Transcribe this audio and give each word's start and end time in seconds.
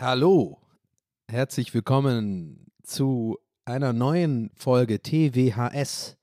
Hallo, 0.00 0.60
herzlich 1.28 1.74
willkommen 1.74 2.70
zu 2.82 3.38
einer 3.64 3.92
neuen 3.92 4.50
Folge 4.54 5.00
TWHS 5.02 6.16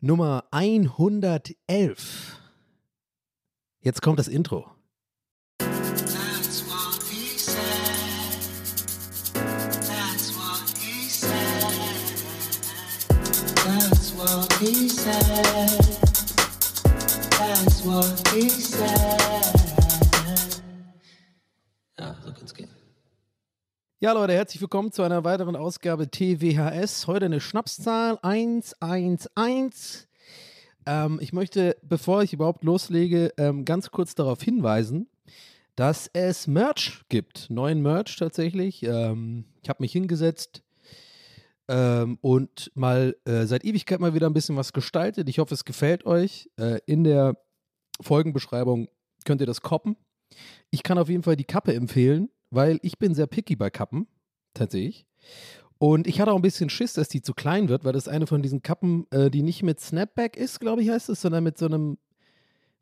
Nummer 0.00 0.44
111. 0.50 2.40
Jetzt 3.80 4.02
kommt 4.02 4.18
das 4.18 4.28
Intro. 4.28 4.74
He 14.60 14.88
said. 14.88 15.83
Ja, 17.84 18.02
so 22.24 22.32
kann's 22.32 22.54
gehen. 22.54 22.70
Ja, 24.00 24.12
Leute, 24.12 24.32
herzlich 24.32 24.62
willkommen 24.62 24.90
zu 24.90 25.02
einer 25.02 25.22
weiteren 25.24 25.54
Ausgabe 25.54 26.10
TWHS. 26.10 27.06
Heute 27.06 27.26
eine 27.26 27.42
Schnapszahl 27.42 28.18
111. 28.22 30.08
Ähm, 30.86 31.18
ich 31.20 31.34
möchte, 31.34 31.76
bevor 31.82 32.22
ich 32.22 32.32
überhaupt 32.32 32.64
loslege, 32.64 33.34
ähm, 33.36 33.66
ganz 33.66 33.90
kurz 33.90 34.14
darauf 34.14 34.42
hinweisen, 34.42 35.10
dass 35.76 36.08
es 36.14 36.46
Merch 36.46 37.02
gibt. 37.10 37.50
Neuen 37.50 37.82
Merch 37.82 38.16
tatsächlich. 38.16 38.82
Ähm, 38.82 39.44
ich 39.62 39.68
habe 39.68 39.82
mich 39.82 39.92
hingesetzt 39.92 40.62
ähm, 41.68 42.16
und 42.22 42.72
mal 42.74 43.14
äh, 43.26 43.44
seit 43.44 43.64
Ewigkeit 43.64 44.00
mal 44.00 44.14
wieder 44.14 44.26
ein 44.26 44.34
bisschen 44.34 44.56
was 44.56 44.72
gestaltet. 44.72 45.28
Ich 45.28 45.38
hoffe, 45.38 45.52
es 45.52 45.66
gefällt 45.66 46.06
euch. 46.06 46.48
Äh, 46.56 46.78
in 46.86 47.04
der 47.04 47.36
Folgenbeschreibung 48.00 48.88
könnt 49.24 49.40
ihr 49.40 49.46
das 49.46 49.60
koppen. 49.60 49.96
Ich 50.70 50.82
kann 50.82 50.98
auf 50.98 51.08
jeden 51.08 51.22
Fall 51.22 51.36
die 51.36 51.44
Kappe 51.44 51.74
empfehlen, 51.74 52.28
weil 52.50 52.78
ich 52.82 52.98
bin 52.98 53.14
sehr 53.14 53.26
picky 53.26 53.56
bei 53.56 53.70
Kappen, 53.70 54.06
tatsächlich. 54.52 55.06
Und 55.78 56.06
ich 56.06 56.20
hatte 56.20 56.32
auch 56.32 56.36
ein 56.36 56.42
bisschen 56.42 56.70
Schiss, 56.70 56.94
dass 56.94 57.08
die 57.08 57.22
zu 57.22 57.34
klein 57.34 57.68
wird, 57.68 57.84
weil 57.84 57.92
das 57.92 58.08
eine 58.08 58.26
von 58.26 58.42
diesen 58.42 58.62
Kappen, 58.62 59.06
äh, 59.10 59.30
die 59.30 59.42
nicht 59.42 59.62
mit 59.62 59.80
Snapback 59.80 60.36
ist, 60.36 60.60
glaube 60.60 60.82
ich, 60.82 60.88
heißt 60.88 61.08
es, 61.08 61.20
sondern 61.20 61.44
mit 61.44 61.58
so 61.58 61.66
einem, 61.66 61.98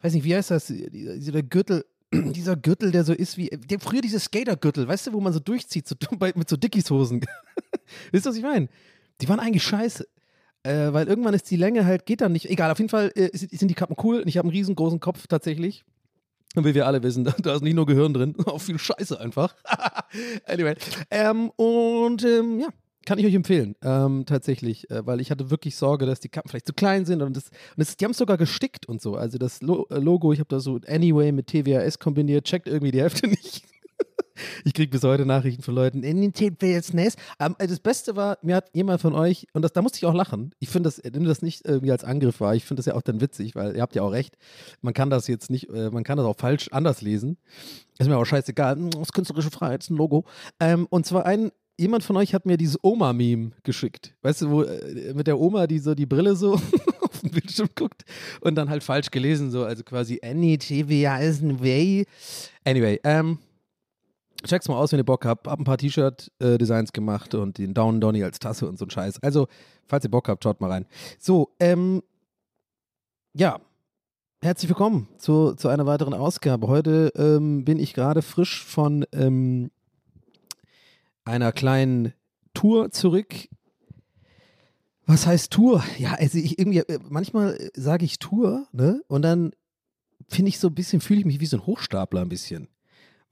weiß 0.03 0.15
nicht, 0.15 0.25
wie 0.25 0.37
heißt 0.37 0.51
das, 0.51 0.67
dieser 0.67 1.43
Gürtel, 1.43 1.85
dieser 2.13 2.57
Gürtel, 2.57 2.91
der 2.93 3.05
so 3.05 3.13
ist 3.13 3.37
wie, 3.37 3.49
der, 3.49 3.81
früher 3.81 4.03
diese 4.03 4.21
Skatergürtel, 4.21 4.87
weißt 4.87 5.07
du, 5.09 5.13
wo 5.15 5.21
man 5.21 5.33
so 5.33 5.41
durchzieht, 5.41 5.89
so, 5.89 5.97
bei, 6.19 6.33
mit 6.37 6.49
so 6.49 6.57
Dickies-Hosen. 6.57 7.25
Wisst 8.13 8.27
ihr, 8.27 8.31
was 8.31 8.37
ich 8.37 8.43
meine? 8.43 8.69
Die 9.21 9.29
waren 9.29 9.41
eigentlich 9.41 9.65
scheiße. 9.65 10.07
Äh, 10.65 10.93
weil 10.93 11.09
irgendwann 11.09 11.35
ist 11.35 11.51
die 11.51 11.57
Länge 11.57 11.85
halt, 11.85 12.07
geht 12.07 12.21
dann 12.21 12.33
nicht. 12.33 12.49
Egal, 12.49 12.71
auf 12.71 12.79
jeden 12.79 12.89
Fall 12.89 13.11
äh, 13.15 13.37
sind, 13.37 13.69
die 13.69 13.75
Kappen 13.75 13.97
cool 14.03 14.21
und 14.21 14.29
ich 14.29 14.39
habe 14.39 14.47
einen 14.47 14.57
riesengroßen 14.57 15.01
Kopf 15.01 15.27
tatsächlich. 15.27 15.85
Und 16.55 16.65
wie 16.65 16.75
wir 16.75 16.87
alle 16.87 17.03
wissen, 17.03 17.25
da, 17.25 17.35
da 17.39 17.55
ist 17.55 17.63
nicht 17.63 17.75
nur 17.75 17.87
Gehirn 17.87 18.15
drin, 18.15 18.37
auch 18.47 18.61
viel 18.61 18.79
Scheiße 18.79 19.19
einfach. 19.19 19.55
anyway. 20.47 20.75
Ähm, 21.11 21.51
und 21.57 22.25
ähm, 22.25 22.61
ja, 22.61 22.69
kann 23.05 23.19
ich 23.19 23.27
euch 23.27 23.35
empfehlen, 23.35 23.75
ähm, 23.83 24.25
tatsächlich, 24.27 24.89
äh, 24.91 25.05
weil 25.05 25.21
ich 25.21 25.33
hatte 25.33 25.51
wirklich 25.51 25.75
Sorge, 25.75 26.07
dass 26.07 26.21
die 26.21 26.29
Kappen 26.29 26.49
vielleicht 26.49 26.69
zu 26.69 26.75
klein 26.75 27.05
sind 27.07 27.23
und, 27.23 27.37
das, 27.37 27.49
und 27.49 27.79
das, 27.79 27.97
die 27.97 28.05
haben 28.05 28.13
es 28.13 28.19
sogar 28.19 28.37
gestickt 28.37 28.87
und 28.87 29.03
so. 29.03 29.17
Also 29.17 29.39
das 29.39 29.63
Lo 29.63 29.87
äh, 29.91 29.99
Logo, 29.99 30.33
ich 30.33 30.39
habe 30.39 30.49
da 30.49 30.61
so 30.61 30.79
Anyway 30.87 31.33
mit 31.33 31.49
TWAS 31.49 31.99
kombiniert, 31.99 32.45
checkt 32.45 32.69
irgendwie 32.69 32.93
die 32.93 33.01
Hälfte 33.01 33.27
nicht. 33.27 33.65
Ich 34.65 34.75
kriege 34.75 34.91
bis 34.91 35.03
heute 35.03 35.27
Nachrichten 35.27 35.63
von 35.63 35.75
Leuten, 35.75 36.03
in 36.03 36.21
den 36.21 36.33
TWAS. 36.33 36.93
Ähm, 37.41 37.57
das 37.59 37.81
Beste 37.81 38.17
war, 38.17 38.39
mir 38.43 38.57
hat 38.57 38.71
jemand 38.75 39.01
von 39.01 39.15
euch, 39.15 39.47
und 39.53 39.63
das, 39.63 39.73
da 39.73 39.83
musste 39.83 39.99
ich 39.99 40.07
auch 40.07 40.15
lachen, 40.15 40.55
ich 40.59 40.69
finde 40.69 40.89
das, 40.89 41.01
wenn 41.05 41.25
das 41.25 41.43
nicht 41.43 41.65
irgendwie 41.65 41.93
als 41.93 42.05
Angriff 42.05 42.41
war, 42.41 42.55
ich 42.55 42.65
finde 42.65 42.81
das 42.81 42.87
ja 42.87 42.95
auch 42.95 43.03
dann 43.03 43.21
witzig, 43.21 43.55
weil 43.55 43.77
ihr 43.77 43.83
habt 43.83 43.95
ja 43.95 44.03
auch 44.03 44.13
recht, 44.13 44.37
man 44.81 44.95
kann 44.95 45.11
das 45.11 45.27
jetzt 45.27 45.51
nicht, 45.51 45.69
äh, 45.71 45.91
man 45.91 46.05
kann 46.05 46.19
das 46.19 46.27
auch 46.27 46.37
falsch 46.37 46.69
anders 46.73 47.03
lesen. 47.03 47.37
Ist 47.99 48.09
mir 48.09 48.17
auch 48.17 48.25
scheißegal, 48.25 48.77
hm, 48.77 48.91
das 48.91 49.03
ist 49.03 49.13
künstlerische 49.13 49.51
Freiheit, 49.51 49.83
ist 49.83 49.91
ein 49.91 49.97
Logo. 49.97 50.25
Ähm, 50.61 50.87
und 50.91 51.07
zwar 51.07 51.27
ein, 51.27 51.51
jemand 51.79 52.05
von 52.05 52.17
euch 52.17 52.35
hat 52.35 52.47
mir 52.47 52.57
dieses 52.57 52.79
Oma-Meme 52.83 53.53
geschickt. 53.63 54.15
Weißt 54.23 54.43
du, 54.43 54.51
wo 54.51 54.63
äh, 54.63 55.15
mit 55.15 55.27
der 55.27 55.39
Oma, 55.39 55.67
die 55.67 55.79
so 55.79 55.95
die 55.95 56.07
Brille 56.07 56.37
so 56.37 56.55
auf 57.01 57.21
den 57.21 57.31
Bildschirm 57.31 57.69
guckt 57.75 58.05
und 58.41 58.55
dann 58.55 58.71
halt 58.71 58.83
falsch 58.83 59.11
gelesen, 59.11 59.51
so, 59.51 59.65
also 59.65 59.83
quasi 59.83 60.21
Annie 60.23 60.59
TVA 60.59 61.19
is 61.19 61.43
way. 61.43 62.07
Anyway, 62.65 63.01
ähm, 63.05 63.39
check's 64.43 64.69
mal 64.69 64.77
aus, 64.77 64.93
wenn 64.93 64.99
ihr 64.99 65.05
Bock 65.05 65.25
habt. 65.25 65.47
Hab 65.47 65.59
ein 65.59 65.65
paar 65.65 65.79
T-Shirt-Designs 65.79 66.93
gemacht 66.93 67.35
und 67.35 67.59
den 67.59 67.75
Down 67.75 68.01
Donny 68.01 68.23
als 68.25 68.39
Tasse 68.39 68.69
und 68.69 68.79
so 68.79 68.87
ein 68.87 68.91
Scheiß. 68.91 69.23
Also, 69.23 69.49
falls 69.87 70.05
ihr 70.05 70.11
Bock 70.11 70.29
habt, 70.29 70.43
schaut 70.45 70.61
mal 70.61 70.71
rein. 70.71 70.87
So, 71.19 71.55
ähm, 71.61 72.03
ja. 73.35 73.61
Herzlich 74.43 74.69
willkommen 74.69 75.07
zu, 75.19 75.55
zu 75.55 75.69
einer 75.69 75.87
weiteren 75.87 76.15
Ausgabe. 76.15 76.67
Heute 76.67 77.13
ähm, 77.15 77.65
bin 77.65 77.79
ich 77.79 77.95
gerade 77.95 78.23
frisch 78.23 78.65
von 78.65 79.07
ähm, 79.13 79.71
einer 81.25 81.53
kleinen 81.53 82.13
Tour 82.53 82.91
zurück. 82.91 83.49
Was 85.07 85.29
heißt 85.29 85.53
Tour? 85.53 85.85
Ja, 85.97 86.15
also 86.15 86.39
ich 86.39 86.59
irgendwie, 86.59 86.81
äh, 86.81 86.99
manchmal 87.09 87.71
sage 87.75 88.05
ich 88.05 88.19
Tour, 88.19 88.67
ne? 88.73 89.03
Und 89.07 89.23
dann 89.23 89.53
finde 90.29 90.49
ich 90.49 90.59
so 90.59 90.69
ein 90.69 90.75
bisschen, 90.75 91.01
fühle 91.01 91.21
ich 91.21 91.27
mich 91.27 91.39
wie 91.39 91.47
so 91.47 91.59
ein 91.59 91.67
Hochstapler 91.67 92.23
ein 92.23 92.29
bisschen. 92.29 92.67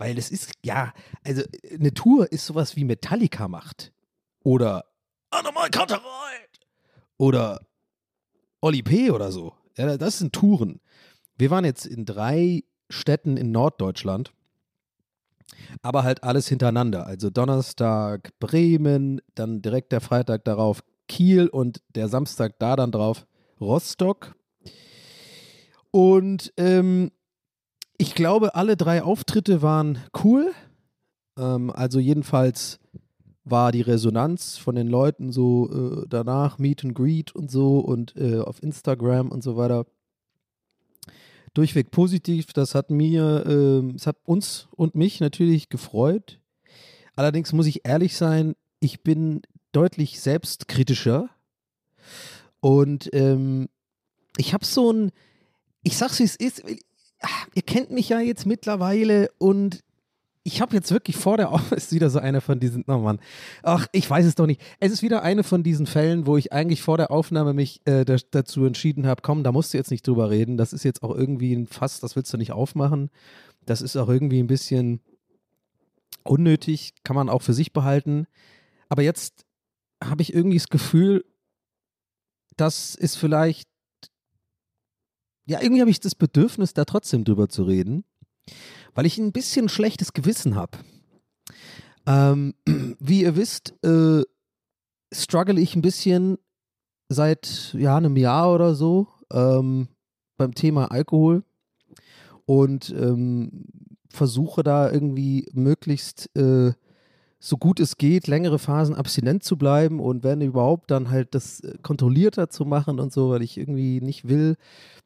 Weil 0.00 0.16
es 0.16 0.31
ist, 0.31 0.53
ja, 0.65 0.94
also 1.25 1.43
eine 1.71 1.93
Tour 1.93 2.33
ist 2.33 2.47
sowas 2.47 2.75
wie 2.75 2.84
Metallica 2.84 3.49
macht. 3.49 3.93
Oder 4.43 4.87
Animal 5.31 5.69
Kantereit. 5.69 6.00
Oder 7.19 7.61
Oli 8.62 8.83
P. 8.83 9.10
oder 9.10 9.31
so. 9.31 9.53
Ja, 9.77 9.99
das 9.99 10.19
sind 10.19 10.33
Touren. 10.33 10.81
Wir 11.37 11.50
waren 11.50 11.66
jetzt 11.66 11.84
in 11.84 12.06
drei 12.06 12.65
Städten 12.89 13.37
in 13.37 13.53
Norddeutschland 13.53 14.33
aber 15.83 16.03
halt 16.05 16.22
alles 16.25 16.49
hintereinander. 16.49 17.06
Also 17.06 17.31
Donnerstag 17.31 18.31
Bremen, 18.39 19.21
dann 19.34 19.62
direkt 19.62 19.93
der 19.93 20.00
Freitag 20.00 20.44
darauf 20.44 20.83
Kiel 21.09 21.49
und 21.49 21.83
der 21.94 22.09
Samstag 22.09 22.59
da 22.59 22.77
dann 22.77 22.93
drauf 22.93 23.27
Rostock. 23.60 24.34
Und 25.91 26.53
ähm, 26.56 27.10
ich 28.00 28.14
glaube, 28.14 28.54
alle 28.54 28.78
drei 28.78 29.02
Auftritte 29.02 29.60
waren 29.60 29.98
cool. 30.24 30.54
Ähm, 31.36 31.70
also 31.70 31.98
jedenfalls 31.98 32.80
war 33.44 33.72
die 33.72 33.82
Resonanz 33.82 34.56
von 34.56 34.74
den 34.74 34.86
Leuten 34.86 35.32
so 35.32 35.68
äh, 35.70 36.06
danach, 36.08 36.58
Meet 36.58 36.84
and 36.84 36.94
Greet 36.94 37.34
und 37.34 37.50
so 37.50 37.78
und 37.78 38.16
äh, 38.16 38.41
auf 38.41 38.62
Instagram 38.62 39.30
und 39.30 39.42
so 39.42 39.58
weiter 39.58 39.84
durchweg 41.52 41.91
positiv. 41.91 42.54
Das 42.54 42.74
hat 42.74 42.91
mir, 42.91 43.44
äh, 43.47 43.94
es 43.94 44.06
hat 44.06 44.16
uns 44.24 44.68
und 44.70 44.94
mich 44.94 45.20
natürlich 45.20 45.68
gefreut. 45.68 46.41
Allerdings 47.16 47.52
muss 47.52 47.66
ich 47.66 47.84
ehrlich 47.84 48.16
sein, 48.16 48.54
ich 48.78 49.02
bin 49.02 49.42
deutlich 49.72 50.22
selbstkritischer. 50.22 51.28
Und 52.60 53.10
ähm, 53.12 53.68
ich 54.38 54.54
habe 54.54 54.64
so 54.64 54.91
ein, 54.91 55.12
ich 55.82 55.98
sag's 55.98 56.18
wie 56.18 56.24
es 56.24 56.36
ist, 56.36 56.62
ihr 57.55 57.63
kennt 57.63 57.91
mich 57.91 58.09
ja 58.09 58.21
jetzt 58.21 58.47
mittlerweile 58.47 59.31
und 59.39 59.81
ich 60.43 60.61
habe 60.61 60.75
jetzt 60.75 60.91
wirklich 60.91 61.17
vor 61.17 61.37
der 61.37 61.51
Aufnahme, 61.51 61.77
ist 61.77 61.93
wieder 61.93 62.11
so 62.11 62.19
einer 62.19 62.41
von 62.41 62.61
diesen, 62.61 62.84
oh 62.89 62.99
Mann, 62.99 63.21
ach, 63.63 63.87
ich 63.93 64.09
weiß 64.09 64.25
es 64.25 64.34
doch 64.34 64.47
nicht. 64.47 64.61
Es 64.81 64.93
ist 64.93 65.03
wieder 65.03 65.22
eine 65.22 65.45
von 65.45 65.63
diesen 65.63 65.87
Fällen, 65.87 66.27
wo 66.27 66.37
ich 66.37 66.53
eigentlich 66.53 66.83
vor 66.83 66.97
der 66.97 67.11
Aufnahme 67.11 67.53
mich 67.53 67.81
äh, 67.84 68.05
da, 68.05 68.17
dazu 68.31 68.65
entschieden 68.65 69.07
habe, 69.07 69.22
komm, 69.22 69.45
da 69.45 69.53
musst 69.53 69.72
du 69.72 69.78
jetzt 69.78 69.91
nicht 69.91 70.07
drüber 70.07 70.31
reden. 70.31 70.57
Das 70.57 70.72
ist 70.72 70.84
jetzt 70.84 71.03
auch 71.03 71.15
irgendwie 71.15 71.53
ein 71.53 71.67
Fass, 71.67 72.01
das 72.01 72.17
willst 72.17 72.33
du 72.33 72.39
nicht 72.39 72.53
aufmachen. 72.53 73.11
Das 73.67 73.83
ist 73.83 73.97
auch 73.97 74.09
irgendwie 74.09 74.43
ein 74.43 74.47
bisschen 74.47 75.01
unnötig, 76.25 76.95
kann 77.05 77.17
man 77.17 77.28
auch 77.28 77.43
für 77.43 77.55
sich 77.55 77.72
behalten. 77.72 78.27
Aber 78.89 79.03
jetzt 79.03 79.45
habe 80.03 80.22
ich 80.22 80.34
irgendwie 80.34 80.59
das 80.59 80.69
Gefühl, 80.69 81.25
das 82.57 82.95
ist 82.95 83.17
vielleicht, 83.17 83.70
ja, 85.50 85.60
irgendwie 85.60 85.80
habe 85.80 85.91
ich 85.91 85.98
das 85.98 86.14
Bedürfnis, 86.14 86.74
da 86.74 86.84
trotzdem 86.84 87.24
drüber 87.24 87.48
zu 87.48 87.64
reden, 87.64 88.04
weil 88.94 89.04
ich 89.04 89.18
ein 89.18 89.32
bisschen 89.32 89.68
schlechtes 89.68 90.12
Gewissen 90.12 90.54
habe. 90.54 90.78
Ähm, 92.06 92.54
wie 93.00 93.22
ihr 93.22 93.34
wisst, 93.34 93.74
äh, 93.84 94.22
struggle 95.12 95.60
ich 95.60 95.74
ein 95.74 95.82
bisschen 95.82 96.38
seit 97.08 97.74
ja, 97.76 97.97
einem 97.97 98.16
Jahr 98.16 98.54
oder 98.54 98.76
so 98.76 99.08
ähm, 99.32 99.88
beim 100.36 100.54
Thema 100.54 100.92
Alkohol 100.92 101.42
und 102.47 102.91
ähm, 102.91 103.66
versuche 104.08 104.62
da 104.62 104.88
irgendwie 104.88 105.48
möglichst 105.52 106.30
äh, 106.36 106.74
so 107.42 107.57
gut 107.57 107.81
es 107.81 107.97
geht, 107.97 108.27
längere 108.27 108.59
Phasen 108.59 108.95
abstinent 108.95 109.42
zu 109.42 109.57
bleiben 109.57 109.98
und 109.98 110.22
wenn 110.22 110.42
überhaupt 110.42 110.91
dann 110.91 111.09
halt 111.09 111.34
das 111.34 111.60
äh, 111.60 111.78
kontrollierter 111.83 112.51
zu 112.51 112.66
machen 112.66 113.01
und 113.01 113.15
so, 113.15 113.31
weil 113.31 113.41
ich 113.41 113.57
irgendwie 113.57 114.03
nicht 114.03 114.28
will, 114.28 114.57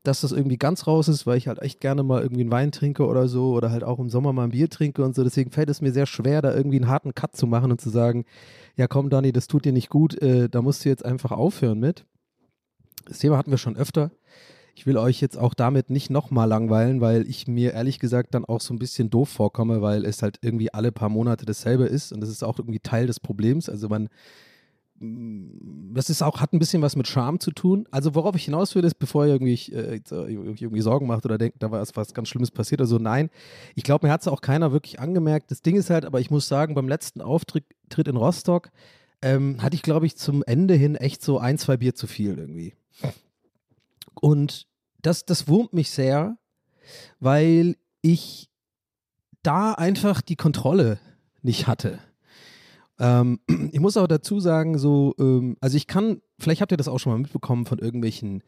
dass 0.03 0.21
das 0.21 0.33
irgendwie 0.33 0.59
ganz 0.59 0.89
raus 0.89 1.07
ist, 1.07 1.27
weil 1.27 1.39
ich 1.39 1.47
halt 1.47 1.63
echt 1.63 1.81
gerne 1.81 2.03
mal 2.03 2.23
irgendwie 2.23 2.43
einen 2.43 2.51
Wein 2.51 2.73
trinke 2.73 3.07
oder 3.07 3.29
so 3.29 3.53
oder 3.53 3.71
halt 3.71 3.85
auch 3.85 4.01
im 4.01 4.11
Sommer 4.11 4.33
mal 4.33 4.45
ein 4.45 4.51
Bier 4.51 4.69
trinke 4.69 5.05
und 5.05 5.15
so. 5.15 5.23
Deswegen 5.23 5.53
fällt 5.53 5.71
es 5.71 5.81
mir 5.81 5.93
sehr 5.93 6.07
schwer, 6.07 6.43
da 6.43 6.53
irgendwie 6.53 6.77
einen 6.77 6.89
harten 6.89 7.15
Cut 7.15 7.37
zu 7.37 7.47
machen 7.47 7.71
und 7.71 7.81
zu 7.81 7.89
sagen, 7.89 8.25
ja 8.77 8.89
komm 8.89 9.11
Dani, 9.11 9.33
das 9.33 9.47
tut 9.47 9.65
dir 9.65 9.73
nicht 9.73 9.89
gut, 9.89 10.21
äh, 10.21 10.49
da 10.49 10.61
musst 10.61 10.85
du 10.85 10.89
jetzt 10.89 11.05
einfach 11.05 11.31
aufhören 11.31 11.79
mit. 11.79 12.05
Das 13.07 13.21
Thema 13.21 13.39
hatten 13.39 13.53
wir 13.53 13.59
schon 13.59 13.77
öfter. 13.77 14.11
Ich 14.77 14.87
will 14.87 14.97
euch 14.97 15.21
jetzt 15.21 15.39
auch 15.39 15.55
damit 15.55 15.91
nicht 15.91 16.11
nochmal 16.11 16.49
langweilen, 16.49 17.01
weil 17.01 17.29
ich 17.29 17.47
mir 17.47 17.73
ehrlich 17.75 17.99
gesagt 17.99 18.35
dann 18.35 18.45
auch 18.45 18.61
so 18.61 18.75
ein 18.75 18.79
bisschen 18.79 19.09
doof 19.09 19.29
vorkomme, 19.29 19.83
weil 19.83 20.05
es 20.05 20.23
halt 20.23 20.39
irgendwie 20.43 20.75
alle 20.75 20.91
paar 20.91 21.09
Monate 21.09 21.45
dasselbe 21.45 21.85
ist 21.85 22.13
und 22.13 22.21
das 22.21 22.29
ist 22.29 22.43
auch 22.43 22.59
irgendwie 22.59 22.81
Teil 22.81 23.07
des 23.07 23.21
Problems. 23.21 23.69
Also 23.69 23.89
man, 23.89 24.09
mm, 24.99 25.95
das 25.95 26.11
ist 26.11 26.23
auch, 26.23 26.41
hat 26.41 26.53
ein 26.53 26.59
bisschen 26.59 26.83
was 26.83 26.97
mit 26.97 27.07
Scham 27.07 27.39
zu 27.39 27.53
tun. 27.53 27.87
Also 27.93 28.17
worauf 28.17 28.35
ich 28.35 28.47
hinaus 28.47 28.75
will, 28.75 28.83
ist, 28.85 28.99
bevor 28.99 29.27
ihr 29.27 29.35
irgendwie, 29.35 29.55
äh, 29.73 30.01
irgendwie 30.11 30.81
Sorgen 30.81 31.07
macht 31.07 31.25
oder 31.25 31.39
denkt, 31.39 31.63
da 31.63 31.71
war 31.71 31.87
was 31.95 32.15
ganz 32.15 32.29
Schlimmes 32.29 32.51
passiert 32.51 32.81
oder 32.81 32.89
so, 32.89 32.99
nein. 32.99 33.31
Ich 33.77 33.85
glaube, 33.85 34.07
mir 34.07 34.13
hat 34.13 34.23
es 34.23 34.29
auch 34.29 34.41
keiner 34.41 34.73
wirklich 34.73 34.99
angemerkt. 34.99 35.53
Das 35.53 35.63
Ding 35.63 35.77
ist 35.77 35.91
halt, 35.91 36.05
aber 36.05 36.21
ich 36.21 36.31
muss 36.31 36.49
sagen, 36.49 36.75
beim 36.75 36.89
letzten 36.89 37.21
Auftritt 37.21 37.65
in 37.97 38.17
Rostock 38.17 38.71
ähm, 39.23 39.63
hatte 39.63 39.75
ich, 39.75 39.83
glaube 39.83 40.07
ich, 40.07 40.17
zum 40.17 40.43
Ende 40.43 40.75
hin 40.75 40.97
echt 40.97 41.23
so 41.23 41.39
ein, 41.39 41.59
zwei 41.59 41.77
Bier 41.77 41.95
zu 41.95 42.07
viel 42.07 42.39
irgendwie. 42.39 42.75
Und 44.21 44.67
das, 45.03 45.25
das 45.25 45.49
wurmt 45.49 45.73
mich 45.73 45.91
sehr, 45.91 46.37
weil 47.21 47.77
ich 48.03 48.51
da 49.43 49.73
einfach 49.73 50.21
die 50.23 50.37
Kontrolle 50.37 50.99
nicht 51.43 51.67
hatte. 51.67 51.99
Ähm, 52.99 53.41
ich 53.73 53.81
muss 53.81 53.97
auch 53.97 54.07
dazu 54.07 54.41
sagen, 54.41 54.79
so, 54.79 55.15
ähm, 55.19 55.57
also 55.61 55.77
ich 55.77 55.87
kann, 55.87 56.21
vielleicht 56.39 56.61
habt 56.61 56.73
ihr 56.73 56.79
das 56.79 56.89
auch 56.89 56.99
schon 56.99 57.13
mal 57.13 57.19
mitbekommen 57.19 57.67
von 57.67 57.79
irgendwelchen 57.79 58.43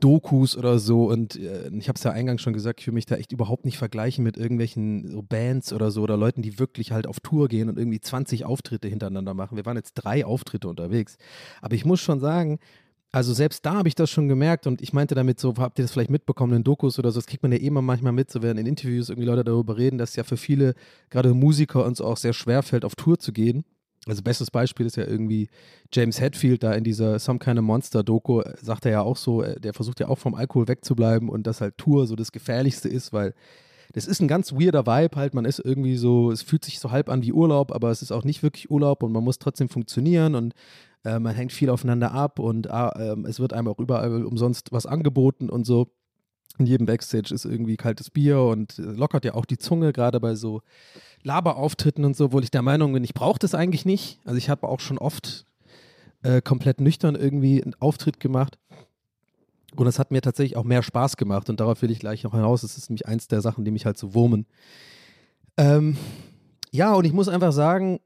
Dokus 0.00 0.56
oder 0.56 0.78
so 0.78 1.10
und 1.10 1.36
äh, 1.36 1.68
ich 1.76 1.88
habe 1.88 1.96
es 1.96 2.04
ja 2.04 2.10
eingangs 2.10 2.42
schon 2.42 2.52
gesagt, 2.52 2.80
ich 2.80 2.86
will 2.86 2.94
mich 2.94 3.06
da 3.06 3.16
echt 3.16 3.32
überhaupt 3.32 3.64
nicht 3.64 3.78
vergleichen 3.78 4.22
mit 4.22 4.36
irgendwelchen 4.36 5.08
so 5.08 5.22
Bands 5.22 5.72
oder 5.72 5.90
so 5.90 6.02
oder 6.02 6.16
Leuten, 6.16 6.42
die 6.42 6.58
wirklich 6.58 6.92
halt 6.92 7.06
auf 7.06 7.20
Tour 7.20 7.48
gehen 7.48 7.68
und 7.68 7.78
irgendwie 7.78 8.00
20 8.00 8.44
Auftritte 8.44 8.88
hintereinander 8.88 9.34
machen. 9.34 9.56
Wir 9.56 9.66
waren 9.66 9.76
jetzt 9.76 9.94
drei 9.94 10.24
Auftritte 10.24 10.68
unterwegs. 10.68 11.16
Aber 11.60 11.74
ich 11.74 11.84
muss 11.84 12.00
schon 12.00 12.20
sagen, 12.20 12.58
also 13.14 13.32
selbst 13.32 13.64
da 13.64 13.74
habe 13.74 13.86
ich 13.86 13.94
das 13.94 14.10
schon 14.10 14.26
gemerkt 14.26 14.66
und 14.66 14.82
ich 14.82 14.92
meinte 14.92 15.14
damit 15.14 15.38
so, 15.38 15.54
habt 15.58 15.78
ihr 15.78 15.84
das 15.84 15.92
vielleicht 15.92 16.10
mitbekommen 16.10 16.52
in 16.54 16.64
Dokus 16.64 16.98
oder 16.98 17.12
so, 17.12 17.20
das 17.20 17.28
kriegt 17.28 17.44
man 17.44 17.52
ja 17.52 17.58
immer 17.58 17.80
manchmal 17.80 18.12
mit, 18.12 18.28
so 18.28 18.42
werden 18.42 18.58
in 18.58 18.66
Interviews 18.66 19.08
irgendwie 19.08 19.28
Leute 19.28 19.44
darüber 19.44 19.76
reden, 19.76 19.98
dass 19.98 20.16
ja 20.16 20.24
für 20.24 20.36
viele, 20.36 20.74
gerade 21.10 21.32
Musiker 21.32 21.84
uns 21.84 22.00
auch 22.00 22.16
sehr 22.16 22.32
schwer 22.32 22.64
fällt, 22.64 22.84
auf 22.84 22.96
Tour 22.96 23.16
zu 23.20 23.32
gehen. 23.32 23.64
Also 24.06 24.20
bestes 24.22 24.50
Beispiel 24.50 24.84
ist 24.84 24.96
ja 24.96 25.04
irgendwie 25.04 25.48
James 25.92 26.20
Hetfield 26.20 26.64
da 26.64 26.72
in 26.72 26.82
dieser 26.82 27.20
Some 27.20 27.38
Kind 27.38 27.56
of 27.56 27.64
Monster 27.64 28.02
Doku, 28.02 28.42
sagt 28.60 28.84
er 28.84 28.90
ja 28.90 29.02
auch 29.02 29.16
so, 29.16 29.44
äh, 29.44 29.60
der 29.60 29.74
versucht 29.74 30.00
ja 30.00 30.08
auch 30.08 30.18
vom 30.18 30.34
Alkohol 30.34 30.66
wegzubleiben 30.66 31.28
und 31.28 31.46
dass 31.46 31.60
halt 31.60 31.78
Tour 31.78 32.08
so 32.08 32.16
das 32.16 32.32
Gefährlichste 32.32 32.88
ist, 32.88 33.12
weil 33.12 33.32
das 33.94 34.06
ist 34.06 34.20
ein 34.20 34.28
ganz 34.28 34.52
weirder 34.52 34.86
Vibe 34.86 35.16
halt, 35.16 35.34
man 35.34 35.44
ist 35.44 35.60
irgendwie 35.60 35.96
so, 35.96 36.32
es 36.32 36.42
fühlt 36.42 36.64
sich 36.64 36.80
so 36.80 36.90
halb 36.90 37.08
an 37.08 37.22
wie 37.22 37.32
Urlaub, 37.32 37.72
aber 37.72 37.90
es 37.90 38.02
ist 38.02 38.10
auch 38.10 38.24
nicht 38.24 38.42
wirklich 38.42 38.70
Urlaub 38.70 39.02
und 39.04 39.12
man 39.12 39.22
muss 39.22 39.38
trotzdem 39.38 39.68
funktionieren 39.68 40.34
und 40.34 40.52
äh, 41.04 41.20
man 41.20 41.34
hängt 41.34 41.52
viel 41.52 41.70
aufeinander 41.70 42.12
ab 42.12 42.40
und 42.40 42.66
äh, 42.66 43.16
es 43.28 43.38
wird 43.38 43.52
einem 43.52 43.68
auch 43.68 43.78
überall 43.78 44.24
umsonst 44.24 44.72
was 44.72 44.86
angeboten 44.86 45.48
und 45.48 45.64
so. 45.64 45.88
In 46.58 46.66
jedem 46.66 46.86
Backstage 46.86 47.34
ist 47.34 47.44
irgendwie 47.44 47.76
kaltes 47.76 48.10
Bier 48.10 48.40
und 48.40 48.78
lockert 48.78 49.24
ja 49.24 49.34
auch 49.34 49.44
die 49.44 49.58
Zunge, 49.58 49.92
gerade 49.92 50.20
bei 50.20 50.34
so 50.34 50.62
Laberauftritten 51.22 52.04
und 52.04 52.16
so, 52.16 52.32
wo 52.32 52.40
ich 52.40 52.50
der 52.50 52.62
Meinung 52.62 52.92
bin, 52.92 53.02
ich 53.02 53.14
brauche 53.14 53.38
das 53.38 53.54
eigentlich 53.54 53.84
nicht. 53.84 54.20
Also 54.24 54.38
ich 54.38 54.50
habe 54.50 54.68
auch 54.68 54.78
schon 54.78 54.98
oft 54.98 55.46
äh, 56.22 56.40
komplett 56.42 56.80
nüchtern 56.80 57.14
irgendwie 57.14 57.62
einen 57.62 57.74
Auftritt 57.80 58.18
gemacht. 58.18 58.58
Und 59.76 59.86
es 59.86 59.98
hat 59.98 60.10
mir 60.10 60.20
tatsächlich 60.20 60.56
auch 60.56 60.64
mehr 60.64 60.82
Spaß 60.82 61.16
gemacht 61.16 61.50
und 61.50 61.60
darauf 61.60 61.82
will 61.82 61.90
ich 61.90 61.98
gleich 61.98 62.22
noch 62.24 62.32
hinaus. 62.32 62.62
Das 62.62 62.76
ist 62.76 62.90
nämlich 62.90 63.06
eins 63.06 63.28
der 63.28 63.40
Sachen, 63.40 63.64
die 63.64 63.70
mich 63.70 63.86
halt 63.86 63.98
so 63.98 64.14
wurmen. 64.14 64.46
Ähm, 65.56 65.96
ja, 66.70 66.94
und 66.94 67.04
ich 67.04 67.12
muss 67.12 67.28
einfach 67.28 67.52
sagen, 67.52 68.00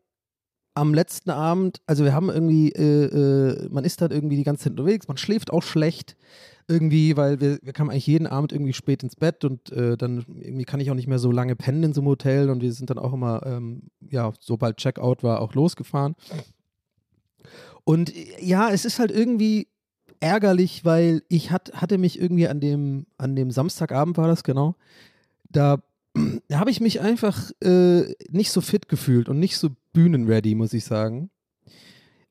am 0.75 0.95
letzten 0.95 1.31
Abend, 1.31 1.81
also 1.87 2.05
wir 2.05 2.15
haben 2.15 2.31
irgendwie, 2.31 2.71
äh, 2.71 3.05
äh, 3.07 3.69
man 3.71 3.85
ist 3.85 4.01
dann 4.01 4.11
irgendwie 4.11 4.37
die 4.37 4.45
ganze 4.45 4.65
Zeit 4.65 4.73
unterwegs, 4.73 5.09
man 5.09 5.17
schläft 5.17 5.53
auch 5.53 5.63
schlecht 5.63 6.17
irgendwie, 6.69 7.17
weil 7.17 7.41
wir, 7.41 7.59
wir 7.63 7.73
kamen 7.73 7.91
eigentlich 7.91 8.07
jeden 8.07 8.27
Abend 8.27 8.53
irgendwie 8.53 8.75
spät 8.75 9.03
ins 9.03 9.17
Bett 9.17 9.45
und 9.45 9.73
äh, 9.73 9.97
dann 9.97 10.25
irgendwie 10.41 10.65
kann 10.65 10.81
ich 10.81 10.91
auch 10.91 10.95
nicht 10.95 11.09
mehr 11.09 11.19
so 11.19 11.33
lange 11.33 11.57
pennen 11.57 11.83
in 11.83 11.95
so 11.95 12.03
einem 12.03 12.09
Hotel 12.09 12.51
und 12.51 12.61
wir 12.61 12.73
sind 12.73 12.91
dann 12.91 12.99
auch 12.99 13.15
immer, 13.15 13.45
ähm, 13.47 13.85
ja, 14.11 14.33
sobald 14.39 14.77
Checkout 14.77 15.23
war, 15.23 15.41
auch 15.41 15.55
losgefahren. 15.55 16.15
Und 17.85 18.13
ja, 18.41 18.71
es 18.71 18.85
ist 18.85 18.99
halt 18.99 19.11
irgendwie 19.11 19.67
ärgerlich, 20.21 20.85
weil 20.85 21.23
ich 21.29 21.51
hat, 21.51 21.73
hatte 21.75 21.99
mich 21.99 22.21
irgendwie 22.21 22.49
an 22.49 22.61
dem, 22.61 23.07
an 23.17 23.37
dem 23.37 23.51
Samstagabend 23.51 24.17
war 24.17 24.29
das 24.29 24.45
genau, 24.45 24.75
da 25.51 25.83
da 26.15 26.59
habe 26.59 26.71
ich 26.71 26.81
mich 26.81 27.01
einfach 27.01 27.51
äh, 27.63 28.15
nicht 28.31 28.51
so 28.51 28.61
fit 28.61 28.89
gefühlt 28.89 29.29
und 29.29 29.39
nicht 29.39 29.57
so 29.57 29.71
bühnenready, 29.93 30.55
muss 30.55 30.73
ich 30.73 30.85
sagen. 30.85 31.31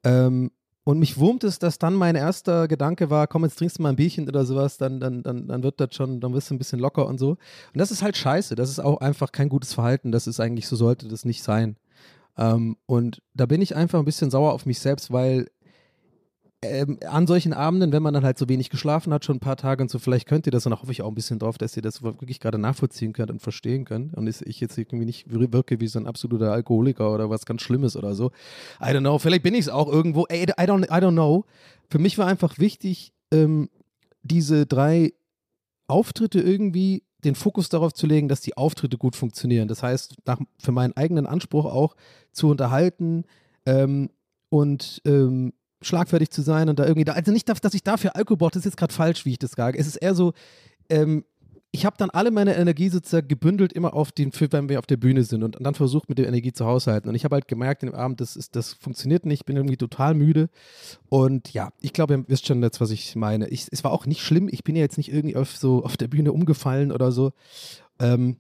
Ähm, 0.04 0.52
und 0.84 1.00
mich 1.00 1.18
wurmt 1.18 1.44
es, 1.44 1.60
dass 1.60 1.80
dann 1.80 1.96
mein 1.96 2.16
erster 2.16 2.70
Gedanke 2.70 3.10
war, 3.10 3.28
komm, 3.28 3.44
jetzt 3.44 3.58
trinkst 3.58 3.78
du 3.78 3.84
mal 3.84 3.90
ein 3.90 3.98
Bierchen 3.98 4.30
oder 4.30 4.46
sowas, 4.46 4.78
dann, 4.78 5.02
dann, 5.02 5.22
dann, 5.22 5.48
dann 5.48 5.64
wird 5.64 5.82
das 5.82 5.94
schon, 5.94 6.22
dann 6.22 6.34
wirst 6.34 6.50
du 6.50 6.56
ein 6.56 6.60
bisschen 6.60 6.80
locker 6.80 7.06
und 7.06 7.18
so. 7.18 7.32
Und 7.32 7.38
das 7.76 7.92
ist 7.92 8.02
halt 8.02 8.16
scheiße. 8.16 8.56
Das 8.56 8.70
ist 8.70 8.80
auch 8.80 9.02
einfach 9.02 9.34
kein 9.34 9.50
gutes 9.50 9.74
Verhalten. 9.74 10.14
Das 10.14 10.28
ist 10.28 10.40
eigentlich, 10.40 10.68
so 10.68 10.78
sollte 10.78 11.10
das 11.10 11.26
nicht 11.26 11.44
sein. 11.44 11.76
Ähm, 12.38 12.78
und 12.86 13.22
da 13.34 13.46
bin 13.48 13.62
ich 13.62 13.76
einfach 13.76 14.00
ein 14.00 14.06
bisschen 14.06 14.32
sauer 14.32 14.54
auf 14.54 14.66
mich 14.66 14.80
selbst, 14.80 15.12
weil 15.12 15.50
ähm, 16.64 16.98
an 17.06 17.28
solchen 17.28 17.54
Abenden, 17.54 17.92
wenn 17.92 18.02
man 18.02 18.14
dann 18.14 18.24
halt 18.24 18.38
so 18.38 18.50
wenig 18.50 18.70
geschlafen 18.70 19.14
hat, 19.14 19.24
schon 19.24 19.38
ein 19.38 19.42
paar 19.42 19.58
Tage 19.58 19.84
und 19.84 19.92
so, 19.92 20.00
vielleicht 20.00 20.28
könnt 20.28 20.48
ihr 20.48 20.52
das 20.52 20.66
und 20.66 20.72
da 20.72 20.82
hoffe 20.82 20.92
ich 20.92 21.04
auch 21.04 21.10
ein 21.10 21.16
bisschen 21.16 21.38
drauf, 21.38 21.58
dass 21.58 21.76
ihr 21.76 21.84
das 21.84 22.02
wirklich 22.02 22.40
gerade 22.40 22.58
nachvollziehen 22.58 23.14
könnt 23.14 23.30
und 23.30 23.42
verstehen 23.42 23.86
könnt 23.86 24.16
und 24.16 24.28
ich 24.28 24.60
jetzt 24.60 24.78
irgendwie 24.78 25.06
nicht 25.06 25.26
wirke 25.30 25.80
wie 25.80 25.88
so 25.88 26.00
ein 26.00 26.08
absoluter 26.08 26.52
Alkoholiker 26.52 27.14
oder 27.14 27.30
was 27.30 27.46
ganz 27.46 27.62
Schlimmes 27.62 27.96
oder 27.96 28.16
so. 28.16 28.32
I 28.82 28.86
don't 28.86 29.02
know, 29.02 29.20
vielleicht 29.20 29.44
bin 29.44 29.54
ich 29.54 29.62
es 29.62 29.70
auch 29.70 29.88
irgendwo, 29.88 30.26
I 30.32 30.46
don't, 30.46 30.86
I 30.86 31.02
don't 31.04 31.12
know. 31.12 31.46
Für 31.90 32.00
mich 32.00 32.18
war 32.18 32.26
einfach 32.26 32.58
wichtig, 32.58 33.14
ähm, 33.32 33.70
diese 34.24 34.66
drei 34.66 35.14
Auftritte 35.88 36.42
irgendwie 36.42 37.04
den 37.24 37.36
Fokus 37.36 37.70
darauf 37.70 37.94
zu 37.94 38.08
legen, 38.08 38.28
dass 38.28 38.42
die 38.42 38.58
Auftritte 38.58 38.98
gut 38.98 39.16
funktionieren. 39.16 39.68
Das 39.68 39.84
heißt, 39.84 40.16
nach, 40.26 40.40
für 40.60 40.72
meinen 40.72 40.96
eigenen 40.98 41.28
Anspruch 41.28 41.66
auch 41.66 41.96
zu 42.32 42.50
unterhalten 42.50 43.26
ähm, 43.66 44.10
und 44.50 45.02
ähm, 45.06 45.54
schlagfertig 45.82 46.30
zu 46.32 46.42
sein 46.42 46.70
und 46.70 46.80
da 46.80 46.86
irgendwie 46.86 47.06
da, 47.06 47.14
also 47.14 47.32
nicht, 47.32 47.48
dass 47.50 47.74
ich 47.74 47.84
dafür 47.84 48.16
Alkohol 48.16 48.38
brauche, 48.38 48.52
das 48.52 48.62
ist 48.62 48.66
jetzt 48.66 48.78
gerade 48.78 48.94
falsch, 48.94 49.26
wie 49.26 49.32
ich 49.32 49.40
das 49.40 49.52
sage. 49.52 49.78
Es 49.78 49.88
ist 49.88 49.98
eher 49.98 50.16
so, 50.16 50.34
ähm, 50.90 51.24
ich 51.72 51.86
habe 51.86 51.96
dann 51.98 52.10
alle 52.10 52.32
meine 52.32 52.56
Energie 52.56 52.90
sozusagen 52.90 53.28
gebündelt 53.28 53.74
immer 53.74 53.94
auf 53.94 54.12
den, 54.12 54.32
wenn 54.34 54.70
wir 54.70 54.80
auf 54.80 54.88
der 54.88 54.98
Bühne 54.98 55.24
sind 55.24 55.44
und 55.44 55.58
dann 55.60 55.76
versucht 55.76 56.10
mit 56.10 56.18
der 56.18 56.28
Energie 56.28 56.54
zu 56.54 56.66
haushalten. 56.66 57.10
Und 57.10 57.16
ich 57.16 57.24
habe 57.24 57.36
halt 57.36 57.48
gemerkt 57.48 57.84
in 57.84 57.92
dem 57.92 57.96
Abend, 57.96 58.22
das, 58.22 58.36
ist, 58.36 58.56
das 58.56 58.74
funktioniert 58.74 59.26
nicht, 59.26 59.42
ich 59.42 59.46
bin 59.46 59.58
irgendwie 59.58 59.78
total 59.78 60.14
müde. 60.14 60.50
Und 61.10 61.54
ja, 61.54 61.70
ich 61.82 61.94
glaube, 61.94 62.16
ihr 62.16 62.24
wisst 62.28 62.48
schon 62.48 62.64
jetzt, 62.64 62.82
was 62.82 62.90
ich 62.90 63.16
meine. 63.16 63.50
Ich, 63.50 63.68
es 63.70 63.84
war 63.84 63.92
auch 63.92 64.06
nicht 64.06 64.22
schlimm, 64.22 64.48
ich 64.50 64.64
bin 64.64 64.76
ja 64.76 64.82
jetzt 64.82 64.98
nicht 64.98 65.12
irgendwie 65.12 65.36
auf, 65.36 65.56
so 65.56 65.84
auf 65.84 65.98
der 65.98 66.08
Bühne 66.08 66.32
umgefallen 66.32 66.92
oder 66.92 67.12
so. 67.12 67.34
Ähm, 68.00 68.38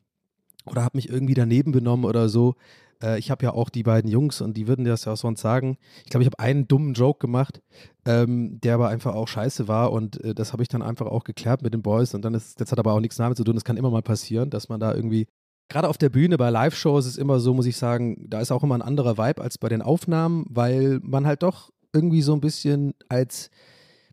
oder 0.65 0.83
habe 0.83 0.97
mich 0.97 1.09
irgendwie 1.09 1.33
daneben 1.33 1.71
benommen 1.71 2.05
oder 2.05 2.29
so. 2.29 2.55
Äh, 3.01 3.19
ich 3.19 3.31
habe 3.31 3.45
ja 3.45 3.53
auch 3.53 3.69
die 3.69 3.83
beiden 3.83 4.09
Jungs 4.09 4.41
und 4.41 4.55
die 4.55 4.67
würden 4.67 4.85
das 4.85 5.05
ja 5.05 5.13
auch 5.13 5.17
sonst 5.17 5.41
sagen. 5.41 5.77
Ich 6.03 6.09
glaube, 6.09 6.23
ich 6.23 6.27
habe 6.27 6.39
einen 6.39 6.67
dummen 6.67 6.93
Joke 6.93 7.19
gemacht, 7.19 7.61
ähm, 8.05 8.59
der 8.61 8.75
aber 8.75 8.89
einfach 8.89 9.15
auch 9.15 9.27
scheiße 9.27 9.67
war 9.67 9.91
und 9.91 10.23
äh, 10.23 10.33
das 10.33 10.53
habe 10.53 10.63
ich 10.63 10.69
dann 10.69 10.81
einfach 10.81 11.07
auch 11.07 11.23
geklärt 11.23 11.61
mit 11.61 11.73
den 11.73 11.81
Boys 11.81 12.13
und 12.13 12.23
dann 12.23 12.33
ist, 12.33 12.59
das 12.61 12.71
hat 12.71 12.79
aber 12.79 12.93
auch 12.93 12.99
nichts 12.99 13.17
damit 13.17 13.37
zu 13.37 13.43
tun. 13.43 13.55
Das 13.55 13.63
kann 13.63 13.77
immer 13.77 13.91
mal 13.91 14.01
passieren, 14.01 14.49
dass 14.49 14.69
man 14.69 14.79
da 14.79 14.93
irgendwie 14.93 15.27
gerade 15.69 15.89
auf 15.89 15.97
der 15.97 16.09
Bühne 16.09 16.37
bei 16.37 16.49
Live-Shows 16.49 17.05
ist 17.05 17.17
immer 17.17 17.39
so, 17.39 17.53
muss 17.53 17.65
ich 17.65 17.77
sagen, 17.77 18.25
da 18.29 18.39
ist 18.39 18.51
auch 18.51 18.63
immer 18.63 18.75
ein 18.75 18.81
anderer 18.81 19.17
Vibe 19.17 19.41
als 19.41 19.57
bei 19.57 19.69
den 19.69 19.81
Aufnahmen, 19.81 20.45
weil 20.49 20.99
man 21.03 21.27
halt 21.27 21.43
doch 21.43 21.71
irgendwie 21.93 22.21
so 22.21 22.33
ein 22.33 22.41
bisschen 22.41 22.93
als 23.09 23.49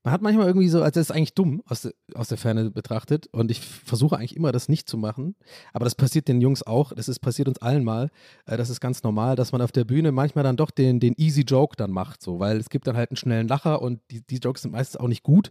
man 0.05 0.13
hat 0.13 0.23
manchmal 0.23 0.47
irgendwie 0.47 0.69
so, 0.69 0.83
als 0.83 0.95
das 0.95 1.09
ist 1.09 1.17
eigentlich 1.17 1.35
dumm 1.35 1.63
aus, 1.67 1.89
aus 2.15 2.29
der 2.29 2.37
Ferne 2.39 2.71
betrachtet 2.71 3.27
und 3.29 3.51
ich 3.51 3.61
versuche 3.61 4.17
eigentlich 4.17 4.37
immer 4.37 4.53
das 4.53 4.69
nicht 4.69 4.89
zu 4.89 4.99
machen, 4.99 5.35
aber 5.73 5.85
das 5.85 5.95
passiert 5.95 6.29
den 6.29 6.43
Jungs 6.43 6.63
auch, 6.63 6.93
das 6.93 7.09
ist 7.09 7.21
passiert 7.21 7.49
uns 7.49 7.59
allen 7.59 7.85
mal, 7.85 8.11
äh, 8.47 8.59
das 8.59 8.69
ist 8.69 8.81
ganz 8.81 9.03
normal, 9.03 9.35
dass 9.35 9.53
man 9.53 9.63
auf 9.63 9.73
der 9.73 9.85
Bühne 9.85 10.13
manchmal 10.13 10.45
dann 10.45 10.59
doch 10.59 10.71
den, 10.71 11.01
den 11.01 11.15
easy 11.17 11.41
Joke 11.43 11.77
dann 11.77 11.91
macht, 11.91 12.23
so, 12.23 12.39
weil 12.39 12.59
es 12.59 12.69
gibt 12.69 12.87
dann 12.87 12.97
halt 12.97 13.11
einen 13.11 13.17
schnellen 13.17 13.49
Lacher 13.49 13.81
und 13.81 14.01
die, 14.11 14.21
die 14.21 14.37
Jokes 14.37 14.63
sind 14.63 14.73
meistens 14.73 15.01
auch 15.01 15.09
nicht 15.09 15.23
gut 15.23 15.51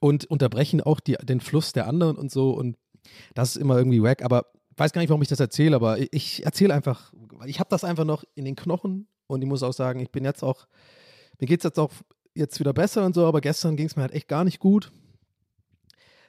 und 0.00 0.24
unterbrechen 0.26 0.80
auch 0.80 0.98
die, 0.98 1.16
den 1.22 1.40
Fluss 1.40 1.72
der 1.72 1.86
anderen 1.86 2.16
und 2.16 2.30
so. 2.30 2.50
Und 2.50 2.76
das 3.34 3.50
ist 3.50 3.56
immer 3.56 3.78
irgendwie 3.78 4.02
wack, 4.02 4.22
aber 4.22 4.46
weiß 4.76 4.92
gar 4.92 5.00
nicht, 5.00 5.10
warum 5.10 5.22
ich 5.22 5.28
das 5.28 5.40
erzähle, 5.40 5.76
aber 5.76 5.98
ich, 5.98 6.12
ich 6.12 6.44
erzähle 6.44 6.74
einfach, 6.74 7.12
ich 7.46 7.60
habe 7.60 7.70
das 7.70 7.84
einfach 7.84 8.04
noch 8.04 8.24
in 8.34 8.44
den 8.44 8.56
Knochen 8.56 9.08
und 9.28 9.42
ich 9.42 9.48
muss 9.48 9.62
auch 9.62 9.72
sagen, 9.72 10.00
ich 10.00 10.10
bin 10.10 10.24
jetzt 10.24 10.42
auch, 10.42 10.66
mir 11.40 11.46
geht 11.46 11.60
es 11.60 11.64
jetzt 11.64 11.78
auch 11.78 11.92
jetzt 12.36 12.60
wieder 12.60 12.72
besser 12.72 13.04
und 13.04 13.14
so, 13.14 13.26
aber 13.26 13.40
gestern 13.40 13.76
ging 13.76 13.86
es 13.86 13.96
mir 13.96 14.02
halt 14.02 14.12
echt 14.12 14.28
gar 14.28 14.44
nicht 14.44 14.58
gut. 14.58 14.92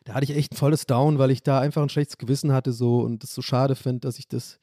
Da 0.04 0.14
hatte 0.14 0.24
ich 0.24 0.38
echt 0.38 0.54
ein 0.54 0.58
volles 0.58 0.86
Down, 0.86 1.20
weil 1.20 1.32
ich 1.32 1.44
da 1.44 1.60
einfach 1.60 1.82
ein 1.84 1.90
schlechtes 1.90 2.18
Gewissen 2.18 2.54
hatte 2.54 2.72
so 2.72 3.02
und 3.02 3.24
das 3.24 3.34
so 3.34 3.42
schade 3.42 3.76
finde, 3.76 4.02
dass 4.02 4.20
ich 4.20 4.28
das 4.28 4.60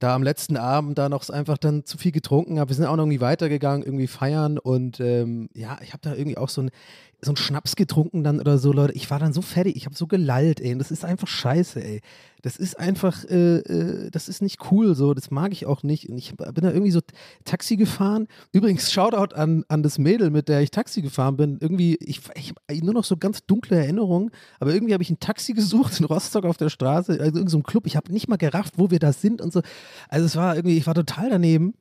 da 0.00 0.14
am 0.14 0.22
letzten 0.22 0.56
Abend 0.56 0.96
da 0.98 1.08
noch 1.08 1.28
einfach 1.28 1.58
dann 1.58 1.84
zu 1.84 1.98
viel 1.98 2.12
getrunken 2.12 2.60
habe. 2.60 2.70
Wir 2.70 2.76
sind 2.76 2.86
auch 2.86 2.96
noch 2.96 3.04
irgendwie 3.04 3.20
weitergegangen, 3.20 3.84
irgendwie 3.84 4.06
feiern 4.06 4.58
und 4.58 5.00
ähm, 5.00 5.48
ja, 5.54 5.78
ich 5.82 5.92
habe 5.92 6.02
da 6.02 6.14
irgendwie 6.14 6.38
auch 6.38 6.48
so 6.48 6.62
ein, 6.62 6.70
so 7.20 7.30
einen 7.30 7.36
Schnaps 7.36 7.74
getrunken 7.74 8.22
dann 8.22 8.38
oder 8.38 8.58
so, 8.58 8.72
Leute. 8.72 8.92
Ich 8.92 9.10
war 9.10 9.18
dann 9.18 9.32
so 9.32 9.42
fertig, 9.42 9.76
ich 9.76 9.86
habe 9.86 9.96
so 9.96 10.06
gelallt, 10.06 10.60
ey. 10.60 10.72
Und 10.72 10.78
das 10.78 10.92
ist 10.92 11.04
einfach 11.04 11.26
scheiße, 11.26 11.82
ey. 11.82 12.00
Das 12.42 12.56
ist 12.56 12.78
einfach, 12.78 13.24
äh, 13.24 13.58
äh, 13.58 14.10
das 14.10 14.28
ist 14.28 14.40
nicht 14.40 14.70
cool 14.70 14.94
so, 14.94 15.12
das 15.14 15.32
mag 15.32 15.52
ich 15.52 15.66
auch 15.66 15.82
nicht. 15.82 16.08
Und 16.08 16.18
ich 16.18 16.36
bin 16.36 16.62
da 16.62 16.70
irgendwie 16.70 16.92
so 16.92 17.00
Taxi 17.44 17.76
gefahren. 17.76 18.28
Übrigens, 18.52 18.92
Shoutout 18.92 19.34
an, 19.34 19.64
an 19.66 19.82
das 19.82 19.98
Mädel, 19.98 20.30
mit 20.30 20.48
der 20.48 20.60
ich 20.60 20.70
Taxi 20.70 21.02
gefahren 21.02 21.36
bin. 21.36 21.58
Irgendwie, 21.60 21.96
ich, 21.96 22.20
ich 22.36 22.54
habe 22.70 22.84
nur 22.84 22.94
noch 22.94 23.04
so 23.04 23.16
ganz 23.16 23.44
dunkle 23.44 23.76
Erinnerungen, 23.76 24.30
aber 24.60 24.72
irgendwie 24.72 24.94
habe 24.94 25.02
ich 25.02 25.10
ein 25.10 25.18
Taxi 25.18 25.52
gesucht 25.54 25.98
in 25.98 26.06
Rostock 26.06 26.44
auf 26.44 26.56
der 26.56 26.68
Straße, 26.68 27.12
also 27.12 27.24
irgendein 27.24 27.48
so 27.48 27.60
Club. 27.60 27.86
Ich 27.86 27.96
habe 27.96 28.12
nicht 28.12 28.28
mal 28.28 28.36
gerafft, 28.36 28.74
wo 28.76 28.92
wir 28.92 29.00
da 29.00 29.12
sind 29.12 29.40
und 29.40 29.52
so. 29.52 29.62
Also 30.08 30.26
es 30.26 30.36
war 30.36 30.54
irgendwie, 30.54 30.76
ich 30.76 30.86
war 30.86 30.94
total 30.94 31.30
daneben. 31.30 31.74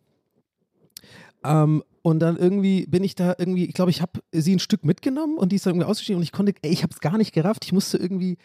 Ähm, 1.43 1.83
und 2.01 2.19
dann 2.19 2.37
irgendwie 2.37 2.85
bin 2.85 3.03
ich 3.03 3.15
da 3.15 3.35
irgendwie, 3.37 3.65
ich 3.65 3.73
glaube, 3.73 3.91
ich 3.91 4.01
habe 4.01 4.21
sie 4.31 4.55
ein 4.55 4.59
Stück 4.59 4.85
mitgenommen 4.85 5.37
und 5.37 5.51
die 5.51 5.57
ist 5.57 5.65
dann 5.65 5.73
irgendwie 5.73 5.89
ausgestiegen 5.89 6.17
und 6.17 6.23
ich 6.23 6.31
konnte, 6.31 6.53
ey, 6.61 6.71
ich 6.71 6.83
habe 6.83 6.93
es 6.93 6.99
gar 6.99 7.17
nicht 7.17 7.33
gerafft. 7.33 7.65
Ich 7.65 7.73
musste 7.73 7.97
irgendwie, 7.97 8.37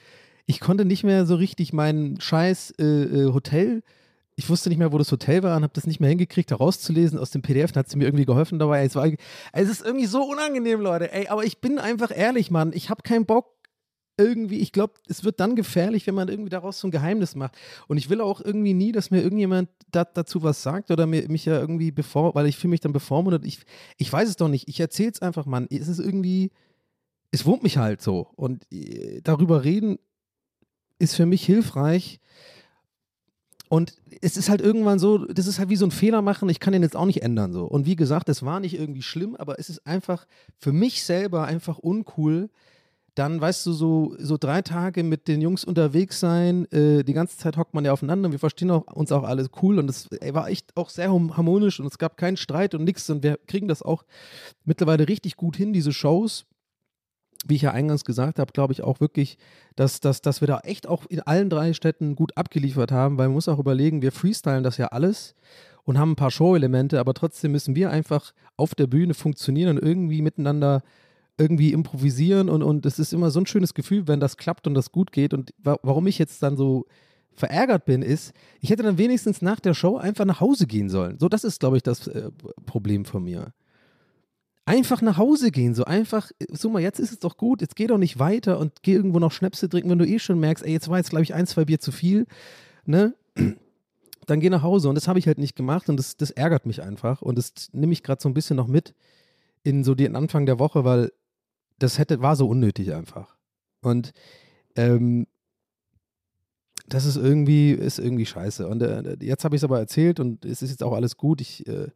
ich 0.47 0.61
konnte 0.61 0.85
nicht 0.85 1.05
mehr 1.05 1.27
so 1.27 1.37
richtig 1.37 1.73
mein 1.73 2.19
scheiß 2.21 2.75
äh, 2.79 2.85
äh, 2.85 3.33
Hotel, 3.33 3.83
ich 4.35 4.49
wusste 4.49 4.71
nicht 4.71 4.79
mehr, 4.79 4.93
wo 4.93 4.99
das 4.99 5.13
Hotel 5.13 5.43
war 5.43 5.57
und 5.57 5.63
habe 5.63 5.75
das 5.75 5.87
nicht 5.87 6.01
mehr 6.01 6.09
hingekriegt, 6.09 6.51
da 6.51 6.57
rauszulesen 6.57 7.19
aus 7.19 7.31
dem 7.31 7.43
PDF. 7.43 7.73
Dann 7.73 7.81
hat 7.81 7.91
sie 7.91 7.99
mir 7.99 8.05
irgendwie 8.05 8.25
geholfen 8.25 8.59
dabei. 8.59 8.85
Es, 8.85 8.95
war, 8.95 9.07
es 9.53 9.69
ist 9.69 9.85
irgendwie 9.85 10.07
so 10.07 10.23
unangenehm, 10.25 10.81
Leute. 10.81 11.13
Ey, 11.13 11.29
aber 11.29 11.45
ich 11.45 11.61
bin 11.61 11.79
einfach 11.79 12.11
ehrlich, 12.15 12.51
Mann. 12.51 12.73
Ich 12.73 12.89
habe 12.89 13.03
keinen 13.03 13.27
Bock, 13.27 13.55
irgendwie, 14.23 14.59
ich 14.59 14.73
glaube, 14.73 14.95
es 15.09 15.25
wird 15.25 15.41
dann 15.41 15.57
gefährlich, 15.57 16.07
wenn 16.07 16.15
man 16.15 16.29
irgendwie 16.29 16.51
daraus 16.51 16.81
so 16.81 16.89
ein 16.89 16.91
Geheimnis 16.91 17.35
macht. 17.35 17.57
Und 17.89 17.99
ich 17.99 18.11
will 18.11 18.21
auch 18.21 18.41
irgendwie 18.41 18.75
nie, 18.75 18.93
dass 18.93 19.11
mir 19.11 19.23
irgendjemand 19.23 19.69
da, 19.91 20.05
dazu 20.05 20.43
was 20.43 20.63
sagt 20.63 20.91
oder 20.91 21.07
mir, 21.07 21.29
mich 21.29 21.45
ja 21.45 21.59
irgendwie 21.59 21.91
bevor, 21.91 22.35
weil 22.35 22.47
ich 22.47 22.57
fühle 22.57 22.73
mich 22.73 22.81
dann 22.81 22.93
bevormundet. 22.93 23.45
Ich, 23.45 23.61
ich 23.99 24.13
weiß 24.13 24.29
es 24.29 24.37
doch 24.37 24.49
nicht. 24.49 24.69
Ich 24.69 24.81
erzähle 24.81 25.13
es 25.13 25.23
einfach, 25.23 25.47
Mann. 25.47 25.67
Es 25.71 25.89
ist 25.89 25.99
irgendwie, 25.99 26.51
es 27.31 27.47
wurmt 27.47 27.63
mich 27.63 27.79
halt 27.79 28.03
so. 28.03 28.29
Und 28.37 28.65
äh, 28.73 29.21
darüber 29.23 29.65
reden 29.65 29.99
ist 30.99 31.17
für 31.17 31.27
mich 31.27 31.45
hilfreich. 31.45 32.21
Und 33.69 33.97
es 34.21 34.37
ist 34.37 34.51
halt 34.51 34.61
irgendwann 34.61 34.99
so, 34.99 35.25
das 35.25 35.47
ist 35.47 35.59
halt 35.59 35.71
wie 35.71 35.77
so 35.77 35.87
ein 35.87 35.91
Fehler 35.91 36.21
machen, 36.21 36.51
ich 36.51 36.61
kann 36.61 36.75
den 36.75 36.83
jetzt 36.83 36.95
auch 36.95 37.07
nicht 37.07 37.23
ändern 37.23 37.55
so. 37.55 37.65
Und 37.65 37.87
wie 37.87 37.97
gesagt, 37.97 38.29
es 38.29 38.43
war 38.43 38.61
nicht 38.61 38.79
irgendwie 38.79 39.01
schlimm, 39.01 39.35
aber 39.35 39.59
es 39.59 39.71
ist 39.71 39.87
einfach 39.87 40.27
für 40.59 40.73
mich 40.73 41.05
selber 41.05 41.45
einfach 41.45 41.79
uncool, 41.79 42.51
dann, 43.15 43.41
weißt 43.41 43.67
du, 43.67 43.73
so, 43.73 44.15
so 44.19 44.39
drei 44.39 44.63
Tage 44.63 45.03
mit 45.03 45.29
den 45.29 45.43
Jungs 45.43 45.65
unterwegs 45.65 46.19
sein, 46.19 46.71
äh, 46.73 47.05
die 47.05 47.13
ganze 47.13 47.37
Zeit 47.37 47.59
hockt 47.59 47.75
man 47.75 47.85
ja 47.85 47.93
aufeinander 47.93 48.27
und 48.27 48.33
wir 48.33 48.39
verstehen 48.39 48.71
auch, 48.71 48.87
uns 48.95 49.13
auch 49.13 49.25
alles 49.25 49.51
cool 49.63 49.79
und 49.79 49.91
es 49.91 50.09
war 50.31 50.49
echt 50.49 50.75
auch 50.77 50.89
sehr 50.89 51.11
harmonisch 51.11 51.79
und 51.79 51.87
es 51.87 51.99
gab 51.99 52.17
keinen 52.17 52.39
Streit 52.39 52.75
und 52.75 52.85
nichts 52.85 53.11
und 53.11 53.23
wir 53.23 53.39
kriegen 53.47 53.69
das 53.69 53.83
auch 53.83 54.05
mittlerweile 54.65 55.09
richtig 55.09 55.37
gut 55.37 55.57
hin, 55.57 55.73
diese 55.73 55.93
Shows. 55.93 56.47
Wie 57.45 57.57
ich 57.57 57.63
ja 57.63 57.73
eingangs 57.73 58.05
gesagt 58.05 58.39
habe, 58.39 58.53
glaube 58.53 58.73
ich 58.73 58.85
auch 58.85 59.01
wirklich, 59.01 59.37
dass, 59.75 59.99
dass, 59.99 60.23
dass 60.23 60.41
wir 60.41 60.47
da 60.47 60.61
echt 60.61 60.87
auch 60.87 61.07
in 61.07 61.21
allen 61.21 61.51
drei 61.51 61.73
Städten 61.73 62.15
gut 62.15 62.37
abgeliefert 62.37 62.93
haben, 62.93 63.19
weil 63.19 63.27
man 63.27 63.35
muss 63.35 63.49
auch 63.49 63.59
überlegen, 63.59 64.01
wir 64.01 64.13
freestylen 64.13 64.63
das 64.63 64.77
ja 64.77 64.87
alles 64.87 65.35
und 65.83 65.99
haben 65.99 66.13
ein 66.13 66.17
paar 66.17 66.31
Show-Elemente, 66.31 67.01
aber 67.01 67.15
trotzdem 67.15 67.51
müssen 67.51 67.75
wir 67.75 67.91
einfach 67.91 68.33
auf 68.57 68.77
der 68.77 68.87
Bühne 68.87 69.15
funktionieren 69.15 69.77
und 69.77 69.83
irgendwie 69.85 70.23
miteinander 70.23 70.83
irgendwie 71.39 71.73
improvisieren 71.73 72.49
und, 72.49 72.63
und 72.63 72.87
es 72.87 72.99
ist 72.99 73.13
immer 73.13 73.31
so 73.31 73.41
ein 73.41 73.47
schönes 73.47 73.75
Gefühl, 73.75 74.07
wenn 74.07 74.21
das 74.21 74.37
klappt 74.37 74.67
und 74.67 74.75
das 74.75 74.93
gut 74.93 75.13
geht. 75.13 75.35
Und 75.35 75.53
wa 75.59 75.77
warum 75.83 76.07
ich 76.07 76.19
jetzt 76.19 76.43
dann 76.43 76.57
so 76.57 76.87
verärgert 77.35 77.85
bin, 77.85 78.03
ist, 78.03 78.33
ich 78.61 78.71
hätte 78.71 78.83
dann 78.83 78.99
wenigstens 78.99 79.43
nach 79.43 79.61
der 79.61 79.75
Show 79.75 79.97
einfach 79.97 80.25
nach 80.25 80.41
Hause 80.41 80.67
gehen 80.67 80.89
sollen. 80.89 81.19
So, 81.19 81.29
das 81.29 81.45
ist, 81.45 81.61
glaube 81.61 81.77
ich, 81.79 81.83
das 81.83 82.07
äh, 82.07 82.31
Problem 82.67 83.05
von 83.05 83.25
mir. 83.25 83.53
Einfach 84.65 85.03
nach 85.03 85.17
Hause 85.17 85.51
gehen, 85.51 85.75
so 85.75 85.85
einfach, 85.85 86.31
so 86.51 86.71
mal, 86.71 86.83
jetzt 86.83 87.01
ist 87.01 87.11
es 87.11 87.19
doch 87.19 87.37
gut, 87.37 87.63
jetzt 87.63 87.75
geh 87.75 87.89
doch 87.89 87.99
nicht 87.99 88.21
weiter 88.21 88.61
und 88.61 88.83
geh 88.83 88.93
irgendwo 88.93 89.19
noch 89.19 89.33
Schnäpse 89.33 89.69
trinken, 89.69 89.91
wenn 89.91 89.99
du 89.99 90.07
eh 90.07 90.21
schon 90.21 90.39
merkst, 90.39 90.65
ey, 90.65 90.73
jetzt 90.73 90.89
war 90.89 90.99
jetzt, 90.99 91.11
glaube 91.11 91.25
ich, 91.25 91.35
ein, 91.35 91.49
zwei 91.49 91.65
Bier 91.65 91.81
zu 91.81 91.91
viel, 91.91 92.27
ne? 92.85 93.15
Dann 94.27 94.39
geh 94.39 94.51
nach 94.51 94.63
Hause 94.63 94.89
und 94.89 94.95
das 94.95 95.09
habe 95.09 95.19
ich 95.19 95.27
halt 95.27 95.39
nicht 95.39 95.57
gemacht 95.57 95.89
und 95.89 95.97
das, 95.97 96.17
das 96.17 96.31
ärgert 96.31 96.65
mich 96.65 96.81
einfach 96.81 97.23
und 97.23 97.37
das 97.37 97.71
nehme 97.73 97.93
ich 97.93 98.05
gerade 98.05 98.23
so 98.23 98.29
ein 98.29 98.35
bisschen 98.35 98.57
noch 98.57 98.69
mit 98.69 98.95
in 99.65 99.83
so 99.83 99.97
den 99.97 100.15
Anfang 100.15 100.47
der 100.47 100.61
Woche, 100.61 100.85
weil 100.85 101.11
das 101.83 101.99
hätte, 101.99 102.23
war 102.23 102.37
so 102.37 102.49
unnötig 102.49 102.95
einfach. 102.95 103.37
Und 103.83 104.13
ähm, 104.77 105.27
das 106.87 107.05
ist 107.05 107.17
irgendwie, 107.17 107.73
ist 107.73 107.99
irgendwie 107.99 108.27
scheiße. 108.27 108.67
Und 108.67 108.83
äh, 108.83 109.17
jetzt 109.21 109.45
habe 109.45 109.57
ich 109.57 109.61
es 109.61 109.65
aber 109.65 109.79
erzählt 109.79 110.21
und 110.21 110.45
es 110.45 110.63
ist 110.63 110.71
jetzt 110.71 110.83
auch 110.83 110.93
alles 110.93 111.17
gut. 111.17 111.41
Ich 111.41 111.67
äh, 111.67 111.89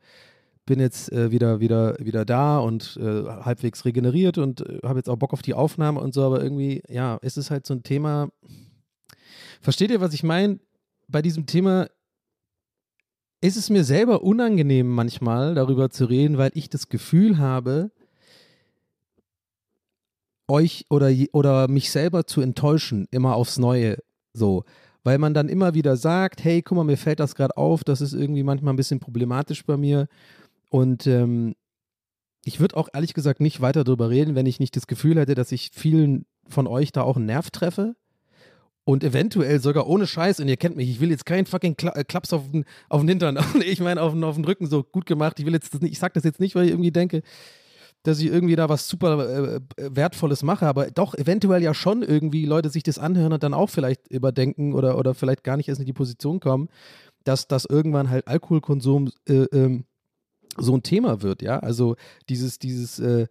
bin 0.64 0.80
jetzt 0.80 1.12
äh, 1.12 1.30
wieder, 1.30 1.60
wieder, 1.60 1.96
wieder 1.98 2.24
da 2.24 2.58
und 2.58 2.98
äh, 3.00 3.24
halbwegs 3.24 3.84
regeneriert 3.84 4.38
und 4.38 4.60
äh, 4.62 4.80
habe 4.82 4.98
jetzt 4.98 5.08
auch 5.08 5.16
Bock 5.16 5.32
auf 5.32 5.42
die 5.42 5.54
Aufnahme 5.54 6.00
und 6.00 6.12
so, 6.12 6.24
aber 6.24 6.42
irgendwie, 6.42 6.82
ja, 6.88 7.18
es 7.22 7.36
ist 7.36 7.50
halt 7.50 7.66
so 7.66 7.74
ein 7.74 7.82
Thema. 7.82 8.28
Versteht 9.60 9.90
ihr, 9.90 10.00
was 10.00 10.12
ich 10.12 10.22
meine? 10.22 10.58
Bei 11.08 11.22
diesem 11.22 11.46
Thema 11.46 11.88
ist 13.40 13.56
es 13.56 13.70
mir 13.70 13.84
selber 13.84 14.22
unangenehm 14.22 14.88
manchmal 14.88 15.54
darüber 15.54 15.90
zu 15.90 16.06
reden, 16.06 16.36
weil 16.38 16.50
ich 16.54 16.68
das 16.68 16.88
Gefühl 16.88 17.38
habe, 17.38 17.92
euch 20.48 20.86
oder, 20.90 21.10
oder 21.32 21.68
mich 21.68 21.90
selber 21.90 22.26
zu 22.26 22.40
enttäuschen, 22.40 23.06
immer 23.10 23.34
aufs 23.36 23.58
Neue 23.58 23.98
so. 24.32 24.64
Weil 25.02 25.18
man 25.18 25.34
dann 25.34 25.48
immer 25.48 25.74
wieder 25.74 25.96
sagt, 25.96 26.42
hey, 26.42 26.62
guck 26.62 26.76
mal, 26.76 26.84
mir 26.84 26.96
fällt 26.96 27.20
das 27.20 27.34
gerade 27.34 27.56
auf, 27.56 27.84
das 27.84 28.00
ist 28.00 28.12
irgendwie 28.12 28.42
manchmal 28.42 28.74
ein 28.74 28.76
bisschen 28.76 29.00
problematisch 29.00 29.64
bei 29.64 29.76
mir. 29.76 30.08
Und 30.68 31.06
ähm, 31.06 31.54
ich 32.44 32.60
würde 32.60 32.76
auch 32.76 32.88
ehrlich 32.92 33.14
gesagt 33.14 33.40
nicht 33.40 33.60
weiter 33.60 33.84
darüber 33.84 34.10
reden, 34.10 34.34
wenn 34.34 34.46
ich 34.46 34.60
nicht 34.60 34.76
das 34.76 34.86
Gefühl 34.86 35.18
hätte, 35.18 35.34
dass 35.34 35.52
ich 35.52 35.70
vielen 35.72 36.26
von 36.48 36.66
euch 36.66 36.92
da 36.92 37.02
auch 37.02 37.16
einen 37.16 37.26
Nerv 37.26 37.50
treffe. 37.50 37.96
Und 38.84 39.02
eventuell 39.02 39.58
sogar 39.58 39.88
ohne 39.88 40.06
Scheiß, 40.06 40.38
und 40.38 40.46
ihr 40.46 40.56
kennt 40.56 40.76
mich, 40.76 40.88
ich 40.88 41.00
will 41.00 41.10
jetzt 41.10 41.26
keinen 41.26 41.46
fucking 41.46 41.76
Kla 41.76 41.96
äh, 41.96 42.04
Klaps 42.04 42.32
auf 42.32 42.48
den, 42.52 42.64
auf 42.88 43.00
den 43.00 43.08
Hintern, 43.08 43.36
ich 43.64 43.80
meine 43.80 44.00
auf, 44.00 44.14
auf 44.14 44.34
den 44.36 44.44
Rücken 44.44 44.66
so 44.66 44.84
gut 44.84 45.06
gemacht. 45.06 45.40
Ich 45.40 45.46
will 45.46 45.54
jetzt 45.54 45.74
das 45.74 45.80
nicht, 45.80 45.90
ich 45.90 45.98
sag 45.98 46.14
das 46.14 46.22
jetzt 46.22 46.38
nicht, 46.38 46.54
weil 46.54 46.66
ich 46.66 46.70
irgendwie 46.70 46.92
denke, 46.92 47.22
dass 48.06 48.20
ich 48.20 48.26
irgendwie 48.26 48.54
da 48.54 48.68
was 48.68 48.88
super 48.88 49.28
äh, 49.28 49.56
äh, 49.56 49.60
Wertvolles 49.96 50.42
mache, 50.44 50.66
aber 50.66 50.90
doch 50.92 51.14
eventuell 51.14 51.62
ja 51.62 51.74
schon 51.74 52.02
irgendwie 52.02 52.46
Leute 52.46 52.70
sich 52.70 52.84
das 52.84 52.98
anhören 52.98 53.32
und 53.32 53.42
dann 53.42 53.54
auch 53.54 53.68
vielleicht 53.68 54.06
überdenken 54.08 54.74
oder, 54.74 54.96
oder 54.96 55.14
vielleicht 55.14 55.42
gar 55.42 55.56
nicht 55.56 55.68
erst 55.68 55.80
in 55.80 55.86
die 55.86 55.92
Position 55.92 56.38
kommen, 56.38 56.68
dass 57.24 57.48
das 57.48 57.64
irgendwann 57.64 58.08
halt 58.08 58.28
Alkoholkonsum 58.28 59.10
äh, 59.28 59.44
ähm, 59.52 59.84
so 60.56 60.76
ein 60.76 60.84
Thema 60.84 61.22
wird, 61.22 61.42
ja. 61.42 61.58
Also 61.58 61.96
dieses, 62.28 62.60
dieses, 62.60 63.00
äh, 63.00 63.26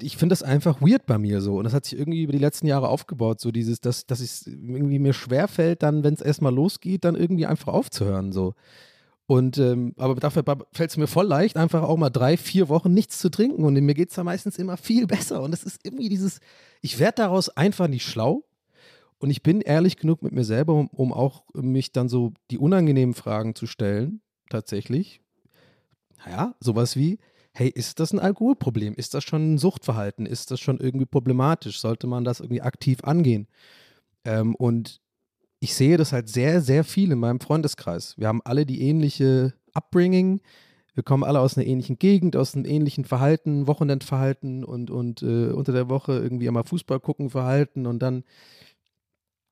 ich 0.00 0.16
finde 0.16 0.32
das 0.32 0.42
einfach 0.42 0.80
weird 0.80 1.04
bei 1.04 1.18
mir 1.18 1.42
so. 1.42 1.58
Und 1.58 1.64
das 1.64 1.74
hat 1.74 1.84
sich 1.84 1.98
irgendwie 1.98 2.22
über 2.22 2.32
die 2.32 2.38
letzten 2.38 2.66
Jahre 2.66 2.88
aufgebaut, 2.88 3.40
so 3.40 3.50
dieses, 3.50 3.80
dass, 3.80 4.06
dass 4.06 4.20
es 4.20 4.46
irgendwie 4.46 4.98
mir 4.98 5.12
schwerfällt, 5.12 5.82
dann, 5.82 6.04
wenn 6.04 6.14
es 6.14 6.22
erstmal 6.22 6.54
losgeht, 6.54 7.04
dann 7.04 7.16
irgendwie 7.16 7.46
einfach 7.46 7.74
aufzuhören. 7.74 8.32
So. 8.32 8.54
Und 9.28 9.58
ähm, 9.58 9.92
aber 9.98 10.14
dafür 10.14 10.42
fällt 10.72 10.90
es 10.90 10.96
mir 10.96 11.06
voll 11.06 11.26
leicht, 11.26 11.58
einfach 11.58 11.82
auch 11.82 11.98
mal 11.98 12.08
drei, 12.08 12.38
vier 12.38 12.70
Wochen 12.70 12.94
nichts 12.94 13.18
zu 13.18 13.28
trinken. 13.30 13.62
Und 13.62 13.74
mir 13.74 13.92
geht 13.92 14.08
es 14.08 14.14
da 14.14 14.24
meistens 14.24 14.56
immer 14.56 14.78
viel 14.78 15.06
besser. 15.06 15.42
Und 15.42 15.52
es 15.52 15.64
ist 15.64 15.80
irgendwie 15.84 16.08
dieses, 16.08 16.40
ich 16.80 16.98
werde 16.98 17.16
daraus 17.16 17.50
einfach 17.50 17.88
nicht 17.88 18.06
schlau. 18.06 18.44
Und 19.18 19.28
ich 19.28 19.42
bin 19.42 19.60
ehrlich 19.60 19.98
genug 19.98 20.22
mit 20.22 20.32
mir 20.32 20.44
selber, 20.44 20.72
um, 20.72 20.88
um 20.88 21.12
auch 21.12 21.44
mich 21.52 21.92
dann 21.92 22.08
so 22.08 22.32
die 22.50 22.56
unangenehmen 22.56 23.14
Fragen 23.14 23.54
zu 23.54 23.66
stellen, 23.66 24.22
tatsächlich. 24.48 25.20
Naja, 26.24 26.54
sowas 26.58 26.96
wie, 26.96 27.18
hey, 27.52 27.68
ist 27.68 28.00
das 28.00 28.14
ein 28.14 28.20
Alkoholproblem? 28.20 28.94
Ist 28.94 29.12
das 29.12 29.24
schon 29.24 29.52
ein 29.52 29.58
Suchtverhalten? 29.58 30.24
Ist 30.24 30.50
das 30.52 30.58
schon 30.58 30.80
irgendwie 30.80 31.04
problematisch? 31.04 31.80
Sollte 31.80 32.06
man 32.06 32.24
das 32.24 32.40
irgendwie 32.40 32.62
aktiv 32.62 33.00
angehen? 33.04 33.46
Ähm, 34.24 34.54
und 34.54 35.02
ich 35.60 35.74
sehe 35.74 35.96
das 35.96 36.12
halt 36.12 36.28
sehr, 36.28 36.60
sehr 36.60 36.84
viel 36.84 37.12
in 37.12 37.18
meinem 37.18 37.40
Freundeskreis. 37.40 38.16
Wir 38.16 38.28
haben 38.28 38.42
alle 38.44 38.64
die 38.66 38.82
ähnliche 38.82 39.54
Upbringing. 39.74 40.40
Wir 40.94 41.02
kommen 41.04 41.24
alle 41.24 41.40
aus 41.40 41.56
einer 41.56 41.66
ähnlichen 41.66 41.98
Gegend, 41.98 42.36
aus 42.36 42.54
einem 42.54 42.64
ähnlichen 42.64 43.04
Verhalten, 43.04 43.66
Wochenendverhalten 43.66 44.64
und, 44.64 44.90
und 44.90 45.22
äh, 45.22 45.50
unter 45.50 45.72
der 45.72 45.88
Woche 45.88 46.12
irgendwie 46.12 46.46
immer 46.46 46.64
Fußball 46.64 47.00
gucken 47.00 47.30
Verhalten 47.30 47.86
und 47.86 48.00
dann 48.00 48.24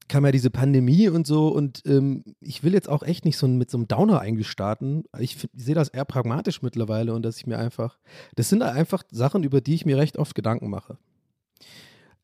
kam 0.09 0.25
ja 0.25 0.33
diese 0.33 0.51
Pandemie 0.51 1.09
und 1.09 1.27
so 1.27 1.49
und 1.49 1.83
ähm, 1.87 2.25
ich 2.41 2.63
will 2.63 2.75
jetzt 2.75 2.89
auch 2.89 3.03
echt 3.03 3.25
nicht 3.25 3.39
so 3.39 3.49
mit 3.49 3.71
so 3.71 3.79
einem 3.79 3.89
Downer 3.89 4.21
eigentlich 4.21 4.49
starten. 4.49 5.05
Ich, 5.19 5.37
ich 5.43 5.51
sehe 5.65 5.75
das 5.75 5.89
eher 5.89 6.05
pragmatisch 6.05 6.63
mittlerweile 6.63 7.15
und 7.15 7.23
dass 7.23 7.39
ich 7.39 7.47
mir 7.47 7.59
einfach, 7.59 7.99
das 8.37 8.49
sind 8.49 8.63
einfach 8.63 9.03
Sachen, 9.11 9.43
über 9.43 9.61
die 9.61 9.75
ich 9.75 9.87
mir 9.87 9.97
recht 9.97 10.19
oft 10.19 10.35
Gedanken 10.35 10.71
mache. 10.71 10.99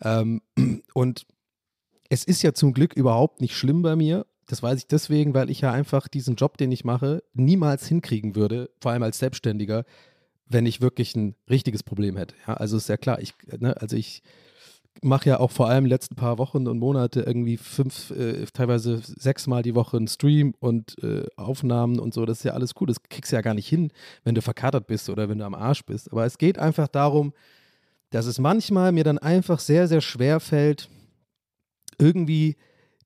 Ähm, 0.00 0.42
und 0.94 1.26
es 2.12 2.24
ist 2.24 2.42
ja 2.42 2.52
zum 2.52 2.74
Glück 2.74 2.92
überhaupt 2.92 3.40
nicht 3.40 3.56
schlimm 3.56 3.80
bei 3.80 3.96
mir. 3.96 4.26
Das 4.46 4.62
weiß 4.62 4.80
ich 4.80 4.86
deswegen, 4.86 5.32
weil 5.32 5.48
ich 5.48 5.62
ja 5.62 5.72
einfach 5.72 6.08
diesen 6.08 6.36
Job, 6.36 6.58
den 6.58 6.70
ich 6.70 6.84
mache, 6.84 7.22
niemals 7.32 7.86
hinkriegen 7.86 8.36
würde, 8.36 8.68
vor 8.82 8.92
allem 8.92 9.02
als 9.02 9.18
Selbstständiger, 9.18 9.86
wenn 10.46 10.66
ich 10.66 10.82
wirklich 10.82 11.16
ein 11.16 11.36
richtiges 11.48 11.82
Problem 11.82 12.18
hätte. 12.18 12.34
Ja, 12.46 12.52
also 12.52 12.76
ist 12.76 12.90
ja 12.90 12.98
klar, 12.98 13.18
ich, 13.18 13.32
ne, 13.58 13.80
also 13.80 13.96
ich 13.96 14.22
mache 15.00 15.30
ja 15.30 15.40
auch 15.40 15.50
vor 15.50 15.70
allem 15.70 15.86
letzten 15.86 16.14
paar 16.14 16.36
Wochen 16.36 16.66
und 16.66 16.78
Monate 16.78 17.22
irgendwie 17.22 17.56
fünf, 17.56 18.10
äh, 18.10 18.44
teilweise 18.52 19.00
sechsmal 19.02 19.62
die 19.62 19.74
Woche 19.74 19.96
einen 19.96 20.06
Stream 20.06 20.52
und 20.60 21.02
äh, 21.02 21.24
Aufnahmen 21.36 21.98
und 21.98 22.12
so. 22.12 22.26
Das 22.26 22.40
ist 22.40 22.44
ja 22.44 22.52
alles 22.52 22.72
cool. 22.78 22.88
Das 22.88 23.02
kriegst 23.02 23.32
du 23.32 23.36
ja 23.36 23.42
gar 23.42 23.54
nicht 23.54 23.68
hin, 23.68 23.90
wenn 24.22 24.34
du 24.34 24.42
verkatert 24.42 24.86
bist 24.86 25.08
oder 25.08 25.30
wenn 25.30 25.38
du 25.38 25.46
am 25.46 25.54
Arsch 25.54 25.86
bist. 25.86 26.12
Aber 26.12 26.26
es 26.26 26.36
geht 26.36 26.58
einfach 26.58 26.88
darum, 26.88 27.32
dass 28.10 28.26
es 28.26 28.38
manchmal 28.38 28.92
mir 28.92 29.04
dann 29.04 29.16
einfach 29.16 29.60
sehr, 29.60 29.88
sehr 29.88 30.02
schwer 30.02 30.40
fällt, 30.40 30.90
irgendwie 32.02 32.56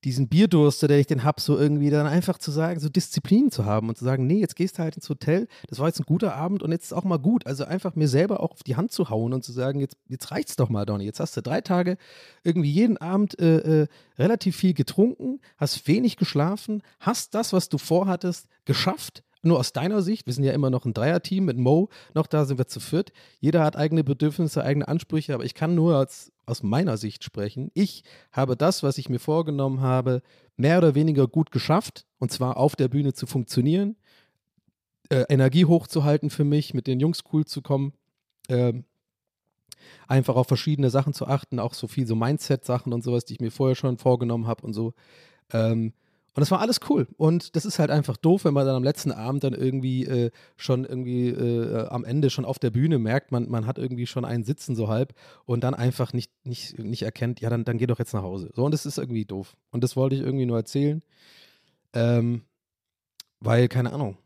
diesen 0.04 0.28
Bierdurst, 0.28 0.82
der 0.82 0.98
ich 0.98 1.06
den 1.06 1.24
hab, 1.24 1.40
so 1.40 1.58
irgendwie 1.58 1.90
dann 1.90 2.06
einfach 2.06 2.38
zu 2.38 2.50
sagen, 2.50 2.78
so 2.78 2.88
Disziplin 2.88 3.50
zu 3.50 3.64
haben 3.64 3.88
und 3.88 3.98
zu 3.98 4.04
sagen, 4.04 4.26
nee, 4.26 4.38
jetzt 4.38 4.54
gehst 4.54 4.78
du 4.78 4.82
halt 4.82 4.94
ins 4.94 5.08
Hotel, 5.08 5.48
das 5.68 5.78
war 5.78 5.88
jetzt 5.88 5.98
ein 5.98 6.06
guter 6.06 6.34
Abend 6.34 6.62
und 6.62 6.70
jetzt 6.70 6.84
ist 6.84 6.92
auch 6.92 7.04
mal 7.04 7.18
gut. 7.18 7.46
Also 7.46 7.64
einfach 7.64 7.96
mir 7.96 8.06
selber 8.06 8.40
auch 8.40 8.52
auf 8.52 8.62
die 8.62 8.76
Hand 8.76 8.92
zu 8.92 9.10
hauen 9.10 9.32
und 9.32 9.44
zu 9.44 9.52
sagen, 9.52 9.80
jetzt, 9.80 9.96
jetzt 10.08 10.30
reicht's 10.30 10.56
doch 10.56 10.68
mal, 10.68 10.86
Donny. 10.86 11.04
Jetzt 11.04 11.18
hast 11.18 11.36
du 11.36 11.42
drei 11.42 11.60
Tage 11.60 11.96
irgendwie 12.44 12.70
jeden 12.70 12.98
Abend 12.98 13.38
äh, 13.40 13.82
äh, 13.82 13.86
relativ 14.16 14.56
viel 14.56 14.74
getrunken, 14.74 15.40
hast 15.56 15.88
wenig 15.88 16.16
geschlafen, 16.16 16.82
hast 17.00 17.34
das, 17.34 17.52
was 17.52 17.68
du 17.68 17.78
vorhattest, 17.78 18.46
geschafft. 18.64 19.24
Nur 19.46 19.60
aus 19.60 19.72
deiner 19.72 20.02
Sicht, 20.02 20.26
wir 20.26 20.34
sind 20.34 20.44
ja 20.44 20.52
immer 20.52 20.70
noch 20.70 20.84
ein 20.84 20.92
Dreierteam 20.92 21.44
mit 21.44 21.56
Mo, 21.56 21.88
noch 22.14 22.26
da 22.26 22.44
sind 22.44 22.58
wir 22.58 22.66
zu 22.66 22.80
viert. 22.80 23.12
Jeder 23.38 23.62
hat 23.62 23.76
eigene 23.76 24.02
Bedürfnisse, 24.02 24.64
eigene 24.64 24.88
Ansprüche, 24.88 25.34
aber 25.34 25.44
ich 25.44 25.54
kann 25.54 25.74
nur 25.74 25.96
als, 25.96 26.32
aus 26.46 26.64
meiner 26.64 26.96
Sicht 26.96 27.22
sprechen. 27.22 27.70
Ich 27.72 28.02
habe 28.32 28.56
das, 28.56 28.82
was 28.82 28.98
ich 28.98 29.08
mir 29.08 29.20
vorgenommen 29.20 29.80
habe, 29.80 30.22
mehr 30.56 30.78
oder 30.78 30.94
weniger 30.96 31.28
gut 31.28 31.52
geschafft, 31.52 32.06
und 32.18 32.32
zwar 32.32 32.56
auf 32.56 32.74
der 32.74 32.88
Bühne 32.88 33.12
zu 33.12 33.26
funktionieren, 33.26 33.96
äh, 35.10 35.24
Energie 35.28 35.64
hochzuhalten 35.64 36.30
für 36.30 36.44
mich, 36.44 36.74
mit 36.74 36.88
den 36.88 36.98
Jungs 36.98 37.22
cool 37.32 37.44
zu 37.44 37.62
kommen, 37.62 37.92
ähm, 38.48 38.84
einfach 40.08 40.34
auf 40.34 40.48
verschiedene 40.48 40.90
Sachen 40.90 41.12
zu 41.12 41.28
achten, 41.28 41.60
auch 41.60 41.74
so 41.74 41.86
viel 41.86 42.06
so 42.06 42.16
Mindset-Sachen 42.16 42.92
und 42.92 43.04
sowas, 43.04 43.24
die 43.24 43.34
ich 43.34 43.40
mir 43.40 43.52
vorher 43.52 43.76
schon 43.76 43.98
vorgenommen 43.98 44.48
habe 44.48 44.66
und 44.66 44.72
so. 44.72 44.94
Ähm, 45.52 45.92
und 46.36 46.40
das 46.42 46.50
war 46.50 46.60
alles 46.60 46.80
cool. 46.90 47.08
Und 47.16 47.56
das 47.56 47.64
ist 47.64 47.78
halt 47.78 47.90
einfach 47.90 48.18
doof, 48.18 48.44
wenn 48.44 48.52
man 48.52 48.66
dann 48.66 48.76
am 48.76 48.84
letzten 48.84 49.10
Abend 49.10 49.42
dann 49.42 49.54
irgendwie 49.54 50.04
äh, 50.04 50.30
schon 50.58 50.84
irgendwie 50.84 51.30
äh, 51.30 51.88
am 51.88 52.04
Ende 52.04 52.28
schon 52.28 52.44
auf 52.44 52.58
der 52.58 52.70
Bühne 52.70 52.98
merkt, 52.98 53.32
man, 53.32 53.48
man 53.48 53.66
hat 53.66 53.78
irgendwie 53.78 54.06
schon 54.06 54.26
einen 54.26 54.44
Sitzen 54.44 54.76
so 54.76 54.88
halb 54.88 55.14
und 55.46 55.64
dann 55.64 55.72
einfach 55.72 56.12
nicht, 56.12 56.30
nicht, 56.44 56.78
nicht 56.78 57.02
erkennt, 57.02 57.40
ja, 57.40 57.48
dann, 57.48 57.64
dann 57.64 57.78
geh 57.78 57.86
doch 57.86 57.98
jetzt 57.98 58.12
nach 58.12 58.22
Hause. 58.22 58.50
So, 58.54 58.66
und 58.66 58.72
das 58.72 58.84
ist 58.84 58.98
irgendwie 58.98 59.24
doof. 59.24 59.56
Und 59.70 59.82
das 59.82 59.96
wollte 59.96 60.14
ich 60.14 60.20
irgendwie 60.20 60.44
nur 60.44 60.58
erzählen. 60.58 61.02
Ähm, 61.94 62.42
weil, 63.40 63.68
keine 63.68 63.94
Ahnung, 63.94 64.18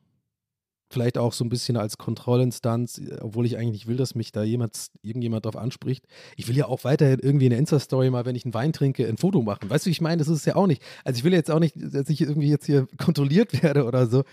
vielleicht 0.91 1.19
auch 1.19 1.33
so 1.33 1.45
ein 1.45 1.49
bisschen 1.49 1.77
als 1.77 1.99
Kontrollinstanz, 1.99 2.99
äh, 2.99 3.19
obwohl 3.21 3.47
ich 3.47 3.57
eigentlich 3.57 3.71
nicht 3.73 3.87
will, 3.87 3.97
dass 3.97 4.15
mich 4.15 4.33
da 4.33 4.43
jemand, 4.43 4.91
irgendjemand 5.03 5.47
drauf 5.47 5.57
anspricht. 5.57 6.07
Ich 6.37 6.49
will 6.49 6.57
ja 6.57 6.67
auch 6.67 6.85
weiterhin 6.85 7.21
irgendwie 7.21 7.47
in 7.47 7.51
der 7.51 7.59
Insta-Story 7.59 8.11
mal, 8.11 8.27
wenn 8.27 8.37
ich 8.37 8.45
einen 8.45 8.55
Wein 8.55 8.73
trinke, 8.73 9.07
ein 9.07 9.17
Foto 9.17 9.43
machen. 9.43 9.71
Weißt 9.71 9.87
du, 9.87 9.91
ich 9.91 10.01
meine? 10.01 10.19
Das 10.19 10.29
ist 10.29 10.47
ja 10.47 10.57
auch 10.57 10.67
nicht. 10.67 10.83
Also 11.05 11.19
ich 11.19 11.25
will 11.25 11.33
jetzt 11.33 11.51
auch 11.51 11.61
nicht, 11.61 11.75
dass 11.77 12.09
ich 12.09 12.21
irgendwie 12.21 12.49
jetzt 12.49 12.67
hier 12.67 12.87
kontrolliert 12.99 13.63
werde 13.63 13.85
oder 13.85 14.07
so. 14.07 14.25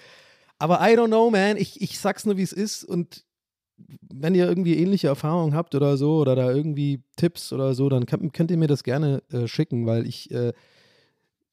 Aber 0.59 0.79
I 0.81 0.97
don't 0.97 1.07
know, 1.07 1.29
man. 1.29 1.57
Ich, 1.57 1.81
ich 1.81 1.99
sag's 1.99 2.25
nur, 2.25 2.37
wie 2.37 2.43
es 2.43 2.53
ist. 2.53 2.83
Und 2.83 3.23
wenn 4.01 4.33
ihr 4.33 4.47
irgendwie 4.47 4.75
ähnliche 4.75 5.07
Erfahrungen 5.07 5.53
habt 5.53 5.75
oder 5.75 5.97
so, 5.97 6.17
oder 6.17 6.35
da 6.35 6.51
irgendwie 6.51 7.03
Tipps 7.15 7.53
oder 7.53 7.75
so, 7.75 7.89
dann 7.89 8.07
könnt, 8.07 8.33
könnt 8.33 8.49
ihr 8.49 8.57
mir 8.57 8.67
das 8.67 8.83
gerne 8.83 9.21
äh, 9.31 9.47
schicken, 9.47 9.85
weil 9.85 10.07
ich 10.07 10.31
äh, 10.31 10.53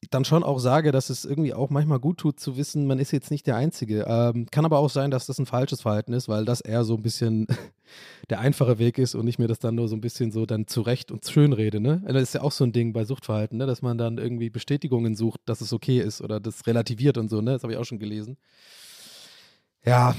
dann 0.09 0.25
schon 0.25 0.43
auch 0.43 0.59
sage, 0.59 0.91
dass 0.91 1.09
es 1.09 1.25
irgendwie 1.25 1.53
auch 1.53 1.69
manchmal 1.69 1.99
gut 1.99 2.17
tut 2.17 2.39
zu 2.39 2.57
wissen, 2.57 2.87
man 2.87 2.99
ist 2.99 3.11
jetzt 3.11 3.31
nicht 3.31 3.47
der 3.47 3.55
Einzige. 3.55 4.05
Ähm, 4.07 4.47
kann 4.51 4.65
aber 4.65 4.79
auch 4.79 4.89
sein, 4.89 5.11
dass 5.11 5.25
das 5.25 5.39
ein 5.39 5.45
falsches 5.45 5.81
Verhalten 5.81 6.13
ist, 6.13 6.27
weil 6.27 6.45
das 6.45 6.61
eher 6.61 6.83
so 6.83 6.95
ein 6.95 7.01
bisschen 7.01 7.47
der 8.29 8.39
einfache 8.39 8.79
Weg 8.79 8.97
ist 8.97 9.15
und 9.15 9.27
ich 9.27 9.39
mir 9.39 9.47
das 9.47 9.59
dann 9.59 9.75
nur 9.75 9.87
so 9.87 9.95
ein 9.95 10.01
bisschen 10.01 10.31
so 10.31 10.45
dann 10.45 10.67
zurecht 10.67 11.11
und 11.11 11.25
schön 11.25 11.53
rede. 11.53 11.79
Ne? 11.79 12.03
Das 12.07 12.23
ist 12.23 12.33
ja 12.33 12.41
auch 12.41 12.51
so 12.51 12.63
ein 12.63 12.71
Ding 12.71 12.93
bei 12.93 13.05
Suchtverhalten, 13.05 13.57
ne? 13.57 13.65
dass 13.65 13.81
man 13.81 13.97
dann 13.97 14.17
irgendwie 14.17 14.49
Bestätigungen 14.49 15.15
sucht, 15.15 15.41
dass 15.45 15.61
es 15.61 15.73
okay 15.73 15.99
ist 15.99 16.21
oder 16.21 16.39
das 16.39 16.67
relativiert 16.67 17.17
und 17.17 17.29
so. 17.29 17.41
Ne? 17.41 17.53
Das 17.53 17.63
habe 17.63 17.73
ich 17.73 17.79
auch 17.79 17.85
schon 17.85 17.99
gelesen. 17.99 18.37
Ja, 19.85 20.15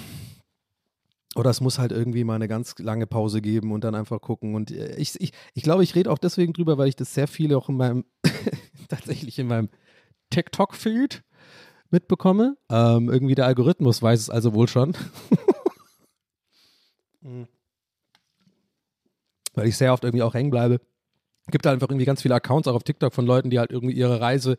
oder 1.37 1.51
es 1.51 1.61
muss 1.61 1.79
halt 1.79 1.93
irgendwie 1.93 2.25
mal 2.25 2.35
eine 2.35 2.49
ganz 2.49 2.75
lange 2.79 3.07
Pause 3.07 3.43
geben 3.43 3.71
und 3.73 3.85
dann 3.85 3.95
einfach 3.95 4.21
gucken. 4.21 4.55
Und 4.55 4.71
äh, 4.71 4.97
ich, 4.97 5.21
ich, 5.21 5.33
ich 5.53 5.63
glaube, 5.63 5.85
ich 5.85 5.95
rede 5.95 6.11
auch 6.11 6.19
deswegen 6.19 6.55
drüber, 6.55 6.79
weil 6.79 6.89
ich 6.89 6.97
das 6.97 7.13
sehr 7.13 7.29
viele 7.29 7.59
auch 7.59 7.69
in 7.69 7.77
meinem, 7.77 8.05
tatsächlich 8.91 9.39
in 9.39 9.49
meinem 9.49 9.69
TikTok-Feed 10.31 11.23
mitbekomme. 11.91 12.57
Ähm, 12.71 13.09
irgendwie 13.11 13.35
der 13.35 13.47
Algorithmus 13.47 14.03
weiß 14.03 14.21
es 14.21 14.31
also 14.31 14.55
wohl 14.55 14.69
schon. 14.69 14.97
Mhm. 17.23 17.49
weil 19.55 19.67
ich 19.67 19.77
sehr 19.77 19.93
oft 19.93 20.05
irgendwie 20.05 20.23
auch 20.23 20.35
hängen 20.35 20.51
bleibe. 20.51 20.81
Gibt 21.49 21.67
da 21.67 21.73
einfach 21.73 21.89
irgendwie 21.89 22.05
ganz 22.05 22.23
viele 22.23 22.37
Accounts 22.37 22.69
auch 22.69 22.77
auf 22.77 22.85
TikTok 22.85 23.13
von 23.13 23.27
Leuten, 23.27 23.51
die 23.51 23.59
halt 23.59 23.73
irgendwie 23.73 23.97
ihre 23.97 24.21
Reise 24.21 24.59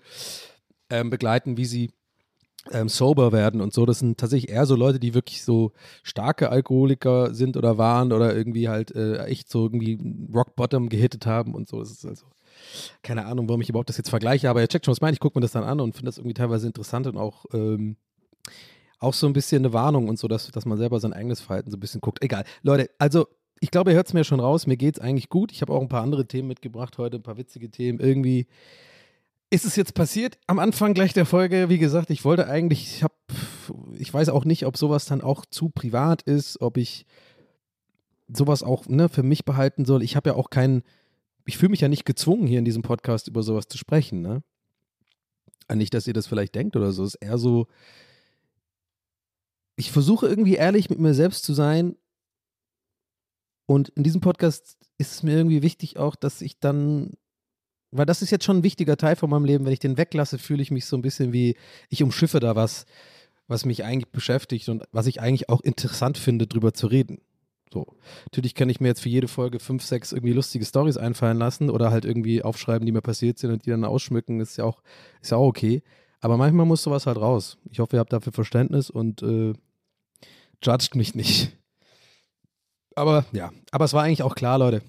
ähm, 0.90 1.10
begleiten, 1.10 1.56
wie 1.56 1.66
sie 1.66 1.92
ähm, 2.72 2.90
sober 2.90 3.32
werden 3.32 3.62
und 3.62 3.74
so. 3.74 3.86
Das 3.86 4.00
sind 4.00 4.18
tatsächlich 4.18 4.52
eher 4.52 4.66
so 4.66 4.76
Leute, 4.76 5.00
die 5.00 5.14
wirklich 5.14 5.44
so 5.44 5.72
starke 6.04 6.50
Alkoholiker 6.50 7.34
sind 7.34 7.58
oder 7.58 7.78
waren 7.78 8.12
oder 8.12 8.36
irgendwie 8.36 8.70
halt 8.70 8.92
äh, 8.96 9.24
echt 9.26 9.50
so 9.50 9.66
irgendwie 9.66 9.98
Rock 10.34 10.56
Bottom 10.56 10.90
gehittet 10.90 11.26
haben 11.26 11.56
und 11.56 11.68
so. 11.68 11.80
Das 11.80 11.92
ist 11.92 12.06
also 12.06 12.26
keine 13.04 13.26
Ahnung, 13.26 13.48
warum 13.48 13.62
ich 13.62 13.70
überhaupt 13.70 13.90
das 13.90 13.98
jetzt 13.98 14.10
vergleiche, 14.10 14.50
aber 14.50 14.62
ihr 14.62 14.68
checkt 14.68 14.86
schon, 14.86 14.92
was 14.92 15.02
meine 15.02 15.14
ich. 15.14 15.18
Ich 15.18 15.22
gucke 15.22 15.38
mir 15.38 15.42
das 15.42 15.52
dann 15.52 15.64
an 15.64 15.80
und 15.80 15.94
finde 15.94 16.08
das 16.08 16.18
irgendwie 16.18 16.34
teilweise 16.34 16.68
interessant 16.68 17.08
und 17.08 17.18
auch 17.18 17.46
ähm, 17.54 17.98
auch 19.00 19.14
so 19.14 19.28
ein 19.28 19.34
bisschen 19.34 19.64
eine 19.64 19.74
Warnung 19.74 20.10
und 20.10 20.18
so, 20.18 20.28
dass, 20.28 20.50
dass 20.52 20.66
man 20.66 20.78
selber 20.78 21.00
sein 21.00 21.14
eigenes 21.14 21.40
Verhalten 21.42 21.72
so 21.72 21.78
ein 21.78 21.80
bisschen 21.80 22.02
guckt. 22.02 22.24
Egal. 22.24 22.46
Leute, 22.64 22.90
also 22.98 23.28
ich 23.60 23.72
glaube, 23.72 23.92
ihr 23.92 23.96
hört 23.96 24.08
es 24.08 24.14
mir 24.14 24.24
schon 24.24 24.40
raus. 24.40 24.68
Mir 24.68 24.78
geht 24.78 24.98
es 24.98 25.02
eigentlich 25.02 25.30
gut. 25.30 25.52
Ich 25.52 25.62
habe 25.62 25.74
auch 25.74 25.82
ein 25.82 25.88
paar 25.88 26.04
andere 26.04 26.28
Themen 26.28 26.48
mitgebracht 26.48 26.98
heute, 26.98 27.18
ein 27.18 27.24
paar 27.24 27.38
witzige 27.38 27.70
Themen. 27.70 28.00
Irgendwie 28.00 28.48
ist 29.50 29.66
es 29.66 29.76
jetzt 29.76 29.94
passiert 29.94 30.38
am 30.48 30.60
Anfang 30.60 30.94
gleich 30.94 31.14
der 31.14 31.26
Folge. 31.26 31.70
Wie 31.70 31.78
gesagt, 31.78 32.10
ich 32.10 32.26
wollte 32.26 32.48
eigentlich, 32.48 32.84
ich 32.84 33.04
habe, 33.04 33.14
ich 33.98 34.14
weiß 34.14 34.30
auch 34.30 34.46
nicht, 34.46 34.66
ob 34.66 34.78
sowas 34.78 35.06
dann 35.06 35.22
auch 35.22 35.46
zu 35.46 35.70
privat 35.70 36.22
ist, 36.24 36.62
ob 36.62 36.78
ich 36.78 37.06
sowas 38.28 38.62
auch 38.62 38.88
ne, 38.88 39.10
für 39.10 39.24
mich 39.24 39.46
behalten 39.46 39.86
soll. 39.86 40.04
Ich 40.04 40.16
habe 40.16 40.32
ja 40.32 40.36
auch 40.36 40.50
keinen, 40.50 40.84
ich 41.48 41.58
fühle 41.58 41.70
mich 41.72 41.82
ja 41.82 41.88
nicht 41.88 42.06
gezwungen, 42.06 42.46
hier 42.46 42.60
in 42.60 42.66
diesem 42.66 42.82
Podcast 42.82 43.28
über 43.28 43.42
sowas 43.42 43.68
zu 43.68 43.78
sprechen. 43.78 44.22
Ne? 44.22 44.44
Nicht, 45.74 45.94
dass 45.94 46.06
ihr 46.06 46.14
das 46.14 46.28
vielleicht 46.28 46.56
denkt 46.56 46.76
oder 46.76 46.92
so. 46.92 47.04
Es 47.04 47.16
ist 47.16 47.22
eher 47.22 47.38
so, 47.38 47.68
ich 49.78 49.92
versuche 49.92 50.28
irgendwie 50.28 50.56
ehrlich 50.56 50.90
mit 50.90 51.00
mir 51.00 51.14
selbst 51.14 51.46
zu 51.46 51.54
sein. 51.54 51.96
Und 53.66 53.90
in 53.90 54.04
diesem 54.04 54.20
Podcast 54.20 54.78
ist 54.98 55.12
es 55.12 55.24
mir 55.24 55.38
irgendwie 55.38 55.62
wichtig 55.62 55.98
auch, 55.98 56.16
dass 56.18 56.42
ich 56.42 56.60
dann, 56.60 57.14
weil 57.92 58.06
das 58.06 58.22
ist 58.22 58.32
jetzt 58.32 58.44
schon 58.44 58.58
ein 58.58 58.64
wichtiger 58.64 58.98
Teil 58.98 59.16
von 59.16 59.30
meinem 59.30 59.46
Leben, 59.46 59.66
wenn 59.66 59.74
ich 59.74 59.80
den 59.80 59.98
weglasse, 59.98 60.38
fühle 60.38 60.62
ich 60.62 60.72
mich 60.72 60.86
so 60.86 60.98
ein 60.98 61.02
bisschen 61.02 61.32
wie, 61.32 61.56
ich 61.90 62.04
umschiffe 62.04 62.42
da 62.42 62.58
was, 62.58 62.86
was 63.48 63.64
mich 63.64 63.86
eigentlich 63.86 64.12
beschäftigt 64.12 64.68
und 64.68 64.84
was 64.92 65.08
ich 65.08 65.22
eigentlich 65.22 65.48
auch 65.48 65.62
interessant 65.62 66.18
finde, 66.18 66.46
drüber 66.46 66.74
zu 66.74 66.88
reden. 66.88 67.22
So. 67.72 67.86
Natürlich 68.26 68.56
kann 68.56 68.70
ich 68.70 68.80
mir 68.80 68.88
jetzt 68.88 69.02
für 69.02 69.10
jede 69.10 69.28
Folge 69.28 69.60
fünf, 69.60 69.84
sechs 69.84 70.12
irgendwie 70.12 70.34
lustige 70.34 70.66
Stories 70.66 70.98
einfallen 70.98 71.38
lassen 71.38 71.70
oder 71.70 71.92
halt 71.92 72.06
irgendwie 72.06 72.44
aufschreiben, 72.44 72.86
die 72.86 72.92
mir 72.92 73.02
passiert 73.02 73.40
sind 73.40 73.52
und 73.52 73.66
die 73.66 73.70
dann 73.70 73.84
ausschmücken, 73.84 74.40
ist 74.40 74.58
ja 74.58 74.64
auch, 74.64 74.82
ist 75.22 75.32
ja 75.32 75.38
auch 75.38 75.48
okay. 75.48 75.84
Aber 76.20 76.38
manchmal 76.38 76.66
muss 76.66 76.84
sowas 76.84 77.06
halt 77.06 77.18
raus. 77.18 77.58
Ich 77.70 77.80
hoffe, 77.80 77.98
ihr 77.98 78.00
habt 78.00 78.14
dafür 78.14 78.34
Verständnis 78.34 78.90
und 78.90 79.22
äh, 79.22 79.54
judgt 80.64 80.96
mich 80.96 81.14
nicht. 81.14 81.52
Aber 82.96 83.26
ja, 83.32 83.52
aber 83.72 83.86
es 83.86 83.94
war 83.94 84.04
eigentlich 84.04 84.24
auch 84.24 84.36
klar, 84.36 84.58
Leute. 84.58 84.82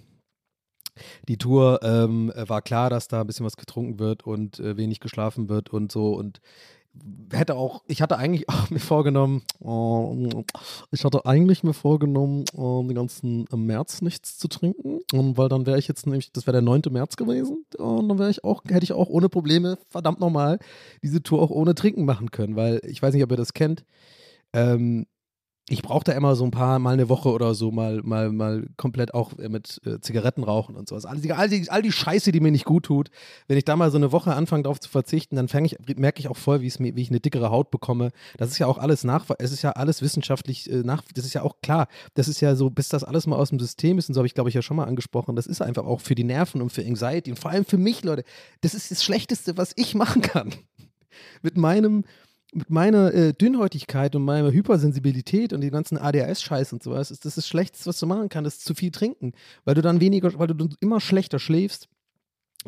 Die 1.29 1.39
Tour 1.39 1.81
ähm, 1.83 2.33
war 2.35 2.63
klar, 2.63 2.91
dass 2.91 3.07
da 3.07 3.21
ein 3.21 3.27
bisschen 3.27 3.47
was 3.47 3.57
getrunken 3.57 3.99
wird 3.99 4.27
und 4.27 4.59
äh, 4.59 4.77
wenig 4.77 4.99
geschlafen 5.01 5.49
wird 5.49 5.71
und 5.71 5.93
so. 5.93 6.15
Und 6.15 6.41
hätte 7.33 7.55
auch, 7.55 7.83
ich 7.87 8.03
hatte 8.03 8.17
eigentlich 8.17 8.49
auch 8.49 8.71
mir 8.71 8.79
vorgenommen, 8.79 9.43
äh, 9.63 10.43
ich 10.91 11.05
hatte 11.05 11.27
eigentlich 11.27 11.63
mir 11.63 11.75
vorgenommen, 11.75 12.45
äh, 12.55 12.87
den 12.87 12.95
ganzen 12.95 13.47
März 13.55 14.03
nichts 14.03 14.39
zu 14.39 14.49
trinken, 14.49 15.01
und 15.13 15.37
weil 15.37 15.49
dann 15.49 15.67
wäre 15.67 15.79
ich 15.79 15.89
jetzt 15.89 16.07
nämlich, 16.07 16.33
das 16.33 16.47
wäre 16.47 16.53
der 16.53 16.63
9. 16.63 16.83
März 16.91 17.17
gewesen, 17.17 17.65
und 17.77 18.09
dann 18.09 18.19
wäre 18.19 18.31
ich 18.31 18.45
auch, 18.45 18.63
hätte 18.69 18.85
ich 18.85 18.93
auch 18.93 19.09
ohne 19.09 19.29
Probleme, 19.29 19.79
verdammt 19.89 20.21
nochmal, 20.21 20.59
diese 21.03 21.23
Tour 21.23 21.43
auch 21.43 21.51
ohne 21.51 21.75
Trinken 21.75 22.05
machen 22.05 22.31
können, 22.31 22.57
weil 22.57 22.81
ich 22.85 23.03
weiß 23.03 23.15
nicht, 23.15 23.25
ob 23.25 23.31
ihr 23.31 23.37
das 23.37 23.53
kennt. 23.53 23.85
Ähm, 24.53 25.07
ich 25.71 25.83
brauche 25.83 26.05
da 26.05 26.13
immer 26.13 26.35
so 26.35 26.45
ein 26.45 26.51
paar 26.51 26.79
Mal 26.79 26.95
eine 26.95 27.09
Woche 27.09 27.31
oder 27.31 27.55
so 27.55 27.71
mal 27.71 28.01
mal 28.03 28.33
mal 28.33 28.67
komplett 28.77 29.13
auch 29.13 29.39
äh, 29.39 29.49
mit 29.49 29.81
äh, 29.85 30.01
Zigaretten 30.01 30.43
rauchen 30.43 30.77
und 30.77 30.89
sowas. 30.89 31.05
All 31.05 31.19
die, 31.19 31.33
all, 31.33 31.49
die, 31.49 31.69
all 31.69 31.83
die 31.83 31.93
Scheiße, 31.93 32.33
die 32.33 32.41
mir 32.41 32.51
nicht 32.51 32.65
gut 32.65 32.87
tut. 32.87 33.11
Wenn 33.49 33.59
ich 33.59 33.65
da 33.65 33.77
mal 33.77 33.91
so 33.91 33.99
eine 33.99 34.11
Woche 34.11 34.35
anfange 34.35 34.63
darauf 34.63 34.81
zu 34.81 34.89
verzichten, 34.89 35.37
dann 35.37 35.49
ich, 35.65 35.77
merke 35.97 36.21
ich 36.21 36.29
auch 36.29 36.37
voll, 36.37 36.63
wie, 36.63 36.73
mir, 36.79 36.97
wie 36.97 37.03
ich 37.03 37.11
eine 37.11 37.21
dickere 37.21 37.51
Haut 37.51 37.71
bekomme. 37.71 38.11
Das 38.39 38.51
ist 38.51 38.59
ja 38.59 38.67
auch 38.67 38.79
alles 38.79 39.05
nach, 39.05 39.27
es 39.39 39.53
ist 39.53 39.63
ja 39.63 39.73
alles 39.73 40.01
wissenschaftlich 40.01 40.71
äh, 40.71 40.83
nach, 40.83 41.03
das 41.15 41.25
ist 41.25 41.35
ja 41.35 41.43
auch 41.43 41.57
klar. 41.63 41.89
Das 42.15 42.29
ist 42.29 42.41
ja 42.41 42.55
so, 42.55 42.71
bis 42.71 42.89
das 42.89 43.05
alles 43.05 43.27
mal 43.27 43.37
aus 43.37 43.51
dem 43.51 43.61
System 43.61 43.99
ist 43.99 44.09
und 44.09 44.15
so 44.15 44.21
habe 44.21 44.27
ich 44.27 44.35
glaube 44.35 44.49
ich 44.49 44.55
ja 44.55 44.63
schon 44.63 44.77
mal 44.77 44.85
angesprochen. 44.85 45.37
Das 45.37 45.47
ist 45.47 45.61
einfach 45.61 45.85
auch 45.85 46.01
für 46.01 46.15
die 46.15 46.25
Nerven 46.25 46.63
und 46.63 46.71
für 46.71 46.83
Anxiety 46.83 47.31
und 47.31 47.39
vor 47.39 47.51
allem 47.51 47.65
für 47.65 47.79
mich, 47.79 48.05
Leute. 48.05 48.25
Das 48.63 48.75
ist 48.75 48.91
das 48.91 49.05
Schlechteste, 49.05 49.57
was 49.57 49.73
ich 49.77 49.95
machen 49.95 50.23
kann. 50.23 50.55
mit 51.43 51.57
meinem 51.57 52.05
mit 52.53 52.71
meiner 52.71 53.13
äh, 53.13 53.35
Dünnhäutigkeit 53.35 54.15
und 54.17 54.23
meiner 54.23 54.51
Hypersensibilität 54.51 55.53
und 55.53 55.61
den 55.61 55.71
ganzen 55.71 55.99
ADHS-Scheiß 55.99 56.73
und 56.73 56.83
sowas, 56.83 57.11
ist 57.11 57.25
das 57.25 57.35
das 57.35 57.47
Schlechteste, 57.47 57.87
was 57.87 58.01
du 58.01 58.07
machen 58.07 58.29
kannst, 58.29 58.59
ist 58.59 58.65
zu 58.65 58.75
viel 58.75 58.91
trinken. 58.91 59.33
Weil 59.65 59.75
du 59.75 59.83
dann 59.83 60.01
weniger, 60.01 60.39
weil 60.39 60.47
du 60.47 60.69
immer 60.81 61.01
schlechter 61.01 61.39
schläfst, 61.39 61.89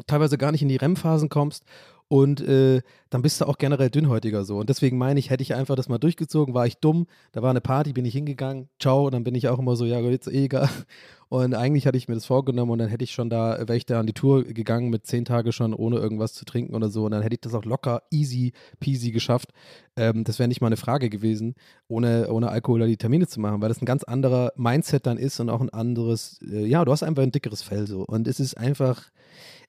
teilweise 0.06 0.38
gar 0.38 0.52
nicht 0.52 0.62
in 0.62 0.68
die 0.68 0.76
REM-Phasen 0.76 1.28
kommst 1.28 1.64
und 2.10 2.40
äh, 2.40 2.82
dann 3.08 3.22
bist 3.22 3.40
du 3.40 3.44
auch 3.44 3.56
generell 3.56 3.88
dünnhäutiger 3.88 4.44
so. 4.44 4.58
Und 4.58 4.68
deswegen 4.68 4.98
meine 4.98 5.20
ich, 5.20 5.30
hätte 5.30 5.44
ich 5.44 5.54
einfach 5.54 5.76
das 5.76 5.88
mal 5.88 5.98
durchgezogen, 5.98 6.54
war 6.54 6.66
ich 6.66 6.78
dumm, 6.78 7.06
da 7.30 7.40
war 7.40 7.50
eine 7.50 7.60
Party, 7.60 7.92
bin 7.92 8.04
ich 8.04 8.14
hingegangen, 8.14 8.68
ciao, 8.80 9.06
und 9.06 9.12
dann 9.12 9.22
bin 9.22 9.36
ich 9.36 9.46
auch 9.46 9.60
immer 9.60 9.76
so, 9.76 9.84
ja, 9.84 10.00
jetzt 10.00 10.26
eh 10.26 10.46
egal. 10.46 10.68
Und 11.28 11.54
eigentlich 11.54 11.86
hatte 11.86 11.96
ich 11.96 12.08
mir 12.08 12.14
das 12.16 12.26
vorgenommen 12.26 12.72
und 12.72 12.80
dann 12.80 12.88
hätte 12.88 13.04
ich 13.04 13.12
schon 13.12 13.30
da, 13.30 13.56
wäre 13.60 13.76
ich 13.76 13.86
da 13.86 14.00
an 14.00 14.06
die 14.08 14.12
Tour 14.12 14.42
gegangen 14.42 14.90
mit 14.90 15.06
zehn 15.06 15.24
Tage 15.24 15.52
schon 15.52 15.74
ohne 15.74 15.98
irgendwas 15.98 16.32
zu 16.32 16.44
trinken 16.44 16.74
oder 16.74 16.88
so. 16.88 17.04
Und 17.04 17.12
dann 17.12 17.22
hätte 17.22 17.34
ich 17.34 17.40
das 17.40 17.54
auch 17.54 17.64
locker, 17.64 18.02
easy 18.10 18.52
peasy 18.80 19.12
geschafft. 19.12 19.50
Ähm, 19.94 20.24
das 20.24 20.40
wäre 20.40 20.48
nicht 20.48 20.60
mal 20.60 20.66
eine 20.66 20.76
Frage 20.76 21.08
gewesen, 21.08 21.54
ohne, 21.86 22.32
ohne 22.32 22.48
Alkohol 22.48 22.84
die 22.88 22.96
Termine 22.96 23.28
zu 23.28 23.38
machen, 23.38 23.62
weil 23.62 23.68
das 23.68 23.80
ein 23.80 23.86
ganz 23.86 24.02
anderer 24.02 24.50
Mindset 24.56 25.06
dann 25.06 25.18
ist 25.18 25.38
und 25.38 25.50
auch 25.50 25.60
ein 25.60 25.70
anderes, 25.70 26.40
äh, 26.42 26.66
ja, 26.66 26.84
du 26.84 26.90
hast 26.90 27.04
einfach 27.04 27.22
ein 27.22 27.30
dickeres 27.30 27.62
Fell 27.62 27.86
so. 27.86 28.02
Und 28.02 28.26
es 28.26 28.40
ist 28.40 28.58
einfach, 28.58 29.12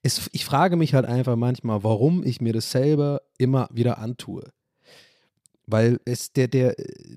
es, 0.04 0.30
ich 0.32 0.46
frage 0.46 0.76
mich 0.76 0.94
halt 0.94 1.06
einfach 1.06 1.36
manchmal, 1.36 1.84
warum 1.84 2.24
ich 2.24 2.42
mir 2.42 2.54
das 2.54 2.72
selber 2.72 3.22
immer 3.38 3.70
wieder 3.72 4.00
antue. 4.00 4.52
Weil 5.68 6.00
es 6.06 6.34
der, 6.34 6.48
der, 6.48 6.76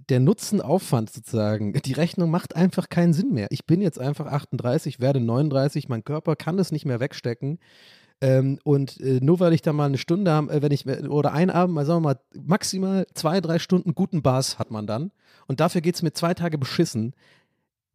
der 0.09 0.21
Nutzenaufwand 0.21 1.11
sozusagen, 1.11 1.73
die 1.73 1.93
Rechnung 1.93 2.31
macht 2.31 2.55
einfach 2.55 2.89
keinen 2.89 3.13
Sinn 3.13 3.33
mehr. 3.33 3.49
Ich 3.51 3.65
bin 3.65 3.81
jetzt 3.81 3.99
einfach 3.99 4.27
38, 4.27 5.01
werde 5.01 5.21
39, 5.21 5.89
mein 5.89 6.05
Körper 6.05 6.37
kann 6.37 6.59
es 6.59 6.71
nicht 6.71 6.85
mehr 6.85 7.01
wegstecken. 7.01 7.59
Ähm, 8.21 8.59
und 8.63 9.01
äh, 9.01 9.19
nur 9.21 9.41
weil 9.41 9.55
ich 9.55 9.63
da 9.63 9.73
mal 9.73 9.87
eine 9.87 9.99
Stunde 9.99 10.31
habe, 10.31 10.53
äh, 10.53 10.63
wenn 10.63 10.73
ich, 10.73 10.87
oder 10.87 11.33
ein 11.33 11.51
Abend, 11.51 11.75
mal 11.75 11.85
sagen 11.85 12.05
wir 12.05 12.15
mal, 12.15 12.21
maximal 12.35 13.07
zwei, 13.15 13.41
drei 13.41 13.59
Stunden 13.59 13.95
guten 13.95 14.23
Bass 14.23 14.59
hat 14.59 14.71
man 14.71 14.87
dann. 14.87 15.11
Und 15.47 15.61
dafür 15.61 15.81
geht 15.81 15.97
es 15.97 16.03
mir 16.03 16.13
zwei 16.13 16.35
Tage 16.35 16.59
beschissen 16.59 17.15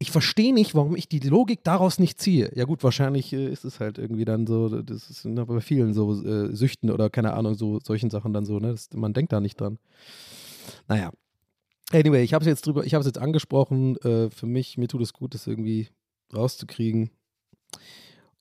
ich 0.02 0.10
verstehe 0.10 0.54
nicht, 0.54 0.74
warum 0.74 0.96
ich 0.96 1.08
die 1.08 1.20
Logik 1.20 1.62
daraus 1.62 1.98
nicht 1.98 2.18
ziehe. 2.18 2.50
Ja 2.54 2.64
gut, 2.64 2.82
wahrscheinlich 2.82 3.34
äh, 3.34 3.52
ist 3.52 3.66
es 3.66 3.80
halt 3.80 3.98
irgendwie 3.98 4.24
dann 4.24 4.46
so, 4.46 4.80
das 4.80 5.10
ist 5.10 5.28
bei 5.46 5.60
vielen 5.60 5.92
so 5.92 6.24
äh, 6.24 6.56
Süchten 6.56 6.90
oder 6.90 7.10
keine 7.10 7.34
Ahnung, 7.34 7.54
so 7.54 7.80
solchen 7.80 8.08
Sachen 8.08 8.32
dann 8.32 8.46
so, 8.46 8.58
ne? 8.58 8.70
Das, 8.70 8.88
man 8.94 9.12
denkt 9.12 9.30
da 9.30 9.40
nicht 9.40 9.60
dran. 9.60 9.78
Naja. 10.88 11.12
Anyway, 11.92 12.22
ich 12.22 12.32
habe 12.32 12.42
es 12.42 12.48
jetzt 12.48 12.66
drüber, 12.66 12.84
ich 12.86 12.94
habe 12.94 13.00
es 13.00 13.06
jetzt 13.06 13.18
angesprochen. 13.18 13.96
Äh, 13.98 14.30
für 14.30 14.46
mich, 14.46 14.78
mir 14.78 14.88
tut 14.88 15.02
es 15.02 15.12
gut, 15.12 15.34
das 15.34 15.46
irgendwie 15.46 15.88
rauszukriegen. 16.34 17.10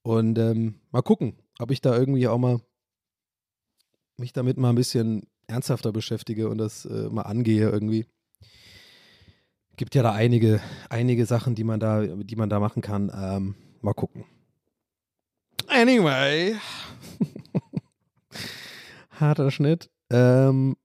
Und 0.01 0.39
ähm, 0.39 0.75
mal 0.91 1.01
gucken, 1.01 1.33
ob 1.59 1.71
ich 1.71 1.81
da 1.81 1.97
irgendwie 1.97 2.29
auch 2.29 2.37
mal 2.37 2.61
mich 4.15 4.31
damit 4.31 4.57
mal 4.57 4.69
ein 4.69 4.75
bisschen 4.75 5.27
ernsthafter 5.47 5.91
beschäftige 5.91 6.47
und 6.47 6.57
das 6.57 6.85
äh, 6.85 7.09
mal 7.09 7.23
angehe 7.23 7.69
irgendwie 7.69 8.05
gibt 9.79 9.95
ja 9.95 10.03
da 10.03 10.11
einige, 10.11 10.59
einige 10.89 11.25
Sachen, 11.25 11.55
die 11.55 11.63
man 11.63 11.79
da, 11.79 12.05
die 12.05 12.35
man 12.35 12.49
da 12.49 12.59
machen 12.59 12.81
kann. 12.81 13.09
Ähm, 13.15 13.55
mal 13.79 13.93
gucken. 13.93 14.25
Anyway. 15.67 16.57
Harter 19.09 19.49
Schnitt. 19.51 19.89
Ähm, 20.09 20.75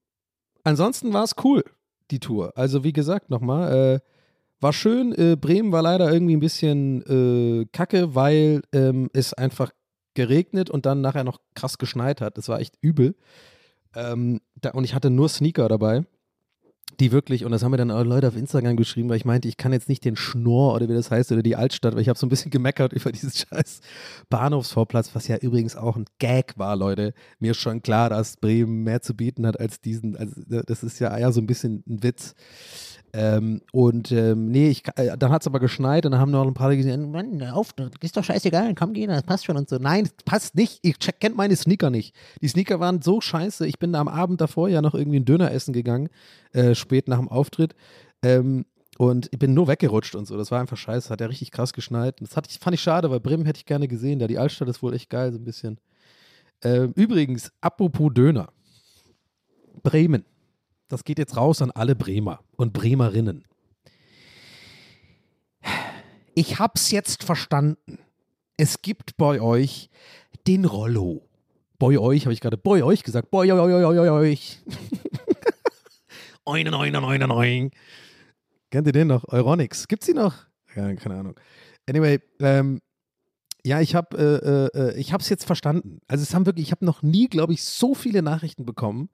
ansonsten 0.63 1.11
war 1.11 1.25
es 1.25 1.35
cool, 1.43 1.65
die 2.09 2.21
Tour. 2.21 2.53
Also 2.55 2.85
wie 2.85 2.93
gesagt, 2.93 3.29
nochmal, 3.29 3.73
äh, 3.73 3.99
war 4.61 4.71
schön. 4.71 5.13
Äh, 5.13 5.35
Bremen 5.35 5.73
war 5.73 5.81
leider 5.81 6.09
irgendwie 6.09 6.37
ein 6.37 6.39
bisschen 6.39 7.01
äh, 7.01 7.65
kacke, 7.73 8.15
weil 8.15 8.61
ähm, 8.71 9.09
es 9.11 9.33
einfach 9.33 9.71
geregnet 10.13 10.69
und 10.69 10.85
dann 10.85 11.01
nachher 11.01 11.25
noch 11.25 11.41
krass 11.53 11.77
geschneit 11.77 12.21
hat. 12.21 12.37
Das 12.37 12.47
war 12.47 12.61
echt 12.61 12.77
übel. 12.79 13.17
Ähm, 13.93 14.39
da, 14.55 14.69
und 14.69 14.85
ich 14.85 14.95
hatte 14.95 15.09
nur 15.09 15.27
Sneaker 15.27 15.67
dabei 15.67 16.05
die 16.99 17.11
wirklich, 17.11 17.45
und 17.45 17.51
das 17.51 17.63
haben 17.63 17.71
mir 17.71 17.77
dann 17.77 17.91
auch 17.91 18.03
Leute 18.03 18.27
auf 18.27 18.35
Instagram 18.35 18.75
geschrieben, 18.75 19.09
weil 19.09 19.17
ich 19.17 19.25
meinte, 19.25 19.47
ich 19.47 19.57
kann 19.57 19.73
jetzt 19.73 19.89
nicht 19.89 20.05
den 20.05 20.15
Schnorr 20.15 20.75
oder 20.75 20.87
wie 20.89 20.93
das 20.93 21.11
heißt 21.11 21.31
oder 21.31 21.43
die 21.43 21.55
Altstadt, 21.55 21.95
weil 21.95 22.01
ich 22.01 22.09
habe 22.09 22.17
so 22.19 22.25
ein 22.25 22.29
bisschen 22.29 22.51
gemeckert 22.51 22.93
über 22.93 23.11
dieses 23.11 23.37
scheiß 23.49 23.81
Bahnhofsvorplatz, 24.29 25.11
was 25.13 25.27
ja 25.27 25.37
übrigens 25.37 25.75
auch 25.75 25.95
ein 25.95 26.05
Gag 26.19 26.57
war, 26.57 26.75
Leute. 26.75 27.13
Mir 27.39 27.51
ist 27.51 27.57
schon 27.57 27.81
klar, 27.81 28.09
dass 28.09 28.37
Bremen 28.37 28.83
mehr 28.83 29.01
zu 29.01 29.15
bieten 29.15 29.45
hat 29.45 29.59
als 29.59 29.81
diesen, 29.81 30.15
also 30.15 30.41
das 30.47 30.83
ist 30.83 30.99
ja 30.99 31.15
eher 31.15 31.31
so 31.31 31.41
ein 31.41 31.47
bisschen 31.47 31.83
ein 31.87 32.03
Witz. 32.03 32.35
Ähm, 33.17 33.61
und 33.71 34.11
ähm, 34.11 34.51
nee, 34.51 34.67
ich, 34.67 34.83
äh, 34.97 35.17
dann 35.17 35.31
hat 35.31 35.41
es 35.41 35.47
aber 35.47 35.61
geschneit 35.61 36.05
und 36.05 36.11
dann 36.11 36.19
haben 36.19 36.31
noch 36.31 36.45
ein 36.45 36.53
paar 36.53 36.75
gesagt, 36.75 36.99
Mann, 36.99 37.41
auf, 37.43 37.73
ist 38.01 38.17
doch 38.17 38.25
scheißegal, 38.25 38.75
komm 38.75 38.91
gehen, 38.91 39.07
das 39.07 39.23
passt 39.23 39.45
schon 39.45 39.55
und 39.55 39.69
so. 39.69 39.77
Nein, 39.77 40.09
passt 40.25 40.55
nicht. 40.55 40.79
Ich 40.81 40.97
check, 40.97 41.21
kennt 41.21 41.37
meine 41.37 41.55
Sneaker 41.55 41.89
nicht. 41.89 42.13
Die 42.41 42.49
Sneaker 42.49 42.81
waren 42.81 43.01
so 43.01 43.21
scheiße. 43.21 43.65
Ich 43.67 43.79
bin 43.79 43.93
da 43.93 44.01
am 44.01 44.09
Abend 44.09 44.41
davor 44.41 44.67
ja 44.67 44.81
noch 44.81 44.95
irgendwie 44.95 45.21
ein 45.21 45.23
Döner 45.23 45.49
essen 45.51 45.71
gegangen, 45.71 46.09
äh, 46.51 46.75
spät 46.75 47.07
nach 47.07 47.19
dem 47.19 47.29
Auftritt. 47.29 47.73
Ähm, 48.21 48.65
und 48.97 49.29
ich 49.31 49.39
bin 49.39 49.53
nur 49.53 49.69
weggerutscht 49.69 50.15
und 50.15 50.25
so. 50.25 50.35
Das 50.35 50.51
war 50.51 50.59
einfach 50.59 50.75
scheiße. 50.75 51.09
Hat 51.09 51.21
ja 51.21 51.27
richtig 51.27 51.51
krass 51.51 51.71
geschneit. 51.71 52.19
Das 52.19 52.35
hat, 52.35 52.51
fand 52.51 52.73
ich 52.73 52.81
schade, 52.81 53.09
weil 53.11 53.21
Bremen 53.21 53.45
hätte 53.45 53.59
ich 53.59 53.65
gerne 53.65 53.87
gesehen. 53.87 54.19
Da 54.19 54.27
die 54.27 54.39
Altstadt 54.39 54.67
ist 54.67 54.83
wohl 54.83 54.93
echt 54.93 55.09
geil, 55.09 55.31
so 55.31 55.39
ein 55.39 55.45
bisschen. 55.45 55.79
Ähm, 56.63 56.91
übrigens, 56.97 57.53
apropos 57.61 58.13
Döner. 58.13 58.49
Bremen. 59.83 60.25
Das 60.87 61.03
geht 61.03 61.17
jetzt 61.17 61.35
raus 61.35 61.61
an 61.61 61.71
alle 61.71 61.95
Bremer 61.95 62.41
und 62.55 62.73
Bremerinnen. 62.73 63.45
Ich 66.35 66.59
hab's 66.59 66.91
jetzt 66.91 67.23
verstanden. 67.23 67.97
Es 68.57 68.81
gibt 68.81 69.17
bei 69.17 69.41
euch 69.41 69.89
den 70.47 70.65
Rollo. 70.65 71.27
Bei 71.79 71.97
euch, 71.97 72.25
habe 72.25 72.33
ich 72.33 72.41
gerade 72.41 72.57
bei 72.57 72.83
euch 72.83 73.03
gesagt. 73.03 73.31
Bei 73.31 73.51
euch. 73.51 74.59
Oinen, 76.47 76.75
oinen, 76.75 77.03
oinen, 77.03 77.31
oinen. 77.31 77.71
Kennt 78.69 78.85
ihr 78.85 78.93
den 78.93 79.07
noch? 79.07 79.27
Euronics. 79.29 79.87
Gibt's 79.87 80.05
die 80.05 80.13
noch? 80.13 80.35
Ja, 80.75 80.93
keine 80.93 81.15
Ahnung. 81.15 81.39
Anyway, 81.89 82.19
ähm, 82.39 82.81
ja, 83.65 83.81
ich 83.81 83.95
habe 83.95 84.15
äh, 84.15 84.77
äh, 84.77 84.99
ich 84.99 85.11
hab's 85.11 85.27
jetzt 85.29 85.45
verstanden. 85.45 86.01
Also 86.07 86.21
es 86.21 86.35
haben 86.35 86.45
wirklich, 86.45 86.67
ich 86.67 86.71
habe 86.71 86.85
noch 86.85 87.01
nie, 87.01 87.27
glaube 87.29 87.53
ich, 87.53 87.63
so 87.63 87.95
viele 87.95 88.21
Nachrichten 88.21 88.63
bekommen 88.63 89.09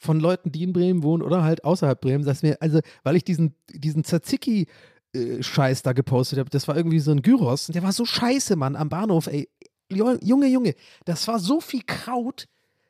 von 0.00 0.18
Leuten, 0.18 0.50
die 0.50 0.62
in 0.62 0.72
Bremen 0.72 1.02
wohnen 1.02 1.22
oder 1.22 1.44
halt 1.44 1.62
außerhalb 1.62 2.00
Bremen, 2.00 2.24
dass 2.24 2.42
mir, 2.42 2.56
also, 2.60 2.80
weil 3.02 3.16
ich 3.16 3.24
diesen, 3.24 3.54
diesen 3.68 4.02
Tzatziki 4.02 4.66
äh, 5.12 5.42
Scheiß 5.42 5.82
da 5.82 5.92
gepostet 5.92 6.38
habe. 6.38 6.48
Das 6.48 6.66
war 6.68 6.76
irgendwie 6.76 7.00
so 7.00 7.10
ein 7.10 7.22
Gyros 7.22 7.66
der 7.66 7.82
war 7.82 7.92
so 7.92 8.06
scheiße, 8.06 8.56
Mann, 8.56 8.76
am 8.76 8.88
Bahnhof, 8.88 9.26
ey. 9.26 9.48
Junge, 9.92 10.46
Junge, 10.46 10.74
das 11.04 11.26
war 11.28 11.38
so 11.40 11.60
viel 11.60 11.82
Kraut. 11.84 12.46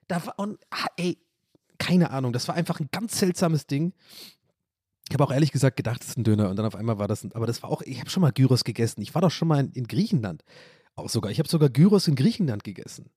Da 0.07 0.25
war, 0.27 0.39
und, 0.39 0.59
ah, 0.71 0.87
ey, 0.97 1.19
keine 1.79 2.11
Ahnung, 2.11 2.33
das 2.33 2.47
war 2.47 2.55
einfach 2.55 2.79
ein 2.79 2.89
ganz 2.93 3.19
seltsames 3.19 3.67
Ding. 3.67 3.93
Ich 5.09 5.15
habe 5.15 5.25
auch 5.25 5.33
ehrlich 5.33 5.51
gesagt 5.51 5.77
gedacht, 5.77 6.03
es 6.03 6.11
ist 6.11 6.19
ein 6.19 6.25
Döner 6.25 6.51
und 6.51 6.57
dann 6.57 6.67
auf 6.67 6.77
einmal 6.77 6.99
war 6.99 7.09
das, 7.09 7.25
ein, 7.25 7.33
aber 7.33 7.47
das 7.47 7.63
war 7.63 7.71
auch, 7.71 7.83
ich 7.83 7.99
habe 7.99 8.11
schon 8.11 8.21
mal 8.21 8.33
Gyros 8.33 8.65
gegessen. 8.65 9.01
Ich 9.01 9.15
war 9.15 9.23
doch 9.23 9.31
schon 9.31 9.49
mal 9.49 9.59
in, 9.59 9.73
in 9.73 9.87
Griechenland. 9.89 10.45
Auch 10.95 11.09
sogar. 11.09 11.33
Ich 11.33 11.39
habe 11.39 11.49
sogar 11.49 11.71
Gyros 11.71 12.07
in 12.07 12.15
Griechenland 12.15 12.63
gegessen. 12.63 13.11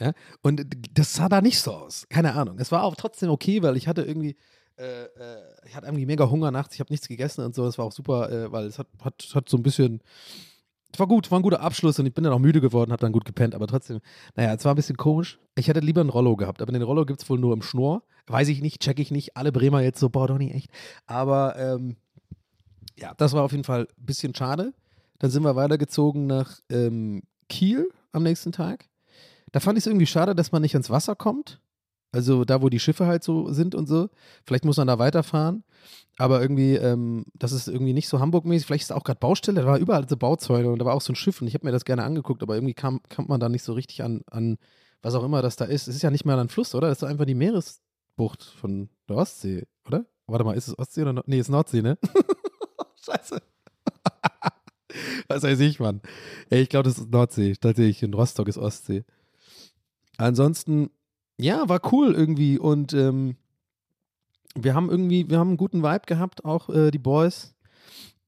Ja? 0.00 0.12
Und 0.42 0.66
das 0.92 1.14
sah 1.14 1.28
da 1.28 1.40
nicht 1.40 1.60
so 1.60 1.72
aus. 1.72 2.06
Keine 2.08 2.34
Ahnung. 2.34 2.58
Es 2.58 2.72
war 2.72 2.82
auch 2.82 2.96
trotzdem 2.96 3.30
okay, 3.30 3.62
weil 3.62 3.76
ich 3.76 3.88
hatte 3.88 4.02
irgendwie, 4.02 4.36
äh, 4.76 5.04
äh, 5.04 5.42
ich 5.66 5.74
hatte 5.74 5.86
irgendwie 5.86 6.06
mega 6.06 6.28
Hunger 6.28 6.50
nachts, 6.50 6.74
ich 6.74 6.80
habe 6.80 6.92
nichts 6.92 7.08
gegessen 7.08 7.44
und 7.44 7.54
so. 7.54 7.64
Das 7.64 7.78
war 7.78 7.84
auch 7.84 7.92
super, 7.92 8.30
äh, 8.30 8.52
weil 8.52 8.66
es 8.66 8.78
hat, 8.78 8.88
hat, 9.02 9.26
hat 9.34 9.48
so 9.48 9.56
ein 9.56 9.62
bisschen. 9.62 10.00
Es 10.92 11.00
war 11.00 11.08
gut, 11.08 11.28
war 11.32 11.40
ein 11.40 11.42
guter 11.42 11.60
Abschluss 11.60 11.98
und 11.98 12.06
ich 12.06 12.14
bin 12.14 12.22
dann 12.22 12.32
auch 12.32 12.38
müde 12.38 12.60
geworden, 12.60 12.92
habe 12.92 13.00
dann 13.00 13.10
gut 13.10 13.24
gepennt, 13.24 13.56
aber 13.56 13.66
trotzdem, 13.66 14.00
naja, 14.36 14.54
es 14.54 14.64
war 14.64 14.72
ein 14.72 14.76
bisschen 14.76 14.96
komisch. 14.96 15.40
Ich 15.56 15.66
hätte 15.66 15.80
lieber 15.80 16.00
einen 16.00 16.10
Rollo 16.10 16.36
gehabt, 16.36 16.62
aber 16.62 16.70
den 16.70 16.82
Rollo 16.82 17.04
gibt 17.04 17.20
es 17.20 17.28
wohl 17.28 17.38
nur 17.38 17.52
im 17.52 17.62
Schnur. 17.62 18.04
Weiß 18.28 18.46
ich 18.48 18.62
nicht, 18.62 18.80
check 18.80 19.00
ich 19.00 19.10
nicht. 19.10 19.36
Alle 19.36 19.50
Bremer 19.50 19.80
jetzt 19.80 19.98
so, 19.98 20.08
boah, 20.08 20.28
doch 20.28 20.38
nicht 20.38 20.54
echt. 20.54 20.70
Aber 21.06 21.56
ähm, 21.58 21.96
ja, 22.96 23.12
das 23.16 23.32
war 23.32 23.42
auf 23.42 23.50
jeden 23.50 23.64
Fall 23.64 23.88
ein 23.98 24.06
bisschen 24.06 24.34
schade. 24.36 24.72
Dann 25.18 25.30
sind 25.30 25.42
wir 25.42 25.56
weitergezogen 25.56 26.26
nach 26.26 26.60
ähm, 26.70 27.22
Kiel 27.48 27.88
am 28.12 28.22
nächsten 28.22 28.52
Tag. 28.52 28.88
Da 29.54 29.60
fand 29.60 29.78
ich 29.78 29.82
es 29.82 29.86
irgendwie 29.86 30.06
schade, 30.06 30.34
dass 30.34 30.50
man 30.50 30.62
nicht 30.62 30.74
ins 30.74 30.90
Wasser 30.90 31.14
kommt. 31.14 31.60
Also 32.10 32.44
da, 32.44 32.60
wo 32.60 32.68
die 32.68 32.80
Schiffe 32.80 33.06
halt 33.06 33.22
so 33.22 33.52
sind 33.52 33.76
und 33.76 33.86
so. 33.86 34.08
Vielleicht 34.44 34.64
muss 34.64 34.78
man 34.78 34.88
da 34.88 34.98
weiterfahren. 34.98 35.62
Aber 36.18 36.42
irgendwie, 36.42 36.74
ähm, 36.74 37.24
das 37.34 37.52
ist 37.52 37.68
irgendwie 37.68 37.92
nicht 37.92 38.08
so 38.08 38.18
Hamburg-mäßig. 38.18 38.66
Vielleicht 38.66 38.82
ist 38.82 38.90
es 38.90 38.96
auch 38.96 39.04
gerade 39.04 39.20
Baustelle. 39.20 39.60
Da 39.60 39.66
war 39.68 39.78
überall 39.78 40.08
so 40.08 40.16
Bauzäune 40.16 40.70
und 40.70 40.80
da 40.80 40.84
war 40.84 40.94
auch 40.94 41.00
so 41.00 41.12
ein 41.12 41.16
Schiff 41.16 41.40
und 41.40 41.46
ich 41.46 41.54
habe 41.54 41.64
mir 41.66 41.70
das 41.70 41.84
gerne 41.84 42.02
angeguckt, 42.02 42.42
aber 42.42 42.56
irgendwie 42.56 42.74
kam, 42.74 43.00
kam 43.08 43.28
man 43.28 43.38
da 43.38 43.48
nicht 43.48 43.62
so 43.62 43.74
richtig 43.74 44.02
an, 44.02 44.22
an, 44.28 44.58
was 45.02 45.14
auch 45.14 45.22
immer 45.22 45.40
das 45.40 45.54
da 45.54 45.66
ist. 45.66 45.86
Es 45.86 45.94
ist 45.94 46.02
ja 46.02 46.10
nicht 46.10 46.24
mal 46.24 46.36
ein 46.40 46.48
Fluss, 46.48 46.74
oder? 46.74 46.88
Das 46.88 46.96
ist 46.96 47.02
doch 47.04 47.08
einfach 47.08 47.24
die 47.24 47.36
Meeresbucht 47.36 48.42
von 48.42 48.88
der 49.08 49.18
Ostsee, 49.18 49.68
oder? 49.86 50.04
Warte 50.26 50.44
mal, 50.44 50.56
ist 50.56 50.66
es 50.66 50.76
Ostsee 50.76 51.02
oder 51.02 51.12
Nord 51.12 51.28
Nee, 51.28 51.38
ist 51.38 51.48
Nordsee, 51.48 51.80
ne? 51.80 51.96
Scheiße. 53.06 53.40
was 55.28 55.44
weiß 55.44 55.60
ich, 55.60 55.78
Mann. 55.78 56.00
Ey, 56.50 56.62
ich 56.62 56.68
glaube, 56.68 56.88
das 56.88 56.98
ist 56.98 57.12
Nordsee. 57.12 57.54
Tatsächlich, 57.54 58.02
in 58.02 58.14
Rostock 58.14 58.48
ist 58.48 58.58
Ostsee. 58.58 59.04
Ansonsten, 60.16 60.90
ja, 61.38 61.68
war 61.68 61.80
cool 61.92 62.14
irgendwie 62.14 62.58
und 62.58 62.92
ähm, 62.92 63.36
wir 64.56 64.74
haben 64.74 64.90
irgendwie, 64.90 65.28
wir 65.28 65.38
haben 65.38 65.48
einen 65.48 65.56
guten 65.56 65.82
Vibe 65.82 66.06
gehabt, 66.06 66.44
auch 66.44 66.68
äh, 66.68 66.90
die 66.90 66.98
Boys. 66.98 67.54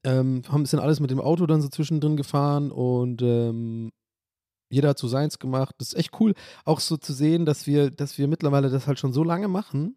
Ähm, 0.04 0.42
haben 0.48 0.60
ein 0.60 0.62
bisschen 0.62 0.78
alles 0.78 1.00
mit 1.00 1.10
dem 1.10 1.20
Auto 1.20 1.46
dann 1.46 1.62
so 1.62 1.68
zwischendrin 1.68 2.16
gefahren 2.16 2.70
und 2.70 3.22
ähm, 3.22 3.90
jeder 4.70 4.90
hat 4.90 4.98
so 4.98 5.08
seins 5.08 5.38
gemacht. 5.38 5.74
Das 5.78 5.88
ist 5.88 5.98
echt 5.98 6.20
cool, 6.20 6.34
auch 6.64 6.80
so 6.80 6.96
zu 6.96 7.12
sehen, 7.12 7.44
dass 7.44 7.66
wir, 7.66 7.90
dass 7.90 8.18
wir 8.18 8.28
mittlerweile 8.28 8.70
das 8.70 8.86
halt 8.86 8.98
schon 8.98 9.12
so 9.12 9.24
lange 9.24 9.48
machen. 9.48 9.96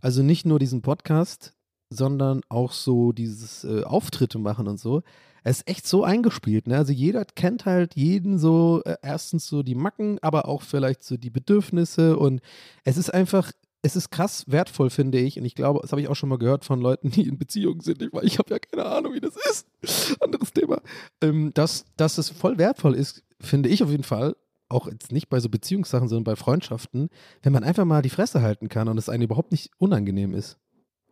Also 0.00 0.22
nicht 0.22 0.46
nur 0.46 0.58
diesen 0.58 0.82
Podcast, 0.82 1.54
sondern 1.90 2.40
auch 2.48 2.72
so 2.72 3.12
dieses 3.12 3.64
äh, 3.64 3.84
Auftritte 3.84 4.38
machen 4.38 4.66
und 4.66 4.80
so. 4.80 5.02
Es 5.44 5.58
ist 5.58 5.68
echt 5.68 5.86
so 5.86 6.04
eingespielt, 6.04 6.66
ne? 6.66 6.76
Also 6.76 6.92
jeder 6.92 7.24
kennt 7.24 7.66
halt 7.66 7.96
jeden 7.96 8.38
so, 8.38 8.82
äh, 8.84 8.96
erstens 9.02 9.46
so 9.46 9.62
die 9.62 9.74
Macken, 9.74 10.18
aber 10.20 10.46
auch 10.46 10.62
vielleicht 10.62 11.02
so 11.02 11.16
die 11.16 11.30
Bedürfnisse 11.30 12.16
und 12.16 12.40
es 12.84 12.96
ist 12.96 13.12
einfach, 13.12 13.52
es 13.82 13.96
ist 13.96 14.10
krass 14.10 14.44
wertvoll, 14.46 14.90
finde 14.90 15.18
ich. 15.18 15.38
Und 15.38 15.44
ich 15.44 15.54
glaube, 15.54 15.80
das 15.82 15.90
habe 15.90 16.00
ich 16.00 16.08
auch 16.08 16.14
schon 16.14 16.28
mal 16.28 16.38
gehört 16.38 16.64
von 16.64 16.80
Leuten, 16.80 17.10
die 17.10 17.26
in 17.28 17.38
Beziehungen 17.38 17.80
sind, 17.80 18.00
weil 18.12 18.24
ich 18.24 18.38
habe 18.38 18.50
ja 18.50 18.58
keine 18.58 18.86
Ahnung, 18.86 19.12
wie 19.14 19.20
das 19.20 19.34
ist. 19.36 20.16
Anderes 20.22 20.52
Thema. 20.52 20.80
Ähm, 21.20 21.50
dass, 21.54 21.84
dass 21.96 22.18
es 22.18 22.30
voll 22.30 22.58
wertvoll 22.58 22.94
ist, 22.94 23.24
finde 23.40 23.68
ich 23.68 23.82
auf 23.82 23.90
jeden 23.90 24.04
Fall. 24.04 24.36
Auch 24.68 24.86
jetzt 24.86 25.12
nicht 25.12 25.28
bei 25.28 25.38
so 25.38 25.50
Beziehungssachen, 25.50 26.08
sondern 26.08 26.24
bei 26.24 26.36
Freundschaften, 26.36 27.10
wenn 27.42 27.52
man 27.52 27.64
einfach 27.64 27.84
mal 27.84 28.00
die 28.00 28.08
Fresse 28.08 28.40
halten 28.40 28.68
kann 28.68 28.88
und 28.88 28.96
es 28.96 29.08
einem 29.08 29.24
überhaupt 29.24 29.52
nicht 29.52 29.70
unangenehm 29.78 30.32
ist. 30.32 30.56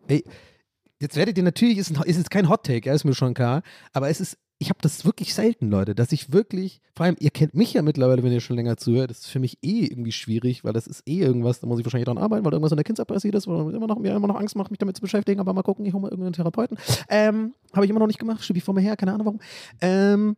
Ey, 0.06 0.24
jetzt 1.00 1.16
werdet 1.16 1.36
ihr 1.36 1.44
natürlich, 1.44 1.78
ist, 1.78 1.90
ist 1.90 2.16
jetzt 2.18 2.30
kein 2.30 2.48
Hot 2.48 2.64
Take, 2.64 2.88
ja, 2.88 2.94
ist 2.94 3.04
mir 3.04 3.14
schon 3.14 3.34
klar, 3.34 3.62
aber 3.92 4.08
es 4.08 4.20
ist, 4.20 4.38
ich 4.58 4.68
habe 4.68 4.78
das 4.82 5.06
wirklich 5.06 5.32
selten, 5.34 5.70
Leute, 5.70 5.94
dass 5.94 6.12
ich 6.12 6.32
wirklich, 6.34 6.82
vor 6.94 7.06
allem, 7.06 7.16
ihr 7.18 7.30
kennt 7.30 7.54
mich 7.54 7.72
ja 7.72 7.80
mittlerweile, 7.80 8.22
wenn 8.22 8.30
ihr 8.30 8.40
schon 8.40 8.56
länger 8.56 8.76
zuhört, 8.76 9.10
das 9.10 9.20
ist 9.20 9.28
für 9.28 9.38
mich 9.38 9.56
eh 9.62 9.86
irgendwie 9.86 10.12
schwierig, 10.12 10.64
weil 10.64 10.74
das 10.74 10.86
ist 10.86 11.02
eh 11.08 11.18
irgendwas, 11.18 11.60
da 11.60 11.66
muss 11.66 11.78
ich 11.78 11.84
wahrscheinlich 11.86 12.04
dran 12.04 12.18
arbeiten, 12.18 12.44
weil 12.44 12.52
irgendwas 12.52 12.72
in 12.72 12.76
der 12.76 12.84
Kindheit 12.84 13.06
passiert 13.06 13.34
ist, 13.34 13.46
wo 13.46 13.70
immer 13.70 13.86
noch, 13.86 13.98
mir 13.98 14.14
immer 14.14 14.28
noch 14.28 14.38
Angst 14.38 14.56
macht, 14.56 14.70
mich 14.70 14.78
damit 14.78 14.96
zu 14.96 15.02
beschäftigen, 15.02 15.40
aber 15.40 15.54
mal 15.54 15.62
gucken, 15.62 15.86
ich 15.86 15.94
hole 15.94 16.02
mal 16.02 16.10
irgendeinen 16.10 16.34
Therapeuten. 16.34 16.76
Ähm, 17.08 17.54
habe 17.72 17.86
ich 17.86 17.90
immer 17.90 18.00
noch 18.00 18.06
nicht 18.06 18.18
gemacht, 18.18 18.44
schiebe 18.44 18.58
ich 18.58 18.64
vor 18.64 18.74
mir 18.74 18.82
her, 18.82 18.96
keine 18.98 19.14
Ahnung 19.14 19.26
warum. 19.26 19.40
Ähm, 19.80 20.36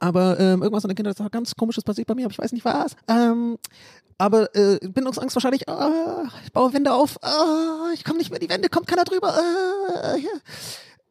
aber 0.00 0.38
ähm, 0.40 0.62
irgendwas 0.62 0.84
in 0.84 0.88
der 0.88 0.94
Kindheit 0.94 1.18
ist 1.18 1.32
ganz 1.32 1.54
komisches 1.54 1.84
passiert 1.84 2.06
bei 2.06 2.14
mir, 2.14 2.24
aber 2.24 2.32
ich 2.32 2.38
weiß 2.38 2.52
nicht 2.52 2.64
was. 2.64 2.96
Ähm, 3.08 3.58
aber 4.18 4.54
äh, 4.54 4.78
Bindungsangst 4.80 5.34
wahrscheinlich, 5.34 5.68
ah, 5.68 6.24
ich 6.44 6.52
baue 6.52 6.72
Wände 6.72 6.92
auf, 6.92 7.22
ah, 7.22 7.90
ich 7.94 8.04
komme 8.04 8.18
nicht 8.18 8.30
mehr, 8.30 8.38
die 8.38 8.48
Wände, 8.48 8.68
kommt 8.68 8.86
keiner 8.86 9.04
drüber. 9.04 9.34
Ah, 9.34 10.16
ja. 10.16 10.30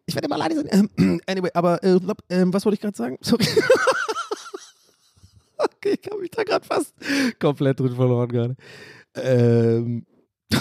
Ich 0.06 0.16
werde 0.16 0.26
immer 0.26 0.36
alleine 0.36 0.56
sein. 0.56 0.90
Ähm, 0.98 1.22
anyway, 1.28 1.50
aber 1.54 1.84
äh, 1.84 2.00
ähm, 2.30 2.54
was 2.54 2.66
wollte 2.66 2.76
ich 2.76 2.82
gerade 2.82 2.98
sagen? 2.98 3.18
Sorry. 3.22 3.46
okay, 5.58 6.00
ich 6.02 6.12
habe 6.12 6.22
mich 6.22 6.32
da 6.32 6.44
gerade 6.44 6.66
fast 6.66 6.94
komplett 7.40 7.80
drin 7.80 7.96
verloren 7.96 8.30
gerade. 8.30 8.56
Ähm. 9.16 10.06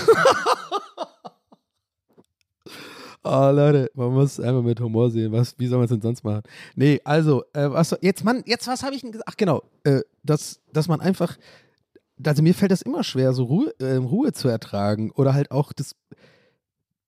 Oh, 3.24 3.50
Leute, 3.52 3.88
man 3.94 4.12
muss 4.12 4.40
einfach 4.40 4.62
mit 4.62 4.80
Humor 4.80 5.10
sehen. 5.10 5.30
Was, 5.30 5.56
wie 5.58 5.68
soll 5.68 5.78
man 5.78 5.84
es 5.84 5.90
denn 5.90 6.00
sonst 6.00 6.24
machen? 6.24 6.42
Nee, 6.74 7.00
also, 7.04 7.44
äh, 7.52 7.70
was, 7.70 7.96
jetzt, 8.00 8.24
Mann, 8.24 8.42
jetzt, 8.46 8.66
was 8.66 8.82
habe 8.82 8.96
ich 8.96 9.02
denn 9.02 9.12
gesagt? 9.12 9.28
Ach, 9.30 9.36
genau, 9.36 9.62
äh, 9.84 10.00
dass, 10.24 10.60
dass 10.72 10.88
man 10.88 11.00
einfach, 11.00 11.36
also 12.24 12.42
mir 12.42 12.54
fällt 12.54 12.72
das 12.72 12.82
immer 12.82 13.04
schwer, 13.04 13.32
so 13.32 13.44
Ruhe, 13.44 13.72
äh, 13.78 13.94
Ruhe 13.94 14.32
zu 14.32 14.48
ertragen 14.48 15.12
oder 15.12 15.34
halt 15.34 15.52
auch 15.52 15.72
das 15.72 15.94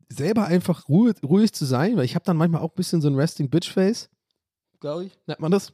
selber 0.09 0.46
einfach 0.46 0.88
Ruhe, 0.88 1.14
ruhig 1.24 1.53
zu 1.53 1.64
sein, 1.64 1.96
weil 1.96 2.05
ich 2.05 2.14
habe 2.14 2.24
dann 2.24 2.37
manchmal 2.37 2.62
auch 2.62 2.70
ein 2.70 2.77
bisschen 2.77 3.00
so 3.00 3.09
ein 3.09 3.16
Resting 3.16 3.50
Bitch 3.50 3.72
Face, 3.72 4.09
glaube 4.79 5.07
ich, 5.07 5.18
nennt 5.27 5.40
man 5.40 5.50
das. 5.50 5.72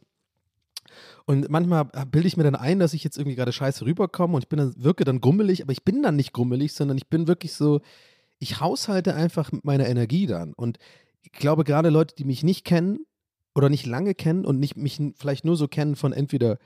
Und 1.26 1.50
manchmal 1.50 1.84
bilde 2.10 2.26
ich 2.26 2.38
mir 2.38 2.44
dann 2.44 2.56
ein, 2.56 2.78
dass 2.78 2.94
ich 2.94 3.04
jetzt 3.04 3.18
irgendwie 3.18 3.36
gerade 3.36 3.52
scheiße 3.52 3.84
rüberkomme 3.84 4.34
und 4.34 4.44
ich 4.44 4.48
bin 4.48 4.58
dann, 4.58 4.74
wirke 4.78 5.04
dann 5.04 5.20
grummelig, 5.20 5.62
aber 5.62 5.72
ich 5.72 5.84
bin 5.84 6.02
dann 6.02 6.16
nicht 6.16 6.32
grummelig, 6.32 6.72
sondern 6.72 6.96
ich 6.96 7.08
bin 7.08 7.28
wirklich 7.28 7.52
so, 7.52 7.80
ich 8.40 8.58
haushalte 8.60 9.14
einfach 9.14 9.52
mit 9.52 9.64
meiner 9.64 9.86
Energie 9.86 10.26
dann. 10.26 10.52
Und 10.54 10.78
ich 11.22 11.30
glaube, 11.30 11.62
gerade 11.62 11.90
Leute, 11.90 12.16
die 12.16 12.24
mich 12.24 12.42
nicht 12.42 12.64
kennen 12.64 13.06
oder 13.54 13.68
nicht 13.68 13.86
lange 13.86 14.14
kennen 14.14 14.44
und 14.44 14.58
nicht, 14.58 14.76
mich 14.76 15.00
vielleicht 15.14 15.44
nur 15.44 15.56
so 15.56 15.68
kennen 15.68 15.94
von 15.94 16.12
entweder 16.12 16.58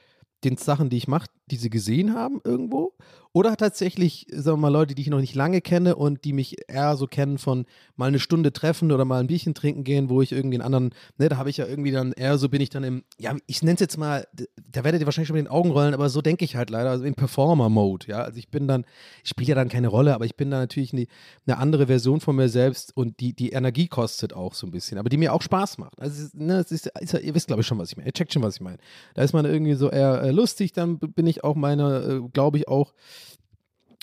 den 0.44 0.56
Sachen, 0.56 0.90
die 0.90 0.96
ich 0.96 1.08
mache, 1.08 1.26
die 1.50 1.56
sie 1.56 1.70
gesehen 1.70 2.14
haben 2.14 2.40
irgendwo 2.44 2.94
oder 3.36 3.56
tatsächlich, 3.56 4.28
sagen 4.30 4.58
wir 4.58 4.62
mal, 4.62 4.68
Leute, 4.68 4.94
die 4.94 5.02
ich 5.02 5.08
noch 5.08 5.18
nicht 5.18 5.34
lange 5.34 5.60
kenne 5.60 5.96
und 5.96 6.24
die 6.24 6.32
mich 6.32 6.54
eher 6.68 6.96
so 6.96 7.08
kennen 7.08 7.38
von 7.38 7.66
mal 7.96 8.06
eine 8.06 8.20
Stunde 8.20 8.52
treffen 8.52 8.92
oder 8.92 9.04
mal 9.04 9.18
ein 9.18 9.26
Bierchen 9.26 9.54
trinken 9.54 9.82
gehen, 9.82 10.08
wo 10.08 10.22
ich 10.22 10.30
irgendwie 10.30 10.54
einen 10.54 10.64
anderen, 10.64 10.94
ne, 11.18 11.28
da 11.28 11.36
habe 11.36 11.50
ich 11.50 11.56
ja 11.56 11.66
irgendwie 11.66 11.90
dann 11.90 12.12
eher 12.12 12.38
so 12.38 12.48
bin 12.48 12.60
ich 12.60 12.70
dann 12.70 12.84
im, 12.84 13.02
ja, 13.18 13.34
ich 13.46 13.60
nenne 13.64 13.74
es 13.74 13.80
jetzt 13.80 13.98
mal, 13.98 14.28
da 14.70 14.84
werdet 14.84 15.00
ihr 15.00 15.06
wahrscheinlich 15.06 15.26
schon 15.26 15.34
mit 15.34 15.46
den 15.46 15.50
Augen 15.50 15.72
rollen, 15.72 15.94
aber 15.94 16.08
so 16.10 16.22
denke 16.22 16.44
ich 16.44 16.54
halt 16.54 16.70
leider, 16.70 16.90
also 16.90 17.02
im 17.02 17.16
Performer-Mode, 17.16 18.06
ja, 18.06 18.18
also 18.18 18.38
ich 18.38 18.50
bin 18.50 18.68
dann, 18.68 18.84
ich 19.24 19.30
spiele 19.30 19.48
ja 19.48 19.54
dann 19.56 19.68
keine 19.68 19.88
Rolle, 19.88 20.14
aber 20.14 20.26
ich 20.26 20.36
bin 20.36 20.52
da 20.52 20.58
natürlich 20.58 20.92
eine, 20.92 21.06
eine 21.44 21.58
andere 21.58 21.88
Version 21.88 22.20
von 22.20 22.36
mir 22.36 22.48
selbst 22.48 22.96
und 22.96 23.18
die, 23.18 23.32
die 23.32 23.50
Energie 23.50 23.88
kostet 23.88 24.32
auch 24.32 24.54
so 24.54 24.64
ein 24.64 24.70
bisschen, 24.70 24.96
aber 24.96 25.08
die 25.08 25.16
mir 25.16 25.32
auch 25.32 25.42
Spaß 25.42 25.78
macht. 25.78 26.00
Also, 26.00 26.28
ne, 26.34 26.58
es 26.58 26.70
ist, 26.70 26.86
ist, 27.00 27.14
ihr 27.14 27.34
wisst, 27.34 27.48
glaube 27.48 27.62
ich, 27.62 27.66
schon, 27.66 27.78
was 27.78 27.90
ich 27.90 27.96
meine. 27.96 28.08
Ihr 28.08 28.12
checkt 28.12 28.32
schon, 28.32 28.42
was 28.42 28.54
ich 28.54 28.60
meine. 28.60 28.78
Da 29.14 29.22
ist 29.22 29.32
man 29.32 29.44
irgendwie 29.44 29.74
so 29.74 29.90
eher 29.90 30.22
äh, 30.22 30.30
lustig, 30.34 30.72
dann 30.72 30.98
bin 30.98 31.26
ich 31.26 31.44
auch 31.44 31.54
meine, 31.54 31.98
äh, 32.24 32.28
glaube 32.32 32.58
ich, 32.58 32.68
auch 32.68 32.92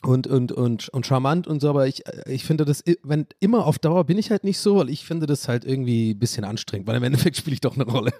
und, 0.03 0.25
und, 0.25 0.51
und, 0.51 0.89
und 0.89 1.05
charmant 1.05 1.47
und 1.47 1.59
so, 1.59 1.69
aber 1.69 1.87
ich, 1.87 2.03
ich 2.25 2.43
finde 2.43 2.65
das, 2.65 2.83
wenn 3.03 3.27
immer 3.39 3.67
auf 3.67 3.77
Dauer 3.77 4.03
bin 4.05 4.17
ich 4.17 4.31
halt 4.31 4.43
nicht 4.43 4.57
so, 4.57 4.77
weil 4.77 4.89
ich 4.89 5.05
finde 5.05 5.27
das 5.27 5.47
halt 5.47 5.63
irgendwie 5.63 6.11
ein 6.11 6.19
bisschen 6.19 6.43
anstrengend, 6.43 6.87
weil 6.87 6.95
im 6.95 7.03
Endeffekt 7.03 7.37
spiele 7.37 7.53
ich 7.53 7.61
doch 7.61 7.75
eine 7.75 7.85
Rolle. 7.85 8.11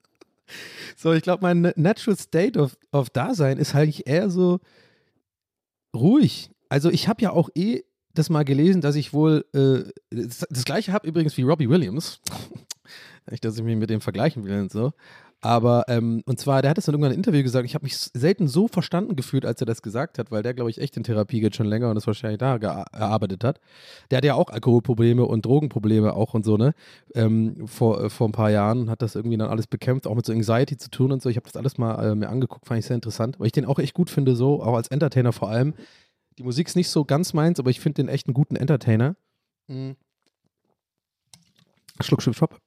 so, 0.96 1.12
ich 1.12 1.22
glaube, 1.22 1.42
mein 1.42 1.72
Natural 1.76 2.18
State 2.18 2.58
of, 2.58 2.76
of 2.90 3.10
Dasein 3.10 3.58
ist 3.58 3.74
halt 3.74 4.00
eher 4.00 4.30
so 4.30 4.58
ruhig. 5.94 6.50
Also 6.68 6.90
ich 6.90 7.06
habe 7.08 7.22
ja 7.22 7.30
auch 7.30 7.50
eh 7.54 7.84
das 8.14 8.30
mal 8.30 8.44
gelesen, 8.44 8.80
dass 8.80 8.96
ich 8.96 9.12
wohl 9.12 9.44
äh, 9.52 9.90
das, 10.10 10.46
das, 10.50 10.64
gleiche 10.64 10.92
habe 10.92 11.06
übrigens 11.06 11.36
wie 11.36 11.42
Robbie 11.42 11.68
Williams. 11.68 12.20
Nicht, 13.30 13.44
dass 13.44 13.56
ich 13.56 13.62
mich 13.62 13.76
mit 13.76 13.90
dem 13.90 14.00
vergleichen 14.00 14.44
will 14.44 14.58
und 14.58 14.72
so. 14.72 14.92
Aber, 15.42 15.84
ähm, 15.88 16.22
und 16.26 16.38
zwar, 16.38 16.60
der 16.60 16.70
hat 16.70 16.76
es 16.76 16.86
in 16.86 16.94
einem 16.94 17.12
Interview 17.12 17.42
gesagt, 17.42 17.64
ich 17.64 17.74
habe 17.74 17.84
mich 17.84 17.96
selten 17.96 18.46
so 18.46 18.68
verstanden 18.68 19.16
gefühlt, 19.16 19.46
als 19.46 19.60
er 19.62 19.66
das 19.66 19.80
gesagt 19.80 20.18
hat, 20.18 20.30
weil 20.30 20.42
der, 20.42 20.52
glaube 20.52 20.68
ich, 20.68 20.78
echt 20.78 20.98
in 20.98 21.02
Therapie 21.02 21.40
geht 21.40 21.56
schon 21.56 21.66
länger 21.66 21.88
und 21.88 21.94
das 21.94 22.06
wahrscheinlich 22.06 22.38
da 22.38 22.56
erarbeitet 22.56 23.42
hat. 23.42 23.58
Der 24.10 24.18
hat 24.18 24.24
ja 24.24 24.34
auch 24.34 24.50
Alkoholprobleme 24.50 25.24
und 25.24 25.46
Drogenprobleme 25.46 26.12
auch 26.12 26.34
und 26.34 26.44
so, 26.44 26.58
ne? 26.58 26.74
Ähm, 27.14 27.66
vor, 27.66 28.04
äh, 28.04 28.10
vor 28.10 28.28
ein 28.28 28.32
paar 28.32 28.50
Jahren 28.50 28.90
hat 28.90 29.00
das 29.00 29.14
irgendwie 29.14 29.38
dann 29.38 29.48
alles 29.48 29.66
bekämpft, 29.66 30.06
auch 30.06 30.14
mit 30.14 30.26
so 30.26 30.32
Anxiety 30.32 30.76
zu 30.76 30.90
tun 30.90 31.10
und 31.10 31.22
so. 31.22 31.30
Ich 31.30 31.36
habe 31.36 31.46
das 31.46 31.56
alles 31.56 31.78
mal 31.78 32.10
äh, 32.10 32.14
mir 32.14 32.28
angeguckt, 32.28 32.66
fand 32.66 32.80
ich 32.80 32.86
sehr 32.86 32.96
interessant, 32.96 33.40
weil 33.40 33.46
ich 33.46 33.52
den 33.52 33.64
auch 33.64 33.78
echt 33.78 33.94
gut 33.94 34.10
finde, 34.10 34.36
so, 34.36 34.62
auch 34.62 34.74
als 34.74 34.88
Entertainer 34.88 35.32
vor 35.32 35.48
allem. 35.48 35.72
Die 36.38 36.42
Musik 36.42 36.68
ist 36.68 36.76
nicht 36.76 36.90
so 36.90 37.06
ganz 37.06 37.32
meins, 37.32 37.58
aber 37.58 37.70
ich 37.70 37.80
finde 37.80 38.02
den 38.02 38.08
echt 38.08 38.26
einen 38.26 38.34
guten 38.34 38.56
Entertainer. 38.56 39.16
Mhm. 39.68 39.96
Schluck, 42.02 42.20
Schluck, 42.22 42.34
Schluck. 42.34 42.58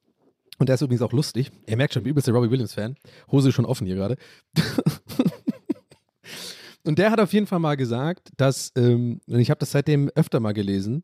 Und 0.59 0.69
der 0.69 0.75
ist 0.75 0.81
übrigens 0.81 1.01
auch 1.01 1.13
lustig. 1.13 1.51
Er 1.65 1.77
merkt 1.77 1.93
schon, 1.93 2.05
übelst 2.05 2.27
der 2.27 2.33
Robbie 2.33 2.51
Williams-Fan. 2.51 2.95
Hose 3.31 3.51
schon 3.51 3.65
offen 3.65 3.87
hier 3.87 3.95
gerade. 3.95 4.17
und 6.83 6.99
der 6.99 7.11
hat 7.11 7.19
auf 7.19 7.33
jeden 7.33 7.47
Fall 7.47 7.59
mal 7.59 7.75
gesagt, 7.75 8.29
dass, 8.37 8.71
ähm, 8.75 9.19
und 9.27 9.39
ich 9.39 9.49
habe 9.49 9.59
das 9.59 9.71
seitdem 9.71 10.09
öfter 10.15 10.39
mal 10.39 10.53
gelesen, 10.53 11.03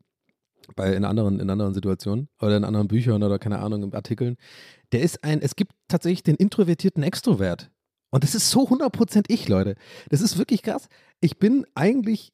bei, 0.76 0.94
in, 0.94 1.04
anderen, 1.04 1.40
in 1.40 1.50
anderen 1.50 1.74
Situationen 1.74 2.28
oder 2.40 2.56
in 2.56 2.64
anderen 2.64 2.88
Büchern 2.88 3.22
oder 3.22 3.38
keine 3.38 3.58
Ahnung, 3.58 3.82
in 3.82 3.94
Artikeln. 3.94 4.36
Der 4.92 5.02
ist 5.02 5.24
ein, 5.24 5.40
es 5.42 5.56
gibt 5.56 5.72
tatsächlich 5.88 6.22
den 6.22 6.36
introvertierten 6.36 7.02
Extrovert. 7.02 7.70
Und 8.10 8.24
das 8.24 8.34
ist 8.34 8.50
so 8.50 8.68
100% 8.68 9.24
ich, 9.28 9.48
Leute. 9.48 9.76
Das 10.08 10.20
ist 10.20 10.38
wirklich 10.38 10.62
krass. 10.62 10.88
Ich 11.20 11.38
bin 11.38 11.64
eigentlich 11.74 12.32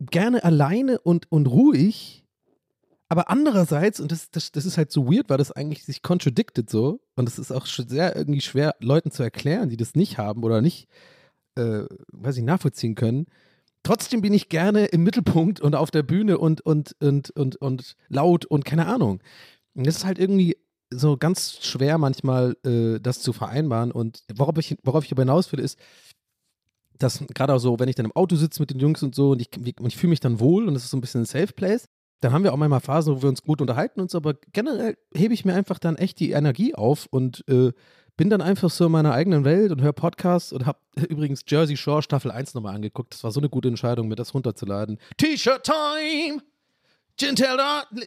gerne 0.00 0.44
alleine 0.44 0.98
und, 1.00 1.30
und 1.30 1.46
ruhig 1.46 2.21
aber 3.12 3.28
andererseits, 3.28 4.00
und 4.00 4.10
das, 4.10 4.30
das, 4.30 4.52
das 4.52 4.64
ist 4.64 4.78
halt 4.78 4.90
so 4.90 5.06
weird, 5.06 5.28
weil 5.28 5.36
das 5.36 5.52
eigentlich 5.52 5.84
sich 5.84 6.00
contradicted 6.00 6.70
so, 6.70 6.98
und 7.14 7.26
das 7.26 7.38
ist 7.38 7.52
auch 7.52 7.66
sehr 7.66 8.16
irgendwie 8.16 8.40
schwer, 8.40 8.74
Leuten 8.80 9.10
zu 9.10 9.22
erklären, 9.22 9.68
die 9.68 9.76
das 9.76 9.94
nicht 9.94 10.16
haben 10.16 10.42
oder 10.44 10.62
nicht, 10.62 10.88
äh, 11.56 11.82
weiß 12.10 12.38
ich, 12.38 12.42
nachvollziehen 12.42 12.94
können. 12.94 13.26
Trotzdem 13.82 14.22
bin 14.22 14.32
ich 14.32 14.48
gerne 14.48 14.86
im 14.86 15.02
Mittelpunkt 15.02 15.60
und 15.60 15.74
auf 15.74 15.90
der 15.90 16.02
Bühne 16.02 16.38
und, 16.38 16.62
und, 16.62 16.96
und, 17.00 17.28
und, 17.32 17.56
und 17.56 17.96
laut 18.08 18.46
und 18.46 18.64
keine 18.64 18.86
Ahnung. 18.86 19.22
Und 19.74 19.86
das 19.86 19.96
ist 19.96 20.06
halt 20.06 20.18
irgendwie 20.18 20.56
so 20.88 21.18
ganz 21.18 21.58
schwer 21.60 21.98
manchmal, 21.98 22.56
äh, 22.64 22.98
das 22.98 23.20
zu 23.20 23.34
vereinbaren. 23.34 23.92
Und 23.92 24.24
worauf 24.34 24.56
ich, 24.56 24.74
worauf 24.84 25.04
ich 25.04 25.12
aber 25.12 25.22
hinaus 25.22 25.52
will, 25.52 25.60
ist, 25.60 25.78
dass 26.96 27.22
gerade 27.34 27.52
auch 27.52 27.58
so, 27.58 27.78
wenn 27.78 27.90
ich 27.90 27.96
dann 27.96 28.06
im 28.06 28.16
Auto 28.16 28.36
sitze 28.36 28.62
mit 28.62 28.70
den 28.70 28.80
Jungs 28.80 29.02
und 29.02 29.14
so 29.14 29.32
und 29.32 29.42
ich, 29.42 29.50
ich 29.86 29.96
fühle 29.98 30.10
mich 30.10 30.20
dann 30.20 30.40
wohl 30.40 30.66
und 30.66 30.74
es 30.76 30.84
ist 30.84 30.92
so 30.92 30.96
ein 30.96 31.02
bisschen 31.02 31.22
ein 31.22 31.26
Safe 31.26 31.52
Place, 31.52 31.90
dann 32.22 32.32
haben 32.32 32.44
wir 32.44 32.52
auch 32.52 32.56
manchmal 32.56 32.80
Phasen, 32.80 33.16
wo 33.16 33.22
wir 33.22 33.28
uns 33.28 33.42
gut 33.42 33.60
unterhalten 33.60 34.00
und 34.00 34.10
so, 34.10 34.18
aber 34.18 34.34
generell 34.52 34.96
hebe 35.12 35.34
ich 35.34 35.44
mir 35.44 35.54
einfach 35.54 35.80
dann 35.80 35.96
echt 35.96 36.20
die 36.20 36.30
Energie 36.30 36.72
auf 36.72 37.06
und 37.10 37.44
äh, 37.48 37.72
bin 38.16 38.30
dann 38.30 38.40
einfach 38.40 38.70
so 38.70 38.86
in 38.86 38.92
meiner 38.92 39.12
eigenen 39.12 39.44
Welt 39.44 39.72
und 39.72 39.82
höre 39.82 39.92
Podcasts 39.92 40.52
und 40.52 40.64
habe 40.64 40.78
übrigens 41.08 41.42
Jersey 41.48 41.76
Shore 41.76 42.00
Staffel 42.00 42.30
1 42.30 42.54
nochmal 42.54 42.76
angeguckt. 42.76 43.12
Das 43.12 43.24
war 43.24 43.32
so 43.32 43.40
eine 43.40 43.48
gute 43.48 43.66
Entscheidung, 43.66 44.06
mir 44.06 44.14
das 44.14 44.34
runterzuladen. 44.34 44.98
T-Shirt 45.16 45.64
Time! 45.64 46.42
Gintel, 47.16 47.58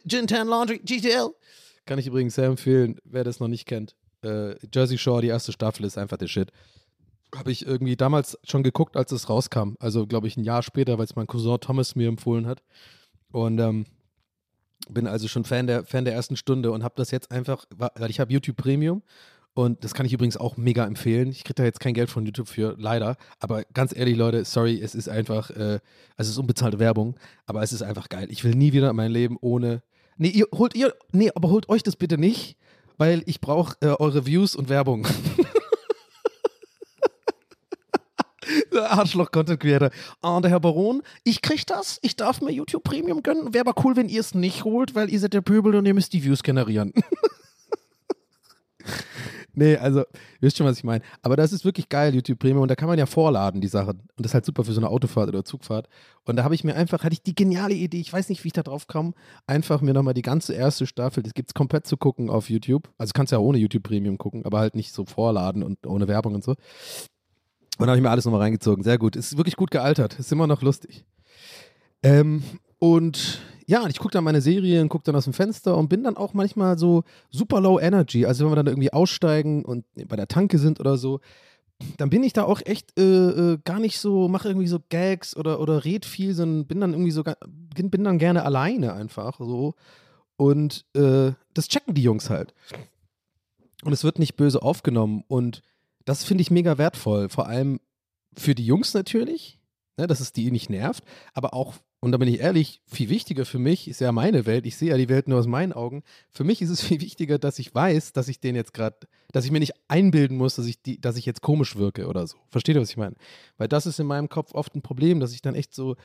Gintan 0.06 0.48
Laundry, 0.48 0.80
GTL. 0.80 1.32
Kann 1.86 2.00
ich 2.00 2.08
übrigens 2.08 2.36
sehr 2.36 2.46
empfehlen, 2.46 2.98
wer 3.04 3.26
das 3.26 3.42
noch 3.42 3.50
nicht 3.50 3.66
kennt. 3.66 3.96
Äh, 4.24 4.56
Jersey 4.74 4.98
Shore, 4.98 5.22
die 5.22 5.28
erste 5.28 5.52
Staffel 5.52 5.86
ist 5.86 5.98
einfach 5.98 6.18
der 6.18 6.28
Shit. 6.28 6.52
Habe 7.36 7.52
ich 7.52 7.66
irgendwie 7.66 7.98
damals 7.98 8.40
schon 8.46 8.64
geguckt, 8.64 8.96
als 8.96 9.12
es 9.12 9.30
rauskam. 9.30 9.76
Also, 9.80 10.08
glaube 10.08 10.28
ich, 10.28 10.38
ein 10.38 10.46
Jahr 10.46 10.64
später, 10.64 10.98
weil 10.98 11.06
es 11.06 11.18
mein 11.18 11.28
Cousin 11.28 11.60
Thomas 11.60 11.96
mir 11.96 12.08
empfohlen 12.08 12.48
hat. 12.48 12.64
Und 13.32 13.60
ähm, 13.60 13.86
bin 14.90 15.08
also 15.08 15.28
schon 15.28 15.46
Fan 15.46 15.68
der, 15.68 15.86
Fan 15.86 16.06
der 16.06 16.14
ersten 16.14 16.36
Stunde 16.36 16.72
und 16.72 16.84
habe 16.84 16.96
das 16.98 17.12
jetzt 17.12 17.32
einfach, 17.32 17.66
weil 17.76 18.10
ich 18.10 18.20
habe 18.20 18.32
YouTube 18.32 18.58
Premium 18.58 19.02
und 19.56 19.86
das 19.86 19.94
kann 19.94 20.06
ich 20.06 20.12
übrigens 20.12 20.36
auch 20.36 20.58
mega 20.58 20.86
empfehlen. 20.86 21.30
Ich 21.30 21.46
kriege 21.46 21.56
da 21.56 21.64
jetzt 21.64 21.80
kein 21.80 21.94
Geld 21.94 22.10
von 22.10 22.26
YouTube 22.26 22.50
für, 22.50 22.76
leider. 22.78 23.16
Aber 23.40 23.64
ganz 23.74 23.96
ehrlich, 23.96 24.18
Leute, 24.18 24.44
sorry, 24.44 24.82
es 24.82 24.94
ist 24.94 25.08
einfach, 25.08 25.50
äh, 25.50 25.80
also 26.18 26.28
es 26.28 26.30
ist 26.30 26.38
unbezahlte 26.38 26.78
Werbung, 26.78 27.16
aber 27.46 27.64
es 27.64 27.72
ist 27.72 27.82
einfach 27.82 28.10
geil. 28.10 28.28
Ich 28.30 28.44
will 28.44 28.54
nie 28.54 28.74
wieder 28.74 28.92
mein 28.92 29.12
Leben 29.12 29.38
ohne. 29.40 29.82
Nee, 30.18 30.28
ihr 30.28 30.48
holt 30.54 30.76
ihr, 30.76 30.94
nee, 31.14 31.32
aber 31.34 31.50
holt 31.50 31.70
euch 31.70 31.84
das 31.84 31.96
bitte 31.96 32.18
nicht, 32.18 32.58
weil 32.98 33.24
ich 33.28 33.40
brauche 33.40 33.78
äh, 33.80 33.96
eure 33.98 34.26
Views 34.26 34.58
und 34.58 34.68
Werbung. 34.68 35.08
Arschloch-Content 38.84 39.60
Creator. 39.60 39.90
Ah, 40.22 40.40
der 40.42 40.52
Herr 40.52 40.60
Baron, 40.60 41.02
ich 41.24 41.42
krieg 41.42 41.66
das, 41.66 42.00
ich 42.02 42.16
darf 42.16 42.42
mir 42.42 42.52
YouTube 42.52 42.84
Premium 42.84 43.24
gönnen. 43.24 43.54
Wäre 43.54 43.68
aber 43.68 43.84
cool, 43.84 43.96
wenn 43.96 44.10
ihr 44.10 44.20
es 44.20 44.36
nicht 44.36 44.64
holt, 44.64 44.96
weil 44.96 45.10
ihr 45.10 45.20
seid 45.20 45.34
der 45.34 45.42
Pöbel 45.42 45.76
und 45.76 45.86
ihr 45.86 45.94
müsst 45.94 46.14
die 46.14 46.24
Views 46.24 46.44
generieren. 46.44 46.94
nee, 49.54 49.78
also, 49.78 50.00
ihr 50.00 50.42
wisst 50.42 50.58
schon, 50.58 50.66
was 50.66 50.78
ich 50.78 50.84
meine. 50.84 51.04
Aber 51.22 51.36
das 51.36 51.54
ist 51.54 51.66
wirklich 51.66 51.90
geil, 51.90 52.14
YouTube 52.14 52.40
Premium. 52.40 52.62
Und 52.62 52.70
da 52.70 52.76
kann 52.76 52.88
man 52.88 53.00
ja 53.00 53.06
vorladen, 53.06 53.62
die 53.62 53.68
Sachen. 53.68 54.00
Und 54.00 54.10
das 54.18 54.32
ist 54.32 54.34
halt 54.34 54.46
super 54.46 54.64
für 54.64 54.74
so 54.74 54.82
eine 54.82 54.90
Autofahrt 54.90 55.30
oder 55.30 55.44
Zugfahrt. 55.44 55.88
Und 56.24 56.36
da 56.36 56.44
habe 56.44 56.56
ich 56.56 56.64
mir 56.64 56.76
einfach, 56.76 57.04
hatte 57.04 57.14
ich 57.14 57.24
die 57.24 57.36
geniale 57.36 57.74
Idee, 57.74 58.00
ich 58.00 58.12
weiß 58.12 58.30
nicht, 58.30 58.44
wie 58.44 58.48
ich 58.48 58.54
da 58.54 58.64
drauf 58.64 58.88
kam, 58.88 59.14
einfach 59.48 59.82
mir 59.82 59.94
nochmal 59.94 60.14
die 60.14 60.22
ganze 60.22 60.54
erste 60.54 60.88
Staffel, 60.88 61.24
das 61.24 61.34
gibt 61.34 61.50
es 61.50 61.54
komplett 61.54 61.88
zu 61.88 61.98
gucken 61.98 62.30
auf 62.30 62.50
YouTube. 62.50 62.90
Also 62.98 63.12
kannst 63.14 63.32
ja 63.32 63.40
ohne 63.40 63.58
YouTube 63.58 63.84
Premium 63.84 64.18
gucken, 64.18 64.46
aber 64.46 64.60
halt 64.60 64.76
nicht 64.76 64.94
so 64.94 65.06
vorladen 65.06 65.64
und 65.64 65.86
ohne 65.86 66.08
Werbung 66.08 66.36
und 66.36 66.44
so. 66.44 66.56
Und 67.78 67.88
habe 67.88 67.98
ich 67.98 68.04
mir 68.04 68.10
alles 68.10 68.26
nochmal 68.26 68.42
reingezogen. 68.42 68.84
Sehr 68.84 68.98
gut. 68.98 69.16
Ist 69.16 69.38
wirklich 69.38 69.56
gut 69.56 69.72
gealtert. 69.72 70.18
Ist 70.20 70.32
immer 70.32 70.48
noch 70.48 70.62
lustig. 70.62 71.06
Ähm, 72.04 72.44
und 72.80 73.42
ja, 73.68 73.88
ich 73.88 73.98
gucke 73.98 74.14
dann 74.14 74.24
meine 74.24 74.42
Serien, 74.42 74.90
gucke 74.90 75.04
dann 75.04 75.16
aus 75.16 75.24
dem 75.24 75.34
Fenster 75.34 75.76
und 75.76 75.90
bin 75.90 76.04
dann 76.04 76.18
auch 76.18 76.34
manchmal 76.34 76.78
so 76.78 77.04
super 77.32 77.60
low 77.60 77.80
energy. 77.80 78.26
Also 78.26 78.46
wenn 78.46 78.52
wir 78.52 78.56
dann 78.56 78.68
irgendwie 78.68 78.94
aussteigen 78.94 79.66
und 79.66 79.86
bei 80.08 80.16
der 80.16 80.28
Tanke 80.28 80.60
sind 80.60 80.80
oder 80.80 80.98
so, 80.98 81.20
dann 81.98 82.10
bin 82.10 82.24
ich 82.24 82.34
da 82.34 82.44
auch 82.44 82.62
echt 82.64 82.98
äh, 82.98 83.04
äh, 83.54 83.58
gar 83.64 83.80
nicht 83.80 84.00
so, 84.00 84.30
mache 84.30 84.48
irgendwie 84.48 84.68
so 84.68 84.80
Gags 84.90 85.36
oder, 85.36 85.60
oder 85.60 85.84
red 85.84 86.06
viel, 86.06 86.34
sondern 86.34 86.68
bin 86.68 86.80
dann 86.80 86.94
irgendwie 86.94 87.12
so, 87.12 87.24
bin, 87.76 87.90
bin 87.90 88.04
dann 88.04 88.20
gerne 88.20 88.46
alleine 88.46 88.94
einfach 88.94 89.40
so. 89.40 89.74
Und 90.38 90.86
äh, 90.96 91.32
das 91.54 91.68
checken 91.68 91.94
die 91.94 92.04
Jungs 92.04 92.30
halt. 92.30 92.54
Und 93.84 93.94
es 93.94 94.04
wird 94.04 94.20
nicht 94.20 94.36
böse 94.36 94.62
aufgenommen. 94.62 95.24
Und 95.28 95.62
das 96.06 96.24
finde 96.24 96.42
ich 96.42 96.52
mega 96.52 96.78
wertvoll. 96.78 97.30
Vor 97.30 97.48
allem 97.48 97.80
für 98.38 98.56
die 98.56 98.66
Jungs 98.66 98.94
natürlich, 98.94 99.60
ne, 99.98 100.08
dass 100.08 100.20
es 100.20 100.34
die 100.34 100.52
nicht 100.52 100.70
nervt, 100.70 101.04
aber 101.34 101.54
auch, 101.54 101.76
und 102.00 102.12
da 102.12 102.18
bin 102.18 102.28
ich 102.28 102.40
ehrlich, 102.40 102.82
viel 102.86 103.10
wichtiger 103.10 103.46
für 103.46 103.58
mich 103.58 103.88
ist 103.88 104.00
ja 104.00 104.12
meine 104.12 104.46
Welt. 104.46 104.68
Ich 104.68 104.78
sehe 104.78 104.92
ja 104.92 104.98
die 104.98 105.10
Welt 105.10 105.28
nur 105.28 105.40
aus 105.40 105.48
meinen 105.48 105.74
Augen. 105.74 106.04
Für 106.32 106.44
mich 106.44 106.62
ist 106.62 106.70
es 106.70 106.82
viel 106.84 107.02
wichtiger, 107.02 107.40
dass 107.40 107.58
ich 107.58 107.74
weiß, 107.74 108.14
dass 108.14 108.28
ich 108.28 108.40
den 108.40 108.56
jetzt 108.56 108.74
gerade, 108.74 108.98
dass 109.32 109.46
ich 109.46 109.52
mir 109.52 109.60
nicht 109.60 109.74
einbilden 109.88 110.38
muss, 110.38 110.56
dass 110.56 110.68
ich, 110.68 110.82
die, 110.82 111.02
dass 111.02 111.18
ich 111.18 111.26
jetzt 111.26 111.42
komisch 111.42 111.76
wirke 111.76 112.08
oder 112.08 112.28
so. 112.28 112.38
Versteht 112.50 112.76
ihr, 112.76 112.82
was 112.82 112.92
ich 112.92 112.98
meine? 112.98 113.16
Weil 113.58 113.68
das 113.68 113.86
ist 113.86 114.00
in 114.00 114.08
meinem 114.08 114.30
Kopf 114.30 114.54
oft 114.54 114.76
ein 114.76 114.82
Problem, 114.82 115.20
dass 115.20 115.34
ich 115.34 115.42
dann 115.42 115.56
echt 115.56 115.74
so, 115.74 115.96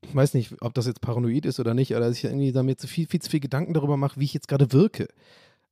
ich 0.00 0.14
weiß 0.14 0.34
nicht, 0.34 0.54
ob 0.62 0.74
das 0.74 0.86
jetzt 0.86 1.00
paranoid 1.00 1.46
ist 1.46 1.60
oder 1.60 1.74
nicht, 1.74 1.92
oder 1.92 2.08
dass 2.08 2.16
ich 2.16 2.24
irgendwie 2.24 2.52
damit 2.52 2.80
so 2.80 2.88
viel, 2.88 3.06
viel 3.06 3.20
zu 3.20 3.30
viel 3.30 3.40
Gedanken 3.40 3.74
darüber 3.74 3.96
mache, 3.96 4.18
wie 4.18 4.24
ich 4.24 4.34
jetzt 4.34 4.48
gerade 4.48 4.72
wirke. 4.72 5.08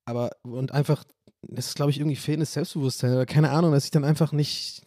Aber, 0.04 0.30
und 0.42 0.72
einfach 0.72 1.04
das 1.42 1.68
ist, 1.68 1.76
glaube 1.76 1.90
ich, 1.90 1.98
irgendwie 1.98 2.16
fehlendes 2.16 2.52
Selbstbewusstsein 2.52 3.12
oder 3.12 3.26
keine 3.26 3.50
Ahnung, 3.50 3.72
dass 3.72 3.84
ich 3.84 3.90
dann 3.90 4.04
einfach 4.04 4.32
nicht 4.32 4.82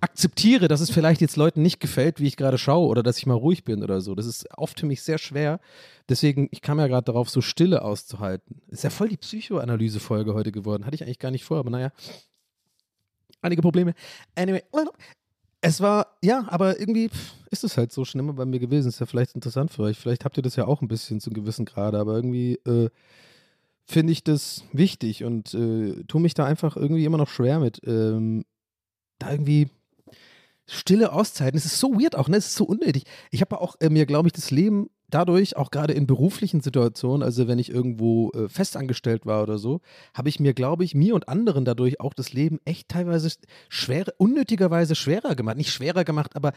akzeptiere, 0.00 0.68
dass 0.68 0.80
es 0.80 0.90
vielleicht 0.90 1.20
jetzt 1.20 1.36
Leuten 1.36 1.62
nicht 1.62 1.80
gefällt, 1.80 2.20
wie 2.20 2.26
ich 2.26 2.36
gerade 2.36 2.58
schaue 2.58 2.88
oder 2.88 3.02
dass 3.02 3.18
ich 3.18 3.26
mal 3.26 3.34
ruhig 3.34 3.64
bin 3.64 3.82
oder 3.82 4.00
so. 4.00 4.14
Das 4.14 4.26
ist 4.26 4.46
oft 4.56 4.80
für 4.80 4.86
mich 4.86 5.02
sehr 5.02 5.18
schwer. 5.18 5.58
Deswegen, 6.08 6.48
ich 6.50 6.60
kam 6.60 6.78
ja 6.78 6.86
gerade 6.86 7.04
darauf, 7.04 7.30
so 7.30 7.40
Stille 7.40 7.82
auszuhalten. 7.82 8.60
Ist 8.68 8.84
ja 8.84 8.90
voll 8.90 9.08
die 9.08 9.16
Psychoanalyse-Folge 9.16 10.34
heute 10.34 10.52
geworden. 10.52 10.84
Hatte 10.84 10.94
ich 10.94 11.02
eigentlich 11.02 11.18
gar 11.18 11.30
nicht 11.30 11.44
vor, 11.44 11.58
aber 11.58 11.70
naja. 11.70 11.92
Einige 13.40 13.62
Probleme. 13.62 13.94
Anyway, 14.34 14.62
es 15.60 15.80
war, 15.80 16.18
ja, 16.22 16.46
aber 16.48 16.78
irgendwie 16.78 17.10
ist 17.50 17.64
es 17.64 17.76
halt 17.76 17.92
so 17.92 18.04
schon 18.04 18.20
immer 18.20 18.34
bei 18.34 18.44
mir 18.44 18.60
gewesen. 18.60 18.88
Ist 18.88 19.00
ja 19.00 19.06
vielleicht 19.06 19.34
interessant 19.34 19.72
für 19.72 19.82
euch. 19.82 19.98
Vielleicht 19.98 20.24
habt 20.24 20.36
ihr 20.36 20.42
das 20.42 20.56
ja 20.56 20.66
auch 20.66 20.82
ein 20.82 20.88
bisschen 20.88 21.20
zu 21.20 21.30
gewissen 21.30 21.64
Grade, 21.64 21.98
aber 21.98 22.14
irgendwie, 22.14 22.54
äh, 22.66 22.90
finde 23.86 24.12
ich 24.12 24.24
das 24.24 24.64
wichtig 24.72 25.24
und 25.24 25.54
äh, 25.54 26.04
tue 26.04 26.20
mich 26.20 26.34
da 26.34 26.44
einfach 26.44 26.76
irgendwie 26.76 27.04
immer 27.04 27.18
noch 27.18 27.28
schwer 27.28 27.60
mit. 27.60 27.80
Ähm, 27.86 28.44
da 29.18 29.30
irgendwie 29.30 29.68
stille 30.66 31.12
Auszeiten. 31.12 31.56
Es 31.56 31.64
ist 31.64 31.78
so 31.78 31.94
weird 31.94 32.16
auch, 32.16 32.28
ne? 32.28 32.36
Es 32.36 32.48
ist 32.48 32.56
so 32.56 32.64
unnötig. 32.64 33.04
Ich 33.30 33.40
habe 33.40 33.60
auch 33.60 33.76
äh, 33.80 33.88
mir, 33.88 34.04
glaube 34.04 34.28
ich, 34.28 34.32
das 34.32 34.50
Leben 34.50 34.90
dadurch, 35.08 35.56
auch 35.56 35.70
gerade 35.70 35.92
in 35.92 36.08
beruflichen 36.08 36.60
Situationen, 36.60 37.22
also 37.22 37.46
wenn 37.46 37.60
ich 37.60 37.70
irgendwo 37.70 38.30
äh, 38.32 38.48
festangestellt 38.48 39.24
war 39.24 39.44
oder 39.44 39.58
so, 39.58 39.80
habe 40.14 40.28
ich 40.28 40.40
mir, 40.40 40.52
glaube 40.52 40.82
ich, 40.82 40.96
mir 40.96 41.14
und 41.14 41.28
anderen 41.28 41.64
dadurch 41.64 42.00
auch 42.00 42.12
das 42.12 42.32
Leben 42.32 42.58
echt 42.64 42.88
teilweise 42.88 43.30
schwer, 43.68 44.06
unnötigerweise 44.18 44.96
schwerer 44.96 45.36
gemacht. 45.36 45.56
Nicht 45.56 45.70
schwerer 45.70 46.04
gemacht, 46.04 46.34
aber 46.34 46.52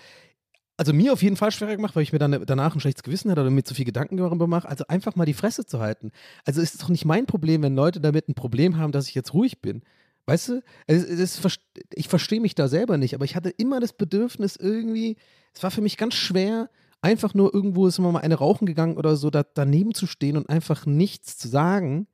also 0.80 0.94
mir 0.94 1.12
auf 1.12 1.22
jeden 1.22 1.36
Fall 1.36 1.52
schwerer 1.52 1.76
gemacht, 1.76 1.94
weil 1.98 2.04
ich 2.04 2.14
mir 2.14 2.20
dann 2.20 2.46
danach 2.46 2.74
ein 2.74 2.80
schlechtes 2.80 3.04
Gewissen 3.04 3.30
hatte 3.30 3.42
oder 3.42 3.50
mir 3.50 3.66
zu 3.66 3.74
viel 3.76 3.84
Gedanken 3.84 4.16
darüber 4.16 4.48
mache. 4.48 4.70
Also 4.70 4.86
einfach 4.88 5.18
mal 5.18 5.26
die 5.26 5.34
Fresse 5.34 5.66
zu 5.66 5.82
halten. 5.82 6.12
Also 6.46 6.62
ist 6.62 6.74
es 6.74 6.80
doch 6.80 6.88
nicht 6.88 7.04
mein 7.04 7.26
Problem, 7.26 7.62
wenn 7.64 7.76
Leute 7.76 8.00
damit 8.00 8.30
ein 8.30 8.34
Problem 8.34 8.78
haben, 8.78 8.94
dass 8.94 9.10
ich 9.10 9.14
jetzt 9.14 9.34
ruhig 9.34 9.62
bin. 9.62 9.82
Weißt 10.26 10.48
du? 10.48 10.64
Also 10.88 11.06
ich 11.94 12.08
verstehe 12.08 12.40
mich 12.40 12.56
da 12.56 12.70
selber 12.70 12.98
nicht, 12.98 13.14
aber 13.14 13.26
ich 13.26 13.36
hatte 13.36 13.50
immer 13.50 13.82
das 13.82 13.92
Bedürfnis 13.92 14.56
irgendwie, 14.56 15.18
es 15.54 15.64
war 15.64 15.72
für 15.72 15.82
mich 15.82 15.98
ganz 15.98 16.14
schwer, 16.14 16.70
einfach 17.02 17.34
nur 17.34 17.54
irgendwo 17.54 17.88
ist 17.88 18.00
immer 18.00 18.14
mal 18.14 18.22
eine 18.22 18.36
rauchen 18.36 18.66
gegangen 18.66 18.96
oder 18.96 19.18
so, 19.18 19.30
da, 19.30 19.44
daneben 19.44 19.94
zu 19.94 20.08
stehen 20.08 20.38
und 20.38 20.48
einfach 20.48 20.86
nichts 20.86 21.38
zu 21.38 21.50
sagen, 21.50 22.08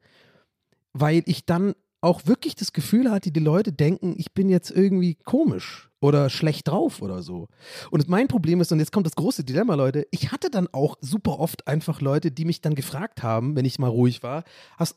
weil 0.92 1.22
ich 1.28 1.46
dann 1.46 1.76
auch 2.02 2.26
wirklich 2.26 2.56
das 2.56 2.74
Gefühl 2.74 3.12
hatte, 3.12 3.32
die 3.32 3.40
Leute 3.40 3.74
denken, 3.74 4.16
ich 4.18 4.34
bin 4.34 4.50
jetzt 4.50 4.72
irgendwie 4.72 5.16
komisch 5.16 5.92
oder 6.06 6.30
schlecht 6.30 6.68
drauf 6.68 7.02
oder 7.02 7.22
so. 7.22 7.48
Und 7.92 8.08
mein 8.08 8.28
Problem 8.28 8.62
ist, 8.62 8.72
und 8.72 8.80
jetzt 8.80 8.92
kommt 8.92 9.06
das 9.06 9.16
große 9.16 9.44
Dilemma, 9.44 9.76
Leute, 9.76 10.08
ich 10.12 10.32
hatte 10.32 10.50
dann 10.50 10.68
auch 10.72 10.98
super 11.02 11.40
oft 11.40 11.68
einfach 11.68 12.02
Leute, 12.02 12.32
die 12.32 12.46
mich 12.46 12.62
dann 12.62 12.76
gefragt 12.76 13.24
haben, 13.24 13.56
wenn 13.56 13.66
ich 13.66 13.80
mal 13.80 13.90
ruhig 13.90 14.24
war, 14.24 14.44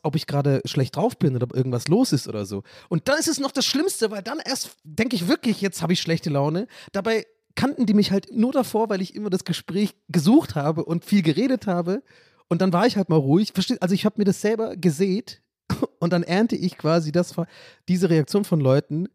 ob 0.03 0.15
ich 0.15 0.27
gerade 0.27 0.61
schlecht 0.65 0.95
drauf 0.95 1.17
bin 1.17 1.35
oder 1.35 1.45
ob 1.45 1.55
irgendwas 1.55 1.87
los 1.87 2.13
ist 2.13 2.27
oder 2.27 2.45
so. 2.45 2.63
Und 2.87 3.07
dann 3.07 3.17
ist 3.19 3.27
es 3.27 3.39
noch 3.39 3.51
das 3.51 3.65
Schlimmste, 3.65 4.11
weil 4.11 4.21
dann 4.21 4.39
erst 4.43 4.77
denke 4.83 5.15
ich 5.15 5.27
wirklich, 5.27 5.61
jetzt 5.61 5.81
habe 5.81 5.93
ich 5.93 5.99
schlechte 5.99 6.29
Laune. 6.29 6.67
Dabei 6.91 7.25
kannten 7.55 7.85
die 7.85 7.93
mich 7.93 8.11
halt 8.11 8.35
nur 8.35 8.51
davor, 8.51 8.89
weil 8.89 9.01
ich 9.01 9.15
immer 9.15 9.29
das 9.29 9.43
Gespräch 9.43 9.95
gesucht 10.07 10.55
habe 10.55 10.85
und 10.85 11.03
viel 11.03 11.21
geredet 11.21 11.67
habe. 11.67 12.03
Und 12.47 12.61
dann 12.61 12.71
war 12.71 12.87
ich 12.87 12.97
halt 12.97 13.09
mal 13.09 13.17
ruhig. 13.17 13.53
Also 13.79 13.95
ich 13.95 14.05
habe 14.05 14.15
mir 14.17 14.25
das 14.25 14.41
selber 14.41 14.75
gesät 14.75 15.41
und 15.99 16.13
dann 16.13 16.23
ernte 16.23 16.55
ich 16.55 16.77
quasi 16.77 17.11
das, 17.11 17.35
diese 17.87 18.09
Reaktion 18.09 18.45
von 18.45 18.59
Leuten, 18.59 19.09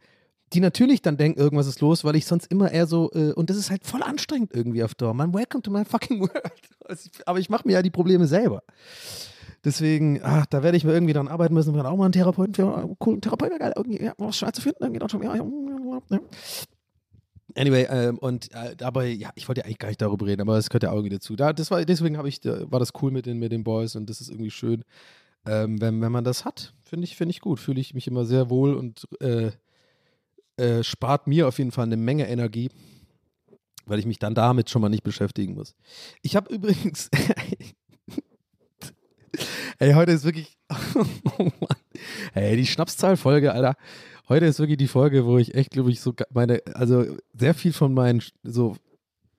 die 0.55 0.61
natürlich 0.61 1.03
dann 1.03 1.17
denken, 1.17 1.39
irgendwas 1.39 1.67
ist 1.67 1.81
los, 1.81 2.05
weil 2.05 2.17
ich 2.17 2.27
sonst 2.27 2.47
immer 2.51 2.71
eher 2.71 2.87
so, 2.87 3.11
äh, 3.13 3.33
und 3.33 3.51
das 3.51 3.57
ist 3.57 3.71
halt 3.71 3.85
voll 3.85 4.03
anstrengend 4.03 4.53
irgendwie 4.55 4.85
auf 4.85 4.95
Dauer. 4.95 5.15
Man, 5.15 5.35
welcome 5.35 5.63
to 5.63 5.71
my 5.71 5.85
fucking 5.85 6.21
world. 6.21 6.33
Also 6.87 7.09
aber 7.25 7.39
ich 7.39 7.49
mache 7.49 7.67
mir 7.67 7.73
ja 7.75 7.83
die 7.83 7.91
Probleme 7.91 8.27
selber. 8.27 8.63
Deswegen, 9.65 10.21
ach, 10.23 10.45
da 10.45 10.63
werde 10.63 10.77
ich 10.77 10.85
mir 10.85 10.93
irgendwie 10.93 11.15
dran 11.15 11.29
arbeiten 11.29 11.55
müssen. 11.55 11.75
Wir 11.75 11.83
auch 11.87 11.97
mal 11.97 12.05
einen 12.05 12.13
Therapeuten 12.13 12.53
für 12.53 12.95
coolen 12.99 13.23
Therapeuten, 13.23 13.59
geil, 13.59 13.73
irgendwie, 13.75 14.03
ja, 14.03 14.13
was 14.19 14.37
schwer 14.37 14.53
zu 14.53 14.61
finden, 14.61 14.85
irgendwie 14.85 15.09
schon, 15.09 15.23
ja, 15.23 15.35
ja. 15.35 16.21
Anyway, 17.57 17.87
ähm, 17.89 18.19
und 18.19 18.53
äh, 18.53 18.77
dabei, 18.77 19.07
ja, 19.07 19.31
ich 19.35 19.49
wollte 19.49 19.63
ja 19.63 19.65
eigentlich 19.65 19.79
gar 19.79 19.89
nicht 19.89 20.03
darüber 20.03 20.27
reden, 20.27 20.43
aber 20.43 20.59
es 20.59 20.69
gehört 20.69 20.83
ja 20.83 20.91
auch 20.91 20.97
irgendwie 20.97 21.15
dazu. 21.17 21.37
Da, 21.37 21.55
das 21.55 21.71
war, 21.71 21.83
deswegen 21.85 22.23
ich, 22.27 22.45
war 22.45 22.81
das 22.81 22.93
cool 23.01 23.11
mit 23.11 23.25
den, 23.25 23.39
mit 23.39 23.53
den 23.53 23.65
Boys 23.65 23.97
und 23.97 24.11
das 24.11 24.21
ist 24.21 24.29
irgendwie 24.29 24.51
schön, 24.51 24.85
ähm, 25.47 25.81
wenn, 25.81 26.03
wenn 26.03 26.13
man 26.13 26.25
das 26.25 26.45
hat. 26.45 26.75
Finde 26.83 27.05
ich, 27.05 27.17
find 27.17 27.31
ich 27.31 27.41
gut. 27.41 27.61
Fühle 27.61 27.81
ich 27.81 27.95
mich 27.95 28.07
immer 28.07 28.27
sehr 28.27 28.51
wohl 28.51 28.75
und 28.75 29.07
äh, 29.21 29.53
äh, 30.57 30.83
spart 30.83 31.27
mir 31.27 31.49
auf 31.49 31.59
jeden 31.59 31.73
Fall 31.73 31.87
eine 31.87 31.97
Menge 31.97 32.29
Energie, 32.29 32.71
weil 33.87 33.99
ich 33.99 34.07
mich 34.07 34.19
dann 34.19 34.35
damit 34.35 34.71
schon 34.71 34.83
mal 34.83 34.89
nicht 34.89 35.03
beschäftigen 35.03 35.55
muss. 35.55 35.75
Ich 36.23 36.37
habe 36.37 36.53
übrigens. 36.53 37.11
Ey, 39.79 39.95
heute 39.95 40.13
ist 40.13 40.25
wirklich. 40.25 40.57
oh 41.39 41.45
Mann. 41.45 41.79
Ey, 42.35 42.57
die 42.57 42.67
Schnapszahlfolge, 42.67 43.53
Alter. 43.53 43.75
Heute 44.29 44.47
ist 44.47 44.59
wirklich 44.59 44.79
die 44.79 44.89
Folge, 44.89 45.27
wo 45.27 45.37
ich 45.39 45.55
echt, 45.55 45.71
glaube 45.71 45.91
ich, 45.91 46.01
so 46.01 46.15
meine, 46.33 46.63
also 46.73 47.05
sehr 47.35 47.53
viel 47.53 47.73
von 47.73 47.93
meinen, 47.93 48.23
so, 48.43 48.77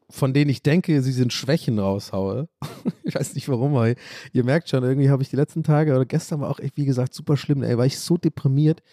von 0.09 0.33
denen 0.33 0.51
ich 0.51 0.61
denke, 0.61 1.01
sie 1.01 1.11
sind 1.11 1.33
Schwächen 1.33 1.79
raushaue. 1.79 2.49
ich 3.03 3.15
weiß 3.15 3.33
nicht 3.33 3.49
warum, 3.49 3.75
aber 3.75 3.95
ihr 4.31 4.43
merkt 4.43 4.69
schon, 4.69 4.83
irgendwie 4.83 5.09
habe 5.09 5.23
ich 5.23 5.29
die 5.29 5.37
letzten 5.37 5.63
Tage 5.63 5.95
oder 5.95 6.05
gestern 6.05 6.41
war 6.41 6.49
auch 6.51 6.59
echt, 6.59 6.77
wie 6.77 6.85
gesagt, 6.85 7.13
super 7.13 7.35
schlimm, 7.37 7.63
ey, 7.63 7.77
war 7.77 7.85
ich 7.85 7.99
so 7.99 8.17
deprimiert. 8.17 8.83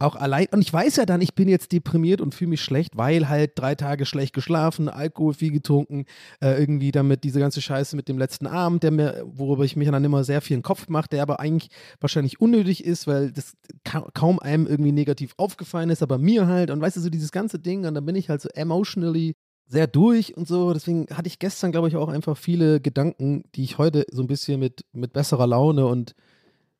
Auch 0.00 0.14
allein, 0.14 0.46
und 0.52 0.60
ich 0.60 0.72
weiß 0.72 0.94
ja 0.96 1.06
dann, 1.06 1.20
ich 1.20 1.34
bin 1.34 1.48
jetzt 1.48 1.72
deprimiert 1.72 2.20
und 2.20 2.32
fühle 2.32 2.50
mich 2.50 2.62
schlecht, 2.62 2.96
weil 2.96 3.28
halt 3.28 3.52
drei 3.56 3.74
Tage 3.74 4.06
schlecht 4.06 4.32
geschlafen, 4.32 4.88
Alkohol 4.88 5.34
viel 5.34 5.50
getrunken, 5.50 6.04
äh, 6.40 6.52
irgendwie 6.56 6.92
damit 6.92 7.24
diese 7.24 7.40
ganze 7.40 7.60
Scheiße 7.60 7.96
mit 7.96 8.08
dem 8.08 8.16
letzten 8.16 8.46
Abend, 8.46 8.84
der 8.84 8.92
mir, 8.92 9.24
worüber 9.26 9.64
ich 9.64 9.74
mir 9.74 9.90
dann 9.90 10.04
immer 10.04 10.22
sehr 10.22 10.40
viel 10.40 10.54
in 10.54 10.60
den 10.60 10.64
Kopf 10.64 10.88
mache, 10.88 11.08
der 11.08 11.22
aber 11.22 11.40
eigentlich 11.40 11.70
wahrscheinlich 11.98 12.40
unnötig 12.40 12.84
ist, 12.84 13.08
weil 13.08 13.32
das 13.32 13.54
ka 13.84 14.06
kaum 14.14 14.38
einem 14.38 14.68
irgendwie 14.68 14.92
negativ 14.92 15.34
aufgefallen 15.36 15.90
ist, 15.90 16.02
aber 16.02 16.16
mir 16.16 16.46
halt. 16.46 16.70
Und 16.70 16.80
weißt 16.80 16.96
du, 16.96 17.00
so 17.00 17.10
dieses 17.10 17.32
ganze 17.32 17.58
Ding 17.58 17.84
und 17.84 17.94
dann 17.94 18.06
bin 18.06 18.14
ich 18.14 18.28
halt 18.28 18.40
so 18.40 18.48
emotionally 18.50 19.34
sehr 19.66 19.88
durch 19.88 20.36
und 20.36 20.48
so, 20.48 20.72
deswegen 20.72 21.06
hatte 21.12 21.26
ich 21.26 21.38
gestern, 21.38 21.72
glaube 21.72 21.88
ich, 21.88 21.96
auch 21.96 22.08
einfach 22.08 22.36
viele 22.36 22.80
Gedanken, 22.80 23.44
die 23.54 23.64
ich 23.64 23.78
heute 23.78 24.06
so 24.10 24.22
ein 24.22 24.26
bisschen 24.28 24.60
mit, 24.60 24.84
mit 24.92 25.12
besserer 25.12 25.46
Laune 25.46 25.86
und 25.86 26.14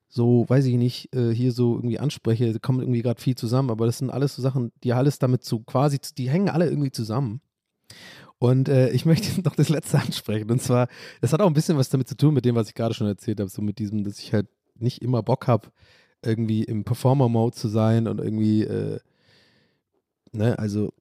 so, 0.09 0.49
weiß 0.49 0.65
ich 0.65 0.77
nicht, 0.77 1.15
äh, 1.15 1.35
hier 1.35 1.53
so 1.53 1.77
irgendwie 1.77 1.99
anspreche, 1.99 2.59
kommt 2.61 2.81
irgendwie 2.81 3.03
gerade 3.03 3.21
viel 3.21 3.35
zusammen, 3.35 3.71
aber 3.71 3.87
das 3.87 3.99
sind 3.99 4.11
alles 4.11 4.35
so 4.35 4.43
Sachen, 4.43 4.73
die 4.83 4.93
alles 4.93 5.19
damit 5.19 5.45
so 5.45 5.61
quasi, 5.61 5.99
die 6.17 6.31
hängen 6.31 6.49
alle 6.49 6.69
irgendwie 6.69 6.91
zusammen. 6.91 7.41
Und 8.39 8.69
äh, 8.69 8.91
ich 8.91 9.05
möchte 9.07 9.41
noch 9.43 9.55
das 9.55 9.69
letzte 9.69 9.99
ansprechen. 9.99 10.51
Und 10.51 10.63
zwar, 10.63 10.89
das 11.21 11.33
hat 11.33 11.41
auch 11.41 11.47
ein 11.47 11.55
bisschen 11.55 11.77
was 11.77 11.91
damit 11.91 12.09
zu 12.09 12.17
tun, 12.17 12.35
mit 12.35 12.45
dem, 12.45 12.55
was 12.55 12.69
ich 12.69 12.75
gerade 12.75 12.95
schon 12.95 13.07
erzählt 13.07 13.41
habe, 13.41 13.51
so 13.51 13.63
mit 13.63 13.79
diesem, 13.79 14.05
dass 14.05 14.19
ich 14.19 14.33
halt 14.33 14.49
nicht 14.77 15.03
immer 15.03 15.23
Bock 15.23 15.47
habe, 15.47 15.69
irgendwie 16.25 16.65
im 16.65 16.85
Performer-Mode 16.85 17.57
zu 17.57 17.69
sein 17.69 18.09
und 18.09 18.19
irgendwie, 18.21 18.63
äh, 18.63 18.99
ne, 20.33 20.59
also. 20.59 20.93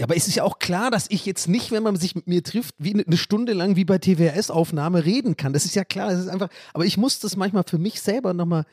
Aber 0.00 0.16
es 0.16 0.28
ist 0.28 0.36
ja 0.36 0.44
auch 0.44 0.58
klar, 0.58 0.90
dass 0.90 1.06
ich 1.10 1.26
jetzt 1.26 1.48
nicht, 1.48 1.72
wenn 1.72 1.82
man 1.82 1.96
sich 1.96 2.14
mit 2.14 2.26
mir 2.26 2.42
trifft, 2.42 2.74
wie 2.78 3.04
eine 3.04 3.16
Stunde 3.16 3.52
lang 3.52 3.76
wie 3.76 3.84
bei 3.84 3.98
TWS-Aufnahme 3.98 5.04
reden 5.04 5.36
kann. 5.36 5.52
Das 5.52 5.64
ist 5.64 5.74
ja 5.74 5.84
klar, 5.84 6.10
das 6.10 6.20
ist 6.20 6.28
einfach, 6.28 6.48
aber 6.72 6.86
ich 6.86 6.96
muss 6.96 7.20
das 7.20 7.36
manchmal 7.36 7.64
für 7.64 7.78
mich 7.78 8.00
selber 8.00 8.32
nochmal 8.32 8.64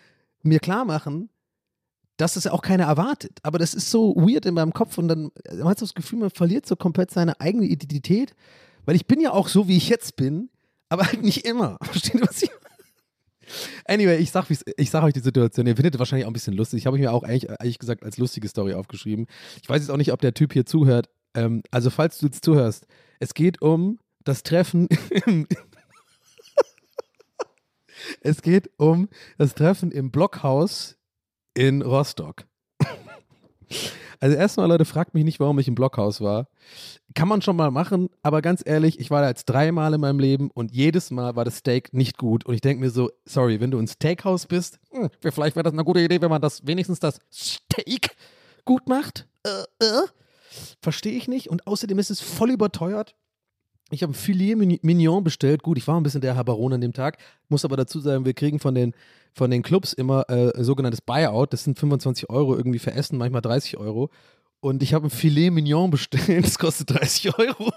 mir 0.44 0.60
klar 0.60 0.86
machen, 0.86 1.30
dass 2.18 2.36
es 2.36 2.46
ja 2.46 2.52
auch 2.52 2.62
keiner 2.62 2.86
erwartet. 2.86 3.40
Aber 3.44 3.60
das 3.60 3.74
ist 3.74 3.92
so 3.92 4.16
weird 4.16 4.46
in 4.46 4.54
meinem 4.54 4.74
Kopf 4.74 4.98
und 4.98 5.08
dann 5.08 5.32
äh, 5.46 5.56
man 5.56 5.70
hat 5.70 5.82
das 5.82 5.94
Gefühl, 5.94 6.20
man 6.20 6.30
verliert 6.30 6.66
so 6.66 6.76
komplett 6.76 7.12
seine 7.12 7.40
eigene 7.40 7.66
Identität, 7.66 8.34
weil 8.86 8.96
ich 8.96 9.06
bin 9.06 9.22
ja 9.22 9.32
auch 9.32 9.48
so, 9.48 9.68
wie 9.68 9.78
ich 9.78 9.90
jetzt 9.90 10.16
bin, 10.16 10.50
aber 10.90 11.06
halt 11.06 11.24
nicht 11.24 11.46
immer. 11.46 11.78
Versteht 11.82 12.16
ihr, 12.16 12.28
was 12.28 12.42
ich 12.42 12.52
Anyway, 13.86 14.18
ich 14.18 14.32
sag, 14.32 14.48
ich 14.50 14.90
sag 14.90 15.04
euch 15.04 15.14
die 15.14 15.20
Situation. 15.20 15.68
Ihr 15.68 15.76
findet 15.76 15.98
wahrscheinlich 16.00 16.26
auch 16.26 16.30
ein 16.30 16.34
bisschen 16.34 16.54
lustig. 16.54 16.80
Ich 16.80 16.86
habe 16.86 16.98
mir 16.98 17.14
auch 17.14 17.24
eigentlich, 17.24 17.50
ehrlich 17.50 17.80
gesagt 17.80 18.04
als 18.04 18.18
lustige 18.18 18.48
Story 18.48 18.74
aufgeschrieben. 18.74 19.28
Ich 19.62 19.70
weiß 19.70 19.82
jetzt 19.82 19.90
auch 19.90 19.98
nicht, 19.98 20.12
ob 20.12 20.22
der 20.22 20.34
Typ 20.34 20.54
hier 20.54 20.66
zuhört. 20.66 21.10
Ähm, 21.34 21.64
also, 21.72 21.90
falls 21.90 22.18
du 22.20 22.28
jetzt 22.28 22.44
zuhörst, 22.44 22.88
es 23.20 23.34
geht 23.34 23.62
um 23.62 24.00
das 24.24 24.44
Treffen 24.44 24.88
im, 25.26 25.48
Es 28.22 28.42
geht 28.42 28.70
um 28.78 29.10
das 29.38 29.56
Treffen 29.56 29.92
im 29.92 30.12
Blockhaus 30.12 30.98
in 31.54 31.82
Rostock. 31.82 32.46
Also 34.20 34.36
erstmal, 34.36 34.68
Leute, 34.68 34.86
fragt 34.86 35.14
mich 35.14 35.24
nicht, 35.24 35.40
warum 35.40 35.60
ich 35.60 35.68
im 35.68 35.76
Blockhaus 35.76 36.22
war. 36.22 36.48
Kann 37.14 37.28
man 37.28 37.42
schon 37.42 37.56
mal 37.56 37.72
machen, 37.72 38.10
aber 38.22 38.42
ganz 38.42 38.62
ehrlich, 38.66 39.00
ich 39.00 39.12
war 39.12 39.22
da 39.22 39.30
jetzt 39.30 39.46
dreimal 39.46 39.94
in 39.94 40.02
meinem 40.02 40.20
Leben 40.20 40.50
und 40.52 40.72
jedes 40.72 41.12
Mal 41.12 41.36
war 41.36 41.46
das 41.46 41.58
Steak 41.58 41.94
nicht 41.94 42.18
gut. 42.18 42.46
Und 42.46 42.54
ich 42.54 42.62
denke 42.62 42.84
mir 42.84 42.90
so, 42.90 43.10
sorry, 43.26 43.60
wenn 43.60 43.72
du 43.72 43.80
ein 43.80 43.88
Steakhouse 43.88 44.48
bist, 44.48 44.80
hm, 44.92 45.10
vielleicht 45.20 45.56
wäre 45.56 45.64
das 45.64 45.74
eine 45.74 45.84
gute 45.84 46.00
Idee, 46.00 46.22
wenn 46.22 46.30
man 46.30 46.42
das 46.42 46.66
wenigstens 46.66 47.00
das 47.00 47.20
Steak 47.32 48.16
gut 48.66 48.88
macht. 48.88 49.28
Äh, 49.44 49.86
äh. 49.86 50.08
Verstehe 50.82 51.14
ich 51.14 51.28
nicht. 51.28 51.50
Und 51.50 51.68
außerdem 51.68 52.00
ist 52.00 52.10
es 52.10 52.22
voll 52.22 52.52
überteuert. 52.52 53.16
Ich 53.90 54.04
habe 54.04 54.12
ein 54.12 54.16
Filet 54.16 54.56
Mign- 54.56 54.80
Mignon 54.82 55.24
bestellt. 55.24 55.64
Gut, 55.64 55.78
ich 55.78 55.88
war 55.88 55.96
ein 56.00 56.04
bisschen 56.04 56.22
der 56.22 56.36
Herr 56.36 56.44
Baron 56.44 56.74
an 56.74 56.82
dem 56.82 56.94
Tag. 56.94 57.18
Muss 57.48 57.64
aber 57.64 57.78
dazu 57.78 58.00
sagen, 58.00 58.26
wir 58.26 58.34
kriegen 58.34 58.60
von 58.60 58.76
den, 58.76 58.94
von 59.34 59.50
den 59.50 59.64
Clubs 59.64 59.94
immer 59.94 60.30
äh, 60.30 60.62
sogenanntes 60.64 61.02
Buyout. 61.02 61.54
Das 61.54 61.64
sind 61.64 61.80
25 61.80 62.30
Euro 62.30 62.56
irgendwie 62.58 62.80
für 62.80 62.92
Essen, 62.94 63.18
manchmal 63.18 63.42
30 63.42 63.78
Euro. 63.78 64.10
Und 64.60 64.84
ich 64.84 64.94
habe 64.94 65.08
ein 65.08 65.10
Filet 65.10 65.52
Mignon 65.52 65.90
bestellt. 65.90 66.28
Das 66.44 66.60
kostet 66.60 66.90
30 66.92 67.38
Euro. 67.40 67.72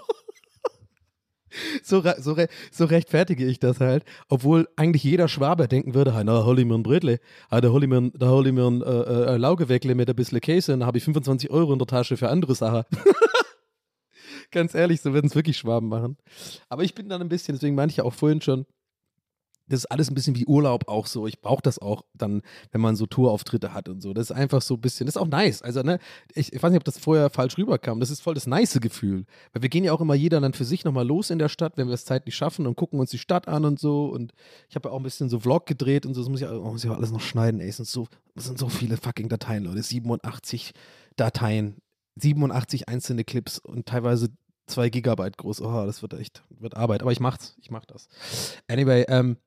So, 1.83 2.01
so, 2.19 2.37
so 2.71 2.85
rechtfertige 2.85 3.45
ich 3.45 3.59
das 3.59 3.81
halt, 3.81 4.05
obwohl 4.29 4.69
eigentlich 4.77 5.03
jeder 5.03 5.27
Schwaber 5.27 5.67
denken 5.67 5.93
würde, 5.93 6.13
"Ha, 6.13 6.23
na, 6.23 6.45
hol 6.45 6.57
ich 6.57 6.65
mir 6.65 6.75
ein 6.75 6.83
Bredle, 6.83 7.19
ha, 7.51 7.59
da 7.59 7.67
hol 7.69 7.83
ich 7.83 7.89
mir, 7.89 8.09
da 8.17 8.29
hol 8.29 8.47
ich 8.47 8.53
mir 8.53 8.65
ein 8.65 8.81
äh, 8.81 9.33
äh, 9.33 9.35
Laugeweckle 9.37 9.93
mit 9.93 10.09
ein 10.09 10.15
bisschen 10.15 10.39
Käse 10.39 10.73
und 10.73 10.79
dann 10.79 10.87
habe 10.87 10.97
ich 10.97 11.03
25 11.03 11.49
Euro 11.51 11.73
in 11.73 11.79
der 11.79 11.87
Tasche 11.87 12.15
für 12.15 12.29
andere 12.29 12.55
Sachen. 12.55 12.83
Ganz 14.51 14.73
ehrlich, 14.75 15.01
so 15.01 15.13
würden 15.13 15.27
es 15.27 15.35
wirklich 15.35 15.57
Schwaben 15.57 15.87
machen. 15.87 16.17
Aber 16.69 16.83
ich 16.83 16.93
bin 16.93 17.09
dann 17.09 17.21
ein 17.21 17.29
bisschen, 17.29 17.55
deswegen 17.55 17.75
meinte 17.75 17.91
ich 17.91 17.97
ja 17.97 18.03
auch 18.03 18.13
vorhin 18.13 18.41
schon, 18.41 18.65
das 19.67 19.81
ist 19.81 19.85
alles 19.85 20.11
ein 20.11 20.15
bisschen 20.15 20.35
wie 20.35 20.45
Urlaub 20.47 20.89
auch 20.89 21.05
so. 21.05 21.27
Ich 21.27 21.39
brauche 21.39 21.61
das 21.61 21.79
auch 21.79 22.03
dann, 22.13 22.41
wenn 22.73 22.81
man 22.81 22.97
so 22.97 23.05
Tourauftritte 23.05 23.73
hat 23.73 23.87
und 23.87 24.01
so. 24.01 24.13
Das 24.13 24.29
ist 24.29 24.35
einfach 24.35 24.61
so 24.61 24.73
ein 24.73 24.81
bisschen, 24.81 25.05
das 25.05 25.15
ist 25.15 25.21
auch 25.21 25.27
nice. 25.27 25.61
Also, 25.61 25.81
ne, 25.81 25.99
ich, 26.33 26.51
ich 26.51 26.61
weiß 26.61 26.71
nicht, 26.71 26.79
ob 26.79 26.83
das 26.83 26.99
vorher 26.99 27.29
falsch 27.29 27.57
rüberkam. 27.57 28.01
Das 28.01 28.09
ist 28.09 28.19
voll 28.19 28.33
das 28.33 28.47
nice 28.47 28.77
Gefühl. 28.81 29.23
Weil 29.53 29.61
wir 29.61 29.69
gehen 29.69 29.85
ja 29.85 29.93
auch 29.93 30.01
immer 30.01 30.15
jeder 30.15 30.41
dann 30.41 30.51
für 30.51 30.65
sich 30.65 30.83
nochmal 30.83 31.07
los 31.07 31.29
in 31.29 31.39
der 31.39 31.47
Stadt, 31.47 31.77
wenn 31.77 31.87
wir 31.87 31.93
es 31.93 32.03
zeitlich 32.03 32.35
schaffen 32.35 32.67
und 32.67 32.75
gucken 32.75 32.99
uns 32.99 33.11
die 33.11 33.17
Stadt 33.17 33.47
an 33.47 33.63
und 33.63 33.79
so. 33.79 34.07
Und 34.07 34.33
ich 34.67 34.75
habe 34.75 34.89
ja 34.89 34.93
auch 34.93 34.97
ein 34.99 35.03
bisschen 35.03 35.29
so 35.29 35.39
Vlog 35.39 35.65
gedreht 35.67 36.05
und 36.05 36.15
so. 36.15 36.21
Das 36.21 36.29
muss 36.29 36.41
ich, 36.41 36.47
auch- 36.47 36.61
muss 36.73 36.83
ich 36.83 36.89
auch 36.89 36.97
alles 36.97 37.11
noch 37.13 37.21
schneiden, 37.21 37.61
ey. 37.61 37.69
Es 37.69 37.77
sind 37.77 37.87
so, 37.87 38.07
es 38.35 38.43
sind 38.45 38.59
so 38.59 38.67
viele 38.67 38.97
fucking 38.97 39.29
Dateien, 39.29 39.63
Leute. 39.63 39.83
87 39.83 40.73
Dateien, 41.15 41.77
87 42.17 42.89
einzelne 42.89 43.23
Clips 43.23 43.57
und 43.57 43.85
teilweise 43.85 44.27
zwei 44.71 44.89
Gigabyte 44.89 45.37
groß. 45.37 45.61
Oh, 45.61 45.85
das 45.85 46.01
wird 46.01 46.13
echt, 46.13 46.43
wird 46.49 46.75
Arbeit. 46.75 47.01
Aber 47.01 47.11
ich 47.11 47.19
mach's, 47.19 47.55
ich 47.61 47.69
mach 47.71 47.85
das. 47.85 48.07
Anyway, 48.67 49.05
ähm, 49.07 49.37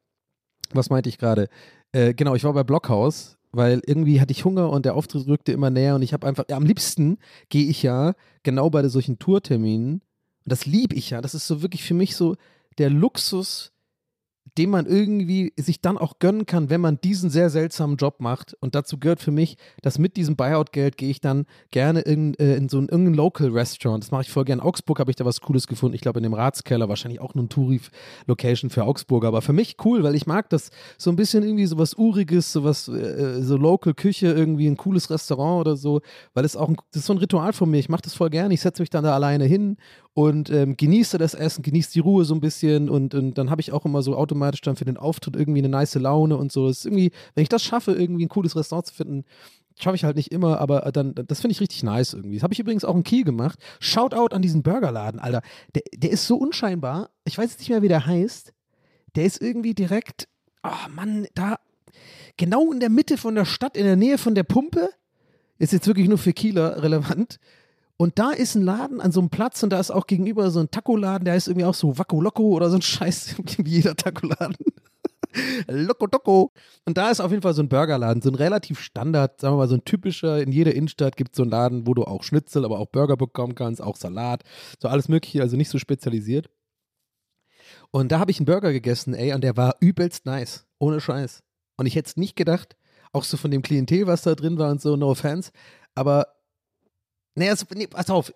was 0.73 0.91
meinte 0.91 1.09
ich 1.09 1.19
gerade? 1.19 1.49
Äh, 1.93 2.15
genau, 2.15 2.35
ich 2.35 2.45
war 2.45 2.53
bei 2.53 2.65
Blockhaus, 2.65 3.37
weil 3.53 3.81
irgendwie 3.87 4.21
hatte 4.21 4.33
ich 4.33 4.45
Hunger 4.45 4.71
und 4.71 4.85
der 4.85 4.95
Auftritt 4.95 5.27
rückte 5.27 5.53
immer 5.53 5.71
näher 5.71 5.95
und 5.95 6.03
ich 6.03 6.13
habe 6.13 6.27
einfach, 6.27 6.45
ja, 6.49 6.57
am 6.57 6.65
liebsten 6.65 7.19
gehe 7.49 7.69
ich 7.69 7.83
ja 7.83 8.15
genau 8.43 8.71
bei 8.71 8.87
solchen 8.89 9.19
Tourterminen 9.19 9.95
und 9.95 10.53
das 10.53 10.67
liebe 10.67 10.95
ich 10.95 11.11
ja. 11.11 11.21
Das 11.21 11.35
ist 11.35 11.47
so 11.47 11.63
wirklich 11.63 11.85
für 11.85 11.95
mich 11.95 12.17
so 12.17 12.37
der 12.79 12.91
Luxus, 12.91 13.73
den 14.59 14.71
man 14.71 14.87
irgendwie 14.87 15.53
sich 15.57 15.81
dann 15.81 15.99
auch 15.99 16.19
gönnen 16.19 16.47
kann, 16.47 16.71
wenn 16.71 16.81
man 16.81 17.01
diesen 17.01 17.31
sehr 17.31 17.51
seltsamen 17.51 17.97
Job 17.97 18.21
macht. 18.21 18.55
Und 18.61 18.75
dazu 18.75 18.99
gehört 18.99 19.21
für 19.21 19.31
mich, 19.31 19.57
dass 19.83 19.99
mit 19.99 20.17
diesem 20.17 20.37
Buyout-Geld 20.37 20.97
gehe 20.97 21.11
ich 21.11 21.21
dann 21.21 21.47
gerne 21.71 22.01
in, 22.01 22.35
äh, 22.35 22.55
in 22.55 22.69
so 22.69 22.79
ein 22.79 22.89
irgendein 22.89 23.15
Local 23.15 23.49
Restaurant. 23.49 24.05
Das 24.05 24.11
mache 24.11 24.23
ich 24.23 24.31
voll 24.31 24.45
gerne. 24.45 24.63
In 24.63 24.69
Augsburg 24.69 25.01
habe 25.01 25.11
ich 25.11 25.17
da 25.17 25.25
was 25.25 25.41
Cooles 25.41 25.67
gefunden. 25.67 25.95
Ich 25.95 26.03
glaube 26.03 26.21
in 26.21 26.23
dem 26.23 26.35
Ratskeller, 26.35 26.89
wahrscheinlich 26.89 27.21
auch 27.21 27.35
nur 27.35 27.45
ein 27.45 27.49
Touri-Location 27.49 28.71
für 28.71 28.85
Augsburger. 28.85 29.29
Aber 29.29 29.43
für 29.43 29.53
mich 29.53 29.77
cool, 29.85 30.03
weil 30.05 30.15
ich 30.15 30.27
mag 30.27 30.51
das 30.51 30.71
so 30.99 31.11
ein 31.11 31.17
bisschen 31.17 31.43
irgendwie 31.43 31.67
so 31.67 31.79
was 31.79 31.95
Uriges, 31.95 32.53
so 32.53 32.63
was, 32.65 32.87
äh, 32.89 33.43
so 33.43 33.57
Local 33.57 33.95
Küche, 33.95 34.29
irgendwie 34.29 34.69
ein 34.69 34.77
cooles 34.77 35.11
Restaurant 35.11 35.63
oder 35.63 35.77
so. 35.77 36.01
Weil 36.35 36.45
es 36.45 36.55
auch 36.55 36.69
ein, 36.69 36.77
das 36.93 37.01
ist 37.01 37.07
so 37.07 37.15
ein 37.15 37.19
Ritual 37.19 37.53
von 37.55 37.71
mir. 37.71 37.79
Ich 37.79 37.89
mache 37.89 38.03
das 38.03 38.15
voll 38.15 38.31
gerne. 38.31 38.55
Ich 38.55 38.61
setze 38.61 38.83
mich 38.83 38.91
dann 38.91 39.05
da 39.05 39.15
alleine 39.15 39.47
hin 39.47 39.79
und 40.15 40.49
ähm, 40.51 40.77
genieße 40.77 41.19
das 41.19 41.35
Essen, 41.35 41.63
genieße 41.63 41.93
die 41.93 42.01
Ruhe 42.01 42.25
so 42.25 42.35
ein 42.35 42.41
bisschen 42.41 42.89
und, 42.89 43.15
und 43.15 43.37
dann 43.37 43.51
habe 43.51 43.61
ich 43.61 43.73
auch 43.73 43.85
immer 43.85 44.01
so 44.01 44.17
automatisch 44.17 44.61
dann 44.61 44.77
für 44.77 44.85
den 44.85 44.97
Auftritt 44.97 45.35
irgendwie 45.37 45.59
eine 45.59 45.69
nice 45.69 45.97
Laune 45.97 46.37
und 46.37 46.53
so. 46.53 46.69
Es 46.69 46.79
ist 46.79 46.87
irgendwie, 46.87 47.11
wenn 47.35 47.43
ich 47.43 47.49
das 47.49 47.65
schaffe, 47.65 47.93
irgendwie 47.93 48.25
ein 48.25 48.29
cooles 48.29 48.55
Restaurant 48.55 48.87
zu 48.87 48.95
finden, 48.95 49.25
schaffe 49.77 49.97
ich 49.97 50.05
halt 50.05 50.17
nicht 50.17 50.31
immer, 50.31 50.61
aber 50.61 50.81
dann, 50.93 51.15
das 51.15 51.41
finde 51.41 51.53
ich 51.53 51.61
richtig 51.61 51.83
nice 51.83 52.15
irgendwie. 52.15 52.37
Das 52.37 52.45
habe 52.45 52.55
ich 52.55 52.61
übrigens 52.61 52.85
auch 52.85 52.95
in 52.95 53.03
Kiel 53.03 53.25
gemacht. 53.25 53.59
Shoutout 53.81 54.35
an 54.35 54.41
diesen 54.41 54.63
Burgerladen, 54.63 55.19
Alter. 55.19 55.43
Der, 55.75 55.83
der 55.97 56.11
ist 56.11 56.27
so 56.29 56.37
unscheinbar. 56.37 57.11
Ich 57.25 57.37
weiß 57.37 57.51
jetzt 57.51 57.59
nicht 57.59 57.71
mehr, 57.71 57.83
wie 57.83 57.89
der 57.89 58.07
heißt. 58.07 58.53
Der 59.17 59.25
ist 59.25 59.43
irgendwie 59.43 59.75
direkt, 59.75 60.29
oh 60.63 60.89
Mann, 60.95 61.27
da, 61.35 61.59
genau 62.37 62.73
in 62.73 62.79
der 62.79 62.91
Mitte 62.91 63.17
von 63.17 63.35
der 63.35 63.45
Stadt, 63.45 63.77
in 63.77 63.85
der 63.85 63.97
Nähe 63.97 64.19
von 64.19 64.37
der 64.37 64.45
Pumpe. 64.45 64.91
Ist 65.59 65.73
jetzt 65.73 65.87
wirklich 65.87 66.09
nur 66.09 66.19
für 66.19 66.33
Kieler 66.33 66.83
relevant. 66.83 67.39
Und 67.97 68.19
da 68.19 68.31
ist 68.31 68.57
ein 68.57 68.63
Laden 68.63 69.01
an 69.01 69.13
so 69.13 69.21
einem 69.21 69.31
Platz 69.31 69.63
und 69.63 69.71
da 69.71 69.79
ist 69.79 69.93
auch 69.93 70.07
gegenüber 70.07 70.51
so 70.51 70.61
ein 70.61 70.71
Taco-Laden, 70.71 71.25
der 71.25 71.37
ist 71.37 71.47
irgendwie 71.47 71.65
auch 71.65 71.75
so 71.75 71.97
Wacko 71.97 72.21
Loco 72.21 72.43
oder 72.43 72.69
so 72.69 72.77
ein 72.77 72.83
Scheiß, 72.83 73.37
wie 73.59 73.71
jeder 73.71 73.95
Taco-Laden. 73.95 74.57
Loco 75.69 76.07
Doco. 76.07 76.53
Und 76.85 76.97
da 76.97 77.11
ist 77.11 77.21
auf 77.21 77.31
jeden 77.31 77.43
Fall 77.43 77.55
so 77.55 77.63
ein 77.63 77.69
Burgerladen, 77.69 78.23
so 78.23 78.31
ein 78.31 78.35
relativ 78.35 78.81
Standard, 78.81 79.41
sagen 79.41 79.55
wir 79.55 79.59
mal, 79.59 79.69
so 79.69 79.75
ein 79.75 79.85
typischer, 79.85 80.41
in 80.41 80.53
jeder 80.53 80.75
Innenstadt 80.75 81.17
gibt 81.17 81.33
es 81.33 81.37
so 81.37 81.43
einen 81.43 81.51
Laden, 81.51 81.87
wo 81.87 81.95
du 81.95 82.05
auch 82.05 82.23
Schnitzel, 82.23 82.65
aber 82.65 82.79
auch 82.79 82.87
Burger 82.87 83.17
bekommen 83.17 83.55
kannst, 83.55 83.81
auch 83.81 83.97
Salat, 83.97 84.43
so 84.81 84.89
alles 84.89 85.09
mögliche, 85.09 85.43
also 85.43 85.57
nicht 85.57 85.71
so 85.71 85.79
spezialisiert. 85.79 86.51
Und 87.91 88.13
da 88.13 88.19
habe 88.19 88.31
ich 88.31 88.39
einen 88.39 88.47
Burger 88.47 88.73
gegessen, 88.73 89.15
ey, 89.15 89.33
und 89.35 89.43
der 89.43 89.57
war 89.57 89.77
übelst 89.81 90.27
nice, 90.27 90.67
ohne 90.79 91.01
Scheiß. 91.01 91.43
Und 91.77 91.87
ich 91.87 91.97
hätte 91.97 92.09
es 92.09 92.17
nicht 92.17 92.37
gedacht, 92.37 92.77
auch 93.13 93.25
so 93.25 93.37
von 93.37 93.51
dem 93.51 93.63
Klientel, 93.63 94.07
was 94.07 94.23
da 94.23 94.35
drin 94.35 94.59
war 94.59 94.71
und 94.71 94.81
so, 94.81 94.97
no 94.97 95.11
offense, 95.11 95.51
aber 95.95 96.34
Nee, 97.35 97.51
also, 97.51 97.67
nee, 97.75 97.87
pass 97.87 98.11
auf. 98.11 98.33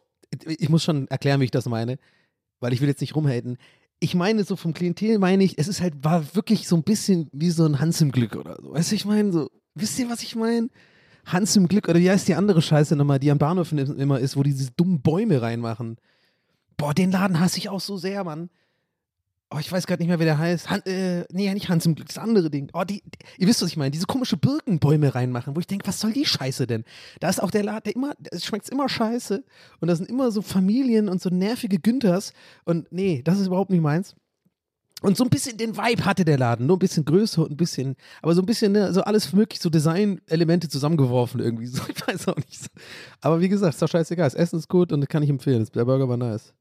Ich 0.46 0.68
muss 0.68 0.84
schon 0.84 1.08
erklären, 1.08 1.40
wie 1.40 1.44
ich 1.44 1.50
das 1.50 1.66
meine, 1.66 1.98
weil 2.60 2.72
ich 2.72 2.80
will 2.80 2.88
jetzt 2.88 3.00
nicht 3.00 3.16
rumhaten. 3.16 3.56
Ich 4.00 4.14
meine, 4.14 4.44
so 4.44 4.56
vom 4.56 4.74
Klientel 4.74 5.18
meine 5.18 5.42
ich, 5.42 5.58
es 5.58 5.68
ist 5.68 5.80
halt, 5.80 6.04
war 6.04 6.34
wirklich 6.34 6.68
so 6.68 6.76
ein 6.76 6.82
bisschen 6.82 7.28
wie 7.32 7.50
so 7.50 7.64
ein 7.64 7.80
Hans 7.80 8.00
im 8.00 8.12
Glück 8.12 8.36
oder 8.36 8.56
so. 8.60 8.72
Weißt 8.72 8.90
du, 8.90 8.94
ich 8.96 9.04
meine, 9.04 9.32
so, 9.32 9.50
wisst 9.74 9.98
ihr, 9.98 10.08
was 10.10 10.22
ich 10.22 10.36
meine? 10.36 10.68
Hans 11.24 11.56
im 11.56 11.68
Glück, 11.68 11.88
oder 11.88 11.98
wie 11.98 12.10
heißt 12.10 12.28
die 12.28 12.34
andere 12.34 12.62
Scheiße 12.62 12.96
nochmal, 12.96 13.18
die 13.18 13.30
am 13.30 13.38
Bahnhof 13.38 13.72
immer 13.72 14.18
ist, 14.18 14.36
wo 14.36 14.42
die 14.42 14.52
diese 14.52 14.70
dummen 14.72 15.02
Bäume 15.02 15.42
reinmachen. 15.42 15.96
Boah, 16.76 16.94
den 16.94 17.10
Laden 17.10 17.40
hasse 17.40 17.58
ich 17.58 17.68
auch 17.68 17.80
so 17.80 17.96
sehr, 17.96 18.24
Mann. 18.24 18.50
Oh, 19.50 19.56
ich 19.58 19.72
weiß 19.72 19.86
gerade 19.86 20.02
nicht 20.02 20.08
mehr, 20.08 20.20
wie 20.20 20.24
der 20.24 20.36
heißt. 20.36 20.68
Han, 20.68 20.82
äh, 20.84 21.24
nee, 21.32 21.52
nicht 21.54 21.70
Hans 21.70 21.86
im 21.86 21.94
Glück, 21.94 22.08
das 22.08 22.18
andere 22.18 22.50
Ding. 22.50 22.68
Oh, 22.74 22.84
die, 22.84 23.02
die, 23.02 23.18
ihr 23.38 23.48
wisst, 23.48 23.62
was 23.62 23.70
ich 23.70 23.78
meine. 23.78 23.90
Diese 23.90 24.04
komische 24.04 24.36
Birkenbäume 24.36 25.14
reinmachen, 25.14 25.56
wo 25.56 25.60
ich 25.60 25.66
denke, 25.66 25.86
was 25.86 26.00
soll 26.00 26.12
die 26.12 26.26
Scheiße 26.26 26.66
denn? 26.66 26.84
Da 27.20 27.30
ist 27.30 27.42
auch 27.42 27.50
der 27.50 27.62
Laden, 27.64 27.84
der 27.84 27.96
immer, 27.96 28.12
es 28.30 28.44
schmeckt 28.44 28.68
immer 28.68 28.90
scheiße. 28.90 29.42
Und 29.80 29.88
da 29.88 29.96
sind 29.96 30.10
immer 30.10 30.30
so 30.32 30.42
Familien 30.42 31.08
und 31.08 31.22
so 31.22 31.30
nervige 31.30 31.78
Günthers. 31.78 32.34
Und 32.66 32.92
nee, 32.92 33.22
das 33.24 33.40
ist 33.40 33.46
überhaupt 33.46 33.70
nicht 33.70 33.80
meins. 33.80 34.14
Und 35.00 35.16
so 35.16 35.24
ein 35.24 35.30
bisschen 35.30 35.56
den 35.56 35.78
Vibe 35.78 36.04
hatte 36.04 36.26
der 36.26 36.36
Laden, 36.36 36.66
nur 36.66 36.76
ein 36.76 36.80
bisschen 36.80 37.06
größer 37.06 37.42
und 37.42 37.52
ein 37.52 37.56
bisschen, 37.56 37.96
aber 38.20 38.34
so 38.34 38.42
ein 38.42 38.46
bisschen, 38.46 38.72
ne, 38.72 38.92
so 38.92 39.02
alles 39.02 39.32
möglich, 39.32 39.60
so 39.60 39.70
Design-Elemente 39.70 40.68
zusammengeworfen 40.68 41.40
irgendwie. 41.40 41.66
So, 41.78 41.82
ich 41.88 42.06
weiß 42.06 42.28
auch 42.28 42.36
nicht. 42.36 42.66
Aber 43.22 43.40
wie 43.40 43.48
gesagt, 43.48 43.74
ist 43.74 43.82
doch 43.82 43.88
scheißegal. 43.88 44.26
Das 44.26 44.34
Essen 44.34 44.58
ist 44.58 44.68
gut 44.68 44.92
und 44.92 45.08
kann 45.08 45.22
ich 45.22 45.30
empfehlen. 45.30 45.66
Der 45.74 45.86
Burger 45.86 46.08
war 46.08 46.18
nice. 46.18 46.52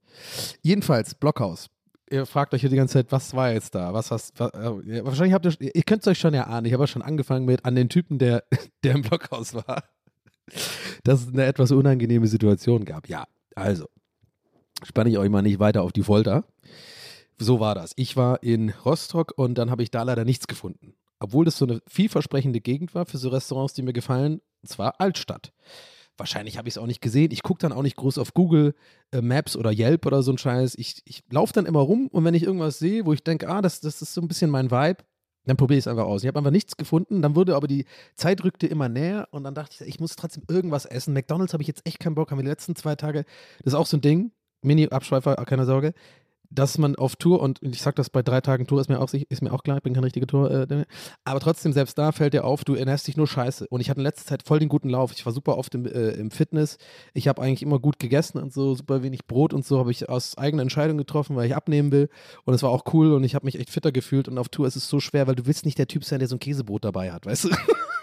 Jedenfalls, 0.61 1.15
Blockhaus 1.15 1.69
ihr 2.09 2.25
fragt 2.25 2.53
euch 2.53 2.61
hier 2.61 2.69
die 2.69 2.75
ganze 2.75 2.93
Zeit, 2.93 3.11
was 3.11 3.33
war 3.33 3.51
jetzt 3.51 3.75
da? 3.75 3.93
Was 3.93 4.11
hast 4.11 4.39
was, 4.39 4.53
äh, 4.53 5.05
wahrscheinlich 5.05 5.33
habt 5.33 5.45
ihr, 5.45 5.75
ihr 5.75 5.83
könnt 5.83 6.01
es 6.01 6.07
euch 6.07 6.19
schon 6.19 6.33
erahnen. 6.33 6.65
Ich 6.65 6.73
habe 6.73 6.83
ja 6.83 6.87
schon 6.87 7.01
angefangen 7.01 7.45
mit 7.45 7.65
an 7.65 7.75
den 7.75 7.89
Typen, 7.89 8.19
der, 8.19 8.43
der 8.83 8.95
im 8.95 9.01
Blockhaus 9.01 9.53
war, 9.53 9.83
dass 11.03 11.21
es 11.21 11.27
eine 11.29 11.45
etwas 11.45 11.71
unangenehme 11.71 12.27
Situation 12.27 12.85
gab. 12.85 13.09
Ja, 13.09 13.25
also 13.55 13.87
spanne 14.83 15.09
ich 15.09 15.17
euch 15.17 15.29
mal 15.29 15.41
nicht 15.41 15.59
weiter 15.59 15.83
auf 15.83 15.91
die 15.91 16.03
Folter. 16.03 16.45
So 17.39 17.59
war 17.59 17.75
das. 17.75 17.93
Ich 17.95 18.17
war 18.17 18.41
in 18.41 18.69
Rostock 18.85 19.33
und 19.35 19.57
dann 19.57 19.69
habe 19.69 19.83
ich 19.83 19.91
da 19.91 20.03
leider 20.03 20.25
nichts 20.25 20.47
gefunden. 20.47 20.95
Obwohl 21.19 21.45
das 21.45 21.57
so 21.57 21.65
eine 21.65 21.81
vielversprechende 21.87 22.61
Gegend 22.61 22.95
war 22.95 23.05
für 23.05 23.17
so 23.17 23.29
Restaurants, 23.29 23.73
die 23.73 23.81
mir 23.81 23.93
gefallen, 23.93 24.41
und 24.61 24.69
zwar 24.69 24.99
Altstadt. 24.99 25.51
Wahrscheinlich 26.17 26.57
habe 26.57 26.67
ich 26.67 26.73
es 26.73 26.77
auch 26.77 26.87
nicht 26.87 27.01
gesehen. 27.01 27.31
Ich 27.31 27.43
gucke 27.43 27.59
dann 27.59 27.71
auch 27.71 27.83
nicht 27.83 27.95
groß 27.95 28.17
auf 28.17 28.33
Google 28.33 28.73
äh, 29.11 29.21
Maps 29.21 29.55
oder 29.55 29.71
Yelp 29.71 30.05
oder 30.05 30.23
so 30.23 30.31
ein 30.31 30.37
Scheiß. 30.37 30.75
Ich, 30.75 31.01
ich 31.05 31.23
laufe 31.29 31.53
dann 31.53 31.65
immer 31.65 31.79
rum 31.79 32.07
und 32.07 32.25
wenn 32.25 32.33
ich 32.33 32.43
irgendwas 32.43 32.79
sehe, 32.79 33.05
wo 33.05 33.13
ich 33.13 33.23
denke, 33.23 33.47
ah, 33.47 33.61
das, 33.61 33.81
das 33.81 34.01
ist 34.01 34.13
so 34.13 34.21
ein 34.21 34.27
bisschen 34.27 34.49
mein 34.49 34.71
Vibe, 34.71 35.03
dann 35.45 35.57
probiere 35.57 35.77
ich 35.77 35.83
es 35.83 35.87
einfach 35.87 36.05
aus. 36.05 36.23
Ich 36.23 36.27
habe 36.27 36.39
einfach 36.39 36.51
nichts 36.51 36.75
gefunden. 36.75 37.21
Dann 37.21 37.35
wurde 37.35 37.55
aber 37.55 37.67
die 37.67 37.85
Zeit 38.15 38.43
rückte 38.43 38.67
immer 38.67 38.89
näher 38.89 39.27
und 39.31 39.43
dann 39.43 39.55
dachte 39.55 39.75
ich, 39.83 39.87
ich 39.87 39.99
muss 39.99 40.15
trotzdem 40.15 40.43
irgendwas 40.49 40.85
essen. 40.85 41.13
McDonalds 41.13 41.53
habe 41.53 41.63
ich 41.63 41.67
jetzt 41.67 41.85
echt 41.85 41.99
keinen 41.99 42.15
Bock. 42.15 42.31
Haben 42.31 42.39
wir 42.39 42.43
die 42.43 42.49
letzten 42.49 42.75
zwei 42.75 42.95
Tage. 42.95 43.23
Das 43.63 43.73
ist 43.73 43.79
auch 43.79 43.85
so 43.85 43.97
ein 43.97 44.01
Ding. 44.01 44.31
Mini-Abschweifer, 44.61 45.35
keine 45.45 45.65
Sorge 45.65 45.93
dass 46.49 46.77
man 46.77 46.95
auf 46.95 47.15
Tour, 47.15 47.41
und 47.41 47.59
ich 47.61 47.81
sag 47.81 47.95
das 47.95 48.09
bei 48.09 48.21
drei 48.21 48.41
Tagen 48.41 48.67
Tour, 48.67 48.81
ist 48.81 48.89
mir 48.89 48.99
auch, 48.99 49.11
ist 49.13 49.41
mir 49.41 49.53
auch 49.53 49.63
klar, 49.63 49.77
ich 49.77 49.83
bin 49.83 49.93
kein 49.93 50.03
richtiger 50.03 50.27
Tour, 50.27 50.51
äh, 50.51 50.85
aber 51.25 51.39
trotzdem, 51.39 51.73
selbst 51.73 51.97
da 51.97 52.11
fällt 52.11 52.33
dir 52.33 52.45
auf, 52.45 52.63
du 52.63 52.75
ernährst 52.75 53.07
dich 53.07 53.17
nur 53.17 53.27
scheiße. 53.27 53.67
Und 53.69 53.81
ich 53.81 53.89
hatte 53.89 53.99
in 53.99 54.05
letzter 54.05 54.25
Zeit 54.25 54.43
voll 54.43 54.59
den 54.59 54.69
guten 54.69 54.89
Lauf. 54.89 55.11
Ich 55.13 55.25
war 55.25 55.33
super 55.33 55.57
oft 55.57 55.73
im, 55.75 55.85
äh, 55.85 56.11
im 56.11 56.31
Fitness. 56.31 56.77
Ich 57.13 57.27
habe 57.27 57.41
eigentlich 57.41 57.63
immer 57.63 57.79
gut 57.79 57.99
gegessen 57.99 58.39
und 58.39 58.53
so, 58.53 58.75
super 58.75 59.03
wenig 59.03 59.25
Brot 59.25 59.53
und 59.53 59.65
so 59.65 59.79
habe 59.79 59.91
ich 59.91 60.09
aus 60.09 60.37
eigener 60.37 60.61
Entscheidung 60.61 60.97
getroffen, 60.97 61.35
weil 61.35 61.47
ich 61.47 61.55
abnehmen 61.55 61.91
will. 61.91 62.09
Und 62.45 62.53
es 62.53 62.63
war 62.63 62.69
auch 62.69 62.85
cool 62.93 63.13
und 63.13 63.23
ich 63.23 63.35
habe 63.35 63.45
mich 63.45 63.59
echt 63.59 63.69
fitter 63.69 63.91
gefühlt. 63.91 64.27
Und 64.27 64.37
auf 64.37 64.49
Tour 64.49 64.67
ist 64.67 64.75
es 64.75 64.87
so 64.87 64.99
schwer, 64.99 65.27
weil 65.27 65.35
du 65.35 65.45
willst 65.45 65.65
nicht 65.65 65.77
der 65.77 65.87
Typ 65.87 66.03
sein, 66.03 66.19
der 66.19 66.27
so 66.27 66.35
ein 66.35 66.39
Käsebrot 66.39 66.85
dabei 66.85 67.11
hat, 67.11 67.25
weißt 67.25 67.45
du? 67.45 67.49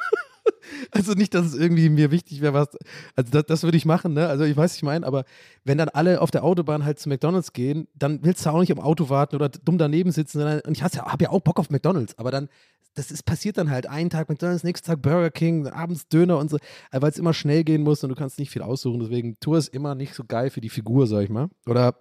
Also 0.91 1.13
nicht, 1.13 1.35
dass 1.35 1.47
es 1.47 1.55
irgendwie 1.55 1.89
mir 1.89 2.11
wichtig 2.11 2.41
wäre, 2.41 2.55
was. 2.55 2.69
Also 3.17 3.31
das, 3.31 3.45
das 3.47 3.63
würde 3.63 3.77
ich 3.77 3.85
machen, 3.85 4.15
ne? 4.15 4.29
Also 4.29 4.45
ich 4.45 4.57
weiß, 4.57 4.73
was 4.73 4.77
ich 4.77 4.83
meine, 4.83 5.07
aber 5.07 5.25
wenn 5.65 5.79
dann 5.79 5.89
alle 5.89 6.21
auf 6.21 6.31
der 6.31 6.45
Autobahn 6.45 6.85
halt 6.85 6.99
zu 6.99 7.09
McDonalds 7.09 7.53
gehen, 7.53 7.89
dann 7.95 8.21
willst 8.23 8.45
du 8.45 8.51
auch 8.51 8.61
nicht 8.61 8.71
im 8.71 8.81
Auto 8.81 9.09
warten 9.09 9.37
oder 9.37 9.49
dumm 9.49 9.79
daneben 9.79 10.13
sitzen. 10.13 10.39
Sondern, 10.39 10.61
und 10.61 10.77
ich 10.77 10.83
habe 10.83 11.25
ja 11.25 11.31
auch 11.31 11.41
Bock 11.41 11.59
auf 11.59 11.71
McDonalds, 11.71 12.19
aber 12.19 12.31
dann, 12.31 12.49
das 12.95 13.11
ist 13.11 13.25
passiert 13.25 13.59
dann 13.59 13.71
halt. 13.71 13.87
Einen 13.89 14.11
Tag 14.11 14.29
McDonalds, 14.29 14.65
nächsten 14.65 14.87
Tag 14.87 15.03
Burger 15.03 15.31
King, 15.31 15.67
abends 15.67 16.09
Döner 16.09 16.39
und 16.39 16.51
so, 16.51 16.59
weil 16.93 17.11
es 17.11 17.19
immer 17.19 17.35
schnell 17.35 17.65
gehen 17.65 17.83
muss 17.83 18.03
und 18.03 18.11
du 18.11 18.15
kannst 18.15 18.39
nicht 18.39 18.51
viel 18.51 18.63
aussuchen. 18.63 19.01
Deswegen 19.01 19.39
Tour 19.41 19.59
ist 19.59 19.69
immer 19.69 19.95
nicht 19.95 20.15
so 20.15 20.25
geil 20.25 20.51
für 20.51 20.61
die 20.61 20.71
Figur, 20.71 21.07
sag 21.07 21.23
ich 21.23 21.31
mal. 21.31 21.49
Oder 21.67 21.97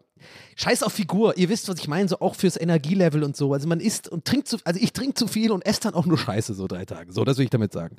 Scheiß 0.55 0.83
auf 0.83 0.93
Figur, 0.93 1.37
ihr 1.37 1.49
wisst, 1.49 1.67
was 1.67 1.79
ich 1.79 1.87
meine, 1.87 2.07
so 2.07 2.19
auch 2.19 2.35
fürs 2.35 2.59
Energielevel 2.59 3.23
und 3.23 3.35
so. 3.35 3.53
Also 3.53 3.67
man 3.67 3.79
isst 3.79 4.07
und 4.07 4.25
trinkt 4.25 4.47
zu, 4.47 4.57
also 4.63 4.79
ich 4.81 4.93
trinke 4.93 5.15
zu 5.15 5.27
viel 5.27 5.51
und 5.51 5.65
esse 5.65 5.81
dann 5.81 5.93
auch 5.95 6.05
nur 6.05 6.17
Scheiße 6.17 6.53
so 6.53 6.67
drei 6.67 6.85
Tage. 6.85 7.11
So, 7.11 7.23
das 7.25 7.37
will 7.37 7.45
ich 7.45 7.49
damit 7.49 7.73
sagen. 7.73 7.97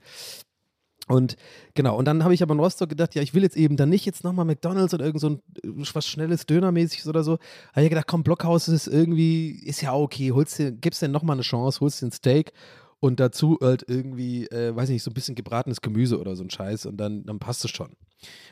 Und 1.07 1.36
genau, 1.74 1.98
und 1.98 2.07
dann 2.07 2.24
habe 2.24 2.32
ich 2.32 2.42
aber 2.42 2.55
in 2.55 2.61
Rostock 2.61 2.88
gedacht, 2.88 3.14
ja, 3.14 3.20
ich 3.20 3.34
will 3.34 3.42
jetzt 3.42 3.57
eben 3.57 3.76
dann 3.76 3.90
nicht 3.90 4.07
jetzt 4.07 4.24
nochmal 4.24 4.46
McDonalds 4.46 4.94
oder 4.94 5.05
irgend 5.05 5.20
so 5.20 5.28
ein 5.28 5.42
äh, 5.62 5.68
was 5.92 6.07
Schnelles, 6.07 6.46
Dönermäßiges 6.46 7.07
oder 7.07 7.22
so. 7.22 7.38
Habe 7.74 7.82
ich 7.82 7.90
gedacht, 7.90 8.07
komm, 8.07 8.22
Blockhaus 8.22 8.68
ist 8.68 8.86
irgendwie, 8.86 9.50
ist 9.50 9.82
ja 9.82 9.94
okay, 9.94 10.32
holst 10.32 10.59
dir, 10.59 10.72
gibst 10.72 11.02
dir 11.02 11.09
nochmal 11.09 11.36
eine 11.36 11.42
Chance, 11.42 11.80
holst 11.80 12.00
dir 12.00 12.07
ein 12.07 12.12
Steak 12.12 12.52
und 13.00 13.20
dazu 13.20 13.59
halt 13.61 13.84
irgendwie, 13.86 14.46
äh, 14.46 14.74
weiß 14.74 14.88
nicht, 14.88 15.02
so 15.02 15.11
ein 15.11 15.14
bisschen 15.14 15.34
gebratenes 15.34 15.82
Gemüse 15.82 16.18
oder 16.18 16.36
so 16.36 16.42
ein 16.42 16.50
Scheiß 16.50 16.86
und 16.86 16.96
dann, 16.96 17.24
dann 17.24 17.38
passt 17.38 17.64
es 17.66 17.70
schon. 17.70 17.92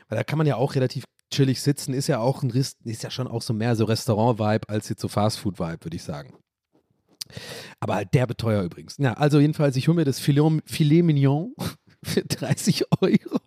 Weil 0.07 0.17
da 0.17 0.23
kann 0.23 0.37
man 0.37 0.45
ja 0.45 0.57
auch 0.57 0.75
relativ 0.75 1.05
chillig 1.31 1.59
sitzen, 1.59 1.95
ist 1.95 2.05
ja 2.05 2.19
auch 2.19 2.43
ein 2.43 2.51
Rist, 2.51 2.77
ist 2.85 3.01
ja 3.01 3.09
schon 3.09 3.27
auch 3.27 3.41
so 3.41 3.55
mehr 3.55 3.75
so 3.75 3.85
Restaurant-Vibe 3.85 4.69
als 4.69 4.89
jetzt 4.89 5.01
so 5.01 5.07
Fast-Food-Vibe, 5.07 5.85
würde 5.85 5.95
ich 5.95 6.03
sagen. 6.03 6.35
Aber 7.79 7.95
halt 7.95 8.13
der 8.13 8.27
beteuer 8.27 8.61
übrigens. 8.61 8.97
Ja, 8.99 9.13
also 9.13 9.39
jedenfalls, 9.39 9.75
ich 9.75 9.87
hole 9.87 9.95
mir 9.95 10.05
das 10.05 10.19
Filet, 10.19 10.61
Filet 10.65 11.01
Mignon 11.01 11.55
für 12.03 12.23
30 12.23 12.85
Euro. 13.01 13.39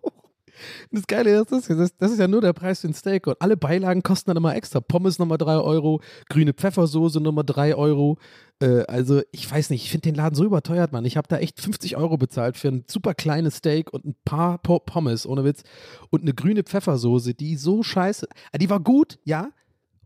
Das 0.91 1.07
Geile 1.07 1.39
ist, 1.39 1.51
das, 1.51 1.67
das, 1.67 1.95
das 1.97 2.11
ist 2.11 2.19
ja 2.19 2.27
nur 2.27 2.41
der 2.41 2.53
Preis 2.53 2.81
für 2.81 2.87
ein 2.87 2.93
Steak 2.93 3.27
und 3.27 3.41
alle 3.41 3.57
Beilagen 3.57 4.03
kosten 4.03 4.29
dann 4.29 4.37
immer 4.37 4.55
extra. 4.55 4.79
Pommes 4.79 5.19
nochmal 5.19 5.37
3 5.37 5.57
Euro, 5.57 6.01
grüne 6.29 6.53
Pfeffersoße 6.53 7.19
nochmal 7.19 7.45
3 7.45 7.75
Euro. 7.75 8.17
Äh, 8.59 8.83
also 8.87 9.21
ich 9.31 9.49
weiß 9.49 9.69
nicht, 9.69 9.83
ich 9.83 9.91
finde 9.91 10.09
den 10.09 10.15
Laden 10.15 10.35
so 10.35 10.45
überteuert, 10.45 10.91
Mann. 10.91 11.05
Ich 11.05 11.17
habe 11.17 11.27
da 11.27 11.37
echt 11.37 11.59
50 11.59 11.97
Euro 11.97 12.17
bezahlt 12.17 12.57
für 12.57 12.69
ein 12.69 12.83
super 12.87 13.13
kleines 13.13 13.57
Steak 13.57 13.93
und 13.93 14.05
ein 14.05 14.15
paar 14.25 14.57
Pommes, 14.59 15.25
ohne 15.25 15.43
Witz. 15.43 15.63
Und 16.09 16.23
eine 16.23 16.33
grüne 16.33 16.63
Pfeffersoße, 16.63 17.33
die 17.33 17.55
so 17.55 17.83
scheiße. 17.83 18.27
Ah, 18.51 18.57
die 18.57 18.69
war 18.69 18.79
gut, 18.79 19.19
ja, 19.23 19.49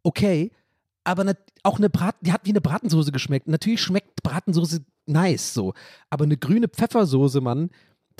okay, 0.03 0.51
aber 1.03 1.33
auch 1.63 1.77
eine 1.77 1.89
Braten, 1.89 2.25
die 2.25 2.31
hat 2.31 2.41
wie 2.45 2.51
eine 2.51 2.61
Bratensoße 2.61 3.11
geschmeckt. 3.11 3.47
Natürlich 3.47 3.81
schmeckt 3.81 4.21
Bratensoße 4.23 4.83
nice 5.07 5.53
so, 5.53 5.73
aber 6.09 6.25
eine 6.25 6.37
grüne 6.37 6.67
Pfeffersoße, 6.67 7.41
Mann, 7.41 7.71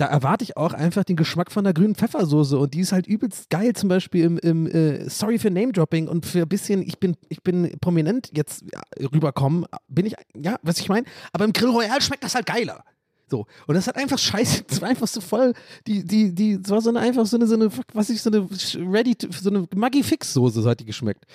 da 0.02 0.08
erwarte 0.08 0.42
ich 0.42 0.56
auch 0.56 0.72
einfach 0.72 1.04
den 1.04 1.14
Geschmack 1.14 1.52
von 1.52 1.62
der 1.62 1.72
grünen 1.72 1.94
Pfeffersoße 1.94 2.58
und 2.58 2.74
die 2.74 2.80
ist 2.80 2.90
halt 2.90 3.06
übelst 3.06 3.50
geil, 3.50 3.72
zum 3.74 3.88
Beispiel 3.88 4.24
im, 4.24 4.38
im 4.38 4.66
äh, 4.66 5.08
Sorry 5.08 5.38
für 5.38 5.48
Name-Dropping 5.48 6.08
und 6.08 6.26
für 6.26 6.42
ein 6.42 6.48
bisschen, 6.48 6.82
ich 6.82 6.98
bin, 6.98 7.16
ich 7.28 7.40
bin 7.44 7.78
prominent 7.80 8.28
jetzt 8.36 8.64
rüberkommen, 8.98 9.64
bin 9.86 10.06
ich, 10.06 10.14
ja, 10.34 10.58
was 10.62 10.80
ich 10.80 10.88
meine, 10.88 11.06
aber 11.32 11.44
im 11.44 11.52
Grill 11.52 11.68
Royal 11.68 12.02
schmeckt 12.02 12.24
das 12.24 12.34
halt 12.34 12.46
geiler. 12.46 12.82
So. 13.30 13.46
Und 13.68 13.76
das 13.76 13.86
hat 13.86 13.94
einfach 13.94 14.18
scheiße, 14.18 14.64
das 14.64 14.80
war 14.80 14.88
einfach 14.88 15.06
so 15.06 15.20
voll, 15.20 15.52
die, 15.86 16.04
die, 16.04 16.34
die, 16.34 16.54
es 16.54 16.68
war 16.68 16.80
so 16.80 16.88
eine, 16.90 16.98
einfach 16.98 17.24
so 17.24 17.36
eine, 17.36 17.46
so 17.46 17.54
eine, 17.54 17.70
was 17.92 18.10
ich, 18.10 18.20
so 18.22 18.30
eine 18.30 18.48
Ready, 18.92 19.16
so 19.30 19.50
eine 19.50 19.68
Maggi-Fix-Soße, 19.72 20.62
so 20.62 20.68
hat 20.68 20.80
die 20.80 20.84
geschmeckt. 20.84 21.26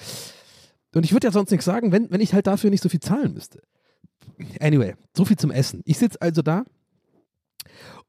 Und 0.94 1.06
ich 1.06 1.14
würde 1.14 1.28
ja 1.28 1.32
sonst 1.32 1.52
nichts 1.52 1.66
sagen, 1.66 1.94
wenn, 1.94 2.12
wenn 2.12 2.20
ich 2.20 2.34
halt 2.34 2.48
dafür 2.48 2.70
nicht 2.70 2.84
so 2.84 2.90
viel 2.90 3.00
zahlen 3.00 3.34
müsste. 3.34 3.62
Anyway, 4.60 4.96
so 5.16 5.24
viel 5.24 5.38
zum 5.38 5.52
Essen. 5.52 5.84
Ich 5.86 5.98
sitze 5.98 6.22
also 6.22 6.42
da 6.42 6.66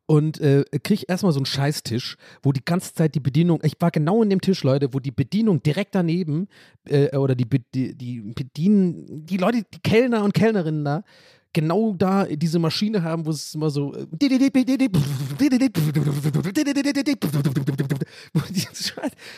und 0.09 0.41
äh, 0.41 0.65
kriege 0.83 1.05
erstmal 1.07 1.33
so 1.33 1.39
einen 1.39 1.47
Scheißtisch, 1.47 2.17
wo 2.43 2.53
die 2.53 2.65
ganze 2.65 2.95
Zeit 2.95 3.15
die 3.15 3.21
Bedienung, 3.21 3.61
ich 3.63 3.75
war 3.79 3.91
genau 3.91 4.23
in 4.23 4.31
dem 4.31 4.41
Tisch, 4.41 4.65
Leute, 4.65 4.95
wo 4.95 5.01
die 5.01 5.11
Bedienung 5.11 5.63
direkt 5.63 5.95
daneben 5.95 6.49
äh, 6.89 7.15
oder 7.15 7.35
die, 7.35 7.47
die, 7.75 7.95
die 7.95 8.21
bedienen, 8.23 9.27
die 9.27 9.37
Leute, 9.37 9.65
die 9.73 9.81
Kellner 9.81 10.25
und 10.25 10.33
Kellnerinnen 10.33 10.83
da, 10.83 11.05
genau 11.53 11.93
da 11.93 12.25
diese 12.25 12.59
Maschine 12.59 13.03
haben, 13.03 13.27
wo 13.27 13.31
es 13.31 13.55
immer 13.55 13.69
so 13.69 13.93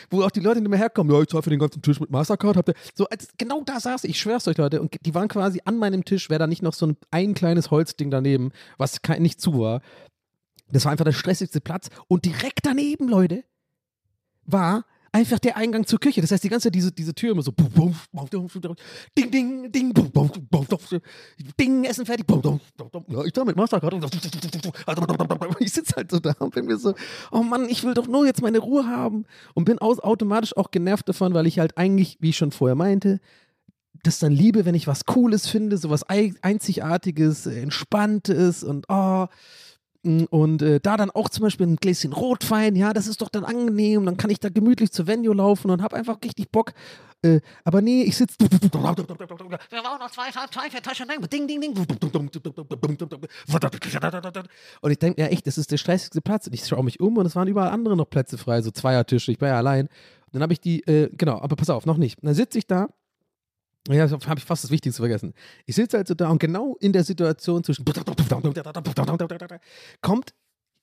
wo 0.09 0.23
auch 0.23 0.31
die 0.31 0.39
Leute 0.39 0.61
nicht 0.61 0.69
mehr 0.69 0.79
herkommen, 0.79 1.13
ja, 1.13 1.21
ich 1.21 1.27
zahle 1.27 1.43
für 1.43 1.49
den 1.49 1.59
ganzen 1.59 1.81
Tisch 1.81 1.99
mit 1.99 2.11
Mastercard, 2.11 2.55
habt 2.55 2.69
ihr, 2.69 2.75
so, 2.93 3.07
genau 3.37 3.63
da 3.65 3.77
saß 3.81 4.05
ich, 4.05 4.11
ich 4.11 4.19
schwör's 4.21 4.47
euch, 4.47 4.57
Leute, 4.57 4.81
und 4.81 4.95
die 5.05 5.13
waren 5.13 5.27
quasi 5.27 5.59
an 5.65 5.75
meinem 5.77 6.05
Tisch, 6.05 6.29
wäre 6.29 6.39
da 6.39 6.47
nicht 6.47 6.63
noch 6.63 6.73
so 6.73 6.87
ein, 6.87 6.97
ein 7.11 7.33
kleines 7.33 7.71
Holzding 7.71 8.09
daneben, 8.09 8.51
was 8.77 9.01
kein, 9.01 9.21
nicht 9.21 9.41
zu 9.41 9.59
war, 9.59 9.81
das 10.71 10.85
war 10.85 10.91
einfach 10.91 11.05
der 11.05 11.11
stressigste 11.11 11.61
Platz. 11.61 11.89
Und 12.07 12.25
direkt 12.25 12.65
daneben, 12.65 13.07
Leute, 13.07 13.43
war 14.45 14.85
einfach 15.11 15.39
der 15.39 15.57
Eingang 15.57 15.85
zur 15.85 15.99
Küche. 15.99 16.21
Das 16.21 16.31
heißt, 16.31 16.43
die 16.43 16.49
ganze 16.49 16.67
Zeit 16.67 16.75
diese, 16.75 16.91
diese 16.91 17.13
Tür 17.13 17.31
immer 17.31 17.41
so 17.41 17.51
ding, 17.51 19.31
ding, 19.31 19.71
ding, 19.71 19.93
ding, 21.57 21.83
Essen 21.85 22.05
fertig. 22.05 22.25
Ich 23.25 23.33
Mastercard. 23.55 23.93
Ich 25.59 25.73
sitze 25.73 25.95
halt 25.95 26.11
so 26.11 26.19
da 26.19 26.33
und 26.39 26.53
bin 26.53 26.65
mir 26.65 26.77
so, 26.77 26.93
oh 27.31 27.43
Mann, 27.43 27.67
ich 27.69 27.83
will 27.83 27.93
doch 27.93 28.07
nur 28.07 28.25
jetzt 28.25 28.41
meine 28.41 28.59
Ruhe 28.59 28.87
haben. 28.87 29.25
Und 29.53 29.65
bin 29.65 29.79
aus, 29.79 29.99
automatisch 29.99 30.55
auch 30.55 30.71
genervt 30.71 31.09
davon, 31.09 31.33
weil 31.33 31.47
ich 31.47 31.59
halt 31.59 31.77
eigentlich, 31.77 32.17
wie 32.21 32.29
ich 32.29 32.37
schon 32.37 32.51
vorher 32.51 32.75
meinte, 32.75 33.19
das 34.03 34.19
dann 34.19 34.31
liebe, 34.31 34.65
wenn 34.65 34.73
ich 34.73 34.87
was 34.87 35.05
Cooles 35.05 35.47
finde, 35.47 35.77
so 35.77 35.89
was 35.89 36.03
Einzigartiges, 36.03 37.45
Entspanntes 37.45 38.63
und 38.63 38.85
oh, 38.89 39.27
Mm, 39.27 39.70
und 40.03 40.61
äh, 40.61 40.79
da 40.79 40.97
dann 40.97 41.11
auch 41.11 41.29
zum 41.29 41.43
Beispiel 41.43 41.67
ein 41.67 41.75
Gläschen 41.75 42.13
Rotwein, 42.13 42.75
ja, 42.75 42.91
das 42.91 43.07
ist 43.07 43.21
doch 43.21 43.29
dann 43.29 43.43
angenehm. 43.43 44.05
Dann 44.05 44.17
kann 44.17 44.31
ich 44.31 44.39
da 44.39 44.49
gemütlich 44.49 44.91
zur 44.91 45.05
Venue 45.07 45.35
laufen 45.35 45.69
und 45.69 45.81
habe 45.81 45.95
einfach 45.95 46.17
richtig 46.23 46.49
Bock, 46.51 46.73
äh, 47.23 47.39
aber 47.63 47.81
nee, 47.81 48.01
ich 48.01 48.17
sitze. 48.17 48.35
Wir 48.39 48.47
brauchen 48.69 49.99
noch 49.99 50.09
zwei, 50.09 50.31
zwei, 50.31 50.69
vier 50.69 50.81
Taschen. 50.81 51.07
Ding, 51.31 51.47
ding, 51.47 51.61
ding. 51.61 51.77
Und 54.81 54.91
ich 54.91 54.99
denke, 54.99 55.21
ja 55.21 55.27
echt, 55.27 55.45
das 55.45 55.57
ist 55.57 55.71
der 55.71 55.77
stressigste 55.77 56.21
Platz. 56.21 56.47
Und 56.47 56.53
ich 56.53 56.65
schaue 56.65 56.83
mich 56.83 56.99
um 56.99 57.17
und 57.17 57.25
es 57.27 57.35
waren 57.35 57.47
überall 57.47 57.69
andere 57.69 57.95
noch 57.95 58.09
Plätze 58.09 58.39
frei, 58.39 58.61
so 58.61 58.71
Zweiertische. 58.71 59.31
Ich 59.31 59.39
war 59.39 59.49
ja 59.49 59.57
allein. 59.57 59.85
Und 59.85 60.33
dann 60.33 60.41
habe 60.41 60.53
ich 60.53 60.61
die, 60.61 60.81
äh, 60.87 61.09
genau, 61.15 61.39
aber 61.39 61.55
pass 61.55 61.69
auf, 61.69 61.85
noch 61.85 61.97
nicht. 61.97 62.17
Und 62.21 62.25
dann 62.25 62.35
sitze 62.35 62.57
ich 62.57 62.65
da 62.65 62.87
ja, 63.87 64.09
habe 64.09 64.39
ich 64.39 64.45
fast 64.45 64.63
das 64.63 64.71
Wichtigste 64.71 65.01
vergessen. 65.01 65.33
Ich 65.65 65.75
sitze 65.75 65.97
also 65.97 66.13
da 66.13 66.29
und 66.29 66.39
genau 66.39 66.75
in 66.79 66.93
der 66.93 67.03
Situation 67.03 67.63
zwischen 67.63 67.83
kommt 70.01 70.33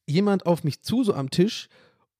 jemand 0.06 0.46
auf 0.46 0.64
mich 0.64 0.82
zu, 0.82 1.04
so 1.04 1.14
am 1.14 1.30
Tisch. 1.30 1.68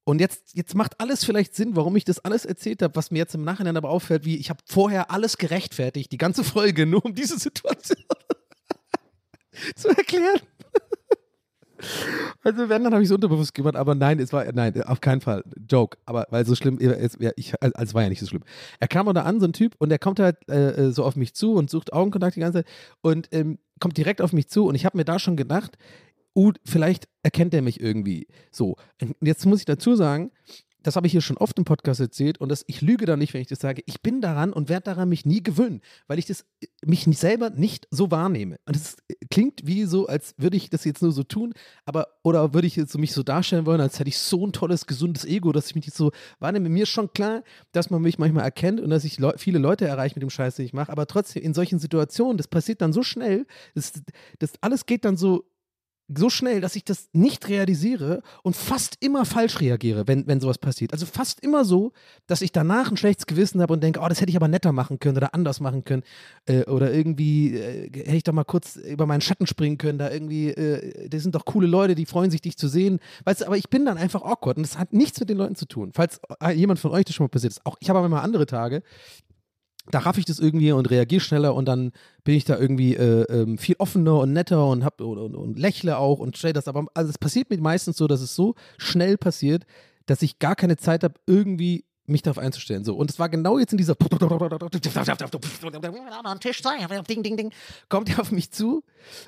Und 0.05 0.20
jetzt, 0.20 0.55
jetzt 0.55 0.74
macht 0.74 1.01
alles 1.01 1.24
vielleicht 1.24 1.55
Sinn, 1.55 1.76
warum 1.76 1.95
ich 1.97 2.05
das 2.05 2.20
alles 2.20 2.47
erzählt 2.47 2.81
habe, 2.81 2.97
was 2.97 3.11
mir 3.11 3.18
jetzt 3.18 3.35
im 3.35 3.45
Nachhinein 3.45 3.76
aber 3.76 3.91
auffällt, 3.91 4.24
wie 4.24 4.37
ich 4.37 4.49
habe 4.49 4.61
vorher 4.64 5.11
alles 5.11 5.37
gerechtfertigt, 5.37 6.12
die 6.12 6.16
ganze 6.16 6.45
Folge, 6.45 6.87
nur 6.87 7.05
um 7.05 7.14
diese 7.14 7.39
Situation 7.39 8.03
zu 9.76 9.89
erklären. 9.89 10.41
Also 12.43 12.68
wenn, 12.68 12.85
dann 12.85 12.93
habe 12.93 13.03
ich 13.03 13.09
es 13.09 13.14
unterbewusst 13.14 13.55
gemacht, 13.55 13.76
aber 13.76 13.95
nein, 13.95 14.18
es 14.18 14.33
war, 14.33 14.45
nein, 14.53 14.81
auf 14.83 15.01
keinen 15.01 15.20
Fall. 15.20 15.43
Joke. 15.68 15.99
Aber 16.05 16.26
weil 16.31 16.47
so 16.47 16.55
schlimm, 16.55 16.79
es, 16.79 17.16
ja, 17.20 17.31
ich, 17.37 17.61
also 17.62 17.74
es 17.76 17.95
war 17.95 18.03
ja 18.03 18.09
nicht 18.09 18.20
so 18.20 18.26
schlimm. 18.26 18.43
Er 18.79 18.89
kam 18.89 19.12
da 19.12 19.22
an, 19.22 19.41
so 19.41 19.47
ein 19.47 19.53
Typ, 19.53 19.74
und 19.79 19.91
er 19.91 19.99
kommt 19.99 20.20
halt 20.20 20.49
äh, 20.49 20.91
so 20.93 21.05
auf 21.05 21.16
mich 21.16 21.35
zu 21.35 21.55
und 21.55 21.70
sucht 21.70 21.93
Augenkontakt 21.93 22.37
die 22.37 22.41
ganze 22.41 22.64
Zeit 22.64 22.72
und 23.01 23.29
ähm, 23.33 23.59
kommt 23.81 23.97
direkt 23.97 24.22
auf 24.22 24.33
mich 24.33 24.49
zu 24.49 24.66
und 24.66 24.74
ich 24.74 24.85
habe 24.85 24.97
mir 24.97 25.05
da 25.05 25.18
schon 25.18 25.37
gedacht, 25.37 25.76
uh, 26.35 26.53
vielleicht 26.64 27.09
erkennt 27.22 27.55
er 27.55 27.62
mich 27.62 27.81
irgendwie. 27.81 28.29
So. 28.51 28.76
Und 29.01 29.16
jetzt 29.20 29.45
muss 29.47 29.61
ich 29.61 29.64
dazu 29.64 29.97
sagen, 29.97 30.31
das 30.83 30.97
habe 30.97 31.07
ich 31.07 31.12
hier 31.12 31.20
schon 31.20 31.37
oft 31.37 31.59
im 31.59 31.64
Podcast 31.64 32.01
erzählt 32.01 32.39
und 32.39 32.51
das, 32.51 32.64
ich 32.68 32.81
lüge 32.81 33.05
da 33.05 33.16
nicht, 33.16 33.35
wenn 33.35 33.41
ich 33.41 33.49
das 33.49 33.59
sage. 33.59 33.83
Ich 33.87 34.01
bin 34.01 34.20
daran 34.20 34.53
und 34.53 34.68
werde 34.68 34.85
daran 34.85 35.09
mich 35.09 35.26
nie 35.26 35.43
gewöhnen, 35.43 35.81
weil 36.07 36.18
ich 36.18 36.26
das 36.26 36.45
mich 36.85 37.05
selber 37.05 37.51
nicht 37.51 37.89
so 37.91 38.11
wahrnehme. 38.11 38.59
Und 38.66 38.76
es 38.76 38.97
klingt 39.31 39.66
wie 39.66 39.85
so, 39.85 40.07
als 40.07 40.35
würde 40.39 40.57
ich 40.57 40.70
das 40.70 40.85
jetzt 40.85 41.03
nur 41.03 41.12
so 41.12 41.24
tun, 41.24 41.53
aber 41.85 42.09
oder 42.22 42.55
würde 42.55 42.66
ich 42.66 42.76
jetzt 42.76 42.93
so 42.93 42.99
mich 42.99 43.12
so 43.12 43.22
darstellen 43.22 43.66
wollen, 43.66 43.81
als 43.81 43.99
hätte 43.99 44.09
ich 44.09 44.18
so 44.18 44.47
ein 44.47 44.53
tolles, 44.53 44.87
gesundes 44.87 45.24
Ego, 45.24 45.53
dass 45.53 45.66
ich 45.66 45.74
mich 45.74 45.87
nicht 45.87 45.97
so 45.97 46.12
wahrnehme. 46.39 46.68
Mir 46.68 46.85
ist 46.85 46.91
schon 46.91 47.12
klar, 47.12 47.43
dass 47.72 47.91
man 47.91 48.01
mich 48.01 48.18
manchmal 48.18 48.45
erkennt 48.45 48.81
und 48.81 48.91
dass 48.91 49.05
ich 49.05 49.18
le 49.18 49.35
viele 49.37 49.59
Leute 49.59 49.87
erreiche 49.87 50.14
mit 50.14 50.22
dem 50.22 50.31
Scheiß, 50.31 50.57
den 50.57 50.64
ich 50.64 50.72
mache, 50.72 50.93
aber 50.93 51.07
trotzdem 51.07 51.43
in 51.43 51.55
solchen 51.55 51.79
Situationen, 51.79 52.37
das 52.37 52.49
passiert 52.49 52.81
dann 52.81 52.93
so 52.93 53.03
schnell, 53.03 53.47
das, 53.74 53.93
das 54.39 54.53
alles 54.61 54.87
geht 54.87 55.05
dann 55.05 55.16
so 55.16 55.45
so 56.14 56.30
schnell, 56.30 56.61
dass 56.61 56.74
ich 56.74 56.84
das 56.84 57.09
nicht 57.12 57.48
realisiere 57.48 58.22
und 58.42 58.56
fast 58.56 58.96
immer 59.00 59.24
falsch 59.24 59.61
reagiere, 59.61 60.09
wenn, 60.09 60.26
wenn 60.26 60.40
sowas 60.40 60.59
passiert. 60.59 60.92
Also 60.92 61.04
fast 61.04 61.40
immer 61.40 61.64
so, 61.64 61.92
dass 62.26 62.40
ich 62.40 62.50
danach 62.50 62.90
ein 62.90 62.96
schlechtes 62.96 63.26
Gewissen 63.26 63.61
habe 63.61 63.74
und 63.74 63.82
denke, 63.82 64.00
oh, 64.00 64.09
das 64.09 64.20
hätte 64.20 64.30
ich 64.30 64.36
aber 64.36 64.48
netter 64.48 64.72
machen 64.72 64.98
können 64.98 65.18
oder 65.18 65.34
anders 65.34 65.61
machen 65.61 65.84
können. 65.84 66.02
Äh, 66.46 66.64
oder 66.64 66.92
irgendwie 66.92 67.54
äh, 67.54 67.90
hätte 67.92 68.16
ich 68.16 68.22
doch 68.22 68.32
mal 68.32 68.44
kurz 68.44 68.76
über 68.76 69.06
meinen 69.06 69.20
Schatten 69.20 69.46
springen 69.46 69.76
können. 69.76 69.98
Da 69.98 70.11
irgendwie, 70.11 70.48
äh, 70.48 71.09
das 71.09 71.22
sind 71.22 71.34
doch 71.34 71.44
coole 71.44 71.66
Leute, 71.66 71.94
die 71.94 72.06
freuen 72.06 72.30
sich, 72.30 72.40
dich 72.40 72.56
zu 72.56 72.68
sehen. 72.68 73.00
Weißt 73.24 73.42
du, 73.42 73.46
aber 73.46 73.59
ich 73.59 73.68
bin 73.68 73.84
dann 73.84 73.98
einfach 73.98 74.22
awkward 74.22 74.56
und 74.56 74.62
das 74.66 74.78
hat 74.78 74.92
nichts 74.92 75.20
mit 75.20 75.28
den 75.28 75.36
Leuten 75.36 75.56
zu 75.56 75.66
tun. 75.66 75.90
Falls 75.94 76.20
äh, 76.42 76.52
jemand 76.52 76.80
von 76.80 76.90
euch 76.90 77.04
das 77.04 77.14
schon 77.14 77.24
mal 77.24 77.28
passiert 77.28 77.52
ist. 77.52 77.66
Auch 77.66 77.76
ich 77.80 77.90
habe 77.90 77.98
aber 77.98 78.09
mal 78.09 78.22
andere 78.22 78.46
Tage, 78.46 78.82
da 79.91 80.01
raff 80.01 80.18
ich 80.18 80.24
das 80.24 80.39
irgendwie 80.39 80.72
und 80.72 80.91
reagiere 80.91 81.20
schneller 81.20 81.55
und 81.55 81.66
dann 81.66 81.93
bin 82.24 82.34
ich 82.34 82.45
da 82.45 82.59
irgendwie 82.59 82.95
äh, 82.95 83.22
ähm, 83.30 83.59
viel 83.59 83.76
offener 83.78 84.18
und 84.18 84.32
netter 84.32 84.66
und, 84.66 84.84
hab, 84.84 85.01
und, 85.01 85.18
und, 85.18 85.34
und 85.34 85.59
lächle 85.59 85.99
auch 85.99 86.18
und 86.18 86.36
stell 86.36 86.53
das 86.53 86.68
aber. 86.68 86.86
Also 86.95 87.11
es 87.11 87.18
passiert 87.18 87.51
mir 87.51 87.59
meistens 87.59 87.97
so, 87.97 88.07
dass 88.07 88.20
es 88.20 88.34
so 88.34 88.55
schnell 88.76 89.16
passiert, 89.16 89.64
dass 90.07 90.22
ich 90.22 90.39
gar 90.39 90.57
keine 90.57 90.76
Zeit 90.76 91.05
habe, 91.05 91.14
irgendwie 91.26 91.84
mich 92.09 92.22
darauf 92.22 92.39
einzustellen. 92.39 92.84
So. 92.84 92.97
Und 92.97 93.11
es 93.11 93.18
war 93.18 93.28
genau 93.28 93.59
jetzt 93.59 93.72
in 93.72 93.78
dieser 93.78 93.95
Tisch 96.41 96.62
Ding, 96.62 97.22
Ding, 97.22 97.36
Ding, 97.36 97.53
kommt 97.89 98.11
er 98.11 98.20
auf 98.20 98.32
mich 98.32 98.51
zu 98.51 98.82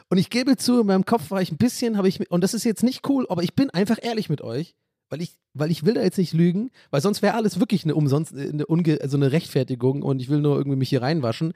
und 0.08 0.18
ich 0.18 0.30
gebe 0.30 0.56
zu, 0.56 0.80
in 0.80 0.86
meinem 0.86 1.04
Kopf 1.04 1.30
war 1.30 1.42
ich 1.42 1.52
ein 1.52 1.58
bisschen, 1.58 1.96
habe 1.96 2.08
ich, 2.08 2.30
und 2.30 2.42
das 2.42 2.54
ist 2.54 2.64
jetzt 2.64 2.82
nicht 2.82 3.08
cool, 3.08 3.26
aber 3.28 3.42
ich 3.42 3.54
bin 3.54 3.70
einfach 3.70 3.98
ehrlich 4.00 4.28
mit 4.30 4.40
euch 4.40 4.74
weil 5.10 5.20
ich, 5.20 5.34
weil 5.52 5.70
ich 5.70 5.84
will 5.84 5.94
da 5.94 6.02
jetzt 6.02 6.18
nicht 6.18 6.32
lügen, 6.32 6.70
weil 6.90 7.02
sonst 7.02 7.20
wäre 7.20 7.34
alles 7.34 7.60
wirklich 7.60 7.84
eine 7.84 7.94
umsonst, 7.94 8.34
eine, 8.34 8.66
Unge 8.66 8.98
also 9.02 9.16
eine 9.16 9.32
Rechtfertigung 9.32 10.02
und 10.02 10.22
ich 10.22 10.28
will 10.28 10.40
nur 10.40 10.56
irgendwie 10.56 10.78
mich 10.78 10.88
hier 10.88 11.02
reinwaschen. 11.02 11.52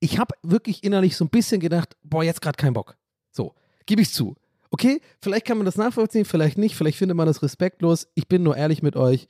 Ich 0.00 0.18
habe 0.18 0.34
wirklich 0.42 0.84
innerlich 0.84 1.16
so 1.16 1.24
ein 1.24 1.30
bisschen 1.30 1.60
gedacht, 1.60 1.96
boah, 2.02 2.22
jetzt 2.22 2.42
gerade 2.42 2.56
keinen 2.56 2.74
Bock. 2.74 2.96
So, 3.30 3.54
gebe 3.86 4.02
ich 4.02 4.12
zu. 4.12 4.34
Okay, 4.70 5.00
vielleicht 5.22 5.46
kann 5.46 5.56
man 5.56 5.64
das 5.64 5.76
nachvollziehen, 5.76 6.24
vielleicht 6.24 6.58
nicht, 6.58 6.74
vielleicht 6.74 6.98
findet 6.98 7.16
man 7.16 7.26
das 7.26 7.42
respektlos. 7.42 8.08
Ich 8.14 8.26
bin 8.28 8.42
nur 8.42 8.56
ehrlich 8.56 8.82
mit 8.82 8.96
euch. 8.96 9.28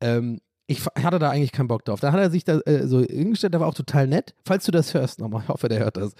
Ähm, 0.00 0.40
ich 0.68 0.84
hatte 0.84 1.18
da 1.18 1.30
eigentlich 1.30 1.52
keinen 1.52 1.68
Bock 1.68 1.84
drauf. 1.84 2.00
Da 2.00 2.12
hat 2.12 2.20
er 2.20 2.30
sich 2.30 2.44
da 2.44 2.60
äh, 2.60 2.86
so 2.86 3.00
hingestellt, 3.00 3.52
der 3.52 3.60
war 3.60 3.68
auch 3.68 3.74
total 3.74 4.06
nett. 4.06 4.34
Falls 4.44 4.64
du 4.64 4.72
das 4.72 4.94
hörst, 4.94 5.20
nochmal, 5.20 5.42
ich 5.42 5.48
hoffe, 5.48 5.68
der 5.68 5.80
hört 5.80 5.96
das 5.96 6.14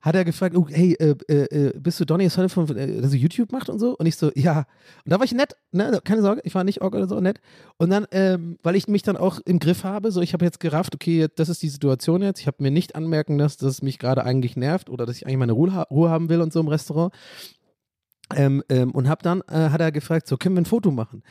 hat 0.00 0.14
er 0.14 0.24
gefragt, 0.24 0.56
oh, 0.56 0.66
hey, 0.68 0.94
äh, 0.94 1.14
äh, 1.28 1.68
äh 1.68 1.78
bist 1.78 2.00
du 2.00 2.06
Donny 2.06 2.28
Sonne 2.30 2.48
von, 2.48 2.74
äh, 2.76 3.06
YouTube 3.08 3.52
macht 3.52 3.68
und 3.68 3.78
so? 3.78 3.96
Und 3.96 4.06
ich 4.06 4.16
so, 4.16 4.30
ja. 4.34 4.64
Und 5.04 5.12
da 5.12 5.18
war 5.18 5.24
ich 5.24 5.32
nett, 5.32 5.56
ne? 5.72 6.00
keine 6.04 6.22
Sorge, 6.22 6.40
ich 6.44 6.54
war 6.54 6.64
nicht 6.64 6.80
awkward 6.80 7.02
oder 7.02 7.08
so, 7.08 7.20
nett. 7.20 7.40
Und 7.76 7.90
dann, 7.90 8.06
ähm, 8.10 8.58
weil 8.62 8.76
ich 8.76 8.88
mich 8.88 9.02
dann 9.02 9.16
auch 9.16 9.40
im 9.44 9.58
Griff 9.58 9.84
habe, 9.84 10.10
so 10.10 10.22
ich 10.22 10.32
habe 10.32 10.44
jetzt 10.44 10.60
gerafft, 10.60 10.94
okay, 10.94 11.28
das 11.34 11.48
ist 11.50 11.62
die 11.62 11.68
Situation 11.68 12.22
jetzt. 12.22 12.40
Ich 12.40 12.46
habe 12.46 12.62
mir 12.62 12.70
nicht 12.70 12.94
anmerken 12.94 13.38
lassen, 13.38 13.58
dass 13.60 13.74
es 13.74 13.82
mich 13.82 13.98
gerade 13.98 14.24
eigentlich 14.24 14.56
nervt 14.56 14.88
oder 14.88 15.04
dass 15.04 15.16
ich 15.16 15.26
eigentlich 15.26 15.38
meine 15.38 15.52
Ruhe, 15.52 15.86
Ruhe 15.90 16.08
haben 16.08 16.28
will 16.30 16.40
und 16.40 16.52
so 16.52 16.60
im 16.60 16.68
Restaurant. 16.68 17.12
Ähm, 18.34 18.62
ähm, 18.68 18.92
und 18.92 19.08
hab 19.08 19.22
dann, 19.22 19.42
äh, 19.48 19.70
hat 19.70 19.80
er 19.80 19.92
gefragt, 19.92 20.28
so, 20.28 20.36
können 20.36 20.54
wir 20.54 20.62
ein 20.62 20.66
Foto 20.66 20.90
machen? 20.90 21.22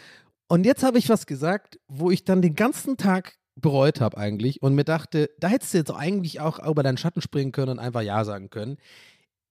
Und 0.48 0.66
jetzt 0.66 0.84
habe 0.84 0.98
ich 0.98 1.10
was 1.10 1.26
gesagt, 1.26 1.80
wo 1.88 2.12
ich 2.12 2.24
dann 2.24 2.42
den 2.42 2.56
ganzen 2.56 2.98
Tag 2.98 3.36
bereut 3.62 4.02
habe 4.02 4.18
eigentlich 4.18 4.62
und 4.62 4.76
mir 4.76 4.84
dachte, 4.84 5.30
da 5.40 5.48
hättest 5.48 5.74
du 5.74 5.78
jetzt 5.80 5.92
eigentlich 5.92 6.40
auch 6.40 6.60
über 6.66 6.84
deinen 6.84 6.98
Schatten 6.98 7.22
springen 7.22 7.52
können 7.52 7.74
und 7.74 7.80
einfach 7.80 8.02
Ja 8.02 8.24
sagen 8.26 8.50
können. 8.50 8.78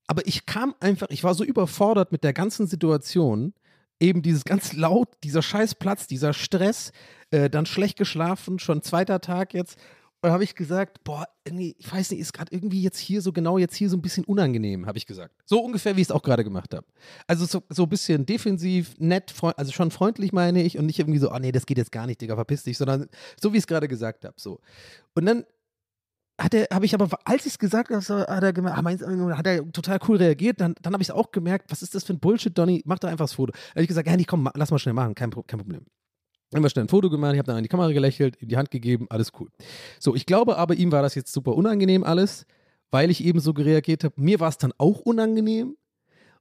Aber 0.07 0.27
ich 0.27 0.47
kam 0.47 0.75
einfach, 0.81 1.09
ich 1.11 1.25
war 1.25 1.35
so 1.35 1.45
überfordert 1.45 2.13
mit 2.13 2.25
der 2.25 2.33
ganzen 2.33 2.67
Situation, 2.67 3.53
eben 4.01 4.23
dieses 4.23 4.45
ganz 4.45 4.73
laut, 4.73 5.09
dieser 5.23 5.43
Scheißplatz, 5.43 6.07
dieser 6.07 6.33
Stress, 6.33 6.93
äh, 7.31 7.51
dann 7.51 7.67
schlecht 7.67 7.99
geschlafen, 7.99 8.59
schon 8.59 8.83
zweiter 8.83 9.21
Tag 9.21 9.55
jetzt 9.55 9.79
und 10.21 10.31
habe 10.31 10.43
ich 10.43 10.55
gesagt, 10.55 11.05
boah, 11.05 11.27
irgendwie, 11.45 11.77
ich 11.79 11.93
weiß 11.93 12.11
nicht, 12.11 12.21
ist 12.21 12.33
gerade 12.33 12.53
irgendwie 12.53 12.83
jetzt 12.83 12.99
hier 12.99 13.23
so 13.23 13.33
genau 13.33 13.57
jetzt 13.57 13.77
hier 13.77 13.89
so 13.89 13.97
ein 13.97 14.03
bisschen 14.03 14.25
unangenehm, 14.25 14.87
habe 14.87 14.99
ich 14.99 15.07
gesagt. 15.07 15.35
So 15.45 15.61
ungefähr, 15.61 15.97
wie 15.97 16.01
ich 16.01 16.09
es 16.09 16.11
auch 16.11 16.23
gerade 16.23 16.43
gemacht 16.43 16.75
habe. 16.75 16.87
Also 17.27 17.47
so, 17.47 17.62
so 17.69 17.85
ein 17.85 17.89
bisschen 17.89 18.27
defensiv, 18.27 18.95
nett, 18.99 19.33
also 19.57 19.73
schon 19.73 19.91
freundlich 19.91 20.33
meine 20.33 20.62
ich 20.62 20.77
und 20.77 20.87
nicht 20.87 20.99
irgendwie 20.99 21.21
so, 21.21 21.33
oh 21.33 21.39
nee, 21.39 21.53
das 21.53 21.66
geht 21.66 21.79
jetzt 21.79 21.93
gar 21.93 22.07
nicht, 22.07 22.21
Digga, 22.21 22.35
verpiss 22.35 22.64
dich, 22.64 22.77
sondern 22.79 23.07
so, 23.41 23.53
wie 23.53 23.59
ich 23.59 23.62
es 23.62 23.66
gerade 23.69 23.87
gesagt 23.87 24.25
habe. 24.25 24.35
So. 24.39 24.61
Und 25.14 25.27
dann 25.27 25.45
hat 26.41 26.55
er, 26.55 26.69
habe 26.73 26.85
ich 26.85 26.95
aber, 26.95 27.09
als 27.25 27.47
ich 27.47 27.53
es 27.53 27.59
gesagt 27.59 27.91
habe, 27.91 28.01
hat 28.01 28.43
er, 28.43 28.53
gemacht, 28.53 28.77
hat 28.77 29.47
er 29.47 29.73
total 29.73 29.99
cool 30.09 30.16
reagiert. 30.16 30.61
Dann, 30.61 30.75
dann 30.83 30.93
habe 30.93 31.03
ich 31.03 31.12
auch 31.12 31.31
gemerkt, 31.33 31.71
was 31.71 31.83
ist 31.83 31.95
das 31.95 32.05
für 32.05 32.12
ein 32.12 32.21
Bullshit, 32.21 32.57
Donny? 32.57 32.83
Mach 32.87 32.99
da 32.99 33.09
einfach 33.09 33.25
das 33.25 33.35
Foto. 33.35 33.53
Dann 33.53 33.71
habe 33.71 33.83
ich 33.83 33.89
gesagt, 33.89 34.09
ja, 34.09 34.16
nee, 34.16 34.25
komm, 34.25 34.49
lass 34.55 34.71
mal 34.71 34.79
schnell 34.79 34.95
machen, 34.95 35.14
kein, 35.14 35.31
kein 35.31 35.59
Problem. 35.59 35.85
Wir 36.51 36.68
schnell 36.70 36.86
ein 36.86 36.88
Foto 36.88 37.11
gemacht, 37.11 37.34
ich 37.34 37.38
habe 37.38 37.46
dann 37.46 37.57
an 37.57 37.62
die 37.62 37.68
Kamera 37.68 37.92
gelächelt, 37.92 38.36
in 38.36 38.49
die 38.49 38.57
Hand 38.57 38.70
gegeben, 38.70 39.07
alles 39.11 39.32
cool. 39.38 39.49
So, 40.01 40.14
ich 40.14 40.24
glaube 40.24 40.57
aber, 40.57 40.74
ihm 40.74 40.90
war 40.92 41.03
das 41.03 41.14
jetzt 41.14 41.32
super 41.32 41.55
unangenehm 41.55 42.05
alles, 42.05 42.46
weil 42.90 43.11
ich 43.11 43.22
eben 43.22 43.40
so 43.40 43.51
reagiert 43.51 44.05
habe. 44.05 44.14
Mir 44.16 44.40
war 44.40 44.49
es 44.49 44.57
dann 44.57 44.72
auch 44.78 45.01
unangenehm, 45.01 45.76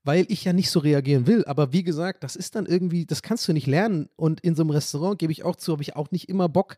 weil 0.05 0.25
ich 0.29 0.45
ja 0.45 0.53
nicht 0.53 0.69
so 0.69 0.79
reagieren 0.79 1.27
will. 1.27 1.43
Aber 1.43 1.73
wie 1.73 1.83
gesagt, 1.83 2.23
das 2.23 2.37
ist 2.37 2.55
dann 2.55 2.65
irgendwie, 2.65 3.05
das 3.05 3.21
kannst 3.21 3.47
du 3.47 3.53
nicht 3.53 3.67
lernen. 3.67 4.07
Und 4.15 4.39
in 4.39 4.55
so 4.55 4.63
einem 4.63 4.69
Restaurant 4.69 5.19
gebe 5.19 5.33
ich 5.33 5.43
auch 5.43 5.57
zu, 5.57 5.73
habe 5.73 5.81
ich 5.81 5.97
auch 5.97 6.11
nicht 6.11 6.29
immer 6.29 6.47
Bock, 6.47 6.77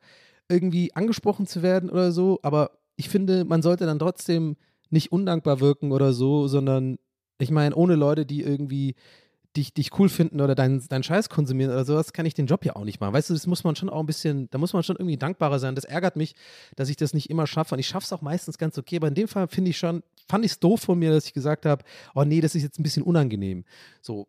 irgendwie 0.49 0.95
angesprochen 0.95 1.45
zu 1.45 1.61
werden 1.61 1.91
oder 1.91 2.11
so. 2.11 2.39
Aber 2.41 2.71
ich 2.95 3.09
finde, 3.09 3.45
man 3.45 3.61
sollte 3.61 3.85
dann 3.85 3.99
trotzdem 3.99 4.57
nicht 4.89 5.11
undankbar 5.11 5.59
wirken 5.59 5.91
oder 5.91 6.13
so, 6.13 6.47
sondern 6.47 6.97
ich 7.37 7.51
meine, 7.51 7.75
ohne 7.75 7.95
Leute, 7.95 8.25
die 8.25 8.41
irgendwie 8.41 8.95
dich, 9.57 9.73
dich 9.73 9.97
cool 9.97 10.09
finden 10.09 10.41
oder 10.41 10.55
deinen 10.55 10.83
dein 10.89 11.03
Scheiß 11.03 11.29
konsumieren 11.29 11.71
oder 11.71 11.83
sowas, 11.85 12.13
kann 12.13 12.25
ich 12.25 12.33
den 12.33 12.45
Job 12.45 12.65
ja 12.65 12.75
auch 12.75 12.83
nicht 12.83 12.99
machen. 12.99 13.13
Weißt 13.13 13.29
du, 13.29 13.33
das 13.33 13.47
muss 13.47 13.63
man 13.63 13.75
schon 13.75 13.89
auch 13.89 13.99
ein 13.99 14.05
bisschen, 14.05 14.49
da 14.51 14.57
muss 14.57 14.73
man 14.73 14.83
schon 14.83 14.95
irgendwie 14.95 15.17
dankbarer 15.17 15.59
sein. 15.59 15.75
Das 15.75 15.85
ärgert 15.85 16.15
mich, 16.15 16.35
dass 16.75 16.89
ich 16.89 16.97
das 16.97 17.13
nicht 17.13 17.29
immer 17.29 17.47
schaffe. 17.47 17.75
Und 17.75 17.79
ich 17.79 17.87
schaffe 17.87 18.05
es 18.05 18.13
auch 18.13 18.21
meistens 18.21 18.57
ganz 18.57 18.77
okay. 18.77 18.97
Aber 18.97 19.07
in 19.07 19.15
dem 19.15 19.27
Fall 19.27 19.47
finde 19.47 19.71
ich 19.71 19.77
schon, 19.77 20.03
fand 20.27 20.45
ich 20.45 20.51
es 20.51 20.59
doof 20.59 20.81
von 20.81 20.99
mir, 20.99 21.11
dass 21.11 21.25
ich 21.25 21.33
gesagt 21.33 21.65
habe, 21.65 21.83
oh 22.13 22.23
nee, 22.23 22.41
das 22.41 22.55
ist 22.55 22.63
jetzt 22.63 22.79
ein 22.79 22.83
bisschen 22.83 23.03
unangenehm. 23.03 23.65
So, 24.01 24.27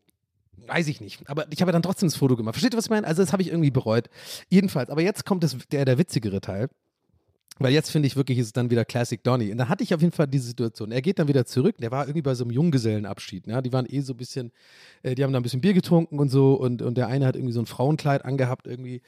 weiß 0.66 0.88
ich 0.88 1.00
nicht. 1.00 1.28
Aber 1.28 1.46
ich 1.50 1.60
habe 1.60 1.72
dann 1.72 1.82
trotzdem 1.82 2.08
das 2.08 2.16
Foto 2.16 2.36
gemacht. 2.36 2.54
Versteht 2.54 2.74
ihr, 2.74 2.78
was 2.78 2.86
ich 2.86 2.90
meine? 2.90 3.06
Also, 3.06 3.22
das 3.22 3.32
habe 3.32 3.42
ich 3.42 3.48
irgendwie 3.48 3.70
bereut. 3.70 4.08
Jedenfalls, 4.48 4.90
aber 4.90 5.02
jetzt 5.02 5.26
kommt 5.26 5.44
das, 5.44 5.56
der, 5.70 5.84
der 5.84 5.98
witzigere 5.98 6.40
Teil. 6.40 6.68
Weil 7.62 7.74
jetzt 7.74 7.90
finde 7.90 8.06
ich 8.06 8.16
wirklich, 8.16 8.38
ist 8.38 8.46
es 8.46 8.52
dann 8.54 8.70
wieder 8.70 8.86
Classic 8.86 9.22
Donny. 9.22 9.52
Und 9.52 9.58
da 9.58 9.68
hatte 9.68 9.84
ich 9.84 9.92
auf 9.92 10.00
jeden 10.00 10.14
Fall 10.14 10.26
diese 10.26 10.46
Situation. 10.46 10.92
Er 10.92 11.02
geht 11.02 11.18
dann 11.18 11.28
wieder 11.28 11.44
zurück. 11.44 11.76
Der 11.78 11.90
war 11.90 12.04
irgendwie 12.04 12.22
bei 12.22 12.34
so 12.34 12.42
einem 12.42 12.52
Junggesellenabschied. 12.52 13.46
Ne? 13.46 13.60
Die 13.62 13.70
waren 13.70 13.84
eh 13.86 14.00
so 14.00 14.14
ein 14.14 14.16
bisschen, 14.16 14.50
äh, 15.02 15.14
die 15.14 15.22
haben 15.22 15.32
da 15.34 15.38
ein 15.38 15.42
bisschen 15.42 15.60
Bier 15.60 15.74
getrunken 15.74 16.18
und 16.18 16.30
so. 16.30 16.54
Und, 16.54 16.80
und 16.80 16.96
der 16.96 17.08
eine 17.08 17.26
hat 17.26 17.36
irgendwie 17.36 17.52
so 17.52 17.60
ein 17.60 17.66
Frauenkleid 17.66 18.24
angehabt, 18.24 18.66
irgendwie. 18.66 19.02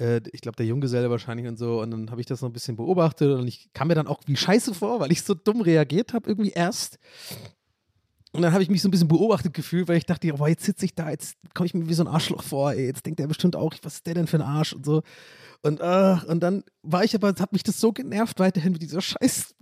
Äh, 0.00 0.22
ich 0.32 0.40
glaube, 0.40 0.56
der 0.56 0.64
Junggeselle 0.64 1.10
wahrscheinlich 1.10 1.46
und 1.46 1.58
so. 1.58 1.82
Und 1.82 1.90
dann 1.90 2.10
habe 2.10 2.22
ich 2.22 2.26
das 2.26 2.40
noch 2.40 2.48
ein 2.48 2.54
bisschen 2.54 2.76
beobachtet. 2.76 3.38
Und 3.38 3.46
ich 3.46 3.68
kam 3.74 3.88
mir 3.88 3.94
dann 3.94 4.06
auch 4.06 4.20
wie 4.24 4.36
scheiße 4.36 4.72
vor, 4.72 5.00
weil 5.00 5.12
ich 5.12 5.20
so 5.20 5.34
dumm 5.34 5.60
reagiert 5.60 6.14
habe, 6.14 6.30
irgendwie 6.30 6.52
erst. 6.52 6.98
Und 8.32 8.40
dann 8.40 8.52
habe 8.52 8.62
ich 8.62 8.70
mich 8.70 8.80
so 8.80 8.88
ein 8.88 8.90
bisschen 8.90 9.08
beobachtet 9.08 9.52
gefühlt, 9.52 9.86
weil 9.88 9.98
ich 9.98 10.06
dachte, 10.06 10.32
oh, 10.38 10.46
jetzt 10.46 10.64
sitze 10.64 10.84
ich 10.84 10.94
da, 10.94 11.10
jetzt 11.10 11.36
komme 11.54 11.66
ich 11.66 11.74
mir 11.74 11.88
wie 11.88 11.94
so 11.94 12.04
ein 12.04 12.08
Arschloch 12.08 12.42
vor, 12.42 12.72
ey. 12.72 12.86
Jetzt 12.86 13.04
denkt 13.04 13.20
er 13.20 13.26
bestimmt 13.26 13.56
auch, 13.56 13.74
was 13.82 13.96
ist 13.96 14.06
der 14.06 14.14
denn 14.14 14.26
für 14.26 14.38
ein 14.38 14.42
Arsch 14.42 14.72
und 14.72 14.86
so. 14.86 15.02
Und, 15.62 15.80
äh, 15.80 16.16
und 16.28 16.40
dann 16.40 16.62
war 16.82 17.02
ich 17.02 17.14
aber, 17.14 17.28
hat 17.28 17.52
mich 17.52 17.64
das 17.64 17.80
so 17.80 17.92
genervt 17.92 18.38
weiterhin 18.38 18.72
mit 18.72 18.82
dieser 18.82 19.00
Scheiß. 19.00 19.54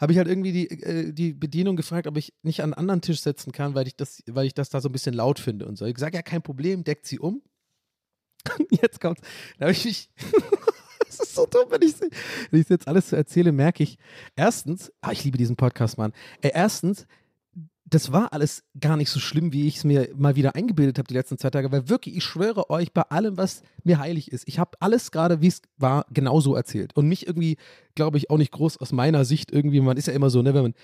Habe 0.00 0.12
ich 0.12 0.18
halt 0.18 0.28
irgendwie 0.28 0.52
die, 0.52 0.70
äh, 0.82 1.12
die 1.12 1.32
Bedienung 1.32 1.76
gefragt, 1.76 2.06
ob 2.06 2.16
ich 2.18 2.34
nicht 2.42 2.60
an 2.60 2.74
einen 2.74 2.80
anderen 2.80 3.00
Tisch 3.00 3.20
setzen 3.20 3.52
kann, 3.52 3.74
weil 3.74 3.86
ich 3.86 3.96
das, 3.96 4.22
weil 4.26 4.46
ich 4.46 4.54
das 4.54 4.68
da 4.68 4.80
so 4.82 4.90
ein 4.90 4.92
bisschen 4.92 5.14
laut 5.14 5.38
finde 5.38 5.66
und 5.66 5.76
so. 5.76 5.86
Ich 5.86 5.98
sage 5.98 6.16
ja 6.16 6.22
kein 6.22 6.42
Problem, 6.42 6.84
deckt 6.84 7.06
sie 7.06 7.18
um. 7.18 7.42
Jetzt 8.70 9.00
kommt's. 9.00 9.22
Da 9.58 9.66
habe 9.66 9.72
ich 9.72 9.84
mich. 9.84 10.10
Das 11.06 11.28
ist 11.28 11.34
so 11.36 11.46
dumm, 11.46 11.66
wenn 11.68 11.82
ich, 11.82 11.94
ich 12.50 12.68
jetzt 12.68 12.88
alles 12.88 13.10
so 13.10 13.14
erzähle, 13.14 13.52
merke 13.52 13.84
ich. 13.84 13.98
Erstens, 14.34 14.90
ah, 15.00 15.12
ich 15.12 15.22
liebe 15.22 15.38
diesen 15.38 15.54
Podcast, 15.54 15.96
Mann. 15.96 16.12
Äh, 16.40 16.50
erstens, 16.54 17.06
das 17.86 18.12
war 18.12 18.32
alles 18.32 18.64
gar 18.80 18.96
nicht 18.96 19.10
so 19.10 19.20
schlimm, 19.20 19.52
wie 19.52 19.68
ich 19.68 19.76
es 19.76 19.84
mir 19.84 20.08
mal 20.16 20.36
wieder 20.36 20.54
eingebildet 20.54 20.98
habe 20.98 21.06
die 21.06 21.14
letzten 21.14 21.36
zwei 21.36 21.50
Tage, 21.50 21.70
weil 21.70 21.88
wirklich, 21.88 22.16
ich 22.16 22.24
schwöre 22.24 22.70
euch, 22.70 22.92
bei 22.92 23.02
allem, 23.02 23.36
was 23.36 23.62
mir 23.84 23.98
heilig 23.98 24.32
ist, 24.32 24.48
ich 24.48 24.58
habe 24.58 24.72
alles 24.80 25.10
gerade, 25.10 25.42
wie 25.42 25.48
es 25.48 25.60
war, 25.76 26.06
genauso 26.10 26.54
erzählt. 26.54 26.96
Und 26.96 27.08
mich 27.08 27.26
irgendwie, 27.26 27.56
glaube 27.94 28.16
ich, 28.16 28.30
auch 28.30 28.38
nicht 28.38 28.52
groß 28.52 28.78
aus 28.78 28.92
meiner 28.92 29.24
Sicht 29.24 29.52
irgendwie, 29.52 29.80
man 29.80 29.98
ist 29.98 30.06
ja 30.06 30.14
immer 30.14 30.30
so, 30.30 30.40
ne, 30.40 30.54
wenn 30.54 30.62
man 30.62 30.74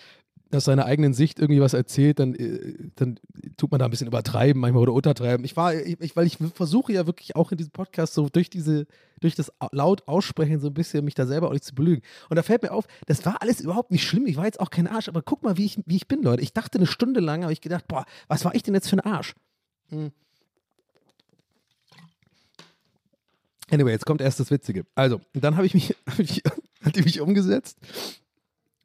aus 0.52 0.64
seiner 0.64 0.84
eigenen 0.84 1.14
Sicht 1.14 1.38
irgendwie 1.38 1.60
was 1.60 1.74
erzählt, 1.74 2.18
dann, 2.18 2.34
äh, 2.34 2.90
dann 2.96 3.18
tut 3.56 3.70
man 3.70 3.78
da 3.78 3.84
ein 3.84 3.90
bisschen 3.90 4.06
übertreiben 4.06 4.60
manchmal 4.60 4.82
oder 4.82 4.92
untertreiben. 4.92 5.44
Ich 5.44 5.56
war, 5.56 5.74
ich, 5.74 6.16
weil 6.16 6.26
ich 6.26 6.38
versuche 6.54 6.92
ja 6.92 7.06
wirklich 7.06 7.36
auch 7.36 7.52
in 7.52 7.58
diesem 7.58 7.72
Podcast 7.72 8.14
so 8.14 8.28
durch 8.28 8.50
diese, 8.50 8.86
durch 9.20 9.34
das 9.34 9.52
laut 9.72 10.06
Aussprechen 10.08 10.60
so 10.60 10.68
ein 10.68 10.74
bisschen 10.74 11.04
mich 11.04 11.14
da 11.14 11.26
selber 11.26 11.48
auch 11.48 11.52
nicht 11.52 11.64
zu 11.64 11.74
belügen. 11.74 12.02
Und 12.28 12.36
da 12.36 12.42
fällt 12.42 12.62
mir 12.62 12.72
auf, 12.72 12.86
das 13.06 13.24
war 13.24 13.42
alles 13.42 13.60
überhaupt 13.60 13.90
nicht 13.90 14.04
schlimm. 14.04 14.26
Ich 14.26 14.36
war 14.36 14.44
jetzt 14.44 14.60
auch 14.60 14.70
kein 14.70 14.86
Arsch, 14.86 15.08
aber 15.08 15.22
guck 15.22 15.42
mal, 15.42 15.56
wie 15.56 15.66
ich, 15.66 15.78
wie 15.86 15.96
ich 15.96 16.08
bin, 16.08 16.22
Leute. 16.22 16.42
Ich 16.42 16.52
dachte 16.52 16.78
eine 16.78 16.86
Stunde 16.86 17.20
lang, 17.20 17.42
habe 17.42 17.52
ich 17.52 17.60
gedacht, 17.60 17.86
boah, 17.86 18.04
was 18.28 18.44
war 18.44 18.54
ich 18.54 18.62
denn 18.62 18.74
jetzt 18.74 18.88
für 18.88 18.96
ein 18.96 19.00
Arsch? 19.00 19.34
Hm. 19.90 20.10
Anyway, 23.70 23.92
jetzt 23.92 24.04
kommt 24.04 24.20
erst 24.20 24.40
das 24.40 24.50
Witzige. 24.50 24.84
Also, 24.96 25.20
dann 25.32 25.56
habe 25.56 25.66
ich 25.66 25.74
mich, 25.74 25.94
hat 26.82 26.96
die 26.96 27.02
mich 27.02 27.20
umgesetzt 27.20 27.78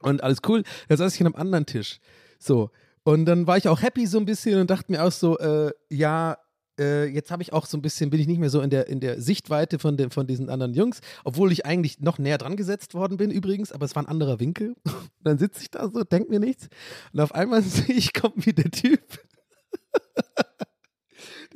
und 0.05 0.23
alles 0.23 0.39
cool. 0.47 0.63
Da 0.87 0.97
saß 0.97 1.15
ich 1.15 1.21
an 1.21 1.27
einem 1.27 1.35
anderen 1.35 1.65
Tisch. 1.65 1.99
So. 2.39 2.69
Und 3.03 3.25
dann 3.25 3.45
war 3.47 3.57
ich 3.57 3.67
auch 3.67 3.81
happy 3.81 4.07
so 4.07 4.17
ein 4.17 4.25
bisschen 4.25 4.59
und 4.59 4.69
dachte 4.69 4.91
mir 4.91 5.03
auch 5.03 5.11
so, 5.11 5.37
äh, 5.37 5.71
ja, 5.89 6.37
äh, 6.79 7.05
jetzt 7.05 7.31
habe 7.31 7.43
ich 7.43 7.53
auch 7.53 7.65
so 7.65 7.77
ein 7.77 7.81
bisschen, 7.81 8.09
bin 8.09 8.19
ich 8.19 8.27
nicht 8.27 8.39
mehr 8.39 8.49
so 8.49 8.61
in 8.61 8.69
der, 8.69 8.87
in 8.87 8.99
der 8.99 9.21
Sichtweite 9.21 9.79
von, 9.79 9.95
dem, 9.95 10.11
von 10.11 10.27
diesen 10.27 10.49
anderen 10.49 10.73
Jungs, 10.73 11.01
obwohl 11.23 11.51
ich 11.51 11.65
eigentlich 11.65 11.99
noch 11.99 12.17
näher 12.17 12.37
dran 12.37 12.55
gesetzt 12.55 12.93
worden 12.93 13.17
bin 13.17 13.31
übrigens, 13.31 13.71
aber 13.71 13.85
es 13.85 13.95
war 13.95 14.03
ein 14.03 14.09
anderer 14.09 14.39
Winkel. 14.39 14.75
dann 15.23 15.37
sitze 15.37 15.61
ich 15.61 15.71
da 15.71 15.89
so, 15.89 16.03
denke 16.03 16.29
mir 16.29 16.39
nichts 16.39 16.67
und 17.13 17.19
auf 17.19 17.33
einmal 17.33 17.61
sehe 17.63 17.95
ich, 17.95 18.13
kommt 18.13 18.45
wie 18.45 18.53
der 18.53 18.71
Typ. 18.71 19.01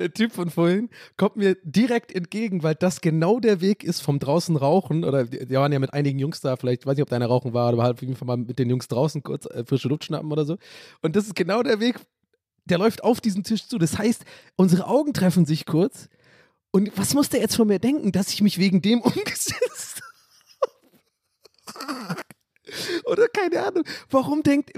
der 0.00 0.12
Typ 0.12 0.32
von 0.32 0.50
vorhin 0.50 0.88
kommt 1.16 1.36
mir 1.36 1.56
direkt 1.62 2.12
entgegen, 2.12 2.62
weil 2.62 2.74
das 2.74 3.00
genau 3.00 3.38
der 3.38 3.60
Weg 3.60 3.84
ist 3.84 4.00
vom 4.00 4.18
draußen 4.18 4.56
rauchen. 4.56 5.04
Oder 5.04 5.24
die 5.24 5.54
waren 5.54 5.72
ja 5.72 5.78
mit 5.78 5.92
einigen 5.92 6.18
Jungs 6.18 6.40
da, 6.40 6.56
vielleicht 6.56 6.86
weiß 6.86 6.96
nicht, 6.96 7.02
ob 7.02 7.10
deiner 7.10 7.26
rauchen 7.26 7.52
war, 7.52 7.72
aber 7.72 7.82
halt 7.82 7.94
auf 7.94 8.02
jeden 8.02 8.16
Fall 8.16 8.26
mal 8.26 8.38
mit 8.38 8.58
den 8.58 8.70
Jungs 8.70 8.88
draußen 8.88 9.22
kurz 9.22 9.46
äh, 9.46 9.64
frische 9.64 9.88
Luft 9.88 10.04
schnappen 10.04 10.32
oder 10.32 10.44
so. 10.44 10.56
Und 11.02 11.14
das 11.16 11.26
ist 11.26 11.34
genau 11.34 11.62
der 11.62 11.80
Weg, 11.80 11.96
der 12.64 12.78
läuft 12.78 13.04
auf 13.04 13.20
diesen 13.20 13.44
Tisch 13.44 13.68
zu. 13.68 13.78
Das 13.78 13.98
heißt, 13.98 14.24
unsere 14.56 14.86
Augen 14.86 15.12
treffen 15.12 15.44
sich 15.44 15.66
kurz. 15.66 16.08
Und 16.72 16.90
was 16.96 17.14
muss 17.14 17.28
der 17.28 17.40
jetzt 17.40 17.56
von 17.56 17.68
mir 17.68 17.78
denken, 17.78 18.12
dass 18.12 18.32
ich 18.32 18.42
mich 18.42 18.58
wegen 18.58 18.80
dem 18.80 19.00
umgesetzt 19.02 20.02
habe? 21.74 22.16
Oder 23.04 23.28
keine 23.28 23.66
Ahnung. 23.66 23.84
Warum 24.08 24.42
denkt, 24.42 24.70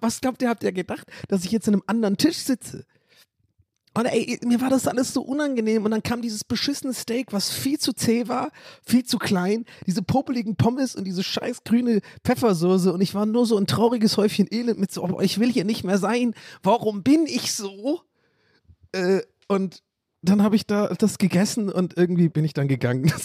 was 0.00 0.20
glaubt 0.20 0.40
ihr, 0.42 0.48
habt 0.48 0.62
ihr 0.62 0.72
gedacht, 0.72 1.06
dass 1.28 1.44
ich 1.44 1.50
jetzt 1.50 1.68
an 1.68 1.74
einem 1.74 1.82
anderen 1.86 2.16
Tisch 2.16 2.38
sitze? 2.38 2.86
Und 3.92 4.06
ey, 4.06 4.38
mir 4.44 4.60
war 4.60 4.70
das 4.70 4.86
alles 4.86 5.12
so 5.12 5.22
unangenehm. 5.22 5.84
Und 5.84 5.90
dann 5.90 6.02
kam 6.02 6.22
dieses 6.22 6.44
beschissene 6.44 6.94
Steak, 6.94 7.32
was 7.32 7.50
viel 7.50 7.78
zu 7.78 7.92
zäh 7.92 8.28
war, 8.28 8.50
viel 8.84 9.04
zu 9.04 9.18
klein, 9.18 9.64
diese 9.86 10.02
popeligen 10.02 10.56
Pommes 10.56 10.94
und 10.94 11.04
diese 11.04 11.22
scheiß 11.22 11.64
grüne 11.64 12.00
Pfeffersoße. 12.24 12.92
Und 12.92 13.00
ich 13.00 13.14
war 13.14 13.26
nur 13.26 13.46
so 13.46 13.56
ein 13.56 13.66
trauriges 13.66 14.16
Häufchen 14.16 14.46
Elend 14.50 14.78
mit 14.78 14.92
so, 14.92 15.02
oh, 15.02 15.20
ich 15.20 15.40
will 15.40 15.50
hier 15.50 15.64
nicht 15.64 15.84
mehr 15.84 15.98
sein. 15.98 16.34
Warum 16.62 17.02
bin 17.02 17.26
ich 17.26 17.52
so? 17.52 18.00
Äh, 18.92 19.22
und 19.48 19.82
dann 20.22 20.42
habe 20.42 20.54
ich 20.54 20.66
da 20.66 20.88
das 20.88 21.18
gegessen 21.18 21.70
und 21.70 21.96
irgendwie 21.96 22.28
bin 22.28 22.44
ich 22.44 22.52
dann 22.52 22.68
gegangen. 22.68 23.12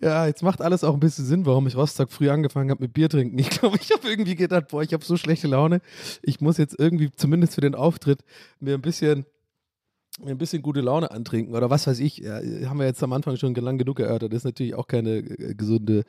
Ja, 0.00 0.26
jetzt 0.26 0.42
macht 0.42 0.62
alles 0.62 0.84
auch 0.84 0.94
ein 0.94 1.00
bisschen 1.00 1.24
Sinn, 1.24 1.44
warum 1.44 1.66
ich 1.66 1.76
Rostock 1.76 2.12
früh 2.12 2.30
angefangen 2.30 2.70
habe 2.70 2.82
mit 2.82 2.92
Bier 2.92 3.08
trinken. 3.08 3.38
Ich 3.38 3.50
glaube, 3.50 3.78
ich 3.80 3.90
habe 3.90 4.08
irgendwie 4.08 4.36
gedacht, 4.36 4.68
boah, 4.68 4.82
ich 4.82 4.92
habe 4.92 5.04
so 5.04 5.16
schlechte 5.16 5.48
Laune. 5.48 5.80
Ich 6.22 6.40
muss 6.40 6.56
jetzt 6.56 6.78
irgendwie 6.78 7.10
zumindest 7.10 7.54
für 7.54 7.60
den 7.60 7.74
Auftritt 7.74 8.20
mir 8.60 8.74
ein 8.74 8.80
bisschen 8.80 9.26
ein 10.26 10.38
bisschen 10.38 10.62
gute 10.62 10.80
Laune 10.80 11.10
antrinken 11.10 11.54
oder 11.54 11.70
was 11.70 11.86
weiß 11.86 12.00
ich, 12.00 12.18
ja, 12.18 12.40
haben 12.68 12.78
wir 12.78 12.86
jetzt 12.86 13.02
am 13.02 13.12
Anfang 13.12 13.36
schon 13.36 13.54
lang 13.54 13.78
genug 13.78 14.00
erörtert. 14.00 14.32
Das 14.32 14.38
ist 14.38 14.44
natürlich 14.44 14.74
auch 14.74 14.86
keine 14.86 15.18
äh, 15.18 15.54
gesunde 15.54 16.04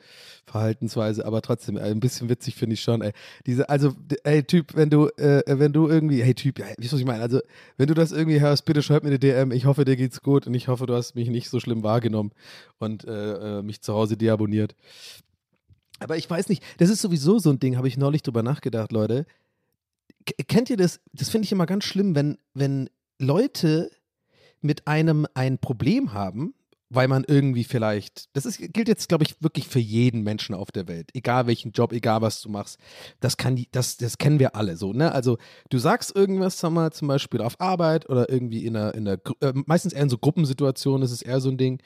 Verhaltensweise, 0.46 1.24
aber 1.24 1.42
trotzdem 1.42 1.76
äh, 1.76 1.82
ein 1.82 2.00
bisschen 2.00 2.28
witzig 2.28 2.56
finde 2.56 2.74
ich 2.74 2.80
schon. 2.80 3.02
Ey. 3.02 3.12
Diese, 3.46 3.68
also, 3.68 3.92
ey 4.24 4.42
Typ, 4.42 4.74
wenn 4.74 4.90
du, 4.90 5.06
äh, 5.16 5.42
wenn 5.46 5.72
du 5.72 5.88
irgendwie, 5.88 6.22
hey 6.22 6.34
Typ, 6.34 6.58
ja, 6.58 6.66
wie 6.78 6.86
soll 6.86 6.98
ich 6.98 7.06
meinen? 7.06 7.22
Also, 7.22 7.40
wenn 7.76 7.86
du 7.86 7.94
das 7.94 8.12
irgendwie 8.12 8.40
hörst, 8.40 8.64
bitte 8.64 8.82
schreib 8.82 9.02
mir 9.02 9.10
eine 9.10 9.18
DM. 9.18 9.52
Ich 9.52 9.66
hoffe, 9.66 9.84
dir 9.84 9.96
geht's 9.96 10.22
gut 10.22 10.46
und 10.46 10.54
ich 10.54 10.68
hoffe, 10.68 10.86
du 10.86 10.94
hast 10.94 11.14
mich 11.14 11.28
nicht 11.28 11.48
so 11.48 11.60
schlimm 11.60 11.82
wahrgenommen 11.82 12.32
und 12.78 13.04
äh, 13.04 13.58
äh 13.58 13.62
mich 13.62 13.80
zu 13.80 13.94
Hause 13.94 14.16
deabonniert. 14.16 14.74
Aber 16.00 16.16
ich 16.16 16.28
weiß 16.28 16.48
nicht, 16.48 16.62
das 16.78 16.90
ist 16.90 17.02
sowieso 17.02 17.38
so 17.38 17.50
ein 17.50 17.60
Ding, 17.60 17.76
habe 17.76 17.86
ich 17.86 17.96
neulich 17.96 18.22
drüber 18.22 18.42
nachgedacht, 18.42 18.90
Leute. 18.90 19.26
K 20.26 20.34
kennt 20.48 20.70
ihr 20.70 20.76
das? 20.76 21.00
Das 21.12 21.28
finde 21.28 21.44
ich 21.44 21.52
immer 21.52 21.66
ganz 21.66 21.84
schlimm, 21.84 22.14
wenn, 22.14 22.38
wenn 22.54 22.88
Leute 23.18 23.90
mit 24.60 24.86
einem 24.86 25.26
ein 25.34 25.58
Problem 25.58 26.12
haben, 26.12 26.54
weil 26.90 27.06
man 27.06 27.24
irgendwie 27.26 27.62
vielleicht, 27.62 28.34
das 28.36 28.44
ist, 28.44 28.58
gilt 28.72 28.88
jetzt, 28.88 29.08
glaube 29.08 29.22
ich, 29.24 29.40
wirklich 29.40 29.68
für 29.68 29.78
jeden 29.78 30.22
Menschen 30.22 30.56
auf 30.56 30.72
der 30.72 30.88
Welt, 30.88 31.10
egal 31.14 31.46
welchen 31.46 31.70
Job, 31.70 31.92
egal 31.92 32.20
was 32.20 32.42
du 32.42 32.48
machst, 32.48 32.78
das 33.20 33.36
kann, 33.36 33.64
das, 33.70 33.96
das 33.96 34.18
kennen 34.18 34.40
wir 34.40 34.56
alle 34.56 34.76
so, 34.76 34.92
ne? 34.92 35.12
Also 35.12 35.38
du 35.70 35.78
sagst 35.78 36.14
irgendwas, 36.14 36.58
sag 36.58 36.70
mal, 36.72 36.92
zum 36.92 37.06
Beispiel 37.06 37.40
auf 37.40 37.60
Arbeit 37.60 38.10
oder 38.10 38.28
irgendwie 38.28 38.66
in 38.66 38.76
einer, 38.76 38.94
in 38.94 39.06
einer 39.06 39.18
äh, 39.40 39.52
meistens 39.66 39.92
eher 39.92 40.02
in 40.02 40.08
so 40.08 40.18
Gruppensituationen 40.18 41.04
ist 41.04 41.12
es 41.12 41.22
eher 41.22 41.40
so 41.40 41.48
ein 41.48 41.58
Ding, 41.58 41.80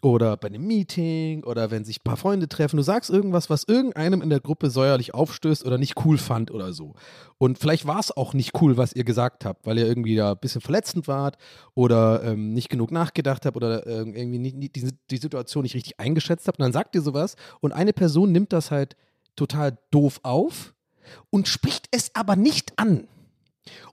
oder 0.00 0.36
bei 0.36 0.48
einem 0.48 0.66
Meeting 0.66 1.42
oder 1.42 1.70
wenn 1.70 1.84
sich 1.84 1.98
ein 1.98 2.04
paar 2.04 2.16
Freunde 2.16 2.48
treffen, 2.48 2.76
du 2.76 2.82
sagst 2.82 3.10
irgendwas, 3.10 3.50
was 3.50 3.64
irgendeinem 3.64 4.22
in 4.22 4.30
der 4.30 4.40
Gruppe 4.40 4.70
säuerlich 4.70 5.12
aufstößt 5.12 5.64
oder 5.64 5.76
nicht 5.76 6.04
cool 6.04 6.18
fand 6.18 6.52
oder 6.52 6.72
so. 6.72 6.94
Und 7.38 7.58
vielleicht 7.58 7.86
war 7.86 7.98
es 7.98 8.16
auch 8.16 8.32
nicht 8.32 8.60
cool, 8.60 8.76
was 8.76 8.92
ihr 8.92 9.04
gesagt 9.04 9.44
habt, 9.44 9.66
weil 9.66 9.78
ihr 9.78 9.86
irgendwie 9.86 10.14
da 10.14 10.32
ein 10.32 10.38
bisschen 10.38 10.60
verletzend 10.60 11.08
wart 11.08 11.36
oder 11.74 12.22
ähm, 12.22 12.52
nicht 12.52 12.68
genug 12.68 12.92
nachgedacht 12.92 13.44
habt 13.44 13.56
oder 13.56 13.86
äh, 13.86 13.98
irgendwie 13.98 14.38
nicht, 14.38 14.56
nicht, 14.56 14.76
die, 14.76 14.88
die 15.10 15.16
Situation 15.16 15.64
nicht 15.64 15.74
richtig 15.74 15.98
eingeschätzt 15.98 16.46
habt. 16.46 16.58
Und 16.58 16.64
dann 16.64 16.72
sagt 16.72 16.94
ihr 16.94 17.02
sowas 17.02 17.34
und 17.60 17.72
eine 17.72 17.92
Person 17.92 18.30
nimmt 18.30 18.52
das 18.52 18.70
halt 18.70 18.96
total 19.34 19.78
doof 19.90 20.20
auf 20.22 20.74
und 21.30 21.48
spricht 21.48 21.86
es 21.90 22.14
aber 22.14 22.36
nicht 22.36 22.72
an 22.76 23.08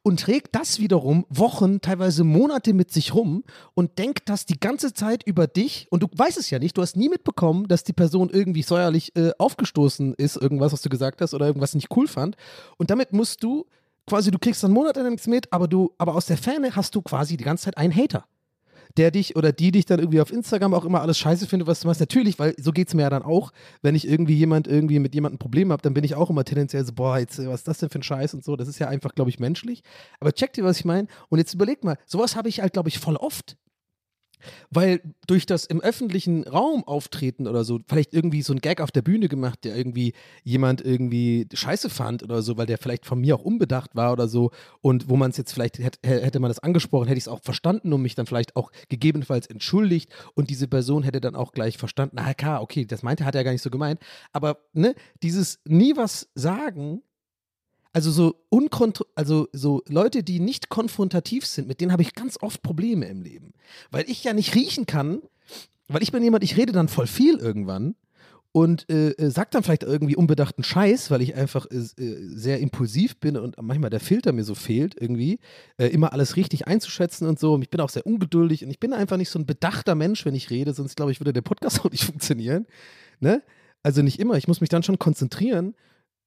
und 0.04 0.20
trägt 0.20 0.56
das 0.56 0.80
wiederum 0.80 1.26
Wochen, 1.30 1.82
teilweise 1.82 2.24
Monate 2.24 2.74
mit 2.74 2.92
sich 2.92 3.14
rum 3.14 3.44
und 3.74 3.98
denkt 3.98 4.30
das 4.30 4.46
die 4.46 4.60
ganze 4.60 4.94
Zeit 4.94 5.24
über 5.26 5.48
dich. 5.48 5.88
Und 5.90 6.04
du 6.04 6.08
weißt 6.16 6.38
es 6.38 6.50
ja 6.50 6.60
nicht, 6.60 6.78
du 6.78 6.82
hast 6.82 6.96
nie 6.96 7.10
mitbekommen, 7.10 7.68
dass 7.68 7.84
die 7.84 7.94
Person 7.94 8.30
irgendwie 8.30 8.64
säuerlich 8.64 9.16
äh, 9.16 9.32
aufgestoßen 9.38 10.14
ist, 10.16 10.38
irgendwas, 10.38 10.74
was 10.74 10.82
du 10.82 10.90
gesagt 10.90 11.22
hast 11.22 11.34
oder 11.34 11.48
irgendwas 11.48 11.76
nicht 11.76 11.96
cool 11.96 12.08
fand. 12.08 12.36
Und 12.78 12.90
damit 12.90 13.14
musst 13.14 13.44
du 13.44 13.66
quasi, 14.08 14.32
du 14.32 14.40
kriegst 14.40 14.64
dann 14.64 14.72
Monate 14.72 15.08
nichts 15.10 15.28
mit, 15.28 15.52
aber 15.52 15.68
du, 15.68 15.94
aber 15.98 16.16
aus 16.16 16.28
der 16.28 16.38
Ferne 16.38 16.76
hast 16.76 16.96
du 16.96 17.02
quasi 17.02 17.38
die 17.38 17.44
ganze 17.44 17.66
Zeit 17.66 17.78
einen 17.78 17.96
Hater 17.96 18.26
der 18.98 19.12
dich 19.12 19.36
oder 19.36 19.52
die 19.52 19.72
dich 19.72 19.86
dann 19.86 20.00
irgendwie 20.00 20.22
auf 20.22 20.32
Instagram 20.32 20.74
auch 20.74 20.86
immer 20.86 21.02
alles 21.02 21.18
scheiße 21.18 21.48
findet, 21.48 21.68
was 21.68 21.82
du 21.82 21.88
machst. 21.88 22.00
Natürlich, 22.00 22.40
weil 22.40 22.56
so 22.58 22.72
geht 22.72 22.88
es 22.88 22.94
mir 22.94 23.04
ja 23.04 23.10
dann 23.10 23.24
auch, 23.24 23.52
wenn 23.82 23.96
ich 23.96 24.08
irgendwie 24.08 24.36
jemand 24.36 24.68
irgendwie 24.68 25.00
mit 25.00 25.14
jemandem 25.14 25.36
ein 25.36 25.40
Problem 25.40 25.72
habe, 25.72 25.82
dann 25.82 25.94
bin 25.94 26.04
ich 26.04 26.16
auch 26.16 26.30
immer 26.30 26.46
tendenziell 26.46 26.86
so, 26.86 26.94
boah, 26.94 27.18
jetzt, 27.20 27.38
was 27.40 27.62
ist 27.62 27.68
das 27.68 27.80
denn 27.80 27.90
für 27.90 28.00
ein 28.00 28.04
Scheiß 28.04 28.34
und 28.34 28.44
so. 28.44 28.56
Das 28.56 28.68
ist 28.68 28.80
ja 28.80 28.88
einfach, 28.88 29.14
glaube 29.16 29.30
ich, 29.30 29.40
menschlich. 29.40 29.84
Aber 30.20 30.32
check 30.34 30.54
dir, 30.54 30.64
was 30.64 30.80
ich 30.80 30.86
meine. 30.86 31.08
Und 31.30 31.40
jetzt 31.40 31.54
überleg 31.54 31.84
mal, 31.84 31.98
sowas 32.06 32.36
habe 32.36 32.50
ich 32.50 32.62
halt, 32.62 32.74
glaube 32.74 32.90
ich, 32.90 33.00
voll 33.00 33.16
oft. 33.16 33.58
Weil 34.70 35.02
durch 35.28 35.46
das 35.46 35.66
im 35.66 35.82
öffentlichen 35.82 36.44
Raum 36.44 36.84
auftreten 36.84 37.48
oder 37.48 37.64
so, 37.64 37.80
vielleicht 37.88 38.14
irgendwie 38.14 38.42
so 38.42 38.54
ein 38.54 38.60
Gag 38.60 38.82
auf 38.82 38.92
der 38.92 39.02
Bühne 39.02 39.28
gemacht, 39.28 39.60
der 39.64 39.76
irgendwie 39.76 40.14
jemand 40.44 40.82
irgendwie 40.82 41.48
scheiße 41.54 41.90
fand 41.90 42.24
oder 42.24 42.42
so, 42.42 42.58
weil 42.58 42.66
der 42.66 42.78
vielleicht 42.78 43.06
von 43.06 43.20
mir 43.20 43.36
auch 43.36 43.44
unbedacht 43.44 43.96
war 43.96 44.14
oder 44.14 44.28
so 44.28 44.52
und 44.82 45.10
wo 45.10 45.16
man 45.16 45.32
es 45.32 45.38
jetzt 45.38 45.54
vielleicht, 45.54 45.80
hätte, 45.80 46.00
hätte 46.04 46.40
man 46.40 46.50
das 46.50 46.60
angesprochen, 46.60 47.08
hätte 47.08 47.18
ich 47.18 47.26
es 47.26 47.28
auch 47.28 47.42
verstanden 47.42 47.94
und 47.94 48.02
mich 48.02 48.16
dann 48.16 48.26
vielleicht 48.26 48.56
auch 48.56 48.72
gegebenenfalls 48.90 49.48
entschuldigt 49.48 50.12
und 50.34 50.50
diese 50.50 50.68
Person 50.68 51.04
hätte 51.04 51.22
dann 51.22 51.36
auch 51.36 51.52
gleich 51.52 51.78
verstanden, 51.78 52.18
na 52.20 52.34
klar, 52.34 52.62
okay, 52.62 52.86
das 52.86 53.04
meinte, 53.04 53.26
hat 53.26 53.36
er 53.36 53.44
gar 53.44 53.52
nicht 53.52 53.62
so 53.62 53.70
gemeint, 53.70 54.00
aber 54.32 54.60
ne, 54.74 54.96
dieses 55.22 55.60
nie 55.66 55.96
was 55.96 56.30
sagen 56.36 57.02
also 57.96 58.12
so 58.12 58.36
also 59.16 59.48
so 59.54 59.82
Leute, 59.88 60.22
die 60.22 60.42
nicht 60.42 60.68
konfrontativ 60.68 61.46
sind, 61.46 61.70
mit 61.70 61.80
denen 61.80 61.94
habe 61.94 62.02
ich 62.02 62.14
ganz 62.14 62.38
oft 62.42 62.62
Probleme 62.62 63.06
im 63.06 63.22
Leben, 63.22 63.54
weil 63.90 64.04
ich 64.10 64.22
ja 64.26 64.34
nicht 64.34 64.54
riechen 64.54 64.86
kann, 64.86 65.22
weil 65.88 66.04
ich 66.04 66.12
bin 66.12 66.22
jemand, 66.22 66.44
ich 66.44 66.58
rede 66.58 66.74
dann 66.74 66.90
voll 66.90 67.08
viel 67.08 67.38
irgendwann 67.38 67.96
und 68.52 68.90
äh, 68.90 69.12
äh, 69.12 69.30
sag 69.30 69.52
dann 69.52 69.64
vielleicht 69.64 69.84
irgendwie 69.84 70.18
unbedachten 70.18 70.62
Scheiß, 70.62 71.10
weil 71.10 71.22
ich 71.22 71.36
einfach 71.36 71.68
äh, 71.72 71.78
äh, 71.78 72.36
sehr 72.36 72.60
impulsiv 72.60 73.18
bin 73.18 73.38
und 73.38 73.56
manchmal 73.62 73.90
der 73.90 74.02
Filter 74.02 74.34
mir 74.34 74.44
so 74.44 74.56
fehlt, 74.56 75.00
irgendwie, 75.00 75.40
äh, 75.78 75.88
immer 75.88 76.12
alles 76.12 76.36
richtig 76.36 76.68
einzuschätzen 76.68 77.28
und 77.30 77.40
so. 77.40 77.54
Und 77.54 77.62
ich 77.62 77.70
bin 77.70 77.80
auch 77.80 77.90
sehr 77.90 78.06
ungeduldig 78.06 78.66
und 78.66 78.72
ich 78.72 78.80
bin 78.82 78.92
einfach 78.92 79.16
nicht 79.16 79.30
so 79.30 79.40
ein 79.40 79.46
bedachter 79.46 79.96
Mensch, 79.96 80.26
wenn 80.26 80.36
ich 80.36 80.50
rede, 80.50 80.74
sonst 80.74 80.98
glaube 80.98 81.14
ich, 81.14 81.22
würde 81.22 81.32
der 81.32 81.44
Podcast 81.44 81.80
auch 81.86 81.92
nicht 81.92 82.04
funktionieren. 82.04 82.66
Ne? 83.22 83.42
Also 83.84 84.02
nicht 84.02 84.20
immer, 84.20 84.36
ich 84.36 84.50
muss 84.50 84.60
mich 84.60 84.70
dann 84.70 84.84
schon 84.84 85.00
konzentrieren. 85.00 85.76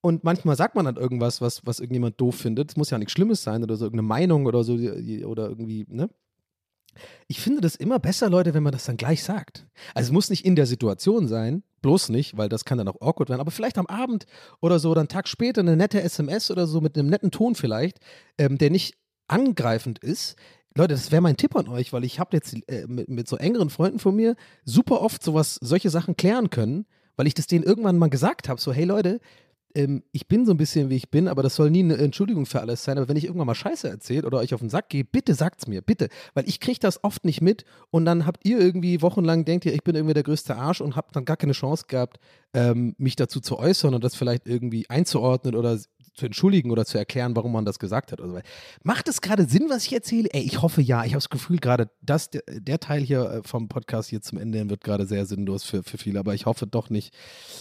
Und 0.00 0.22
manchmal 0.22 0.56
sagt 0.56 0.74
man 0.74 0.84
dann 0.84 0.96
irgendwas, 0.96 1.40
was, 1.40 1.66
was 1.66 1.80
irgendjemand 1.80 2.20
doof 2.20 2.36
findet. 2.36 2.70
Es 2.70 2.76
muss 2.76 2.90
ja 2.90 2.98
nichts 2.98 3.12
Schlimmes 3.12 3.42
sein 3.42 3.62
oder 3.62 3.76
so, 3.76 3.84
irgendeine 3.84 4.06
Meinung 4.06 4.46
oder 4.46 4.62
so, 4.62 4.74
oder 4.74 5.48
irgendwie, 5.48 5.86
ne? 5.88 6.08
Ich 7.28 7.40
finde 7.40 7.60
das 7.60 7.76
immer 7.76 7.98
besser, 7.98 8.28
Leute, 8.28 8.54
wenn 8.54 8.62
man 8.62 8.72
das 8.72 8.84
dann 8.84 8.96
gleich 8.96 9.22
sagt. 9.22 9.66
Also 9.94 10.08
es 10.08 10.12
muss 10.12 10.30
nicht 10.30 10.44
in 10.44 10.56
der 10.56 10.66
Situation 10.66 11.28
sein, 11.28 11.62
bloß 11.82 12.08
nicht, 12.08 12.36
weil 12.36 12.48
das 12.48 12.64
kann 12.64 12.78
dann 12.78 12.88
auch 12.88 13.00
awkward 13.00 13.28
werden, 13.28 13.40
aber 13.40 13.50
vielleicht 13.50 13.78
am 13.78 13.86
Abend 13.86 14.26
oder 14.60 14.78
so, 14.78 14.90
oder 14.90 15.00
einen 15.00 15.08
Tag 15.08 15.28
später 15.28 15.60
eine 15.60 15.76
nette 15.76 16.02
SMS 16.02 16.50
oder 16.50 16.66
so 16.66 16.80
mit 16.80 16.98
einem 16.98 17.08
netten 17.08 17.30
Ton 17.30 17.54
vielleicht, 17.54 18.00
ähm, 18.36 18.58
der 18.58 18.70
nicht 18.70 18.96
angreifend 19.28 19.98
ist. 19.98 20.36
Leute, 20.74 20.94
das 20.94 21.12
wäre 21.12 21.22
mein 21.22 21.36
Tipp 21.36 21.56
an 21.56 21.68
euch, 21.68 21.92
weil 21.92 22.04
ich 22.04 22.18
habe 22.18 22.36
jetzt 22.36 22.56
äh, 22.68 22.86
mit, 22.86 23.08
mit 23.08 23.28
so 23.28 23.36
engeren 23.36 23.70
Freunden 23.70 23.98
von 23.98 24.16
mir 24.16 24.36
super 24.64 25.00
oft 25.02 25.22
sowas, 25.22 25.58
solche 25.60 25.90
Sachen 25.90 26.16
klären 26.16 26.50
können, 26.50 26.86
weil 27.16 27.26
ich 27.26 27.34
das 27.34 27.46
denen 27.46 27.64
irgendwann 27.64 27.98
mal 27.98 28.10
gesagt 28.10 28.48
habe, 28.48 28.60
so 28.60 28.72
hey 28.72 28.84
Leute, 28.84 29.20
ähm, 29.78 30.02
ich 30.10 30.26
bin 30.26 30.44
so 30.44 30.52
ein 30.52 30.56
bisschen 30.56 30.90
wie 30.90 30.96
ich 30.96 31.08
bin, 31.08 31.28
aber 31.28 31.44
das 31.44 31.54
soll 31.54 31.70
nie 31.70 31.84
eine 31.84 31.96
Entschuldigung 31.96 32.46
für 32.46 32.60
alles 32.60 32.82
sein. 32.82 32.98
Aber 32.98 33.08
wenn 33.08 33.16
ich 33.16 33.24
irgendwann 33.24 33.46
mal 33.46 33.54
Scheiße 33.54 33.88
erzähle 33.88 34.26
oder 34.26 34.38
euch 34.38 34.52
auf 34.52 34.60
den 34.60 34.68
Sack 34.68 34.88
gehe, 34.88 35.04
bitte 35.04 35.34
sagt's 35.34 35.68
mir, 35.68 35.82
bitte. 35.82 36.08
Weil 36.34 36.48
ich 36.48 36.58
kriege 36.58 36.80
das 36.80 37.04
oft 37.04 37.24
nicht 37.24 37.40
mit 37.40 37.64
und 37.90 38.04
dann 38.04 38.26
habt 38.26 38.44
ihr 38.44 38.58
irgendwie 38.58 39.00
wochenlang, 39.02 39.44
denkt 39.44 39.64
ihr, 39.66 39.72
ich 39.72 39.84
bin 39.84 39.94
irgendwie 39.94 40.14
der 40.14 40.24
größte 40.24 40.56
Arsch 40.56 40.80
und 40.80 40.96
habt 40.96 41.14
dann 41.14 41.24
gar 41.24 41.36
keine 41.36 41.52
Chance 41.52 41.84
gehabt, 41.86 42.18
ähm, 42.54 42.94
mich 42.98 43.16
dazu 43.16 43.40
zu 43.40 43.58
äußern 43.58 43.94
und 43.94 44.02
das 44.02 44.14
vielleicht 44.14 44.46
irgendwie 44.46 44.88
einzuordnen 44.88 45.54
oder 45.54 45.78
zu 46.18 46.26
entschuldigen 46.26 46.70
oder 46.70 46.84
zu 46.84 46.98
erklären, 46.98 47.36
warum 47.36 47.52
man 47.52 47.64
das 47.64 47.78
gesagt 47.78 48.12
hat. 48.12 48.20
Also, 48.20 48.40
macht 48.82 49.08
es 49.08 49.20
gerade 49.20 49.46
Sinn, 49.46 49.66
was 49.68 49.86
ich 49.86 49.92
erzähle? 49.92 50.28
Ey, 50.32 50.42
ich 50.42 50.60
hoffe 50.60 50.82
ja. 50.82 51.04
Ich 51.04 51.12
habe 51.12 51.18
das 51.18 51.30
Gefühl, 51.30 51.58
gerade 51.58 51.90
das, 52.02 52.30
der, 52.30 52.42
der, 52.48 52.80
Teil 52.80 53.02
hier 53.02 53.30
äh, 53.30 53.42
vom 53.44 53.68
Podcast 53.68 54.10
hier 54.10 54.20
zum 54.20 54.38
Ende 54.38 54.68
wird 54.68 54.82
gerade 54.82 55.06
sehr 55.06 55.26
sinnlos 55.26 55.62
für, 55.64 55.82
für 55.82 55.96
viele, 55.96 56.18
aber 56.18 56.34
ich 56.34 56.46
hoffe 56.46 56.66
doch 56.66 56.90
nicht. 56.90 57.14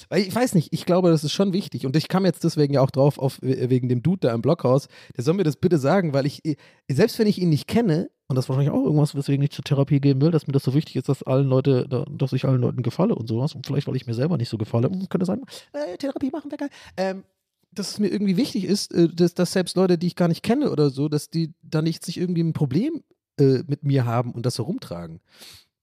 Weil 0.10 0.22
ich 0.22 0.34
weiß 0.34 0.56
nicht, 0.56 0.74
ich 0.74 0.86
glaube, 0.86 1.12
das 1.12 1.24
ist 1.24 1.34
schon 1.34 1.54
wichtig 1.54 1.86
und 1.86 1.96
ich 1.96 2.08
kam 2.08 2.26
jetzt 2.26 2.44
deswegen 2.44 2.74
ja 2.74 2.82
auch 2.82 2.92
drauf, 2.92 3.20
auf, 3.20 3.38
wegen 3.42 3.90
dem 3.90 4.02
Dude 4.02 4.28
da 4.28 4.34
im 4.34 4.42
Blockhaus. 4.42 4.88
Der 5.16 5.24
soll 5.24 5.36
mir 5.36 5.44
das 5.44 5.58
bitte 5.58 5.78
sagen, 5.78 6.14
weil 6.14 6.26
ich, 6.26 6.42
selbst 6.90 7.20
wenn 7.20 7.28
ich 7.28 7.40
ihn 7.40 7.50
nicht 7.50 7.68
kenne, 7.68 8.10
und 8.28 8.36
das 8.36 8.46
ist 8.46 8.50
wahrscheinlich 8.50 8.74
auch 8.74 8.84
irgendwas, 8.84 9.16
weswegen 9.16 9.44
ich 9.44 9.52
zur 9.52 9.64
Therapie 9.64 10.02
gehen 10.02 10.20
will, 10.20 10.32
dass 10.32 10.48
mir 10.48 10.54
das 10.54 10.64
so 10.64 10.74
wichtig 10.74 10.98
ist, 10.98 11.08
dass 11.08 11.24
allen 11.24 11.48
Leute, 11.48 11.88
dass 12.12 12.34
ich 12.34 12.44
allen 12.46 12.62
Leuten 12.62 12.84
gefalle 12.84 13.16
und 13.16 13.28
sowas. 13.28 13.56
Und 13.56 13.66
vielleicht, 13.66 13.88
weil 13.88 13.96
ich 13.96 14.06
mir 14.06 14.14
selber 14.14 14.38
nicht 14.38 14.50
so 14.50 14.58
gefalle, 14.58 14.90
hm, 14.90 15.08
könnte 15.08 15.26
sein, 15.26 15.44
äh, 15.72 15.98
Therapie 15.98 16.30
machen 16.30 16.52
wäre 16.52 16.58
geil. 16.58 16.70
Ähm, 16.98 17.24
dass 17.72 17.92
es 17.92 18.00
mir 18.00 18.10
irgendwie 18.10 18.36
wichtig 18.36 18.66
ist, 18.66 18.94
äh, 18.94 19.08
dass, 19.08 19.34
dass, 19.34 19.54
selbst 19.54 19.78
Leute, 19.78 19.98
die 19.98 20.08
ich 20.08 20.16
gar 20.18 20.28
nicht 20.28 20.44
kenne 20.44 20.72
oder 20.72 20.90
so, 20.90 21.08
dass 21.08 21.30
die 21.30 21.54
da 21.62 21.82
nicht 21.82 22.04
sich 22.04 22.18
irgendwie 22.18 22.44
ein 22.44 22.54
Problem 22.54 23.02
äh, 23.40 23.64
mit 23.68 23.84
mir 23.84 24.06
haben 24.06 24.34
und 24.34 24.46
das 24.46 24.58
herumtragen. 24.58 25.22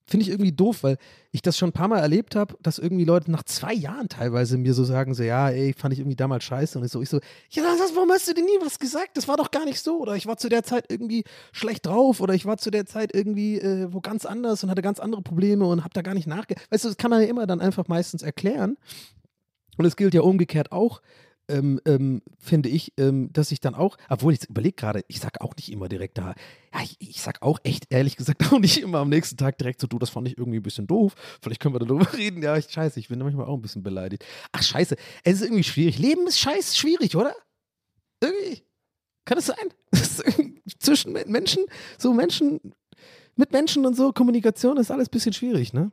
Finde 0.06 0.24
ich 0.24 0.30
irgendwie 0.30 0.52
doof, 0.52 0.82
weil 0.82 0.98
ich 1.32 1.40
das 1.40 1.56
schon 1.56 1.70
ein 1.70 1.72
paar 1.72 1.88
Mal 1.88 2.00
erlebt 2.00 2.36
habe, 2.36 2.56
dass 2.62 2.78
irgendwie 2.78 3.04
Leute 3.04 3.30
nach 3.30 3.42
zwei 3.42 3.72
Jahren 3.72 4.08
teilweise 4.08 4.58
mir 4.58 4.74
so 4.74 4.84
sagen, 4.84 5.14
so, 5.14 5.22
ja, 5.22 5.48
ey, 5.48 5.72
fand 5.72 5.94
ich 5.94 6.00
irgendwie 6.00 6.16
damals 6.16 6.44
scheiße. 6.44 6.78
Und 6.78 6.84
ich 6.84 6.92
so, 6.92 7.00
ich 7.00 7.08
so, 7.08 7.20
ja, 7.50 7.62
das, 7.78 7.94
warum 7.94 8.10
hast 8.10 8.28
du 8.28 8.34
denn 8.34 8.44
nie 8.44 8.58
was 8.60 8.78
gesagt? 8.78 9.16
Das 9.16 9.28
war 9.28 9.38
doch 9.38 9.50
gar 9.50 9.64
nicht 9.64 9.80
so. 9.80 9.98
Oder 10.00 10.14
ich 10.14 10.26
war 10.26 10.36
zu 10.36 10.50
der 10.50 10.62
Zeit 10.62 10.86
irgendwie 10.90 11.24
schlecht 11.52 11.86
drauf. 11.86 12.20
Oder 12.20 12.34
ich 12.34 12.44
war 12.44 12.58
zu 12.58 12.70
der 12.70 12.84
Zeit 12.84 13.14
irgendwie 13.14 13.58
äh, 13.58 13.92
wo 13.92 14.00
ganz 14.00 14.26
anders 14.26 14.62
und 14.62 14.70
hatte 14.70 14.82
ganz 14.82 15.00
andere 15.00 15.22
Probleme 15.22 15.66
und 15.66 15.82
habe 15.84 15.94
da 15.94 16.02
gar 16.02 16.14
nicht 16.14 16.26
nachgedacht. 16.26 16.66
Weißt 16.70 16.84
du, 16.84 16.88
das 16.88 16.98
kann 16.98 17.10
man 17.10 17.22
ja 17.22 17.28
immer 17.28 17.46
dann 17.46 17.60
einfach 17.60 17.88
meistens 17.88 18.22
erklären. 18.22 18.76
Und 19.76 19.84
es 19.86 19.96
gilt 19.96 20.14
ja 20.14 20.20
umgekehrt 20.20 20.70
auch, 20.72 21.00
ähm, 21.48 21.80
ähm, 21.84 22.22
finde 22.38 22.68
ich, 22.68 22.92
ähm, 22.98 23.32
dass 23.32 23.52
ich 23.52 23.60
dann 23.60 23.74
auch, 23.74 23.96
obwohl 24.08 24.32
ich 24.32 24.48
überlege 24.48 24.74
gerade, 24.74 25.04
ich 25.08 25.20
sage 25.20 25.40
auch 25.40 25.54
nicht 25.56 25.70
immer 25.70 25.88
direkt 25.88 26.18
da, 26.18 26.34
ja, 26.72 26.82
ich, 26.82 26.96
ich 27.00 27.22
sage 27.22 27.42
auch 27.42 27.58
echt 27.64 27.86
ehrlich 27.90 28.16
gesagt 28.16 28.42
auch 28.52 28.58
nicht 28.58 28.80
immer 28.80 28.98
am 28.98 29.08
nächsten 29.08 29.36
Tag 29.36 29.58
direkt 29.58 29.80
so, 29.80 29.86
du, 29.86 29.98
das 29.98 30.10
fand 30.10 30.28
ich 30.28 30.38
irgendwie 30.38 30.58
ein 30.58 30.62
bisschen 30.62 30.86
doof, 30.86 31.14
vielleicht 31.42 31.60
können 31.60 31.74
wir 31.74 31.80
darüber 31.80 32.12
reden, 32.16 32.42
ja, 32.42 32.56
ich 32.56 32.70
scheiße, 32.70 32.98
ich 33.00 33.08
bin 33.08 33.18
manchmal 33.18 33.46
auch 33.46 33.54
ein 33.54 33.62
bisschen 33.62 33.82
beleidigt. 33.82 34.24
Ach 34.52 34.62
scheiße, 34.62 34.96
es 35.24 35.34
ist 35.34 35.42
irgendwie 35.42 35.64
schwierig, 35.64 35.98
Leben 35.98 36.26
ist 36.26 36.38
scheiße 36.38 36.76
schwierig, 36.76 37.16
oder? 37.16 37.34
Irgendwie, 38.22 38.62
kann 39.24 39.38
es 39.38 39.46
sein? 39.46 39.72
Zwischen 40.78 41.12
Menschen, 41.12 41.64
so 41.98 42.12
Menschen, 42.12 42.60
mit 43.36 43.52
Menschen 43.52 43.84
und 43.86 43.96
so, 43.96 44.12
Kommunikation 44.12 44.76
ist 44.76 44.90
alles 44.90 45.08
ein 45.08 45.10
bisschen 45.10 45.32
schwierig, 45.32 45.72
ne? 45.72 45.90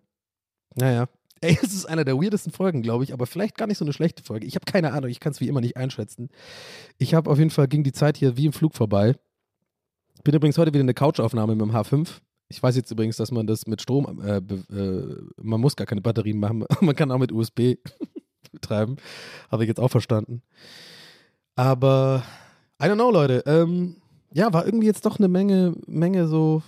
Naja, 0.75 1.07
Ey, 1.43 1.57
es 1.61 1.73
ist 1.73 1.85
einer 1.85 2.05
der 2.05 2.17
weirdesten 2.17 2.51
Folgen, 2.51 2.83
glaube 2.83 3.03
ich, 3.03 3.13
aber 3.13 3.25
vielleicht 3.25 3.57
gar 3.57 3.65
nicht 3.65 3.79
so 3.79 3.85
eine 3.85 3.93
schlechte 3.93 4.21
Folge. 4.21 4.45
Ich 4.45 4.53
habe 4.53 4.65
keine 4.65 4.93
Ahnung, 4.93 5.09
ich 5.09 5.19
kann 5.19 5.31
es 5.31 5.41
wie 5.41 5.47
immer 5.47 5.59
nicht 5.59 5.75
einschätzen. 5.75 6.29
Ich 6.99 7.15
habe 7.15 7.29
auf 7.29 7.39
jeden 7.39 7.49
Fall, 7.49 7.67
ging 7.67 7.83
die 7.83 7.91
Zeit 7.91 8.17
hier 8.17 8.37
wie 8.37 8.45
im 8.45 8.53
Flug 8.53 8.75
vorbei. 8.75 9.15
Bin 10.23 10.35
übrigens 10.35 10.59
heute 10.59 10.71
wieder 10.71 10.83
eine 10.83 10.93
Couchaufnahme 10.93 11.55
mit 11.55 11.65
dem 11.65 11.75
H5. 11.75 12.07
Ich 12.47 12.61
weiß 12.61 12.75
jetzt 12.75 12.91
übrigens, 12.91 13.17
dass 13.17 13.31
man 13.31 13.47
das 13.47 13.65
mit 13.65 13.81
Strom, 13.81 14.21
äh, 14.21 14.37
äh, 14.37 15.17
man 15.41 15.59
muss 15.59 15.75
gar 15.75 15.87
keine 15.87 16.01
Batterien 16.01 16.37
machen, 16.37 16.63
man 16.81 16.95
kann 16.95 17.11
auch 17.11 17.17
mit 17.17 17.31
USB 17.31 17.77
betreiben. 18.51 18.97
Habe 19.49 19.63
ich 19.63 19.67
jetzt 19.67 19.79
auch 19.79 19.89
verstanden. 19.89 20.43
Aber, 21.55 22.23
I 22.79 22.85
don't 22.85 22.95
know, 22.95 23.09
Leute. 23.09 23.43
Ähm, 23.47 23.95
ja, 24.31 24.53
war 24.53 24.65
irgendwie 24.65 24.87
jetzt 24.87 25.07
doch 25.07 25.17
eine 25.17 25.27
Menge, 25.27 25.73
Menge 25.87 26.27
so 26.27 26.61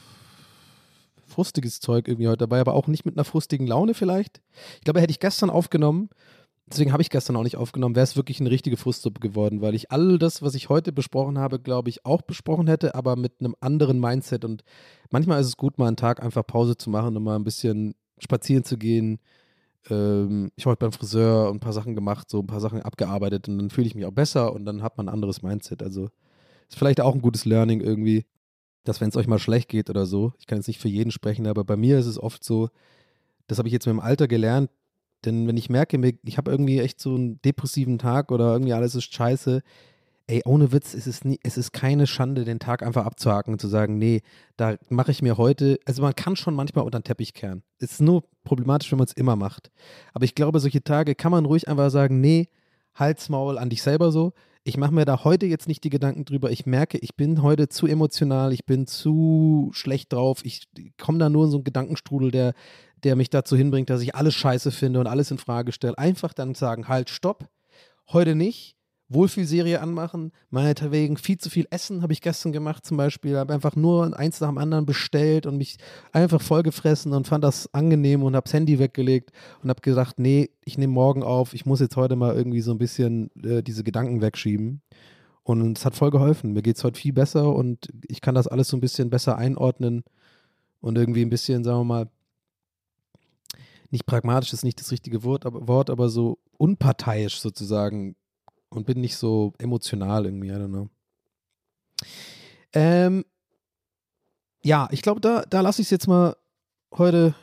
frustiges 1.34 1.79
Zeug 1.79 2.07
irgendwie 2.07 2.27
heute 2.27 2.39
dabei, 2.39 2.59
aber 2.59 2.73
auch 2.73 2.88
nicht 2.88 3.05
mit 3.05 3.17
einer 3.17 3.25
frustigen 3.25 3.67
Laune 3.67 3.93
vielleicht. 3.93 4.41
Ich 4.77 4.84
glaube, 4.84 5.01
hätte 5.01 5.11
ich 5.11 5.19
gestern 5.19 5.49
aufgenommen, 5.49 6.09
deswegen 6.67 6.91
habe 6.91 7.01
ich 7.01 7.09
gestern 7.09 7.36
auch 7.36 7.43
nicht 7.43 7.57
aufgenommen, 7.57 7.95
wäre 7.95 8.03
es 8.03 8.15
wirklich 8.15 8.39
eine 8.39 8.51
richtige 8.51 8.77
Frustsuppe 8.77 9.19
geworden, 9.19 9.61
weil 9.61 9.75
ich 9.75 9.91
all 9.91 10.17
das, 10.17 10.41
was 10.41 10.55
ich 10.55 10.69
heute 10.69 10.91
besprochen 10.91 11.38
habe, 11.38 11.59
glaube 11.59 11.89
ich, 11.89 12.05
auch 12.05 12.21
besprochen 12.21 12.67
hätte, 12.67 12.95
aber 12.95 13.15
mit 13.15 13.34
einem 13.39 13.55
anderen 13.59 13.99
Mindset. 13.99 14.45
Und 14.45 14.63
manchmal 15.11 15.41
ist 15.41 15.47
es 15.47 15.57
gut, 15.57 15.77
mal 15.77 15.88
einen 15.88 15.97
Tag 15.97 16.21
einfach 16.21 16.45
Pause 16.45 16.77
zu 16.77 16.89
machen 16.89 17.15
und 17.17 17.23
mal 17.23 17.36
ein 17.36 17.43
bisschen 17.43 17.95
spazieren 18.19 18.63
zu 18.63 18.77
gehen. 18.77 19.19
Ähm, 19.89 20.51
ich 20.55 20.65
habe 20.65 20.71
heute 20.71 20.79
beim 20.79 20.91
Friseur 20.93 21.49
ein 21.51 21.59
paar 21.59 21.73
Sachen 21.73 21.95
gemacht, 21.95 22.29
so 22.29 22.39
ein 22.39 22.47
paar 22.47 22.61
Sachen 22.61 22.81
abgearbeitet 22.81 23.49
und 23.49 23.57
dann 23.57 23.69
fühle 23.69 23.88
ich 23.88 23.95
mich 23.95 24.05
auch 24.05 24.11
besser 24.11 24.53
und 24.53 24.65
dann 24.65 24.81
hat 24.81 24.97
man 24.97 25.07
ein 25.09 25.13
anderes 25.13 25.41
Mindset. 25.41 25.84
Also 25.84 26.09
ist 26.69 26.77
vielleicht 26.77 27.01
auch 27.01 27.13
ein 27.13 27.21
gutes 27.21 27.45
Learning 27.45 27.81
irgendwie 27.81 28.25
dass 28.84 29.01
wenn 29.01 29.09
es 29.09 29.17
euch 29.17 29.27
mal 29.27 29.39
schlecht 29.39 29.69
geht 29.69 29.89
oder 29.89 30.05
so, 30.05 30.34
ich 30.39 30.47
kann 30.47 30.57
jetzt 30.57 30.67
nicht 30.67 30.79
für 30.81 30.89
jeden 30.89 31.11
sprechen, 31.11 31.47
aber 31.47 31.63
bei 31.63 31.77
mir 31.77 31.99
ist 31.99 32.05
es 32.05 32.19
oft 32.19 32.43
so, 32.43 32.69
das 33.47 33.57
habe 33.57 33.67
ich 33.67 33.73
jetzt 33.73 33.86
mit 33.86 33.93
dem 33.93 33.99
Alter 33.99 34.27
gelernt, 34.27 34.69
denn 35.25 35.47
wenn 35.47 35.57
ich 35.57 35.69
merke, 35.69 36.17
ich 36.23 36.38
habe 36.38 36.51
irgendwie 36.51 36.79
echt 36.79 36.99
so 36.99 37.15
einen 37.15 37.41
depressiven 37.41 37.97
Tag 37.97 38.31
oder 38.31 38.51
irgendwie 38.53 38.73
alles 38.73 38.95
ist 38.95 39.13
scheiße, 39.13 39.61
ey, 40.27 40.41
ohne 40.45 40.71
Witz, 40.71 40.93
es 40.93 41.07
ist, 41.07 41.25
nie, 41.25 41.39
es 41.43 41.57
ist 41.57 41.73
keine 41.73 42.07
Schande, 42.07 42.45
den 42.45 42.59
Tag 42.59 42.81
einfach 42.84 43.05
abzuhaken 43.05 43.53
und 43.53 43.59
zu 43.59 43.67
sagen, 43.67 43.97
nee, 43.97 44.21
da 44.55 44.77
mache 44.89 45.11
ich 45.11 45.21
mir 45.21 45.38
heute, 45.38 45.79
also 45.86 46.01
man 46.01 46.15
kann 46.15 46.36
schon 46.36 46.55
manchmal 46.55 46.86
unter 46.86 46.99
den 46.99 47.03
Teppich 47.03 47.34
kehren. 47.34 47.63
Es 47.79 47.93
ist 47.93 48.01
nur 48.01 48.23
problematisch, 48.43 48.91
wenn 48.91 48.99
man 48.99 49.07
es 49.07 49.13
immer 49.13 49.36
macht. 49.36 49.71
Aber 50.13 50.23
ich 50.23 50.36
glaube, 50.36 50.59
solche 50.59 50.84
Tage 50.84 51.15
kann 51.15 51.31
man 51.31 51.45
ruhig 51.45 51.67
einfach 51.67 51.89
sagen, 51.89 52.21
nee, 52.21 52.47
Halsmaul 52.95 53.57
an 53.57 53.69
dich 53.69 53.81
selber 53.81 54.11
so 54.11 54.34
ich 54.64 54.78
mache 54.78 54.93
mir 54.93 55.05
da 55.05 55.24
heute 55.24 55.45
jetzt 55.45 55.68
nicht 55.68 55.84
die 55.84 55.89
Gedanken 55.89 56.26
drüber. 56.26 56.49
Ich 56.51 56.66
merke, 56.66 56.97
ich 56.97 57.16
bin 57.16 57.41
heute 57.41 57.68
zu 57.68 57.86
emotional, 57.86 58.53
ich 58.53 58.66
bin 58.66 58.88
zu 58.88 59.70
schlecht 59.74 60.14
drauf. 60.14 60.39
Ich 60.43 60.68
komme 61.01 61.18
da 61.18 61.30
nur 61.30 61.45
in 61.45 61.51
so 61.51 61.57
einen 61.57 61.66
Gedankenstrudel, 61.66 62.32
der, 62.32 62.53
der 63.03 63.16
mich 63.16 63.30
dazu 63.30 63.57
hinbringt, 63.57 63.89
dass 63.89 64.01
ich 64.01 64.16
alles 64.16 64.36
scheiße 64.36 64.72
finde 64.72 65.01
und 65.01 65.07
alles 65.07 65.32
in 65.32 65.38
Frage 65.38 65.74
stelle. 65.74 65.97
Einfach 65.97 66.34
dann 66.34 66.55
sagen, 66.55 66.88
halt, 66.88 67.09
stopp, 67.09 67.49
heute 68.11 68.36
nicht. 68.36 68.78
Wohlfühlserie 69.10 69.82
anmachen, 69.82 70.32
meinetwegen 70.49 71.18
viel 71.18 71.38
zu 71.38 71.49
viel 71.49 71.68
Essen 71.70 72.01
habe 72.01 72.14
ich 72.14 72.22
gestern 72.22 72.51
gemacht 72.51 72.86
zum 72.86 72.97
Beispiel, 72.97 73.38
habe 73.38 73.54
einfach 73.54 73.76
nur 73.76 74.18
eins 74.18 74.39
nach 74.39 74.49
dem 74.49 74.58
anderen 74.58 74.86
bestellt 74.86 75.45
und 75.45 75.58
mich 75.58 75.78
einfach 76.12 76.41
vollgefressen 76.41 77.14
und 77.14 77.28
fand 77.28 77.43
das 77.43 77.74
angenehm 77.74 78.24
und 78.24 78.36
habe 78.36 78.45
das 78.45 78.54
Handy 78.54 78.80
weggelegt 78.80 79.32
und 79.62 79.70
habe 79.70 79.82
gesagt, 79.82 80.20
nee, 80.20 80.49
ich 80.66 80.78
nehme 80.78 80.93
morgen 80.93 81.24
auf, 81.24 81.54
ich 81.54 81.66
muss 81.66 81.80
jetzt 81.80 81.95
heute 81.95 82.16
mal 82.16 82.36
irgendwie 82.36 82.62
so 82.62 82.72
ein 82.72 82.78
bisschen 82.78 83.30
äh, 83.43 83.62
diese 83.62 83.84
Gedanken 83.84 84.22
wegschieben. 84.22 84.82
Und 85.43 85.78
es 85.78 85.86
hat 85.86 85.95
voll 85.95 86.10
geholfen. 86.10 86.54
Mir 86.54 86.62
geht 86.62 86.78
es 86.78 86.84
heute 86.86 86.97
viel 86.97 87.12
besser 87.12 87.54
und 87.54 87.89
ich 88.08 88.22
kann 88.22 88.34
das 88.34 88.47
alles 88.47 88.70
so 88.70 88.78
ein 88.78 88.82
bisschen 88.82 89.10
besser 89.10 89.38
einordnen 89.38 90.04
und 90.80 90.97
irgendwie 90.97 91.22
ein 91.22 91.30
bisschen, 91.30 91.66
sagen 91.66 91.80
wir 91.80 91.84
mal, 91.84 92.10
nicht 93.91 94.06
pragmatisch 94.06 94.54
ist 94.54 94.64
nicht 94.64 94.80
das 94.80 94.91
richtige 94.91 95.24
Wort, 95.24 95.45
aber, 95.45 95.68
Wort, 95.68 95.89
aber 95.89 96.10
so 96.10 96.39
unparteiisch 96.58 97.39
sozusagen 97.39 98.16
und 98.74 98.86
bin 98.86 99.01
nicht 99.01 99.17
so 99.17 99.53
emotional 99.59 100.26
irgendwie, 100.26 100.49
I 100.49 100.53
don't 100.53 100.67
know. 100.67 100.89
Ähm, 102.74 103.26
ja, 104.63 104.88
ich 104.91 105.01
glaube, 105.01 105.21
da, 105.21 105.43
da 105.49 105.61
lasse 105.61 105.82
ich 105.82 105.88
es 105.88 105.91
jetzt 105.91 106.07
mal 106.07 106.36
heute, 106.97 107.36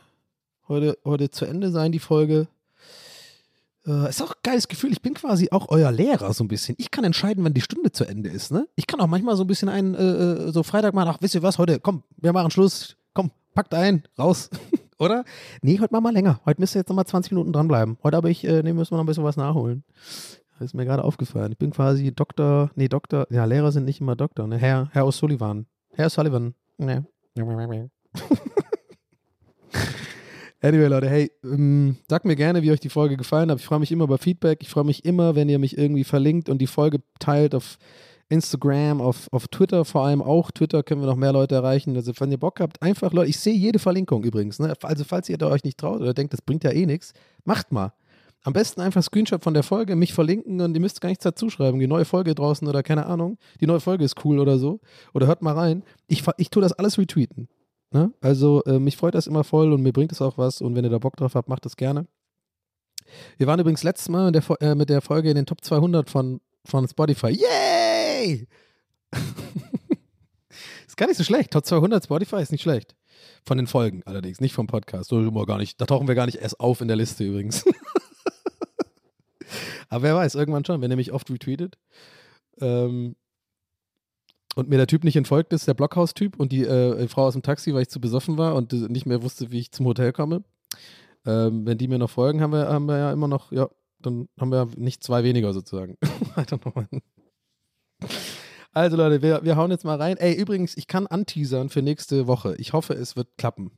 heute, 0.68 0.99
heute 1.05 1.31
zu 1.31 1.45
Ende 1.45 1.70
sein, 1.70 1.93
die 1.93 1.99
Folge. 1.99 2.49
Äh, 3.87 4.09
ist 4.09 4.22
auch 4.22 4.33
ein 4.33 4.41
geiles 4.43 4.68
Gefühl. 4.68 4.93
Ich 4.93 5.03
bin 5.03 5.14
quasi 5.14 5.49
auch 5.51 5.68
euer 5.68 5.91
Lehrer 5.91 6.33
so 6.33 6.45
ein 6.45 6.49
bisschen. 6.49 6.74
Ich 6.78 6.91
kann 6.91 7.05
entscheiden, 7.05 7.45
wann 7.45 7.55
die 7.55 7.61
Stunde 7.61 7.93
zu 7.93 8.05
Ende 8.05 8.31
ist. 8.31 8.51
Ne? 8.51 8.66
Ich 8.74 8.87
kann 8.87 9.01
auch 9.01 9.07
manchmal 9.07 9.37
so 9.37 9.45
ein 9.45 9.47
bisschen 9.47 9.68
einen, 9.68 9.95
äh, 9.95 10.49
äh 10.49 10.53
so 10.53 10.62
Freitag 10.62 10.95
mal, 10.95 11.07
ach, 11.09 11.18
wisst 11.20 11.35
ihr 11.35 11.43
was, 11.43 11.59
heute, 11.59 11.81
komm, 11.81 12.03
wir 12.16 12.33
machen 12.33 12.51
Schluss. 12.51 12.97
Komm, 13.14 13.31
packt 13.55 13.74
ein, 13.74 14.03
raus. 14.18 14.51
Oder? 14.99 15.24
Nee, 15.62 15.78
heute 15.78 15.93
machen 15.93 16.05
wir 16.05 16.12
länger. 16.12 16.41
Heute 16.45 16.61
müsst 16.61 16.76
ihr 16.76 16.81
jetzt 16.81 16.89
nochmal 16.89 17.07
20 17.07 17.33
Minuten 17.33 17.53
dranbleiben. 17.53 17.97
Heute 18.03 18.18
aber 18.18 18.28
ich, 18.28 18.45
äh, 18.45 18.62
nee, 18.62 18.74
müssen 18.74 18.93
wir 18.93 18.97
noch 18.97 19.05
ein 19.05 19.07
bisschen 19.07 19.24
was 19.24 19.37
nachholen. 19.37 19.83
Ist 20.61 20.75
mir 20.75 20.85
gerade 20.85 21.05
aufgefallen. 21.05 21.53
Ich 21.53 21.59
bin 21.59 21.71
quasi 21.71 22.13
Doktor, 22.13 22.71
nee, 22.75 22.89
Doktor, 22.89 23.27
ja, 23.31 23.45
Lehrer 23.45 23.73
sind 23.73 23.85
nicht 23.85 24.01
immer 24.01 24.17
Doktor, 24.17 24.47
ne? 24.47 24.59
Herr, 24.59 24.89
Herr 24.93 25.07
O'Sullivan. 25.07 25.67
Herr 25.95 26.11
Sullivan. 26.11 26.55
Ne. 26.79 27.07
Anyway, 30.63 30.89
Leute, 30.89 31.09
hey, 31.09 31.31
ähm, 31.43 31.97
sagt 32.07 32.27
mir 32.27 32.37
gerne, 32.37 32.61
wie 32.61 32.71
euch 32.71 32.81
die 32.81 32.91
Folge 32.91 33.17
gefallen 33.17 33.51
hat. 33.51 33.61
Ich 33.61 33.65
freue 33.65 33.79
mich 33.79 33.91
immer 33.93 34.05
über 34.05 34.19
Feedback. 34.19 34.59
Ich 34.61 34.69
freue 34.69 34.85
mich 34.85 35.07
immer, 35.07 35.35
wenn 35.35 35.49
ihr 35.49 35.59
mich 35.59 35.79
irgendwie 35.79 36.05
verlinkt 36.05 36.51
und 36.51 36.59
die 36.59 36.67
Folge 36.67 36.99
teilt 37.19 37.55
auf 37.55 37.79
Instagram, 38.29 39.01
auf, 39.01 39.29
auf 39.33 39.49
Twitter 39.49 39.87
vor 39.87 40.05
allem 40.05 40.21
auch. 40.21 40.51
Twitter 40.51 40.83
können 40.83 41.01
wir 41.01 41.07
noch 41.07 41.17
mehr 41.17 41.33
Leute 41.33 41.55
erreichen. 41.55 41.97
Also, 41.97 42.13
wenn 42.19 42.31
ihr 42.31 42.39
Bock 42.39 42.61
habt, 42.61 42.83
einfach 42.83 43.15
Leute, 43.15 43.31
ich 43.31 43.41
sehe 43.41 43.55
jede 43.55 43.79
Verlinkung 43.79 44.23
übrigens. 44.23 44.59
Ne? 44.59 44.75
Also, 44.83 45.05
falls 45.05 45.31
ihr 45.31 45.39
da 45.39 45.49
euch 45.49 45.65
nicht 45.65 45.79
traut 45.79 46.03
oder 46.03 46.13
denkt, 46.13 46.35
das 46.35 46.43
bringt 46.43 46.63
ja 46.63 46.73
eh 46.73 46.85
nichts, 46.85 47.15
macht 47.45 47.73
mal. 47.73 47.95
Am 48.43 48.55
besten 48.55 48.80
einfach 48.80 49.03
Screenshot 49.03 49.43
von 49.43 49.53
der 49.53 49.62
Folge, 49.62 49.97
mich 49.97 50.14
verlinken 50.14 50.61
und 50.62 50.74
ihr 50.74 50.80
müsst 50.80 51.01
gar 51.03 51.11
nichts 51.11 51.24
dazu 51.24 51.51
schreiben. 51.51 51.78
Die 51.78 51.86
neue 51.86 52.07
Folge 52.07 52.34
draußen 52.34 52.66
oder 52.66 52.82
keine 52.82 53.05
Ahnung. 53.07 53.36
Die 53.61 53.66
neue 53.66 53.80
Folge 53.80 54.05
ist 54.05 54.24
cool 54.24 54.38
oder 54.38 54.59
so. 54.59 54.80
Oder 55.12 55.26
hört 55.26 55.43
mal 55.43 55.55
rein. 55.55 55.82
Ich, 56.07 56.24
ich 56.38 56.49
tue 56.49 56.62
das 56.62 56.72
alles 56.72 56.97
retweeten. 56.97 57.49
Ne? 57.93 58.12
Also, 58.22 58.62
äh, 58.64 58.78
mich 58.78 58.97
freut 58.97 59.14
das 59.14 59.26
immer 59.26 59.45
voll 59.45 59.72
und 59.72 59.82
mir 59.82 59.93
bringt 59.93 60.12
es 60.12 60.22
auch 60.22 60.38
was. 60.38 60.62
Und 60.62 60.74
wenn 60.74 60.84
ihr 60.84 60.91
da 60.91 60.99
Bock 60.99 61.16
drauf 61.16 61.34
habt, 61.34 61.49
macht 61.49 61.66
das 61.66 61.76
gerne. 61.76 62.07
Wir 63.36 63.47
waren 63.47 63.61
übrigens 63.61 63.82
letztes 63.82 64.09
Mal 64.09 64.30
mit 64.30 64.36
der, 64.36 64.61
äh, 64.62 64.74
mit 64.74 64.88
der 64.88 65.03
Folge 65.03 65.28
in 65.28 65.34
den 65.34 65.45
Top 65.45 65.62
200 65.62 66.09
von, 66.09 66.41
von 66.64 66.88
Spotify. 66.88 67.28
Yay! 67.28 68.47
ist 70.86 70.97
gar 70.97 71.09
nicht 71.09 71.16
so 71.16 71.24
schlecht. 71.24 71.51
Top 71.51 71.66
200 71.66 72.05
Spotify 72.05 72.41
ist 72.41 72.53
nicht 72.53 72.62
schlecht. 72.62 72.95
Von 73.45 73.59
den 73.59 73.66
Folgen 73.66 74.03
allerdings, 74.07 74.41
nicht 74.41 74.55
vom 74.55 74.66
Podcast. 74.66 75.12
Da 75.12 75.16
tauchen 75.86 76.09
wir 76.09 76.14
gar 76.14 76.26
nicht 76.26 76.38
erst 76.38 76.59
auf 76.59 76.80
in 76.80 76.88
der 76.88 76.97
Liste 76.97 77.24
übrigens. 77.24 77.64
Aber 79.89 80.03
wer 80.03 80.17
weiß, 80.17 80.35
irgendwann 80.35 80.65
schon, 80.65 80.81
wenn 80.81 80.91
er 80.91 80.97
mich 80.97 81.13
oft 81.13 81.31
retweetet. 81.31 81.79
Ähm, 82.61 83.17
und 84.57 84.69
mir 84.69 84.79
der 84.79 84.87
Typ 84.87 85.05
nicht 85.05 85.17
entfolgt 85.17 85.53
ist, 85.53 85.69
der 85.69 85.75
Blockhaus-Typ 85.75 86.39
und 86.39 86.53
die 86.53 86.65
äh, 86.65 87.07
Frau 87.09 87.27
aus 87.27 87.35
dem 87.35 87.43
Taxi, 87.43 87.73
weil 87.73 87.83
ich 87.83 87.89
zu 87.89 88.01
besoffen 88.01 88.37
war 88.37 88.57
und 88.57 88.73
äh, 88.73 88.89
nicht 88.89 89.07
mehr 89.07 89.23
wusste, 89.23 89.51
wie 89.53 89.61
ich 89.61 89.71
zum 89.71 89.87
Hotel 89.87 90.13
komme. 90.13 90.43
Ähm, 91.25 91.67
wenn 91.67 91.79
die 91.79 91.89
mir 91.89 91.99
noch 91.99 92.11
folgen, 92.11 92.41
haben 92.41 92.53
wir, 92.53 92.69
haben 92.69 92.87
wir 92.87 92.99
ja 92.99 93.13
immer 93.13 93.29
noch, 93.29 93.53
ja, 93.53 93.69
dann 94.01 94.29
haben 94.39 94.51
wir 94.51 94.69
nicht 94.77 95.05
zwei 95.05 95.23
weniger 95.23 95.53
sozusagen. 95.53 95.97
Also 98.73 98.97
Leute, 98.97 99.21
wir, 99.21 99.43
wir 99.43 99.57
hauen 99.57 99.73
jetzt 99.73 99.85
mal 99.85 99.97
rein. 99.97 100.17
Ey, 100.17 100.33
übrigens, 100.33 100.77
ich 100.77 100.87
kann 100.87 101.09
anteasern 101.09 101.71
für 101.71 101.83
nächste 101.83 102.29
Woche. 102.29 102.55
Ich 102.59 102.73
hoffe, 102.73 102.95
es 102.95 103.17
wird 103.17 103.37
klappen. 103.37 103.73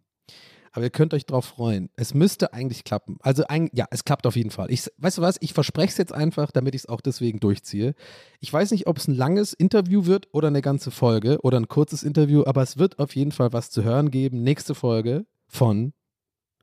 Aber 0.73 0.85
ihr 0.85 0.91
könnt 0.91 1.12
euch 1.12 1.27
drauf 1.27 1.45
freuen. 1.45 1.91
Es 1.97 2.14
müsste 2.14 2.55
eigentlich 2.55 2.85
klappen. 2.85 3.18
Also, 3.20 3.45
ein, 3.47 3.68
ja, 3.73 3.87
es 3.91 4.05
klappt 4.05 4.27
auf 4.27 4.37
jeden 4.37 4.51
Fall. 4.51 4.70
Ich, 4.70 4.91
weißt 4.97 5.18
du 5.18 5.23
was? 5.23 5.37
Ich 5.41 5.53
verspreche 5.53 5.91
es 5.91 5.99
jetzt 5.99 6.14
einfach, 6.14 6.51
damit 6.51 6.75
ich 6.75 6.83
es 6.83 6.89
auch 6.89 7.03
deswegen 7.03 7.41
durchziehe. 7.41 7.95
Ich 8.41 8.53
weiß 8.53 8.70
nicht, 8.70 8.87
ob 8.87 8.97
es 8.97 9.07
ein 9.07 9.14
langes 9.14 9.53
Interview 9.53 10.07
wird 10.07 10.29
oder 10.33 10.49
eine 10.49 10.62
ganze 10.62 10.91
Folge 10.91 11.39
oder 11.43 11.59
ein 11.59 11.68
kurzes 11.68 12.03
Interview, 12.03 12.45
aber 12.47 12.62
es 12.62 12.79
wird 12.79 12.99
auf 12.99 13.14
jeden 13.14 13.33
Fall 13.33 13.53
was 13.53 13.70
zu 13.70 13.85
hören 13.85 14.11
geben. 14.11 14.43
Nächste 14.43 14.75
Folge 14.75 15.27
von 15.47 15.93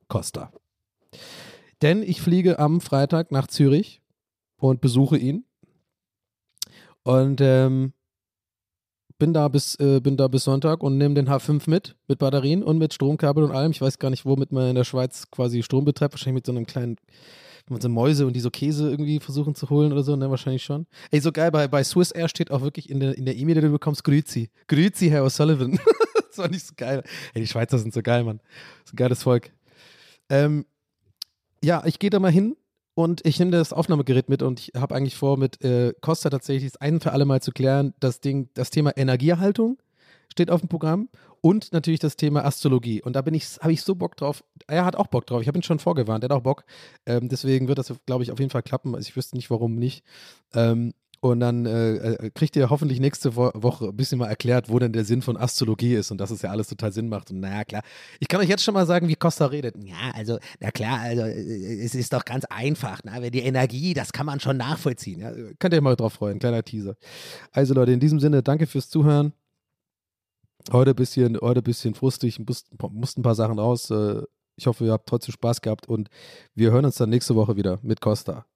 Costa. 0.08 0.52
Denn 1.82 2.02
ich 2.02 2.20
fliege 2.20 2.58
am 2.58 2.80
Freitag 2.80 3.30
nach 3.30 3.46
Zürich 3.46 4.02
und 4.56 4.80
besuche 4.80 5.16
ihn. 5.16 5.44
Und 7.02 7.40
ähm, 7.40 7.94
bin 9.20 9.32
da 9.32 9.46
bis 9.46 9.76
äh, 9.76 10.00
bin 10.00 10.16
da 10.16 10.26
bis 10.26 10.42
Sonntag 10.42 10.82
und 10.82 10.98
nehme 10.98 11.14
den 11.14 11.28
H5 11.28 11.70
mit 11.70 11.94
mit 12.08 12.18
Batterien 12.18 12.64
und 12.64 12.78
mit 12.78 12.92
Stromkabel 12.92 13.44
und 13.44 13.52
allem. 13.52 13.70
Ich 13.70 13.80
weiß 13.80 14.00
gar 14.00 14.10
nicht, 14.10 14.26
womit 14.26 14.50
man 14.50 14.70
in 14.70 14.74
der 14.74 14.82
Schweiz 14.82 15.30
quasi 15.30 15.62
Strom 15.62 15.84
betreibt. 15.84 16.14
Wahrscheinlich 16.14 16.40
mit 16.40 16.46
so 16.46 16.52
einem 16.52 16.66
kleinen 16.66 16.96
man 17.68 17.80
so 17.80 17.88
Mäuse 17.88 18.26
und 18.26 18.34
die 18.34 18.40
so 18.40 18.50
Käse 18.50 18.90
irgendwie 18.90 19.20
versuchen 19.20 19.54
zu 19.54 19.70
holen 19.70 19.92
oder 19.92 20.02
so, 20.02 20.16
ne, 20.16 20.28
wahrscheinlich 20.28 20.64
schon. 20.64 20.86
Ey, 21.12 21.20
so 21.20 21.30
geil, 21.30 21.52
bei, 21.52 21.68
bei 21.68 21.84
Swiss 21.84 22.10
Air 22.10 22.28
steht 22.28 22.50
auch 22.50 22.62
wirklich 22.62 22.90
in 22.90 22.98
der 22.98 23.16
in 23.16 23.26
der 23.26 23.36
E-Mail, 23.36 23.54
die 23.56 23.60
du 23.60 23.70
bekommst, 23.70 24.02
Grüezi. 24.02 24.50
Grüezi, 24.66 25.08
Herr 25.08 25.24
O'Sullivan. 25.24 25.78
das 26.28 26.38
war 26.38 26.48
nicht 26.48 26.66
so 26.66 26.74
geil. 26.76 27.04
Ey, 27.32 27.42
die 27.42 27.46
Schweizer 27.46 27.78
sind 27.78 27.94
so 27.94 28.02
geil, 28.02 28.24
Mann. 28.24 28.40
So 28.84 28.94
ein 28.94 28.96
geiles 28.96 29.22
Volk. 29.22 29.52
Ähm, 30.28 30.66
ja, 31.62 31.82
ich 31.84 31.98
gehe 31.98 32.10
da 32.10 32.18
mal 32.18 32.32
hin 32.32 32.56
und 33.00 33.26
ich 33.26 33.38
nehme 33.38 33.50
das 33.50 33.72
Aufnahmegerät 33.72 34.28
mit 34.28 34.42
und 34.42 34.60
ich 34.60 34.72
habe 34.76 34.94
eigentlich 34.94 35.16
vor, 35.16 35.38
mit 35.38 35.62
äh, 35.64 35.94
Costa 36.00 36.28
tatsächlich 36.28 36.72
das 36.72 36.80
ein 36.80 37.00
für 37.00 37.12
alle 37.12 37.24
Mal 37.24 37.40
zu 37.40 37.50
klären, 37.50 37.94
das 37.98 38.20
Ding, 38.20 38.50
das 38.54 38.70
Thema 38.70 38.96
Energieerhaltung 38.96 39.78
steht 40.30 40.50
auf 40.50 40.60
dem 40.60 40.68
Programm 40.68 41.08
und 41.40 41.72
natürlich 41.72 42.00
das 42.00 42.16
Thema 42.16 42.44
Astrologie. 42.44 43.02
Und 43.02 43.16
da 43.16 43.22
bin 43.22 43.34
ich, 43.34 43.58
habe 43.60 43.72
ich 43.72 43.82
so 43.82 43.94
Bock 43.94 44.16
drauf. 44.16 44.44
Er 44.66 44.84
hat 44.84 44.96
auch 44.96 45.06
Bock 45.08 45.26
drauf. 45.26 45.40
Ich 45.40 45.48
habe 45.48 45.58
ihn 45.58 45.62
schon 45.62 45.78
vorgewarnt. 45.78 46.22
Er 46.22 46.28
hat 46.28 46.36
auch 46.36 46.42
Bock. 46.42 46.64
Ähm, 47.06 47.28
deswegen 47.28 47.68
wird 47.68 47.78
das, 47.78 47.92
glaube 48.06 48.22
ich, 48.22 48.30
auf 48.30 48.38
jeden 48.38 48.50
Fall 48.50 48.62
klappen. 48.62 48.94
Also 48.94 49.08
ich 49.08 49.16
wüsste 49.16 49.36
nicht, 49.36 49.50
warum 49.50 49.74
nicht. 49.76 50.04
Ähm, 50.54 50.92
und 51.22 51.40
dann 51.40 51.66
äh, 51.66 51.96
äh, 51.96 52.30
kriegt 52.30 52.56
ihr 52.56 52.70
hoffentlich 52.70 52.98
nächste 52.98 53.36
Wo 53.36 53.50
Woche 53.54 53.88
ein 53.88 53.96
bisschen 53.96 54.18
mal 54.18 54.28
erklärt, 54.28 54.70
wo 54.70 54.78
denn 54.78 54.92
der 54.92 55.04
Sinn 55.04 55.20
von 55.20 55.36
Astrologie 55.36 55.94
ist 55.94 56.10
und 56.10 56.18
dass 56.18 56.30
es 56.30 56.40
ja 56.40 56.50
alles 56.50 56.68
total 56.68 56.92
Sinn 56.92 57.08
macht. 57.08 57.30
Und 57.30 57.40
naja, 57.40 57.64
klar. 57.64 57.82
Ich 58.20 58.28
kann 58.28 58.40
euch 58.40 58.48
jetzt 58.48 58.64
schon 58.64 58.72
mal 58.72 58.86
sagen, 58.86 59.06
wie 59.06 59.16
Costa 59.16 59.46
redet. 59.46 59.76
Ja, 59.84 60.12
also, 60.14 60.38
na 60.60 60.70
klar, 60.70 61.00
also 61.00 61.22
äh, 61.22 61.82
es 61.82 61.94
ist 61.94 62.12
doch 62.14 62.24
ganz 62.24 62.46
einfach. 62.46 63.04
Ne? 63.04 63.30
Die 63.30 63.40
Energie, 63.40 63.92
das 63.92 64.12
kann 64.12 64.24
man 64.24 64.40
schon 64.40 64.56
nachvollziehen. 64.56 65.20
Ja? 65.20 65.32
Könnt 65.58 65.74
ihr 65.74 65.82
mal 65.82 65.96
drauf 65.96 66.14
freuen, 66.14 66.38
kleiner 66.38 66.62
Teaser. 66.62 66.96
Also 67.52 67.74
Leute, 67.74 67.92
in 67.92 68.00
diesem 68.00 68.18
Sinne, 68.18 68.42
danke 68.42 68.66
fürs 68.66 68.88
Zuhören. 68.88 69.34
Heute 70.72 70.90
ein 70.90 70.96
bisschen, 70.96 71.38
heute 71.40 71.60
ein 71.60 71.64
bisschen 71.64 71.94
frustig, 71.94 72.38
mussten, 72.38 72.76
mussten 72.92 73.20
ein 73.20 73.24
paar 73.24 73.34
Sachen 73.34 73.58
raus. 73.58 73.90
Äh, 73.90 74.22
Ich 74.56 74.66
hoffe, 74.66 74.84
ihr 74.84 74.92
habt 74.92 75.08
trotzdem 75.08 75.32
Spaß 75.32 75.60
gehabt 75.60 75.86
und 75.88 76.08
wir 76.54 76.70
hören 76.70 76.84
uns 76.84 76.96
dann 76.96 77.10
nächste 77.10 77.34
Woche 77.34 77.56
wieder 77.56 77.78
mit 77.82 78.00
Costa 78.00 78.46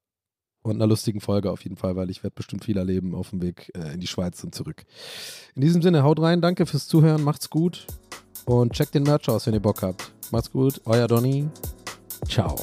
und 0.65 0.77
einer 0.77 0.87
lustigen 0.87 1.21
Folge 1.21 1.51
auf 1.53 1.63
jeden 1.63 1.77
Fall, 1.77 1.95
weil 1.95 2.11
ich 2.11 2.25
werde 2.25 2.35
bestimmt 2.35 2.65
viel 2.65 2.79
erleben 2.79 3.15
auf 3.15 3.31
dem 3.31 3.43
Weg 3.43 3.71
äh, 3.77 3.93
in 3.93 4.01
die 4.01 4.07
Schweiz 4.07 4.43
und 4.43 4.55
zurück. 4.55 4.85
In 5.55 5.61
diesem 5.61 5.83
Sinne, 5.83 6.03
haut 6.03 6.21
rein, 6.21 6.41
danke 6.41 6.67
fürs 6.67 6.89
Zuhören, 6.89 7.23
macht's 7.23 7.51
gut 7.51 7.87
und 8.47 8.73
checkt 8.73 8.95
den 8.95 9.05
Merch 9.05 9.29
aus, 9.29 9.47
wenn 9.47 9.55
ihr 9.55 9.61
Bock 9.61 9.83
habt. 9.83 10.13
Macht's 10.33 10.51
gut, 10.51 10.81
euer 10.87 11.07
Donny. 11.07 11.49
Ciao. 12.27 12.57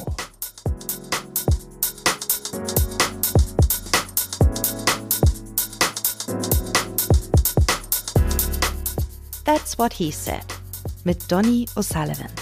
That's 9.44 9.78
What 9.78 9.92
He 9.92 10.10
Said 10.10 10.44
mit 11.04 11.30
Donny 11.30 11.66
O'Sullivan. 11.76 12.41